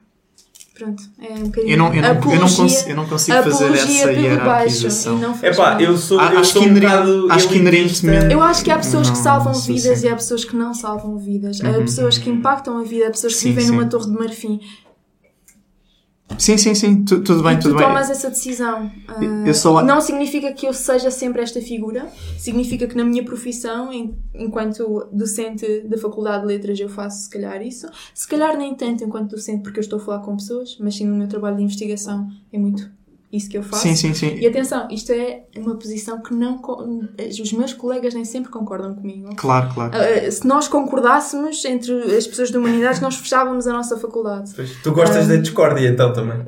Pronto, 0.78 1.04
é 1.22 1.34
um 1.34 1.44
bocadinho. 1.46 1.74
Eu 1.74 1.78
não, 1.78 1.94
eu 1.94 2.02
não, 2.02 2.10
eu 2.10 2.14
não, 2.14 2.20
apologia- 2.22 2.58
consigo, 2.64 2.90
eu 2.90 2.96
não 2.96 3.06
consigo 3.08 3.38
fazer 3.44 3.64
apologia 3.66 3.82
essa 4.04 4.08
pelo 4.08 4.46
baixo. 4.46 4.86
hierarquização. 4.86 5.36
E 5.42 5.46
Epá, 5.48 5.72
mal. 5.72 5.82
eu 5.82 5.98
sou, 5.98 6.22
eu 6.22 6.40
acho 6.40 6.52
sou 6.54 6.62
que 6.62 6.70
um 6.70 6.74
bocado 6.74 7.28
acho 7.32 7.50
que 7.50 7.56
inerentemente- 7.58 8.34
Eu 8.34 8.42
acho 8.44 8.64
que 8.64 8.72
há 8.72 8.78
pessoas 8.78 9.10
que 9.10 9.16
Não, 9.18 9.24
salvam 9.24 9.54
sou 9.54 9.64
vidas 9.76 9.92
assim. 9.92 10.08
e 10.08 10.10
há 10.10 10.16
pessoas 10.16 10.46
que 10.46 10.56
não 10.56 10.74
salvam 10.74 11.18
vidas. 11.18 11.60
Há 11.64 11.74
pessoas 11.82 12.18
que 12.18 12.30
impactam 12.30 12.78
a 12.80 12.84
vida, 12.84 13.08
há 13.08 13.12
pessoas 13.12 13.34
que 13.34 13.40
Sim, 13.40 13.50
vivem 13.50 13.66
sim. 13.66 13.72
numa 13.72 13.86
torre 13.86 14.06
de 14.06 14.12
marfim. 14.18 14.60
Sim, 16.38 16.58
sim, 16.58 16.76
sim. 16.76 17.04
Tu- 17.04 17.22
tudo 17.24 17.42
bem, 17.42 17.54
e 17.54 17.58
tu 17.58 17.64
tudo 17.70 17.78
bem. 17.78 17.88
tomas 17.88 18.10
essa 18.10 18.30
decisão. 18.30 18.92
Ah, 19.08 19.16
Eu 19.46 19.54
só- 19.54 19.82
Não 19.82 20.00
significa 20.02 20.52
que 20.54 20.68
eu 20.68 20.74
seja 20.74 21.10
sempre 21.10 21.42
esta 21.42 21.60
figura. 21.62 22.08
Significa 22.38 22.86
que 22.86 22.96
na 22.96 23.04
minha 23.04 23.24
profissão, 23.24 23.92
em- 23.92 24.16
enquanto 24.36 25.08
docente 25.12 25.82
da 25.82 25.98
Faculdade 25.98 26.42
de 26.42 26.48
Letras, 26.48 26.80
eu 26.80 26.90
faço 26.90 27.24
se 27.24 27.30
calhar 27.30 27.62
isso. 27.62 27.88
Se 28.14 28.28
calhar 28.28 28.56
nem 28.58 28.76
tanto 28.76 29.04
enquanto 29.04 29.32
docente, 29.32 29.64
porque 29.64 29.80
eu 29.80 29.82
estou 29.82 30.00
a 30.00 30.02
falar 30.02 30.20
com 30.20 30.36
pessoas, 30.38 30.78
mas 30.80 30.96
sim 30.96 31.06
no 31.06 31.16
meu 31.16 31.28
trabalho 31.28 31.58
de 31.58 31.64
investigação 31.64 32.28
é 32.52 32.58
muito 32.60 32.88
isso 33.32 33.50
que 33.50 33.58
eu 33.58 33.64
faço. 33.64 33.84
Sim, 33.84 33.96
sim, 33.96 34.14
sim. 34.14 34.36
E 34.36 34.48
atenção, 34.48 34.88
isto 34.90 35.12
é 35.12 35.44
uma 35.58 35.76
posição 35.76 36.22
que 36.22 36.34
não 36.34 36.62
os 37.18 37.54
meus 37.54 37.74
colegas 37.74 38.14
nem 38.14 38.24
sempre 38.24 38.50
concordam 38.50 38.96
comigo. 38.96 39.36
Claro, 39.36 39.74
claro. 39.74 39.94
Uh, 39.94 40.32
se 40.32 40.48
nós 40.48 40.68
concordássemos 40.68 41.64
entre 41.66 41.94
as 42.16 42.26
pessoas 42.26 42.52
de 42.52 42.58
humanidades, 42.58 43.02
nós 43.02 43.16
fechávamos 43.16 43.68
a 43.68 43.74
nossa 43.74 43.98
faculdade. 43.98 44.52
Pois, 44.56 44.82
Tu 44.82 44.92
gostas 44.94 45.28
da 45.28 45.36
discórdia 45.36 45.90
então 45.90 46.14
também. 46.14 46.46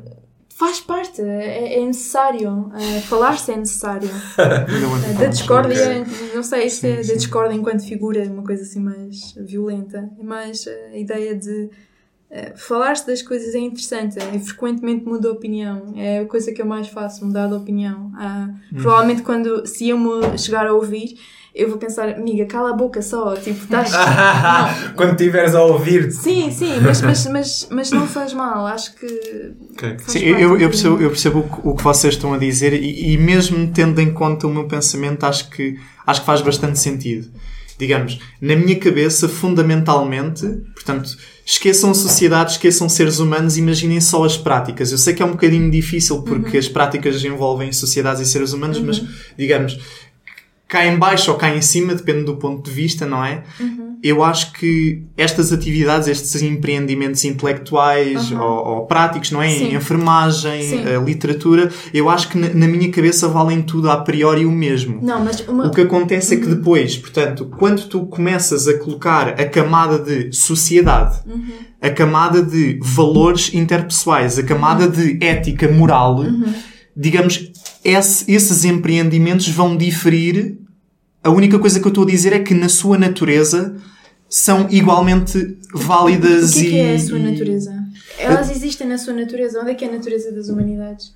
Faz 0.60 0.78
parte, 0.78 1.22
é, 1.22 1.80
é 1.80 1.86
necessário. 1.86 2.70
Uh, 2.74 3.00
Falar-se 3.08 3.52
é 3.52 3.56
necessário. 3.56 4.08
Uh, 4.40 5.18
da 5.18 5.26
discórdia, 5.26 6.04
não 6.34 6.42
sei 6.42 6.68
se 6.70 6.86
é 6.86 7.02
Sim, 7.02 7.08
da 7.08 7.14
discórdia 7.14 7.56
enquanto 7.56 7.82
figura, 7.82 8.22
uma 8.24 8.44
coisa 8.44 8.62
assim 8.62 8.80
mais 8.80 9.34
violenta. 9.36 10.10
É 10.18 10.22
mais 10.22 10.66
uh, 10.66 10.70
a 10.92 10.96
ideia 10.96 11.34
de 11.34 11.70
falar-se 12.56 13.06
das 13.06 13.22
coisas 13.22 13.54
é 13.54 13.58
interessante. 13.58 14.16
Eu 14.18 14.40
frequentemente 14.40 15.04
mudo 15.04 15.28
a 15.28 15.32
opinião. 15.32 15.92
É 15.96 16.20
a 16.20 16.26
coisa 16.26 16.52
que 16.52 16.62
eu 16.62 16.66
mais 16.66 16.88
faço, 16.88 17.24
mudar 17.24 17.48
de 17.48 17.54
opinião. 17.54 18.10
Ah, 18.16 18.48
Provavelmente 18.72 19.22
quando, 19.22 19.66
se 19.66 19.88
eu 19.88 19.98
me 19.98 20.38
chegar 20.38 20.66
a 20.66 20.72
ouvir, 20.72 21.16
eu 21.52 21.68
vou 21.68 21.78
pensar, 21.78 22.08
amiga, 22.10 22.46
cala 22.46 22.70
a 22.70 22.72
boca 22.72 23.02
só. 23.02 23.34
Tipo, 23.34 23.64
estás. 23.64 23.90
Quando 24.94 25.12
estiveres 25.12 25.54
a 25.54 25.62
ouvir-te. 25.64 26.14
Sim, 26.14 26.50
sim, 26.52 26.78
mas, 26.80 27.02
mas, 27.02 27.26
mas, 27.26 27.68
mas 27.70 27.90
não 27.90 28.06
faz 28.06 28.32
mal. 28.32 28.66
Acho 28.66 28.94
que. 28.94 29.52
faz 29.76 30.02
Sim, 30.02 30.20
eu, 30.20 30.56
eu, 30.58 30.68
percebo, 30.68 31.00
eu 31.00 31.10
percebo 31.10 31.40
o 31.40 31.42
que, 31.42 31.68
o 31.68 31.74
que 31.74 31.82
vocês 31.82 32.14
estão 32.14 32.32
a 32.32 32.38
dizer 32.38 32.72
e, 32.72 33.12
e 33.12 33.18
mesmo 33.18 33.72
tendo 33.72 34.00
em 34.00 34.12
conta 34.12 34.46
o 34.46 34.50
meu 34.50 34.68
pensamento, 34.68 35.24
acho 35.24 35.50
que, 35.50 35.76
acho 36.06 36.20
que 36.20 36.26
faz 36.26 36.40
bastante 36.40 36.78
sentido. 36.78 37.28
Digamos, 37.80 38.18
na 38.42 38.54
minha 38.54 38.78
cabeça, 38.78 39.26
fundamentalmente, 39.26 40.46
portanto, 40.74 41.16
esqueçam 41.46 41.92
a 41.92 41.94
sociedade, 41.94 42.52
esqueçam 42.52 42.90
seres 42.90 43.20
humanos, 43.20 43.56
imaginem 43.56 44.02
só 44.02 44.22
as 44.22 44.36
práticas. 44.36 44.92
Eu 44.92 44.98
sei 44.98 45.14
que 45.14 45.22
é 45.22 45.24
um 45.24 45.30
bocadinho 45.30 45.70
difícil 45.70 46.20
porque 46.22 46.58
as 46.58 46.68
práticas 46.68 47.24
envolvem 47.24 47.72
sociedades 47.72 48.20
e 48.20 48.26
seres 48.26 48.52
humanos, 48.52 48.78
mas, 48.80 49.02
digamos, 49.38 49.80
cá 50.68 50.86
em 50.86 50.98
baixo 50.98 51.30
ou 51.30 51.38
cá 51.38 51.56
em 51.56 51.62
cima, 51.62 51.94
depende 51.94 52.24
do 52.24 52.36
ponto 52.36 52.62
de 52.62 52.70
vista, 52.70 53.06
não 53.06 53.24
é? 53.24 53.44
Eu 54.02 54.24
acho 54.24 54.52
que 54.54 55.02
estas 55.14 55.52
atividades, 55.52 56.08
estes 56.08 56.40
empreendimentos 56.42 57.22
intelectuais 57.24 58.30
Uhum. 58.30 58.40
ou, 58.40 58.66
ou 58.78 58.86
práticos, 58.86 59.30
não 59.30 59.42
é? 59.42 59.50
Sim. 59.50 59.74
Enfermagem, 59.74 60.62
Sim. 60.62 60.84
a 60.86 60.98
literatura, 61.00 61.70
eu 61.92 62.08
acho 62.08 62.28
que 62.30 62.38
na, 62.38 62.48
na 62.48 62.66
minha 62.66 62.90
cabeça 62.90 63.28
valem 63.28 63.60
tudo 63.60 63.90
a 63.90 63.98
priori 63.98 64.46
o 64.46 64.50
mesmo. 64.52 65.00
Não, 65.02 65.22
mas 65.22 65.40
uma. 65.46 65.66
O 65.66 65.70
que 65.70 65.82
acontece 65.82 66.34
é 66.34 66.36
que 66.38 66.46
depois, 66.46 66.96
portanto, 66.96 67.46
quando 67.58 67.86
tu 67.88 68.06
começas 68.06 68.66
a 68.66 68.78
colocar 68.78 69.28
a 69.38 69.44
camada 69.46 69.98
de 69.98 70.34
sociedade, 70.34 71.18
a 71.82 71.90
camada 71.90 72.42
de 72.42 72.78
valores 72.82 73.52
interpessoais, 73.52 74.38
a 74.38 74.42
camada 74.42 74.88
de 74.88 75.22
ética 75.22 75.68
moral, 75.70 76.24
digamos, 76.96 77.50
esse- 77.84 78.30
esses 78.32 78.64
empreendimentos 78.64 79.48
vão 79.48 79.76
diferir. 79.76 80.58
A 81.22 81.28
única 81.30 81.58
coisa 81.58 81.78
que 81.78 81.86
eu 81.86 81.90
estou 81.90 82.04
a 82.04 82.06
dizer 82.06 82.32
é 82.32 82.38
que 82.38 82.54
na 82.54 82.68
sua 82.70 82.96
natureza 82.96 83.76
são 84.30 84.66
igualmente 84.70 85.58
válidas 85.74 86.52
O 86.52 86.54
que 86.54 86.60
é, 86.60 86.64
e. 86.64 86.70
que 86.70 86.78
é 86.80 86.94
a 86.94 86.98
sua 86.98 87.18
e- 87.18 87.30
natureza? 87.30 87.84
Elas 88.18 88.50
existem 88.50 88.86
na 88.86 88.96
sua 88.96 89.12
natureza. 89.12 89.60
Onde 89.60 89.72
é 89.72 89.74
que 89.74 89.84
é 89.84 89.88
a 89.88 89.92
natureza 89.92 90.30
das 90.32 90.48
humanidades? 90.48 91.12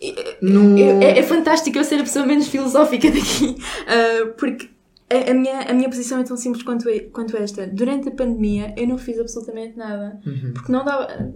E- 0.00 0.14
No- 0.42 0.76
é, 0.78 1.18
é 1.18 1.22
fantástico 1.22 1.78
eu 1.78 1.84
ser 1.84 1.96
a 1.96 2.02
pessoa 2.04 2.26
menos 2.26 2.48
filosófica 2.48 3.08
daqui, 3.10 3.56
ah, 3.86 4.32
porque 4.38 4.68
a, 5.08 5.30
a 5.30 5.34
minha, 5.34 5.60
a 5.62 5.72
minha 5.72 5.88
posição 5.88 6.18
é 6.20 6.24
tão 6.24 6.36
simples 6.36 6.62
quanto, 6.64 6.88
é- 6.88 7.00
quanto 7.00 7.36
esta. 7.36 7.66
Durante 7.66 8.08
a 8.08 8.12
pandemia 8.12 8.74
eu 8.76 8.86
não 8.88 8.98
fiz 8.98 9.18
absolutamente 9.18 9.76
nada, 9.76 10.18
Uhum. 10.26 10.52
porque 10.54 10.72
não 10.72 10.84
dava. 10.84 11.32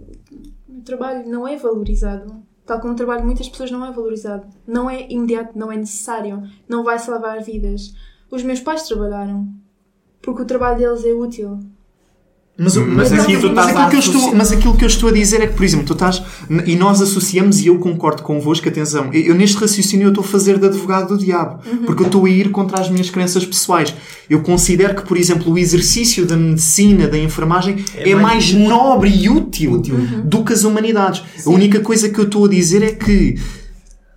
O 0.67 0.81
trabalho 0.81 1.27
não 1.29 1.47
é 1.47 1.55
valorizado. 1.57 2.43
Tal 2.65 2.79
como 2.79 2.93
o 2.93 2.95
trabalho 2.95 3.21
de 3.21 3.27
muitas 3.27 3.47
pessoas 3.47 3.69
não 3.71 3.85
é 3.85 3.91
valorizado. 3.91 4.47
Não 4.67 4.89
é 4.89 5.05
imediato, 5.09 5.57
não 5.57 5.71
é 5.71 5.77
necessário. 5.77 6.41
Não 6.67 6.83
vai 6.83 6.97
salvar 6.97 7.41
vidas. 7.43 7.93
Os 8.31 8.41
meus 8.43 8.59
pais 8.59 8.83
trabalharam. 8.83 9.47
Porque 10.25 10.41
o 10.41 10.45
trabalho 10.45 10.79
deles 10.79 11.05
é 11.05 11.13
útil. 11.13 11.59
Mas, 12.57 12.77
mas, 12.77 13.11
Mas 13.11 13.11
aquilo, 13.11 13.53
mas 13.53 13.67
aquilo 13.67 13.83
a 13.83 13.89
que 13.89 13.95
eu 13.95 13.99
estou, 13.99 14.35
mas 14.35 14.51
aquilo 14.53 14.77
que 14.77 14.85
eu 14.85 14.87
estou 14.87 15.09
a 15.09 15.11
dizer 15.11 15.41
é 15.41 15.47
que, 15.47 15.55
por 15.55 15.65
exemplo, 15.65 15.85
tu 15.85 15.91
estás. 15.91 16.23
E 16.65 16.75
nós 16.77 17.01
associamos, 17.01 17.59
e 17.59 17.67
eu 17.67 17.77
concordo 17.79 18.23
convosco, 18.23 18.67
atenção, 18.69 19.13
eu 19.13 19.25
eu 19.25 19.35
neste 19.35 19.57
raciocínio 19.57 20.05
eu 20.05 20.09
estou 20.09 20.23
a 20.23 20.27
fazer 20.27 20.57
de 20.57 20.65
advogado 20.65 21.09
do 21.09 21.17
diabo, 21.17 21.59
porque 21.85 22.03
eu 22.03 22.05
estou 22.05 22.25
a 22.25 22.29
ir 22.29 22.51
contra 22.51 22.79
as 22.79 22.89
minhas 22.89 23.09
crenças 23.09 23.45
pessoais. 23.45 23.93
Eu 24.29 24.41
considero 24.41 24.95
que, 24.95 25.05
por 25.05 25.17
exemplo, 25.17 25.51
o 25.51 25.57
exercício 25.57 26.25
da 26.25 26.37
medicina, 26.37 27.09
da 27.09 27.17
enfermagem, 27.17 27.83
é, 27.93 28.15
mais, 28.15 28.53
nobre 28.53 29.09
e 29.09 29.29
útil, 29.29 29.81
do 30.23 30.43
que 30.45 30.53
as 30.53 30.63
humanidades. 30.63 31.23
A 31.45 31.49
única 31.49 31.81
coisa 31.81 32.07
que 32.07 32.17
eu 32.17 32.23
estou 32.23 32.45
a 32.45 32.49
dizer 32.49 32.81
é 32.81 32.93
que 32.93 33.35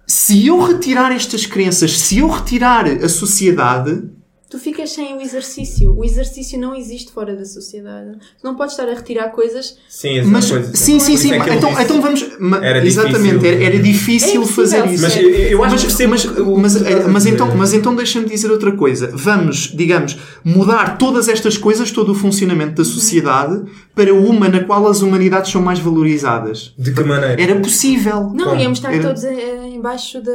se 0.06 0.46
eu 0.46 0.60
retirar 0.60 1.10
estas 1.10 1.44
crenças, 1.44 1.98
se 1.98 2.18
eu 2.18 2.28
retirar 2.28 2.86
a 2.86 3.08
sociedade, 3.08 4.04
Tu 4.50 4.58
ficas 4.58 4.90
sem 4.92 5.14
o 5.14 5.20
exercício. 5.20 5.94
O 5.94 6.02
exercício 6.02 6.58
não 6.58 6.74
existe 6.74 7.12
fora 7.12 7.36
da 7.36 7.44
sociedade. 7.44 8.12
Tu 8.12 8.44
não 8.44 8.54
podes 8.56 8.72
estar 8.72 8.88
a 8.90 8.94
retirar 8.94 9.28
coisas. 9.28 9.76
Sim, 9.90 10.22
Mas, 10.22 10.50
coisa. 10.50 10.74
sim, 10.74 10.98
sim, 10.98 11.12
isso 11.14 11.22
sim. 11.24 11.32
é 11.34 11.36
então, 11.54 11.68
disse- 11.70 11.82
então 11.82 12.00
vamos. 12.00 12.26
Era 12.62 12.86
exatamente, 12.86 13.38
difícil. 13.40 13.46
era, 13.56 13.64
era 13.64 13.78
difícil 13.78 14.42
É 14.42 14.46
fazer 14.46 14.86
isso. 14.86 15.02
Mas 15.02 15.16
É. 15.18 15.22
eu, 15.22 15.30
eu 15.30 15.64
acho 15.64 15.72
Mas, 15.74 15.80
que 15.82 15.86
percebo 15.88 16.10
mas, 16.10 16.24
mas, 16.24 16.76
a 16.76 17.08
mas 17.08 17.22
dizer. 17.24 17.34
então, 17.34 17.54
mas 17.56 17.74
então 17.74 17.94
deixa-me 17.94 18.26
dizer 18.26 18.50
outra 18.50 18.72
coisa. 18.72 19.10
Vamos, 19.14 19.70
digamos, 19.76 20.16
mudar 20.42 20.96
todas 20.96 21.28
estas 21.28 21.58
coisas, 21.58 21.90
todo 21.90 22.12
o 22.12 22.14
funcionamento 22.14 22.76
da 22.76 22.84
sociedade, 22.84 23.62
para 23.94 24.14
uma 24.14 24.48
na 24.48 24.64
qual 24.64 24.86
as 24.88 25.02
humanidades 25.02 25.52
são 25.52 25.60
mais 25.60 25.78
valorizadas. 25.78 26.72
De 26.78 26.92
que 26.94 27.04
maneira? 27.04 27.40
Era 27.42 27.56
possível. 27.60 28.30
Não, 28.34 28.46
Como? 28.50 28.60
íamos 28.62 28.78
estar 28.78 28.94
Era- 28.94 29.02
todos 29.08 29.24
eh, 29.24 29.68
embaixo 29.74 30.22
da, 30.22 30.32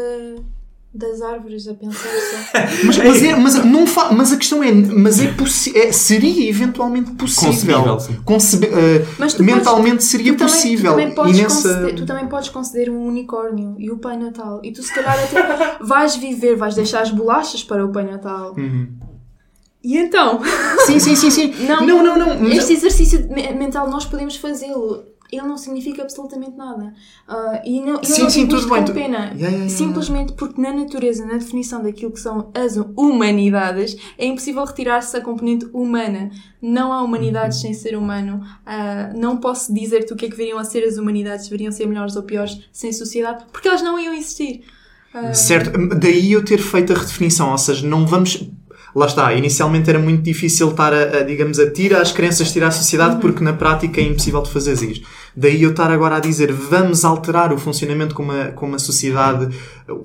das 0.94 1.22
árvores 1.22 1.68
a 1.68 1.74
pensar 1.74 2.08
só. 2.52 2.60
Mas, 2.86 2.98
mas, 2.98 3.24
é- 3.24 3.36
mas, 3.36 3.66
não 3.66 3.88
fa- 3.88 4.12
mas 4.12 4.32
a 4.32 4.38
questão 4.38 4.62
é, 4.64 4.72
mas 4.72 5.20
é, 5.20 5.34
é 5.76 5.92
seria 5.92 6.48
eventualmente 6.48 7.12
possível. 7.14 7.98
Concebível, 8.24 8.78
eh, 8.78 9.06
Mas 9.18 9.34
tu 9.34 9.44
mentalmente 9.44 9.92
podes- 9.96 10.06
seria 10.08 10.34
tu 10.34 10.38
também- 10.38 10.54
possível. 10.54 10.92
Tu 10.94 10.96
também, 10.96 11.12
e 11.12 11.16
podes 11.16 11.38
nessa... 11.40 11.56
conceder, 11.70 11.96
tu 11.96 12.06
também 12.06 12.28
podes 12.28 12.50
conceder 12.50 12.90
um 12.92 13.08
unicórnio 13.08 13.76
e 13.80 13.90
o 13.90 13.98
Pai 13.98 14.18
Natal. 14.18 14.60
E 14.64 14.72
tu, 14.72 14.84
se 14.84 14.94
calhar, 14.94 15.18
até 15.18 15.78
vais 15.84 16.16
viver, 16.16 16.56
vais 16.56 16.76
deixar 16.76 17.02
as 17.02 17.10
bolachas 17.10 17.64
para 17.64 17.84
o 17.86 17.92
Pai 17.92 18.04
Natal. 18.06 18.54
Uhum. 18.58 18.88
E 19.84 19.98
então? 19.98 20.40
Sim, 20.86 20.98
sim, 21.00 21.16
sim, 21.16 21.30
sim. 21.30 21.54
Não, 21.68 21.86
não, 21.86 22.04
não. 22.04 22.18
não. 22.18 22.48
Este 22.50 22.72
exercício 22.74 23.28
me- 23.30 23.52
mental 23.52 23.90
nós 23.90 24.06
podemos 24.06 24.36
fazê-lo. 24.38 25.04
Ele 25.36 25.48
não 25.48 25.58
significa 25.58 26.02
absolutamente 26.02 26.56
nada. 26.56 26.94
Ah, 27.28 27.62
e 27.66 27.80
não, 27.80 27.96
eu 27.96 28.06
Sim, 28.06 28.22
não 28.24 28.30
sim, 28.30 28.48
tudo 28.48 28.70
bem, 28.70 28.86
pena. 28.86 29.18
Yeah, 29.18 29.36
yeah, 29.36 29.52
yeah, 29.52 29.70
Simplesmente 29.70 30.34
porque 30.34 30.62
na 30.62 30.74
natureza, 30.74 31.26
na 31.26 31.34
definição 31.34 31.82
daquilo 31.82 32.12
que 32.12 32.20
são 32.20 32.52
as 32.54 32.78
humanidades, 32.96 33.98
é 34.18 34.26
impossível 34.26 34.64
retirar-se 34.66 35.16
a 35.16 35.22
componente 35.22 35.68
humana. 35.74 36.32
Não 36.62 36.94
há 36.94 37.02
humanidades 37.02 37.60
sem 37.60 37.74
ser 37.74 37.98
humano. 37.98 38.42
Ah, 38.66 39.12
não 39.16 39.38
posso 39.38 39.74
dizer-te 39.74 40.14
o 40.14 40.16
que 40.16 40.26
é 40.26 40.30
que 40.30 40.36
viriam 40.36 40.58
a 40.58 40.64
ser 40.64 40.84
as 40.84 40.98
humanidades, 40.98 41.46
deveriam 41.46 41.72
ser 41.72 41.86
melhores 41.88 42.16
ou 42.16 42.24
piores 42.24 42.60
sem 42.72 42.92
sociedade, 42.92 43.46
porque 43.52 43.68
elas 43.68 43.82
não 43.82 44.00
iam 44.00 44.14
existir. 44.14 44.64
Ah, 45.14 45.34
Certo, 45.34 45.72
daí 46.00 46.32
eu 46.32 46.44
ter 46.44 46.58
feito 46.58 46.92
a 46.92 46.96
redefinição, 46.96 47.52
ou 47.52 47.58
seja, 47.58 47.86
não 47.88 48.06
vamos. 48.06 48.50
Lá 48.96 49.08
está, 49.08 49.34
inicialmente 49.34 49.90
era 49.90 49.98
muito 49.98 50.22
difícil 50.22 50.70
estar 50.70 50.94
a, 50.94 51.18
a, 51.18 51.24
digamos, 51.24 51.58
a 51.60 51.70
tirar 51.72 52.02
as 52.02 52.12
crenças, 52.12 52.52
tirar 52.52 52.68
a 52.68 52.72
sociedade, 52.72 53.20
porque 53.20 53.44
na 53.44 53.54
prática 53.54 54.00
é 54.00 54.04
impossível 54.04 54.42
de 54.44 54.52
fazer 54.52 54.74
isto. 54.74 55.08
Daí 55.36 55.64
eu 55.64 55.72
estar 55.72 55.90
agora 55.92 56.18
a 56.18 56.20
dizer 56.20 56.52
vamos 56.52 57.04
alterar 57.04 57.52
o 57.52 57.58
funcionamento 57.58 58.14
como 58.14 58.32
a, 58.32 58.46
como 58.52 58.76
a 58.76 58.80
sociedade, 58.80 59.54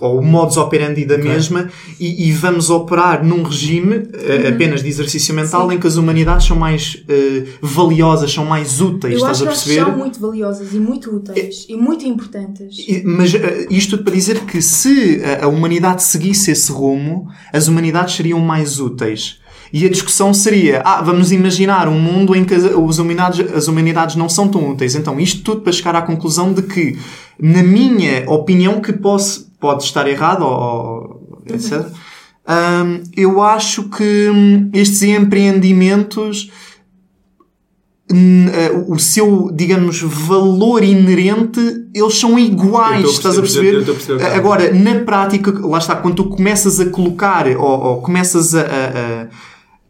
ou 0.01 0.19
o 0.19 0.25
modus 0.25 0.57
operandi 0.57 1.05
da 1.05 1.19
mesma, 1.19 1.71
e, 2.01 2.29
e 2.29 2.33
vamos 2.33 2.71
operar 2.71 3.25
num 3.25 3.43
regime 3.43 4.09
eh, 4.13 4.49
apenas 4.49 4.83
de 4.83 4.89
exercício 4.89 5.35
mental 5.35 5.69
Sim. 5.69 5.77
em 5.77 5.79
que 5.79 5.87
as 5.87 5.97
humanidades 5.97 6.47
são 6.47 6.57
mais 6.57 7.03
eh, 7.09 7.45
valiosas, 7.61 8.33
são 8.33 8.45
mais 8.45 8.81
úteis, 8.81 9.15
eu 9.15 9.19
estás 9.19 9.43
acho 9.43 9.45
a 9.45 9.47
que 9.47 9.53
perceber? 9.53 9.85
são 9.85 9.97
muito 9.97 10.21
valiosas 10.21 10.73
e 10.73 10.81
muito 10.81 11.15
úteis 11.15 11.67
e 11.69 11.77
muito 11.77 12.07
importantes. 12.07 12.77
Mas 13.05 13.35
eh, 13.35 13.67
isto 13.71 13.99
para 13.99 14.15
dizer 14.15 14.41
que 14.41 14.63
se 14.63 15.21
a 15.41 15.47
humanidade 15.47 16.03
seguisse 16.03 16.51
esse 16.51 16.73
rumo, 16.73 17.29
as 17.53 17.69
humanidades 17.69 18.15
seriam 18.17 18.41
mais 18.41 18.81
úteis. 18.81 19.41
E 19.73 19.85
a 19.85 19.89
discussão 19.91 20.33
seria, 20.33 20.81
ah, 20.85 21.03
vamos 21.03 21.31
imaginar 21.33 21.89
um 21.89 21.99
mundo 21.99 22.35
em 22.35 22.45
que 22.45 22.55
as, 22.55 22.65
humanidades, 22.99 23.53
as 23.55 23.69
humanidades 23.69 24.17
não 24.17 24.29
são 24.29 24.49
tão 24.49 24.71
úteis. 24.71 24.95
Então, 24.95 25.19
isto 25.21 25.43
tudo 25.43 25.61
para 25.61 25.73
chegar 25.73 25.95
à 25.95 26.03
conclusão 26.03 26.53
de 26.53 26.63
que, 26.63 26.99
na 27.39 27.63
minha 27.63 28.25
opinião, 28.31 28.81
que 28.81 28.93
posso, 28.93 29.51
pode 29.61 29.85
estar 29.85 30.09
errado, 30.09 30.43
ou, 30.43 30.51
ou 30.51 31.43
etc., 31.55 31.87
hum, 32.49 33.03
eu 33.17 33.43
acho 33.43 33.85
que 33.91 34.31
hum, 34.31 34.71
estes 34.73 35.03
empreendimentos 35.03 36.51
eh, 38.11 38.73
o 38.89 38.99
seu, 38.99 39.51
digamos, 39.53 40.01
valor 40.01 40.83
inerente, 40.83 41.61
eles 41.95 42.19
são 42.19 42.39
iguais, 42.39 43.05
a 43.05 43.09
estás 43.11 43.37
a 43.39 43.43
perceber, 43.43 43.77
a 43.81 43.85
Agora, 44.35 44.73
na 44.73 44.95
prática, 45.05 45.53
lá 45.67 45.77
está, 45.77 45.95
quando 45.97 46.15
tu 46.17 46.25
começas 46.25 46.81
a 46.81 46.87
colocar 46.87 47.47
ou, 47.49 47.61
ou 47.81 48.01
começas 48.01 48.55
a, 48.55 48.63
a- 48.63 49.27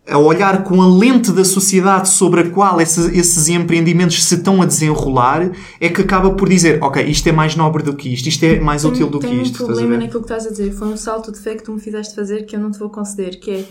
a- 0.08 0.18
olhar 0.18 0.62
com 0.64 0.80
a 0.82 0.86
lente 0.88 1.30
da 1.32 1.44
sociedade 1.44 2.08
sobre 2.08 2.40
a 2.42 2.50
qual 2.50 2.80
esses, 2.80 3.06
esses 3.16 3.48
empreendimentos 3.48 4.24
se 4.24 4.34
estão 4.36 4.60
a 4.62 4.66
desenrolar, 4.66 5.50
é 5.80 5.88
que 5.88 6.00
acaba 6.02 6.30
por 6.32 6.48
dizer, 6.48 6.82
ok, 6.82 7.04
isto 7.04 7.28
é 7.28 7.32
mais 7.32 7.54
nobre 7.56 7.82
do 7.82 7.94
que 7.94 8.12
isto, 8.12 8.28
isto 8.28 8.42
é 8.44 8.58
mais 8.60 8.82
Tem- 8.82 8.90
útil 8.90 9.08
do 9.10 9.18
tem 9.18 9.30
que 9.30 9.36
um 9.36 9.42
isto. 9.42 9.52
estás 9.52 9.70
a 9.70 9.72
problema 9.74 9.96
naquilo 10.02 10.20
que 10.22 10.32
estás 10.32 10.46
a 10.46 10.50
dizer. 10.50 10.72
Foi 10.72 10.88
um 10.88 10.96
salto 10.96 11.30
de 11.32 11.38
fé 11.38 11.54
que 11.54 11.62
tu 11.62 11.72
me 11.72 11.80
fizeste 11.80 12.14
fazer 12.14 12.44
que 12.46 12.56
eu 12.56 12.60
não 12.60 12.70
te 12.70 12.78
vou 12.78 12.90
conceder, 12.90 13.38
que 13.38 13.50
é 13.50 13.64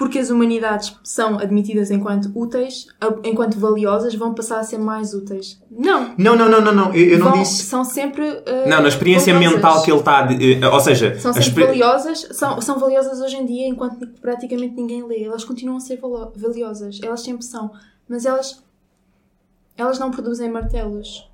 porque 0.00 0.18
as 0.18 0.30
humanidades 0.30 0.96
são 1.04 1.38
admitidas 1.38 1.90
enquanto 1.90 2.32
úteis, 2.34 2.86
enquanto 3.22 3.58
valiosas, 3.60 4.14
vão 4.14 4.32
passar 4.32 4.58
a 4.58 4.64
ser 4.64 4.78
mais 4.78 5.12
úteis. 5.12 5.60
Não! 5.70 6.14
Não, 6.16 6.34
não, 6.34 6.48
não, 6.48 6.58
não, 6.62 6.72
não, 6.74 6.94
eu, 6.94 7.04
eu 7.10 7.18
não 7.18 7.32
Vão- 7.32 7.42
disse. 7.42 7.64
São 7.64 7.84
sempre. 7.84 8.22
uh, 8.26 8.66
Não, 8.66 8.80
na 8.80 8.88
experiência 8.88 9.30
valiosas. 9.34 9.56
mental 9.56 9.82
que 9.82 9.90
ele 9.90 9.98
está. 9.98 10.22
de- 10.22 10.54
eh, 10.54 10.66
Ou 10.68 10.80
seja, 10.80 11.18
São 11.20 11.34
sempre 11.34 11.48
exper- 11.48 11.66
valiosas, 11.66 12.28
são, 12.32 12.58
são 12.62 12.78
valiosas 12.78 13.20
hoje 13.20 13.36
em 13.36 13.44
dia 13.44 13.68
enquanto 13.68 14.06
praticamente 14.22 14.74
ninguém 14.74 15.06
lê. 15.06 15.22
Elas 15.22 15.44
continuam 15.44 15.76
a 15.76 15.80
ser 15.80 16.00
valiosas, 16.34 16.98
elas 17.02 17.20
sempre 17.20 17.44
são. 17.44 17.70
Mas 18.08 18.24
elas, 18.24 18.64
elas 19.76 19.98
não 19.98 20.10
produzem 20.10 20.50
martelos. 20.50 21.28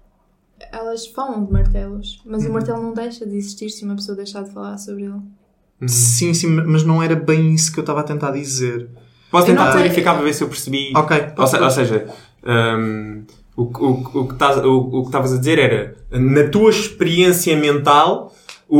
Elas 0.72 1.06
falam 1.06 1.44
de 1.44 1.52
martelos, 1.52 2.20
mas 2.26 2.42
Uhum. 2.42 2.50
o 2.50 2.52
martelo 2.54 2.82
não 2.82 2.92
deixa 2.94 3.24
de 3.24 3.36
existir 3.36 3.70
se 3.70 3.84
uma 3.84 3.94
pessoa 3.94 4.16
deixar 4.16 4.42
de 4.42 4.50
falar 4.50 4.76
sobre 4.78 5.04
ele. 5.04 5.20
Sim, 5.86 6.32
sim, 6.32 6.46
mas 6.48 6.82
não 6.84 7.02
era 7.02 7.14
bem 7.14 7.52
isso 7.52 7.72
que 7.72 7.78
eu 7.78 7.82
estava 7.82 8.00
a 8.00 8.04
tentar 8.04 8.30
dizer. 8.30 8.88
Posso 9.30 9.46
tentar 9.46 9.72
clarificar 9.72 10.14
para 10.14 10.24
ver 10.24 10.32
se 10.32 10.42
eu 10.42 10.48
percebi. 10.48 10.92
Ok. 10.94 11.16
Ou, 11.36 11.46
se- 11.46 11.58
ou 11.58 11.70
seja, 11.70 12.06
hum, 12.46 13.24
o, 13.56 13.66
que- 13.66 13.82
o, 13.84 14.04
que- 14.04 14.18
o 14.18 14.26
que 14.26 14.32
estás- 14.34 14.64
o, 14.64 14.76
o 14.78 15.00
que 15.02 15.08
estavas 15.08 15.32
a 15.34 15.38
dizer 15.38 15.58
era, 15.58 15.96
na 16.12 16.44
tua 16.48 16.70
experiência 16.70 17.54
mental, 17.56 18.34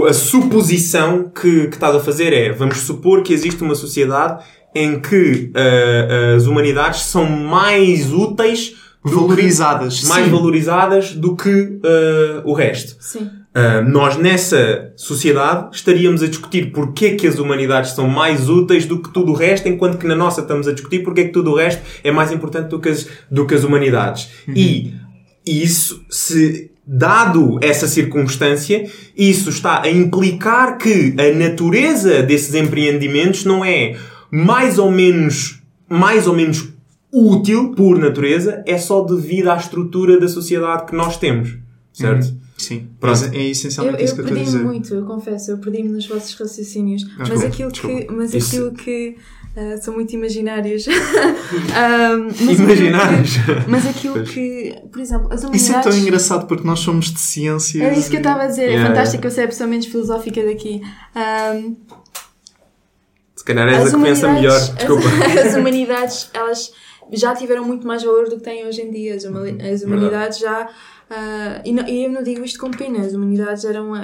a 0.08 0.12
suposição 0.12 1.24
que, 1.30 1.68
que 1.68 1.74
estás 1.74 1.94
a 1.94 2.00
fazer 2.00 2.32
é, 2.32 2.50
vamos 2.52 2.78
supor 2.78 3.22
que 3.22 3.32
existe 3.32 3.62
uma 3.62 3.74
sociedade 3.74 4.42
em 4.74 4.98
que 5.00 5.50
ah, 5.54 6.34
as 6.36 6.46
humanidades 6.46 7.00
são 7.02 7.28
mais 7.28 8.12
úteis, 8.12 8.74
do 9.04 9.10
que- 9.10 9.14
Valorizadas. 9.16 10.02
mais 10.04 10.28
valorizadas 10.28 11.12
do 11.14 11.36
que 11.36 11.78
ah, 11.84 12.42
o 12.44 12.52
resto. 12.52 12.96
Sim. 13.00 13.30
Uh, 13.56 13.88
nós 13.88 14.18
nessa 14.18 14.92
sociedade 14.96 15.74
estaríamos 15.74 16.22
a 16.22 16.26
discutir 16.26 16.72
porque 16.72 17.06
é 17.06 17.14
que 17.14 17.26
as 17.26 17.38
humanidades 17.38 17.92
são 17.92 18.06
mais 18.06 18.50
úteis 18.50 18.84
do 18.84 19.00
que 19.00 19.10
tudo 19.10 19.32
o 19.32 19.34
resto, 19.34 19.66
enquanto 19.66 19.96
que 19.96 20.06
na 20.06 20.14
nossa 20.14 20.42
estamos 20.42 20.68
a 20.68 20.72
discutir 20.72 21.02
porque 21.02 21.22
é 21.22 21.24
que 21.24 21.32
tudo 21.32 21.52
o 21.52 21.56
resto 21.56 21.80
é 22.04 22.10
mais 22.10 22.30
importante 22.30 22.68
do 22.68 22.78
que 22.78 22.90
as, 22.90 23.08
do 23.30 23.46
que 23.46 23.54
as 23.54 23.64
humanidades. 23.64 24.28
E 24.46 24.92
isso, 25.46 26.04
se 26.10 26.70
dado 26.86 27.58
essa 27.62 27.88
circunstância, 27.88 28.90
isso 29.16 29.48
está 29.48 29.80
a 29.80 29.90
implicar 29.90 30.76
que 30.76 31.14
a 31.18 31.34
natureza 31.34 32.22
desses 32.22 32.54
empreendimentos 32.54 33.46
não 33.46 33.64
é 33.64 33.96
mais 34.30 34.78
ou 34.78 34.90
menos, 34.90 35.62
mais 35.88 36.26
ou 36.26 36.36
menos 36.36 36.68
útil 37.10 37.72
por 37.74 37.98
natureza, 37.98 38.62
é 38.66 38.76
só 38.76 39.02
devido 39.02 39.48
à 39.48 39.56
estrutura 39.56 40.20
da 40.20 40.28
sociedade 40.28 40.84
que 40.84 40.94
nós 40.94 41.16
temos. 41.16 41.56
Certo? 41.90 42.44
Sim, 42.58 42.88
é, 43.02 43.36
é 43.36 43.46
Eu, 43.46 43.50
essencialmente 43.50 43.98
eu 44.00 44.04
isso 44.06 44.14
que 44.14 44.20
eu 44.20 44.24
estou 44.24 44.36
a 44.38 44.40
perdi-me 44.40 44.44
dizer. 44.44 44.64
muito, 44.64 44.94
eu 44.94 45.04
confesso, 45.04 45.50
eu 45.50 45.58
perdi-me 45.58 45.90
nos 45.90 46.06
vossos 46.06 46.34
raciocínios. 46.34 47.04
mas 47.18 47.28
desculpa, 47.28 47.46
aquilo 47.46 47.70
desculpa. 47.72 48.00
que. 48.06 48.12
Mas 48.12 48.34
Isso- 48.34 48.46
aquilo 48.56 48.72
que. 48.72 49.16
ah, 49.56 49.76
são 49.82 49.94
muito 49.94 50.12
imaginários. 50.14 50.86
Ah, 51.74 52.16
mas 52.16 52.40
aquilo 52.40 52.56
que- 52.56 52.62
Imaginários. 52.62 53.30
Mas 53.68 53.86
aquilo 53.86 54.14
Pois. 54.14 54.30
que. 54.30 54.74
Por 54.90 55.00
exemplo, 55.00 55.26
as 55.30 55.40
Isso 55.40 55.46
humanidades. 55.48 55.86
é 55.86 55.90
tão 55.90 55.98
engraçado 55.98 56.46
porque 56.46 56.66
nós 56.66 56.78
somos 56.80 57.12
de 57.12 57.20
ciências. 57.20 57.84
Era 57.84 57.94
isso 57.96 58.08
que 58.10 58.16
eu 58.16 58.20
estava 58.20 58.42
a 58.44 58.46
dizer, 58.46 58.62
é 58.62 58.66
Yeah, 58.70 58.88
fantástico, 58.88 59.26
eu 59.26 59.30
sei 59.30 59.44
a 59.44 59.48
pessoa 59.48 59.68
menos 59.68 59.86
filosófica 59.86 60.42
daqui. 60.44 60.80
Um, 61.14 61.76
Se 63.36 63.44
calhar 63.44 63.68
és 63.68 63.92
a 63.94 63.96
que 63.96 64.02
pensa 64.02 64.32
melhor. 64.32 64.58
Desculpa. 64.58 65.04
As, 65.08 65.46
as 65.52 65.54
humanidades, 65.56 66.30
elas 66.32 66.72
já 67.12 67.34
tiveram 67.34 67.64
muito 67.64 67.86
mais 67.86 68.02
valor 68.02 68.28
do 68.28 68.36
que 68.36 68.42
têm 68.42 68.66
hoje 68.66 68.80
em 68.80 68.90
dia. 68.90 69.14
As, 69.14 69.24
Uhum. 69.24 69.58
as 69.72 69.82
humanidades 69.82 70.38
já. 70.38 70.68
Ah, 71.10 71.62
e, 71.64 71.72
não- 71.72 71.86
e 71.88 72.04
eu 72.04 72.10
não 72.10 72.22
digo 72.22 72.44
isto 72.44 72.58
com 72.58 72.70
pena, 72.70 73.00
as 73.00 73.12
humanidades 73.14 73.64
eram. 73.64 73.94
ah, 73.94 74.02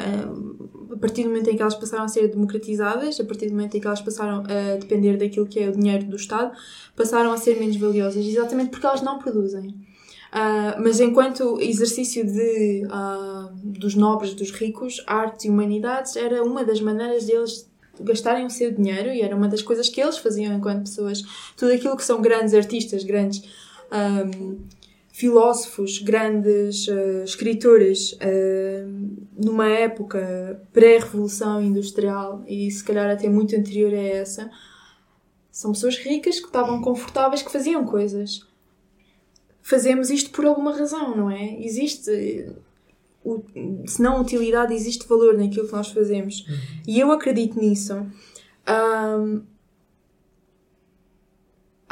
a 0.93 0.97
partir 1.03 1.23
do 1.25 1.31
momento 1.31 1.49
em 1.49 1.57
que 1.57 1.63
elas 1.63 1.75
passaram 1.75 2.05
a 2.05 2.09
ser 2.09 2.29
democratizadas, 2.29 3.19
a 3.19 3.25
partir 3.25 3.47
do 3.47 3.53
momento 3.53 3.77
em 3.77 3.81
que 3.81 3.87
elas 3.87 4.01
passaram 4.03 4.45
a 4.47 4.77
depender 4.77 5.17
daquilo 5.17 5.47
que 5.47 5.59
é 5.59 5.69
o 5.69 5.73
dinheiro 5.73 6.05
do 6.05 6.15
Estado, 6.17 6.53
passaram 6.95 7.33
a 7.33 7.37
ser 7.39 7.59
menos 7.59 7.77
valiosas, 7.77 8.25
exatamente 8.25 8.71
porque 8.71 8.87
elas 8.87 9.01
não 9.03 9.19
produzem. 9.19 9.75
Ah, 10.31 10.77
mas 10.81 11.01
enquanto 11.01 11.61
exercício 11.61 12.25
de, 12.25 12.87
dos 13.65 13.95
nobres, 13.95 14.35
dos 14.35 14.51
ricos, 14.53 15.03
arte 15.07 15.49
e 15.49 15.51
humanidades 15.51 16.15
era 16.15 16.43
uma 16.45 16.63
das 16.65 16.81
maneiras 16.81 17.25
deles 17.25 17.69
gastarem 18.01 18.47
o 18.47 18.51
seu 18.51 18.71
dinheiro 18.73 19.11
e 19.11 19.23
era 19.23 19.35
uma 19.37 19.49
das 19.49 19.61
coisas 19.63 19.89
que 19.89 20.01
eles 20.01 20.19
faziam 20.19 20.55
enquanto 20.55 20.83
pessoas. 20.85 21.23
Tudo 21.57 21.73
aquilo 21.73 21.97
que 21.97 22.05
são 22.05 22.21
grandes 22.23 22.55
artistas, 22.55 23.03
grandes 23.03 23.43
ahm, 23.91 24.57
filósofos, 25.27 25.99
grandes 26.01 26.89
ah, 26.89 27.23
escritores 27.25 28.17
ahm, 28.21 29.09
numa 29.37 29.69
época 29.69 30.61
pré-revolução 30.73 31.63
industrial 31.63 32.43
e 32.49 32.69
se 32.71 32.83
calhar 32.83 33.09
até 33.09 33.29
muito 33.29 33.55
anterior 33.55 33.93
a 33.95 34.03
essa, 34.03 34.51
são 35.51 35.71
pessoas 35.73 35.97
ricas 35.99 36.41
que 36.41 36.47
estavam 36.47 36.81
confortáveis, 36.83 37.41
que 37.43 37.53
faziam 37.53 37.85
coisas 37.85 38.45
fazemos 39.65 40.11
isto 40.11 40.31
por 40.31 40.45
alguma 40.45 40.77
razão, 40.77 41.17
não 41.17 41.31
é? 41.31 41.57
Existe. 41.65 42.11
o- 43.25 43.45
Se 43.87 44.03
não 44.03 44.21
utilidade, 44.21 44.75
existe 44.75 45.07
valor 45.07 45.35
naquilo 45.39 45.69
que 45.69 45.73
nós 45.73 45.89
fazemos. 45.93 46.45
E 46.85 46.99
eu 46.99 47.13
acredito 47.13 47.61
nisso. 47.61 47.95
Ahm, 48.67 49.43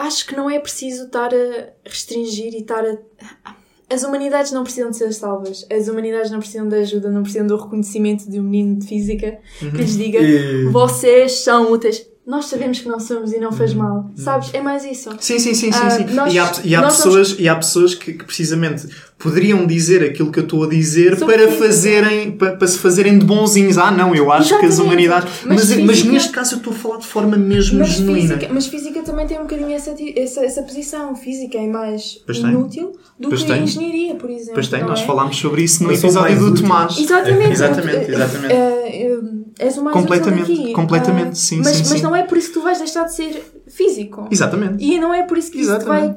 acho 0.00 0.26
que 0.26 0.36
não 0.36 0.48
é 0.50 0.58
preciso 0.58 1.04
estar 1.06 1.30
a 1.34 1.68
restringir 1.84 2.54
e 2.54 2.58
estar 2.58 2.84
a. 2.84 3.56
As 3.92 4.04
humanidades 4.04 4.52
não 4.52 4.62
precisam 4.62 4.90
de 4.90 4.96
ser 4.96 5.12
salvas. 5.12 5.66
As 5.68 5.88
humanidades 5.88 6.30
não 6.30 6.38
precisam 6.38 6.68
de 6.68 6.76
ajuda, 6.76 7.10
não 7.10 7.22
precisam 7.24 7.46
do 7.46 7.56
reconhecimento 7.56 8.30
de 8.30 8.38
um 8.38 8.44
menino 8.44 8.78
de 8.78 8.86
física 8.86 9.40
que 9.58 9.66
lhes 9.66 9.96
diga 9.96 10.20
E- 10.20 10.66
vocês 10.66 11.40
são 11.42 11.72
úteis. 11.72 12.06
Nós 12.30 12.46
sabemos 12.46 12.78
que 12.78 12.88
não 12.88 13.00
somos 13.00 13.32
e 13.32 13.38
não 13.38 13.50
faz 13.50 13.74
mal. 13.74 14.08
Sabes? 14.16 14.50
É 14.54 14.60
mais 14.62 14.84
isso. 14.84 15.10
Sim, 15.18 15.38
sim, 15.38 15.52
sim, 15.52 15.72
sim. 15.72 15.78
Ah, 15.82 15.90
sim. 15.90 16.04
nós- 16.14 16.32
e 16.32 16.38
há, 16.38 16.52
e 16.64 16.74
há 16.76 16.82
pessoas, 16.82 17.36
e 17.38 17.48
há 17.48 17.56
pessoas 17.56 17.94
que, 17.94 18.12
que 18.12 18.24
precisamente 18.24 18.86
poderiam 19.18 19.66
dizer 19.66 20.02
aquilo 20.02 20.30
que 20.32 20.38
eu 20.38 20.44
estou 20.44 20.64
a 20.64 20.68
dizer 20.68 21.18
Sobre 21.18 21.36
para, 21.36 21.52
fazerem, 21.52 22.32
para, 22.32 22.56
para 22.56 22.66
se 22.68 22.78
fazerem 22.78 23.18
de 23.18 23.24
bonzinhos. 23.26 23.76
Ah, 23.76 23.90
não, 23.90 24.14
eu 24.14 24.30
acho 24.32 24.48
que 24.48 24.54
as 24.54 24.74
Exatamente. 24.74 24.82
humanidades. 24.86 25.32
Mas 25.44 25.68
Mas, 25.68 25.78
mas, 25.80 25.90
física- 25.98 26.12
neste 26.12 26.30
caso 26.30 26.54
eu 26.54 26.58
estou 26.58 26.72
a 26.72 26.76
falar 26.76 26.96
de 26.98 27.06
forma 27.06 27.36
mesmo 27.36 27.78
Mas 27.80 27.88
genuína. 27.88 28.34
física, 28.36 28.48
mas 28.54 28.66
física 28.66 29.02
também 29.02 29.26
tem 29.26 29.36
um 29.38 29.42
bocadinho 29.42 29.72
essa, 29.72 29.94
essa, 30.16 30.44
essa 30.44 30.62
posição. 30.62 31.14
Física 31.16 31.58
é 31.58 31.66
mais 31.66 32.20
Pois 32.24 32.38
tem. 32.38 32.48
inútil 32.50 32.92
do 33.18 33.28
Pois 33.28 33.42
que 33.42 33.48
tem. 33.48 33.62
engenharia, 33.64 34.14
por 34.14 34.30
exemplo. 34.30 34.54
Pois 34.54 34.68
tem, 34.68 34.82
nós 34.84 35.00
é? 35.00 35.04
falámos 35.06 35.36
sobre 35.36 35.62
isso 35.64 35.82
no 35.82 35.88
Mas 35.90 35.98
são 35.98 36.08
episódio 36.10 36.38
do 36.38 36.44
úteis. 36.46 36.60
Tomás. 36.60 36.98
Exatamente. 36.98 37.50
Exatamente, 37.52 38.10
exatamente. 38.10 38.52
É, 38.54 39.02
é, 39.02 39.18
és 39.58 39.76
o 39.76 39.84
mais 39.84 39.96
Completamente, 39.96 40.42
útil 40.44 40.56
daqui. 40.56 40.72
completamente, 40.72 41.30
Ah, 41.32 41.34
sim, 41.34 41.58
mas, 41.58 41.66
sim, 41.76 41.82
mas 41.90 41.98
sim. 41.98 42.02
não 42.02 42.16
é 42.16 42.19
por 42.24 42.36
isso 42.38 42.48
que 42.48 42.54
tu 42.54 42.62
vais 42.62 42.78
deixar 42.78 43.04
de 43.04 43.14
ser 43.14 43.42
físico. 43.68 44.28
Exatamente. 44.30 44.82
E 44.84 44.98
não 44.98 45.12
é 45.14 45.22
por 45.22 45.36
isso 45.38 45.50
que 45.50 45.60
isso 45.60 45.78
te 45.78 45.84
vai 45.84 46.14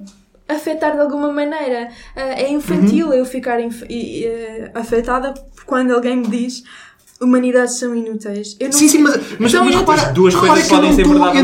afetar 0.47 0.93
de 0.93 0.99
alguma 1.01 1.31
maneira. 1.31 1.89
Ah, 2.15 2.21
é 2.41 2.51
infantil 2.51 3.07
Uhum. 3.07 3.13
eu 3.13 3.25
ficar 3.25 3.59
inf- 3.61 3.83
e- 3.89 4.25
e, 4.25 4.71
afetada 4.73 5.33
quando 5.65 5.91
alguém 5.91 6.17
me 6.17 6.27
diz 6.27 6.63
humanidades 7.21 7.75
são 7.75 7.95
inúteis. 7.95 8.57
Eu 8.59 8.67
não 8.67 8.73
Sim, 8.77 8.87
sim, 8.89 8.97
mas, 8.97 9.15
mas, 9.39 9.53
Então, 9.53 9.63
mas 9.63 9.73
eu- 9.73 9.79
repara, 9.79 10.11
duas 10.11 10.33
repara 10.33 10.51
coisas 10.53 10.67
que 10.67 10.73
eu 10.73 10.77
podem 10.77 10.89
não 10.89 10.95
ser 10.97 11.03
verdade 11.07 11.37
eu 11.37 11.43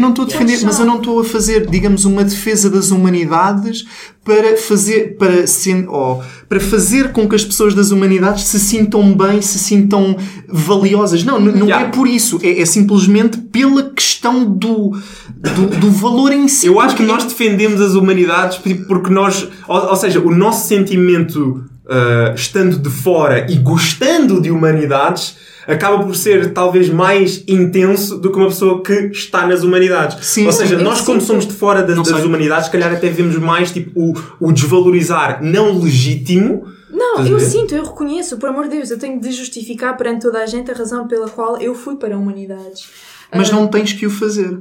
não. 0.00 0.02
Eu 0.02 0.08
estou 0.10 0.24
a 0.24 0.26
defender, 0.28 0.60
mas 0.64 0.78
eu 0.80 0.84
não 0.86 0.96
estou 0.96 1.20
a 1.20 1.24
fazer, 1.24 1.66
digamos, 1.70 2.04
uma 2.04 2.24
defesa 2.24 2.68
das 2.68 2.90
humanidades 2.90 3.84
para 4.24 4.56
fazer, 4.56 5.16
para, 5.16 5.46
sen- 5.46 5.86
oh, 5.88 6.20
para 6.48 6.58
fazer 6.58 7.12
com 7.12 7.28
que 7.28 7.36
as 7.36 7.44
pessoas 7.44 7.74
das 7.74 7.92
humanidades 7.92 8.42
se 8.44 8.58
sintam 8.58 9.14
bem, 9.16 9.40
se 9.40 9.58
sintam 9.60 10.16
valiosas. 10.48 11.22
Não, 11.22 11.38
não 11.38 11.66
Yeah. 11.66 11.86
é 11.86 11.90
por 11.90 12.08
isso. 12.08 12.40
É, 12.42 12.60
é 12.60 12.66
simplesmente 12.66 13.38
pela 13.38 13.84
questão 14.00 14.44
do, 14.44 14.92
do, 15.36 15.66
do 15.78 15.90
valor 15.90 16.32
em 16.32 16.48
si. 16.48 16.66
Eu 16.66 16.80
acho 16.80 16.96
que 16.96 17.02
nós 17.02 17.24
defendemos 17.24 17.80
as 17.80 17.94
humanidades 17.94 18.58
porque 18.88 19.10
nós, 19.10 19.46
ou, 19.68 19.88
ou 19.88 19.96
seja, 19.96 20.20
o 20.20 20.34
nosso 20.34 20.66
sentimento 20.66 21.64
ah, 21.92 22.32
estando 22.36 22.78
de 22.78 22.88
fora 22.88 23.50
e 23.50 23.56
gostando 23.56 24.40
de 24.40 24.48
humanidades 24.48 25.36
acaba 25.66 26.04
por 26.04 26.14
ser 26.14 26.52
talvez 26.52 26.88
mais 26.88 27.42
intenso 27.48 28.16
do 28.16 28.30
que 28.30 28.38
uma 28.38 28.46
pessoa 28.46 28.80
que 28.80 29.10
está 29.12 29.44
nas 29.44 29.64
humanidades. 29.64 30.24
Sim, 30.24 30.46
ou 30.46 30.52
seja, 30.52 30.76
eu 30.76 30.84
nós 30.84 31.00
como 31.00 31.20
somos 31.20 31.46
de 31.46 31.52
fora 31.52 31.82
das, 31.82 31.96
das 31.96 32.24
humanidades, 32.24 32.66
se 32.66 32.70
calhar 32.70 32.92
até 32.92 33.08
vemos 33.10 33.36
mais 33.38 33.72
tipo, 33.72 33.90
o, 34.00 34.14
o 34.38 34.52
desvalorizar 34.52 35.42
não 35.42 35.80
legítimo. 35.80 36.64
Não, 36.88 37.18
a 37.18 37.26
eu 37.26 37.40
sinto, 37.40 37.74
eu 37.74 37.84
reconheço, 37.84 38.36
por 38.38 38.48
amor 38.48 38.68
de 38.68 38.76
Deus, 38.76 38.90
eu 38.92 38.98
tenho 38.98 39.20
de 39.20 39.32
justificar 39.32 39.96
perante 39.96 40.22
toda 40.22 40.38
a 40.38 40.46
gente 40.46 40.70
a 40.70 40.74
razão 40.74 41.08
pela 41.08 41.28
qual 41.28 41.60
eu 41.60 41.74
fui 41.74 41.96
para 41.96 42.16
humanidades. 42.16 42.88
Mas 43.34 43.50
Ah, 43.50 43.52
não 43.56 43.68
tens 43.68 43.92
que 43.92 44.06
o 44.06 44.10
fazer. 44.10 44.60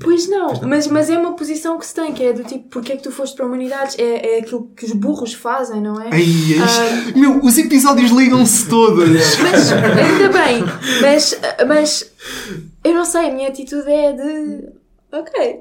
Pois 0.00 0.28
não, 0.30 0.60
mas, 0.62 0.86
mas 0.86 1.10
é 1.10 1.18
uma 1.18 1.32
posição 1.32 1.76
que 1.76 1.84
se 1.84 1.92
tem, 1.92 2.12
que 2.12 2.22
é 2.22 2.32
do 2.32 2.44
tipo, 2.44 2.68
porque 2.68 2.92
é 2.92 2.96
que 2.96 3.02
tu 3.02 3.10
foste 3.10 3.34
para 3.36 3.44
humanidades? 3.44 3.98
É, 3.98 4.36
é 4.36 4.38
aquilo 4.38 4.70
que 4.76 4.84
os 4.84 4.92
burros 4.92 5.34
fazem, 5.34 5.80
não 5.80 6.00
é? 6.00 6.08
Ai, 6.12 6.22
isto- 6.22 7.18
Meu, 7.18 7.42
os 7.44 7.58
episódios 7.58 8.12
ligam-se 8.12 8.68
todos. 8.68 9.08
Mas, 9.42 9.72
ainda 9.72 10.28
bem, 10.28 10.62
mas, 11.02 11.40
mas 11.66 12.12
eu 12.84 12.94
não 12.94 13.04
sei, 13.04 13.28
a 13.28 13.32
minha 13.34 13.48
atitude 13.48 13.90
é 13.90 14.12
de. 14.12 14.68
Ok. 15.10 15.60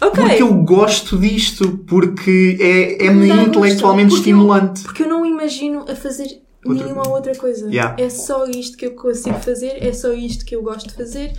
Ok. 0.00 0.24
Porque 0.24 0.42
eu 0.42 0.52
gosto 0.54 1.16
disto, 1.16 1.78
porque 1.86 2.58
é, 2.60 3.06
é 3.06 3.08
dá 3.14 3.42
intelectualmente 3.42 3.52
gosto, 3.52 3.76
porque 3.84 4.02
eu- 4.10 4.16
estimulante. 4.16 4.82
Porque 4.82 5.02
eu 5.04 5.08
não 5.08 5.24
imagino 5.24 5.84
a 5.88 5.94
fazer 5.94 6.26
Outra 6.64 6.84
nenhuma 6.84 7.08
outra 7.08 7.34
coisa. 7.34 7.68
Yeah. 7.68 7.96
É 8.00 8.08
só 8.08 8.46
isto 8.46 8.76
que 8.76 8.86
eu 8.86 8.94
consigo 8.94 9.38
fazer, 9.40 9.82
é 9.82 9.92
só 9.92 10.12
isto 10.12 10.44
que 10.44 10.54
eu 10.54 10.62
gosto 10.62 10.88
de 10.88 10.94
fazer. 10.94 11.32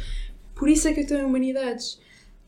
Por 0.55 0.69
isso 0.69 0.87
é 0.87 0.93
que 0.93 0.99
eu 0.99 1.03
estou 1.03 1.17
em 1.17 1.23
humanidades. 1.23 1.99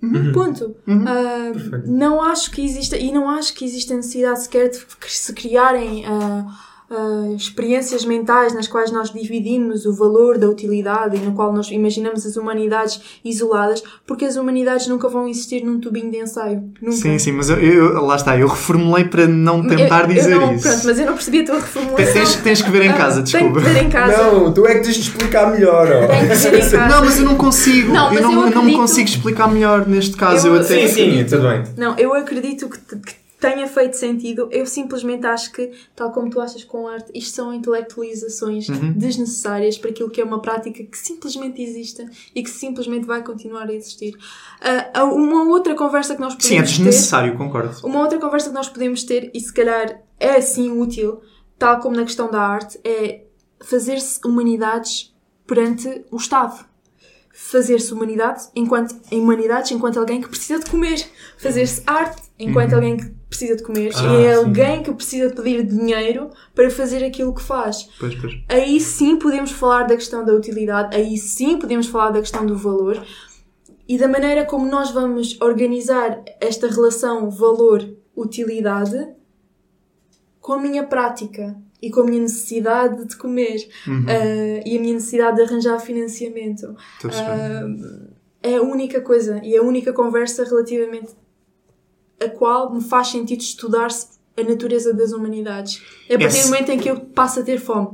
Uhum. 0.01 0.31
Ponto. 0.33 0.75
Ah, 0.87 1.51
não 1.85 2.21
acho 2.21 2.51
que 2.51 2.63
exista, 2.63 2.97
e 2.97 3.11
não 3.11 3.29
acho 3.29 3.53
que 3.53 3.65
exista 3.65 3.95
necessidade 3.95 4.43
sequer 4.43 4.69
de 4.69 4.85
se 5.07 5.33
criarem 5.33 6.05
ah, 6.05 6.74
ah, 6.89 7.33
experiências 7.35 8.05
mentais 8.05 8.53
nas 8.53 8.67
quais 8.67 8.91
nós 8.91 9.11
dividimos 9.11 9.85
o 9.85 9.93
valor 9.93 10.37
da 10.37 10.47
utilidade 10.47 11.17
e 11.17 11.19
no 11.19 11.33
qual 11.33 11.51
nós 11.51 11.69
imaginamos 11.71 12.25
as 12.25 12.37
humanidades 12.37 13.01
isoladas, 13.23 13.83
porque 14.05 14.25
as 14.25 14.35
humanidades 14.35 14.87
nunca 14.87 15.07
vão 15.09 15.27
existir 15.27 15.63
num 15.63 15.79
tubinho 15.79 16.11
de 16.11 16.17
ensaio. 16.19 16.63
Nunca. 16.81 16.95
Sim, 16.97 17.17
sim, 17.17 17.31
mas 17.31 17.49
eu, 17.49 17.57
eu- 17.57 18.01
lá 18.05 18.15
está, 18.15 18.37
eu 18.37 18.47
reformulei 18.47 19.05
para 19.05 19.27
não 19.27 19.65
tentar 19.67 20.03
Eu- 20.03 20.09
eu 20.09 20.15
dizer 20.15 20.35
não- 20.35 20.53
isso. 20.53 20.63
Pronto, 20.67 20.81
mas 20.85 20.99
eu 20.99 21.05
não 21.07 21.13
percebi 21.13 21.39
a 21.41 21.45
tua 21.45 21.55
reformulação. 21.55 22.13
Tens, 22.13 22.35
tens 22.35 22.61
que 22.61 22.69
ver 22.71 22.81
em 22.85 22.93
casa, 22.93 23.19
Ah, 23.19 23.23
desculpa. 23.23 23.61
Tenho 23.61 23.65
que 23.65 23.73
ver 23.73 23.83
em 23.85 23.89
casa. 23.89 24.23
Não, 24.31 24.53
tu 24.53 24.65
é 24.67 24.75
que 24.75 24.81
tens 24.81 24.95
de 24.95 25.01
explicar 25.01 25.51
melhor, 25.51 25.87
ó. 25.87 26.07
Tenho 26.07 26.27
que 26.29 26.35
ver 26.35 26.57
em 26.57 26.69
casa. 26.69 26.85
Não, 26.87 27.03
mas 27.05 27.17
eu 27.19 27.25
não 27.25 27.35
consigo. 27.35 27.91
Não, 27.91 28.13
eu, 28.13 28.21
não, 28.21 28.31
eu 28.31 28.37
eu 28.37 28.41
não 28.41 28.41
me 28.43 28.49
acredito- 28.49 28.77
consigo 28.77 29.09
explicar 29.09 29.47
melhor 29.51 29.87
neste 29.87 30.15
caso. 30.15 30.47
Eu, 30.47 30.55
Eu- 30.55 30.61
até. 30.61 30.87
Sim, 30.87 30.93
sim, 31.17 31.25
tudo 31.27 31.47
bem. 31.47 31.63
Não, 31.77 31.97
eu 31.97 32.13
acredito 32.13 32.69
que, 32.69 32.77
que 32.77 33.24
tenha 33.53 33.67
feito 33.67 33.95
sentido. 33.95 34.47
Eu 34.51 34.65
simplesmente 34.65 35.25
acho 35.25 35.51
que, 35.51 35.71
tal 35.95 36.11
como 36.11 36.29
tu 36.29 36.39
achas 36.39 36.63
com 36.63 36.87
arte, 36.87 37.11
isto 37.13 37.35
são 37.35 37.53
intelectualizações 37.53 38.67
Uhum. 38.69 38.93
desnecessárias 38.93 39.77
para 39.77 39.89
aquilo 39.91 40.09
que 40.09 40.19
é 40.21 40.23
uma 40.23 40.41
prática 40.41 40.83
que 40.83 40.97
simplesmente 40.97 41.61
existe 41.61 42.05
e 42.33 42.41
que 42.43 42.49
simplesmente 42.49 43.05
vai 43.05 43.23
continuar 43.23 43.67
a 43.69 43.73
existir. 43.73 44.15
Há 44.93 45.03
uma 45.05 45.43
outra 45.49 45.75
conversa 45.75 46.15
que 46.15 46.21
nós 46.21 46.33
Sim, 46.33 46.37
é 46.37 46.41
podemos 46.59 46.71
ter. 46.71 46.77
desnecessário, 46.83 47.37
concordo. 47.37 47.75
Uma 47.87 47.99
outra 48.01 48.19
conversa 48.19 48.49
que 48.49 48.55
nós 48.55 48.67
podemos 48.69 49.03
ter, 49.03 49.29
e 49.33 49.39
se 49.39 49.53
calhar 49.53 50.01
é 50.19 50.35
assim 50.37 50.71
útil, 50.71 51.21
tal 51.57 51.79
como 51.79 51.95
na 51.95 52.03
questão 52.03 52.29
da 52.29 52.41
arte, 52.41 52.79
é 52.83 53.21
fazer-se 53.63 54.19
humanidades 54.25 55.13
perante 55.47 56.03
o 56.11 56.17
Estado. 56.17 56.65
Fazer-se 57.37 57.93
humanidade 57.93 58.43
enquanto, 58.55 58.95
humanidades 59.11 59.69
enquanto 59.71 59.99
alguém 59.99 60.21
que 60.21 60.29
precisa 60.29 60.57
de 60.59 60.69
comer. 60.69 61.05
Fazer-se 61.37 61.83
arte 61.85 62.21
enquanto 62.39 62.73
alguém 62.73 62.95
que 62.95 63.13
precisa 63.35 63.55
de 63.57 63.63
comer. 63.63 63.91
Ah, 63.95 64.03
e 64.21 64.25
é 64.25 64.33
sim. 64.33 64.37
alguém 64.39 64.83
que 64.83 64.93
precisa 64.93 65.29
de 65.29 65.35
pedir 65.35 65.63
dinheiro 65.63 66.29
para 66.53 66.69
fazer 66.69 67.03
aquilo 67.03 67.33
que 67.33 67.41
faz. 67.41 67.89
Pois, 67.99 68.15
pois. 68.15 68.33
Aí 68.47 68.79
sim 68.79 69.17
podemos 69.17 69.51
falar 69.51 69.83
da 69.83 69.95
questão 69.95 70.23
da 70.23 70.33
utilidade, 70.33 70.95
aí 70.95 71.17
sim 71.17 71.57
podemos 71.59 71.87
falar 71.87 72.11
da 72.11 72.19
questão 72.19 72.45
do 72.45 72.57
valor 72.57 73.03
e 73.87 73.97
da 73.97 74.07
maneira 74.07 74.45
como 74.45 74.65
nós 74.65 74.91
vamos 74.91 75.39
organizar 75.41 76.23
esta 76.39 76.67
relação 76.67 77.29
valor-utilidade 77.29 79.07
com 80.39 80.53
a 80.53 80.59
minha 80.59 80.83
prática 80.83 81.55
e 81.81 81.91
com 81.91 82.01
a 82.01 82.05
minha 82.05 82.21
necessidade 82.21 83.05
de 83.05 83.15
comer 83.15 83.67
Uhum. 83.87 84.05
ah, 84.07 84.63
e 84.65 84.77
a 84.77 84.79
minha 84.81 84.93
necessidade 84.93 85.37
de 85.37 85.43
arranjar 85.43 85.79
financiamento. 85.79 86.75
Ah, 87.05 87.67
é 88.41 88.55
a 88.57 88.61
única 88.61 89.01
coisa 89.01 89.41
e 89.43 89.57
a 89.57 89.61
única 89.61 89.91
conversa 89.91 90.43
relativamente 90.43 91.13
a 92.23 92.29
qual 92.29 92.73
me 92.73 92.81
faz 92.81 93.07
sentido 93.09 93.41
estudar-se 93.41 94.07
a 94.37 94.43
natureza 94.43 94.93
das 94.93 95.11
humanidades. 95.11 95.81
É 96.09 96.15
a 96.15 96.19
partir 96.19 96.37
Esse- 96.37 96.47
do 96.47 96.51
momento 96.53 96.69
em 96.71 96.77
que 96.77 96.89
eu 96.89 96.99
passo 96.99 97.39
a 97.39 97.43
ter 97.43 97.59
fome. 97.59 97.87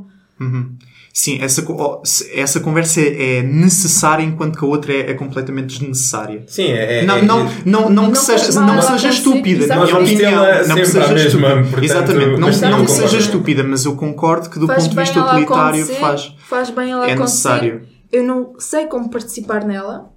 Sim, 1.14 1.39
essa, 1.41 1.61
oh, 1.69 2.02
essa 2.34 2.61
conversa 2.61 3.02
é, 3.02 3.43
necessária 3.43 4.23
enquanto 4.23 4.57
que 4.57 4.64
a 4.64 4.68
outra 4.68 4.93
é, 4.93 5.11
é 5.11 5.14
completamente 5.14 5.77
desnecessária. 5.77 6.43
Sim, 6.48 6.68
é. 6.72 6.99
é- 6.99 7.06
Não, 7.06 7.18
é- 7.18 7.22
não, 7.22 7.43
não, 7.65 7.89
não 7.89 8.06
que 8.11 8.15
Não 8.18 8.23
seja, 8.26 8.43
faz 8.45 8.56
mal, 8.56 8.65
não 8.68 8.77
que 8.80 8.85
seja 8.93 9.10
estúpida, 9.10 9.68
na 9.68 9.84
minha 9.84 9.98
opinião. 9.99 10.68
Não 10.68 10.76
que 10.77 10.85
seja 10.85 11.14
mesma, 11.14 11.48
estúpida. 11.49 11.61
portanto, 11.64 11.84
Exatamente, 11.84 12.39
não, 12.39 12.69
não 12.72 12.85
que 12.85 12.91
seja 12.91 13.18
estúpida, 13.18 13.64
mas 13.64 13.84
eu 13.85 13.95
concordo 13.98 14.49
que 14.49 14.57
do 14.57 14.68
Faz 14.68 14.84
ponto 14.88 14.95
de 14.95 15.02
vista 15.02 15.19
utilitário 15.26 15.85
faz. 15.85 16.34
faz 16.48 16.69
bem 16.69 16.91
ela 16.91 17.06
é 17.06 17.11
acontecer. 17.14 17.49
necessário. 17.49 17.88
Eu 18.11 18.23
não 18.23 18.53
sei 18.57 18.85
como 18.88 19.10
participar 19.10 19.65
nela, 19.65 20.11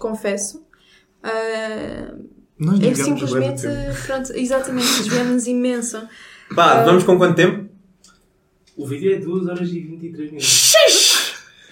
confesso. 0.00 0.62
Ah, 1.22 2.12
Nós 2.60 2.78
é 2.82 2.94
simplesmente, 2.94 3.62
pronto, 4.06 4.32
exatamente, 4.34 4.86
desviamos 5.02 5.46
imenso. 5.46 6.00
Pá, 6.54 6.82
vamos 6.84 7.04
com 7.04 7.16
quanto 7.16 7.34
tempo? 7.36 7.68
O 8.76 8.86
vídeo 8.86 9.14
é 9.14 9.18
2 9.18 9.46
horas 9.48 9.68
e 9.70 9.80
23 9.80 10.30
minutos. 10.32 10.72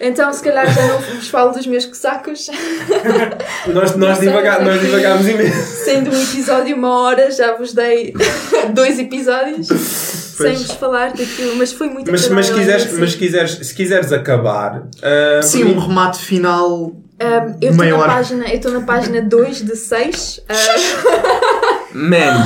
Então, 0.01 0.31
se 0.31 0.41
calhar 0.41 0.65
já 0.73 0.87
não 0.87 0.99
vos 0.99 1.27
falo 1.27 1.51
dos 1.51 1.67
meus 1.67 1.83
sacos, 1.93 2.47
Nós, 3.73 3.95
nós, 3.97 4.19
divaga, 4.19 4.59
nós 4.63 4.79
divagámos 4.81 5.27
imenso. 5.27 5.83
sendo 5.83 6.09
um 6.09 6.23
episódio 6.23 6.75
uma 6.77 7.01
hora, 7.01 7.29
já 7.31 7.57
vos 7.57 7.73
dei 7.73 8.13
dois 8.73 8.97
episódios 8.97 9.67
sem 9.67 10.53
vos 10.53 10.71
falar 10.71 11.09
daquilo, 11.11 11.53
mas 11.57 11.73
foi 11.73 11.89
muito 11.89 12.09
Mas, 12.09 12.29
mas, 12.29 12.49
quiseres, 12.49 12.85
assim. 12.85 12.97
mas 12.97 13.13
quiseres, 13.15 13.51
se 13.67 13.75
quiseres 13.75 14.13
acabar. 14.13 14.87
ah, 15.03 15.41
Sim, 15.41 15.65
um 15.65 15.77
remate 15.77 16.19
final. 16.19 16.95
Ah, 17.19 17.53
eu 17.61 17.71
estou 17.71 17.85
na 17.85 17.97
hora. 17.97 18.13
página, 18.13 18.47
eu 18.47 18.55
estou 18.55 18.71
na 18.71 18.81
página 18.81 19.21
2 19.21 19.61
de 19.65 19.75
6. 19.75 20.39
Man, 21.93 22.45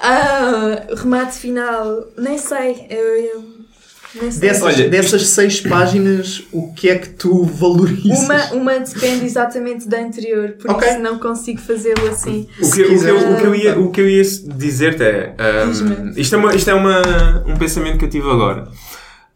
Ah, 0.00 0.82
remate 0.96 1.38
final, 1.38 2.06
nem 2.16 2.38
sei. 2.38 2.86
Eu, 2.88 2.98
eu- 3.16 3.44
nem 4.14 4.30
sei. 4.30 4.40
Dessas, 4.40 4.62
Olha, 4.62 4.88
dessas 4.88 5.26
seis 5.28 5.60
páginas, 5.60 6.42
o 6.52 6.72
que 6.72 6.88
é 6.88 6.96
que 6.96 7.10
tu 7.10 7.44
valorizas? 7.44 8.20
Uma, 8.20 8.44
uma 8.52 8.78
depende 8.80 9.24
exatamente 9.26 9.86
da 9.88 9.98
anterior, 10.00 10.52
por 10.52 10.70
Ok. 10.70 10.88
isso 10.88 10.98
não 11.00 11.18
consigo 11.18 11.60
fazê-lo 11.60 12.06
assim. 12.08 12.48
o 12.60 12.70
que, 12.70 12.82
o, 12.82 12.98
que 12.98 13.06
eu, 13.06 13.16
o, 13.18 13.36
que 13.36 13.44
eu 13.46 13.54
ia, 13.54 13.78
o 13.78 13.90
que 13.90 14.00
eu 14.00 14.08
ia 14.08 14.22
dizer-te 14.22 15.02
é. 15.02 15.34
Diz-me. 15.66 16.12
isto 16.20 16.34
é, 16.34 16.38
uma, 16.38 16.54
isto 16.54 16.70
é 16.70 16.74
uma, 16.74 17.02
um 17.46 17.56
pensamento 17.56 17.98
que 17.98 18.04
eu 18.06 18.10
tive 18.10 18.30
agora. 18.30 18.68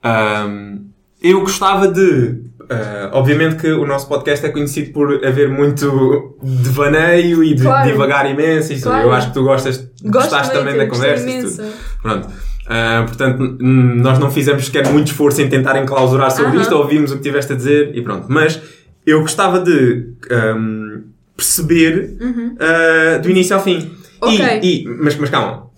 Ahm, 0.03 0.87
eu 1.23 1.41
gostava 1.41 1.87
de. 1.89 2.41
Ah, 2.73 3.11
obviamente 3.13 3.57
que 3.57 3.71
o 3.73 3.87
nosso 3.87 4.09
podcast 4.09 4.45
é 4.47 4.49
conhecido 4.51 4.93
por 4.93 5.25
haver 5.25 5.49
muito 5.49 6.37
devaneio 6.43 7.43
e 7.45 7.55
de 7.55 7.63
Claro. 7.63 7.91
divagar 7.91 8.31
imenso. 8.31 8.69
tudo. 8.75 8.83
Claro. 8.83 9.09
Eu 9.09 9.13
acho 9.13 9.29
que 9.29 9.35
tu 9.35 9.43
gostas, 9.45 9.77
Gosto 10.03 10.11
gostaste 10.31 10.53
também 10.53 10.77
da 10.77 10.87
conversa. 10.87 11.29
e 11.29 11.33
imenso. 11.41 11.63
Pronto. 12.03 12.29
Ah, 12.69 13.05
portanto, 13.07 13.57
nós 13.61 14.19
não 14.19 14.31
fizemos 14.31 14.67
sequer 14.67 14.89
muito 14.89 15.09
esforço 15.09 15.43
em 15.43 15.49
tentar 15.49 15.81
enclausurar 15.83 16.31
sobre 16.31 16.53
Aham. 16.53 16.61
isto, 16.63 16.75
ouvimos 16.77 17.11
o 17.13 17.17
que 17.17 17.23
tiveste 17.23 17.53
a 17.53 17.57
dizer 17.57 17.91
e 17.95 18.03
pronto. 18.03 18.27
Mas 18.29 18.61
eu 19.05 19.21
gostava 19.21 19.61
de 19.61 20.11
ahm, 20.31 21.03
perceber 21.37 22.17
ah, 22.61 23.19
do 23.19 23.29
início 23.31 23.57
ao 23.57 23.63
fim. 23.63 23.79
Uhum. 24.23 24.29
Ok. 24.29 24.61
E, 24.63 24.83
e- 24.85 24.89
mas, 24.89 25.17
mas 25.17 25.29
calma. 25.31 25.71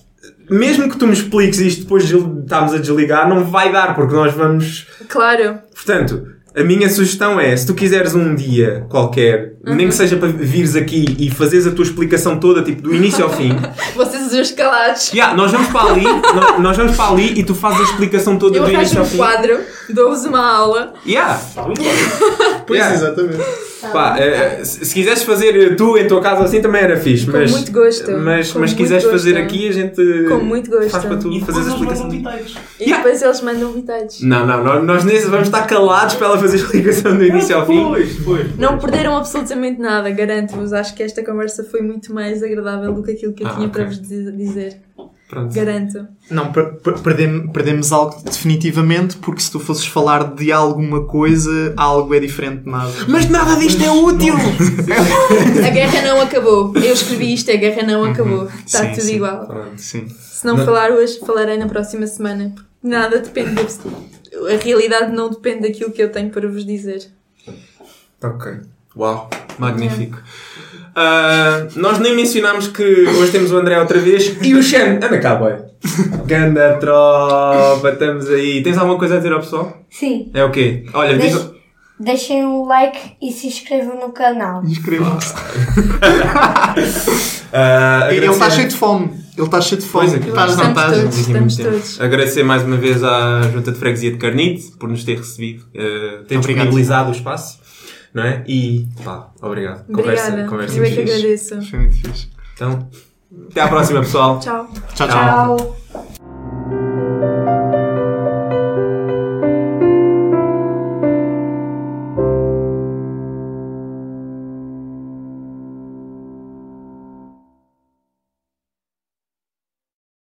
Mesmo 0.50 0.90
que 0.90 0.98
tu 0.98 1.06
me 1.06 1.14
expliques 1.14 1.58
isto 1.58 1.82
depois 1.84 2.06
de 2.06 2.16
estarmos 2.16 2.74
a 2.74 2.78
desligar, 2.78 3.26
não 3.26 3.44
vai 3.44 3.72
dar, 3.72 3.94
porque 3.94 4.12
nós 4.14 4.34
vamos. 4.34 4.86
Claro, 5.08 5.58
Portanto, 5.74 6.26
a 6.56 6.62
minha 6.62 6.88
sugestão 6.88 7.38
é: 7.40 7.56
se 7.56 7.66
tu 7.66 7.74
quiseres 7.74 8.14
um 8.14 8.34
dia 8.34 8.86
qualquer, 8.88 9.54
Uhum. 9.66 9.74
nem 9.76 9.88
que 9.88 9.94
seja 9.94 10.16
para 10.16 10.28
vires 10.28 10.76
aqui 10.76 11.04
e 11.18 11.30
fazeres 11.30 11.66
a 11.66 11.70
tua 11.70 11.84
explicação 11.84 12.38
toda, 12.38 12.62
tipo 12.62 12.82
do 12.82 12.94
início 12.94 13.24
ao 13.24 13.30
fim, 13.30 13.56
vocês 13.96 14.32
os 14.32 14.50
calados. 14.50 15.10
Yeah, 15.12 15.34
nós 15.34 15.50
vamos 15.50 15.68
para 15.68 15.90
ali, 15.92 16.04
nós, 16.04 16.58
nós 16.60 16.76
vamos 16.76 16.96
para 16.96 17.10
ali 17.10 17.38
e 17.40 17.42
tu 17.44 17.54
fazes 17.54 17.80
a 17.80 17.84
explicação 17.84 18.36
toda 18.38 18.58
Eu 18.58 18.64
do 18.64 18.70
início 18.72 18.98
ao 18.98 19.04
um 19.04 19.08
fim. 19.08 19.16
quadro, 19.16 19.58
dou-vos 19.88 20.24
uma 20.26 20.46
aula. 20.56 20.92
Yeah. 21.06 21.40
Pois, 22.66 22.78
Yeah. 22.78 22.94
exatamente. 22.94 23.42
Pá, 23.92 24.18
eh, 24.18 24.64
se, 24.64 24.84
se 24.84 24.94
quiseres 24.94 25.22
fazer 25.22 25.76
tu 25.76 25.96
em 25.96 26.06
tua 26.06 26.20
casa 26.20 26.44
assim 26.44 26.60
também 26.60 26.82
era 26.82 26.96
fixe. 26.96 27.26
Com 27.26 27.32
mas, 27.32 27.50
muito 27.50 27.72
gosto. 27.72 28.10
Mas, 28.12 28.52
Com 28.52 28.58
mas 28.60 28.70
muito 28.70 28.76
quiseres 28.76 29.04
gosto. 29.04 29.16
fazer 29.18 29.36
aqui, 29.36 29.68
a 29.68 29.72
gente 29.72 30.24
Com 30.28 30.38
muito 30.38 30.70
gosto. 30.70 30.90
faz 30.90 31.04
para 31.04 31.16
tu 31.16 31.30
E 31.32 31.40
depois 31.40 31.56
fazeres 31.56 31.80
a 31.80 31.84
eles 31.84 31.98
explicação. 31.98 32.44
E 32.80 32.84
Yeah. 32.84 33.02
depois 33.02 33.22
eles 33.22 33.40
mandam 33.40 33.72
vitades. 33.72 34.20
Não, 34.22 34.46
não, 34.46 34.62
nós, 34.64 34.84
nós 34.84 35.04
nesse 35.04 35.26
vamos 35.26 35.48
estar 35.48 35.66
calados 35.66 36.14
para 36.16 36.26
ela 36.28 36.38
fazer 36.38 36.56
a 36.56 36.60
explicação 36.60 37.16
do 37.16 37.24
início 37.24 37.56
ao 37.56 37.66
fim. 37.66 37.82
Pois, 37.84 38.16
pois. 38.24 38.58
Não 38.58 38.78
perderam 38.78 39.16
absolutamente 39.16 39.80
nada, 39.80 40.10
garanto-vos. 40.10 40.72
Acho 40.72 40.94
que 40.94 41.02
esta 41.02 41.24
conversa 41.24 41.64
foi 41.64 41.80
muito 41.82 42.12
mais 42.14 42.42
agradável 42.42 42.92
do 42.92 43.02
que 43.02 43.12
aquilo 43.12 43.32
que 43.32 43.42
eu 43.42 43.48
Ah, 43.48 43.54
tinha 43.54 43.66
ok. 43.66 43.70
para 43.82 43.84
vos 43.90 44.00
di- 44.00 44.32
dizer. 44.32 44.76
Pronto. 45.28 45.54
Garanto. 45.54 46.06
Não, 46.30 46.52
per- 46.52 46.74
per- 46.74 46.98
perdem- 47.00 47.48
perdemos 47.48 47.92
algo 47.92 48.22
definitivamente, 48.24 49.16
porque 49.16 49.40
se 49.40 49.50
tu 49.50 49.58
fosses 49.58 49.86
falar 49.86 50.34
de 50.34 50.52
alguma 50.52 51.04
coisa, 51.06 51.72
algo 51.76 52.14
é 52.14 52.20
diferente 52.20 52.64
de 52.64 52.70
nada. 52.70 52.92
Mas 53.08 53.28
nada 53.28 53.56
disto 53.56 53.82
é 53.82 53.90
útil! 53.90 54.34
A 55.66 55.70
guerra 55.70 56.02
não 56.02 56.20
acabou. 56.20 56.72
Eu 56.76 56.92
escrevi 56.92 57.32
isto, 57.34 57.50
a 57.50 57.56
guerra 57.56 57.82
não 57.86 58.04
acabou. 58.04 58.48
Está 58.66 58.80
Sim, 58.80 58.90
tudo 58.90 59.00
sim. 59.02 59.14
igual. 59.16 59.48
Sim. 59.76 60.08
Se 60.08 60.44
não, 60.46 60.56
Não- 60.56 60.64
falar 60.64 60.90
hoje, 60.92 61.18
falarei 61.20 61.56
na 61.56 61.66
próxima 61.66 62.06
semana. 62.06 62.54
Nada 62.82 63.18
depende. 63.18 63.54
da- 63.54 64.52
A 64.52 64.56
realidade 64.62 65.12
não 65.12 65.30
depende 65.30 65.62
daquilo 65.68 65.90
que 65.90 66.02
eu 66.02 66.12
tenho 66.12 66.28
para 66.30 66.46
vos 66.48 66.66
dizer. 66.66 67.08
Ok. 68.22 68.52
Uau, 68.96 69.28
magnífico. 69.58 70.18
Ah, 70.96 71.66
nós 71.76 71.98
nem 71.98 72.14
mencionámos 72.14 72.68
que 72.68 72.82
hoje 72.82 73.32
temos 73.32 73.50
o 73.50 73.56
André 73.58 73.78
outra 73.80 73.98
vez 73.98 74.36
e 74.40 74.54
o 74.54 74.62
Shen. 74.62 74.96
Anda 74.96 75.18
cá, 75.18 75.34
boy. 75.34 75.54
Ganda 76.26 76.76
tropa, 76.78 77.90
estamos 77.90 78.28
aí. 78.30 78.62
Tens 78.62 78.78
alguma 78.78 78.98
coisa 78.98 79.14
a 79.14 79.16
dizer 79.18 79.32
ao 79.32 79.40
pessoal? 79.40 79.76
Sim. 79.90 80.30
É 80.32 80.44
o 80.44 80.50
quê? 80.50 80.84
Olha, 80.94 81.18
diz. 81.18 81.32
Deixe- 81.32 81.54
Deixem 81.96 82.44
o 82.44 82.64
like 82.66 82.98
e 83.22 83.30
se 83.30 83.46
inscrevam 83.46 84.00
no 84.00 84.10
canal. 84.12 84.64
Inscrevam-se. 84.64 85.32
ah, 87.52 88.08
Ele 88.10 88.26
está 88.26 88.50
cheio 88.50 88.68
de 88.68 88.74
fome. 88.76 89.10
Ele 89.36 89.46
está 89.46 89.60
cheio 89.60 89.80
de 89.80 89.86
fome. 89.86 90.10
Pois 90.10 90.24
é, 90.24 90.28
Estás, 90.28 90.56
não 90.56 90.68
Estamos 90.68 90.82
estás? 90.82 91.00
todos, 91.02 91.18
estamos 91.18 91.56
todos. 91.56 92.00
Agradecer 92.00 92.42
mais 92.42 92.62
uma 92.64 92.76
vez 92.76 93.02
à 93.04 93.42
Junta 93.52 93.70
de 93.72 93.78
Freguesia 93.78 94.10
de 94.10 94.18
Carnide 94.18 94.62
por 94.78 94.88
nos 94.88 95.04
ter 95.04 95.18
recebido, 95.18 95.64
eh, 95.74 96.20
ter 96.28 96.36
Obrigado. 96.36 96.40
disponibilizado 96.40 97.08
o 97.10 97.12
espaço, 97.12 97.58
não 98.14 98.22
é? 98.22 98.44
E 98.46 98.86
pá, 99.04 99.28
obrigado. 99.42 99.84
Conversa, 99.86 100.28
Obrigada. 100.28 100.48
conversa 100.48 100.78
eu 100.78 100.84
é 100.84 100.90
que 100.90 101.00
agradeço. 101.00 101.62
Foi 101.62 101.78
muito 101.80 101.94
fixe. 101.96 102.30
Então, 102.54 102.88
até 103.50 103.60
à 103.60 103.68
próxima, 103.68 104.00
pessoal. 104.00 104.38
Tchau. 104.38 104.68
Tchau, 104.94 105.08
tchau. 105.08 105.56
Tchau. 105.56 106.14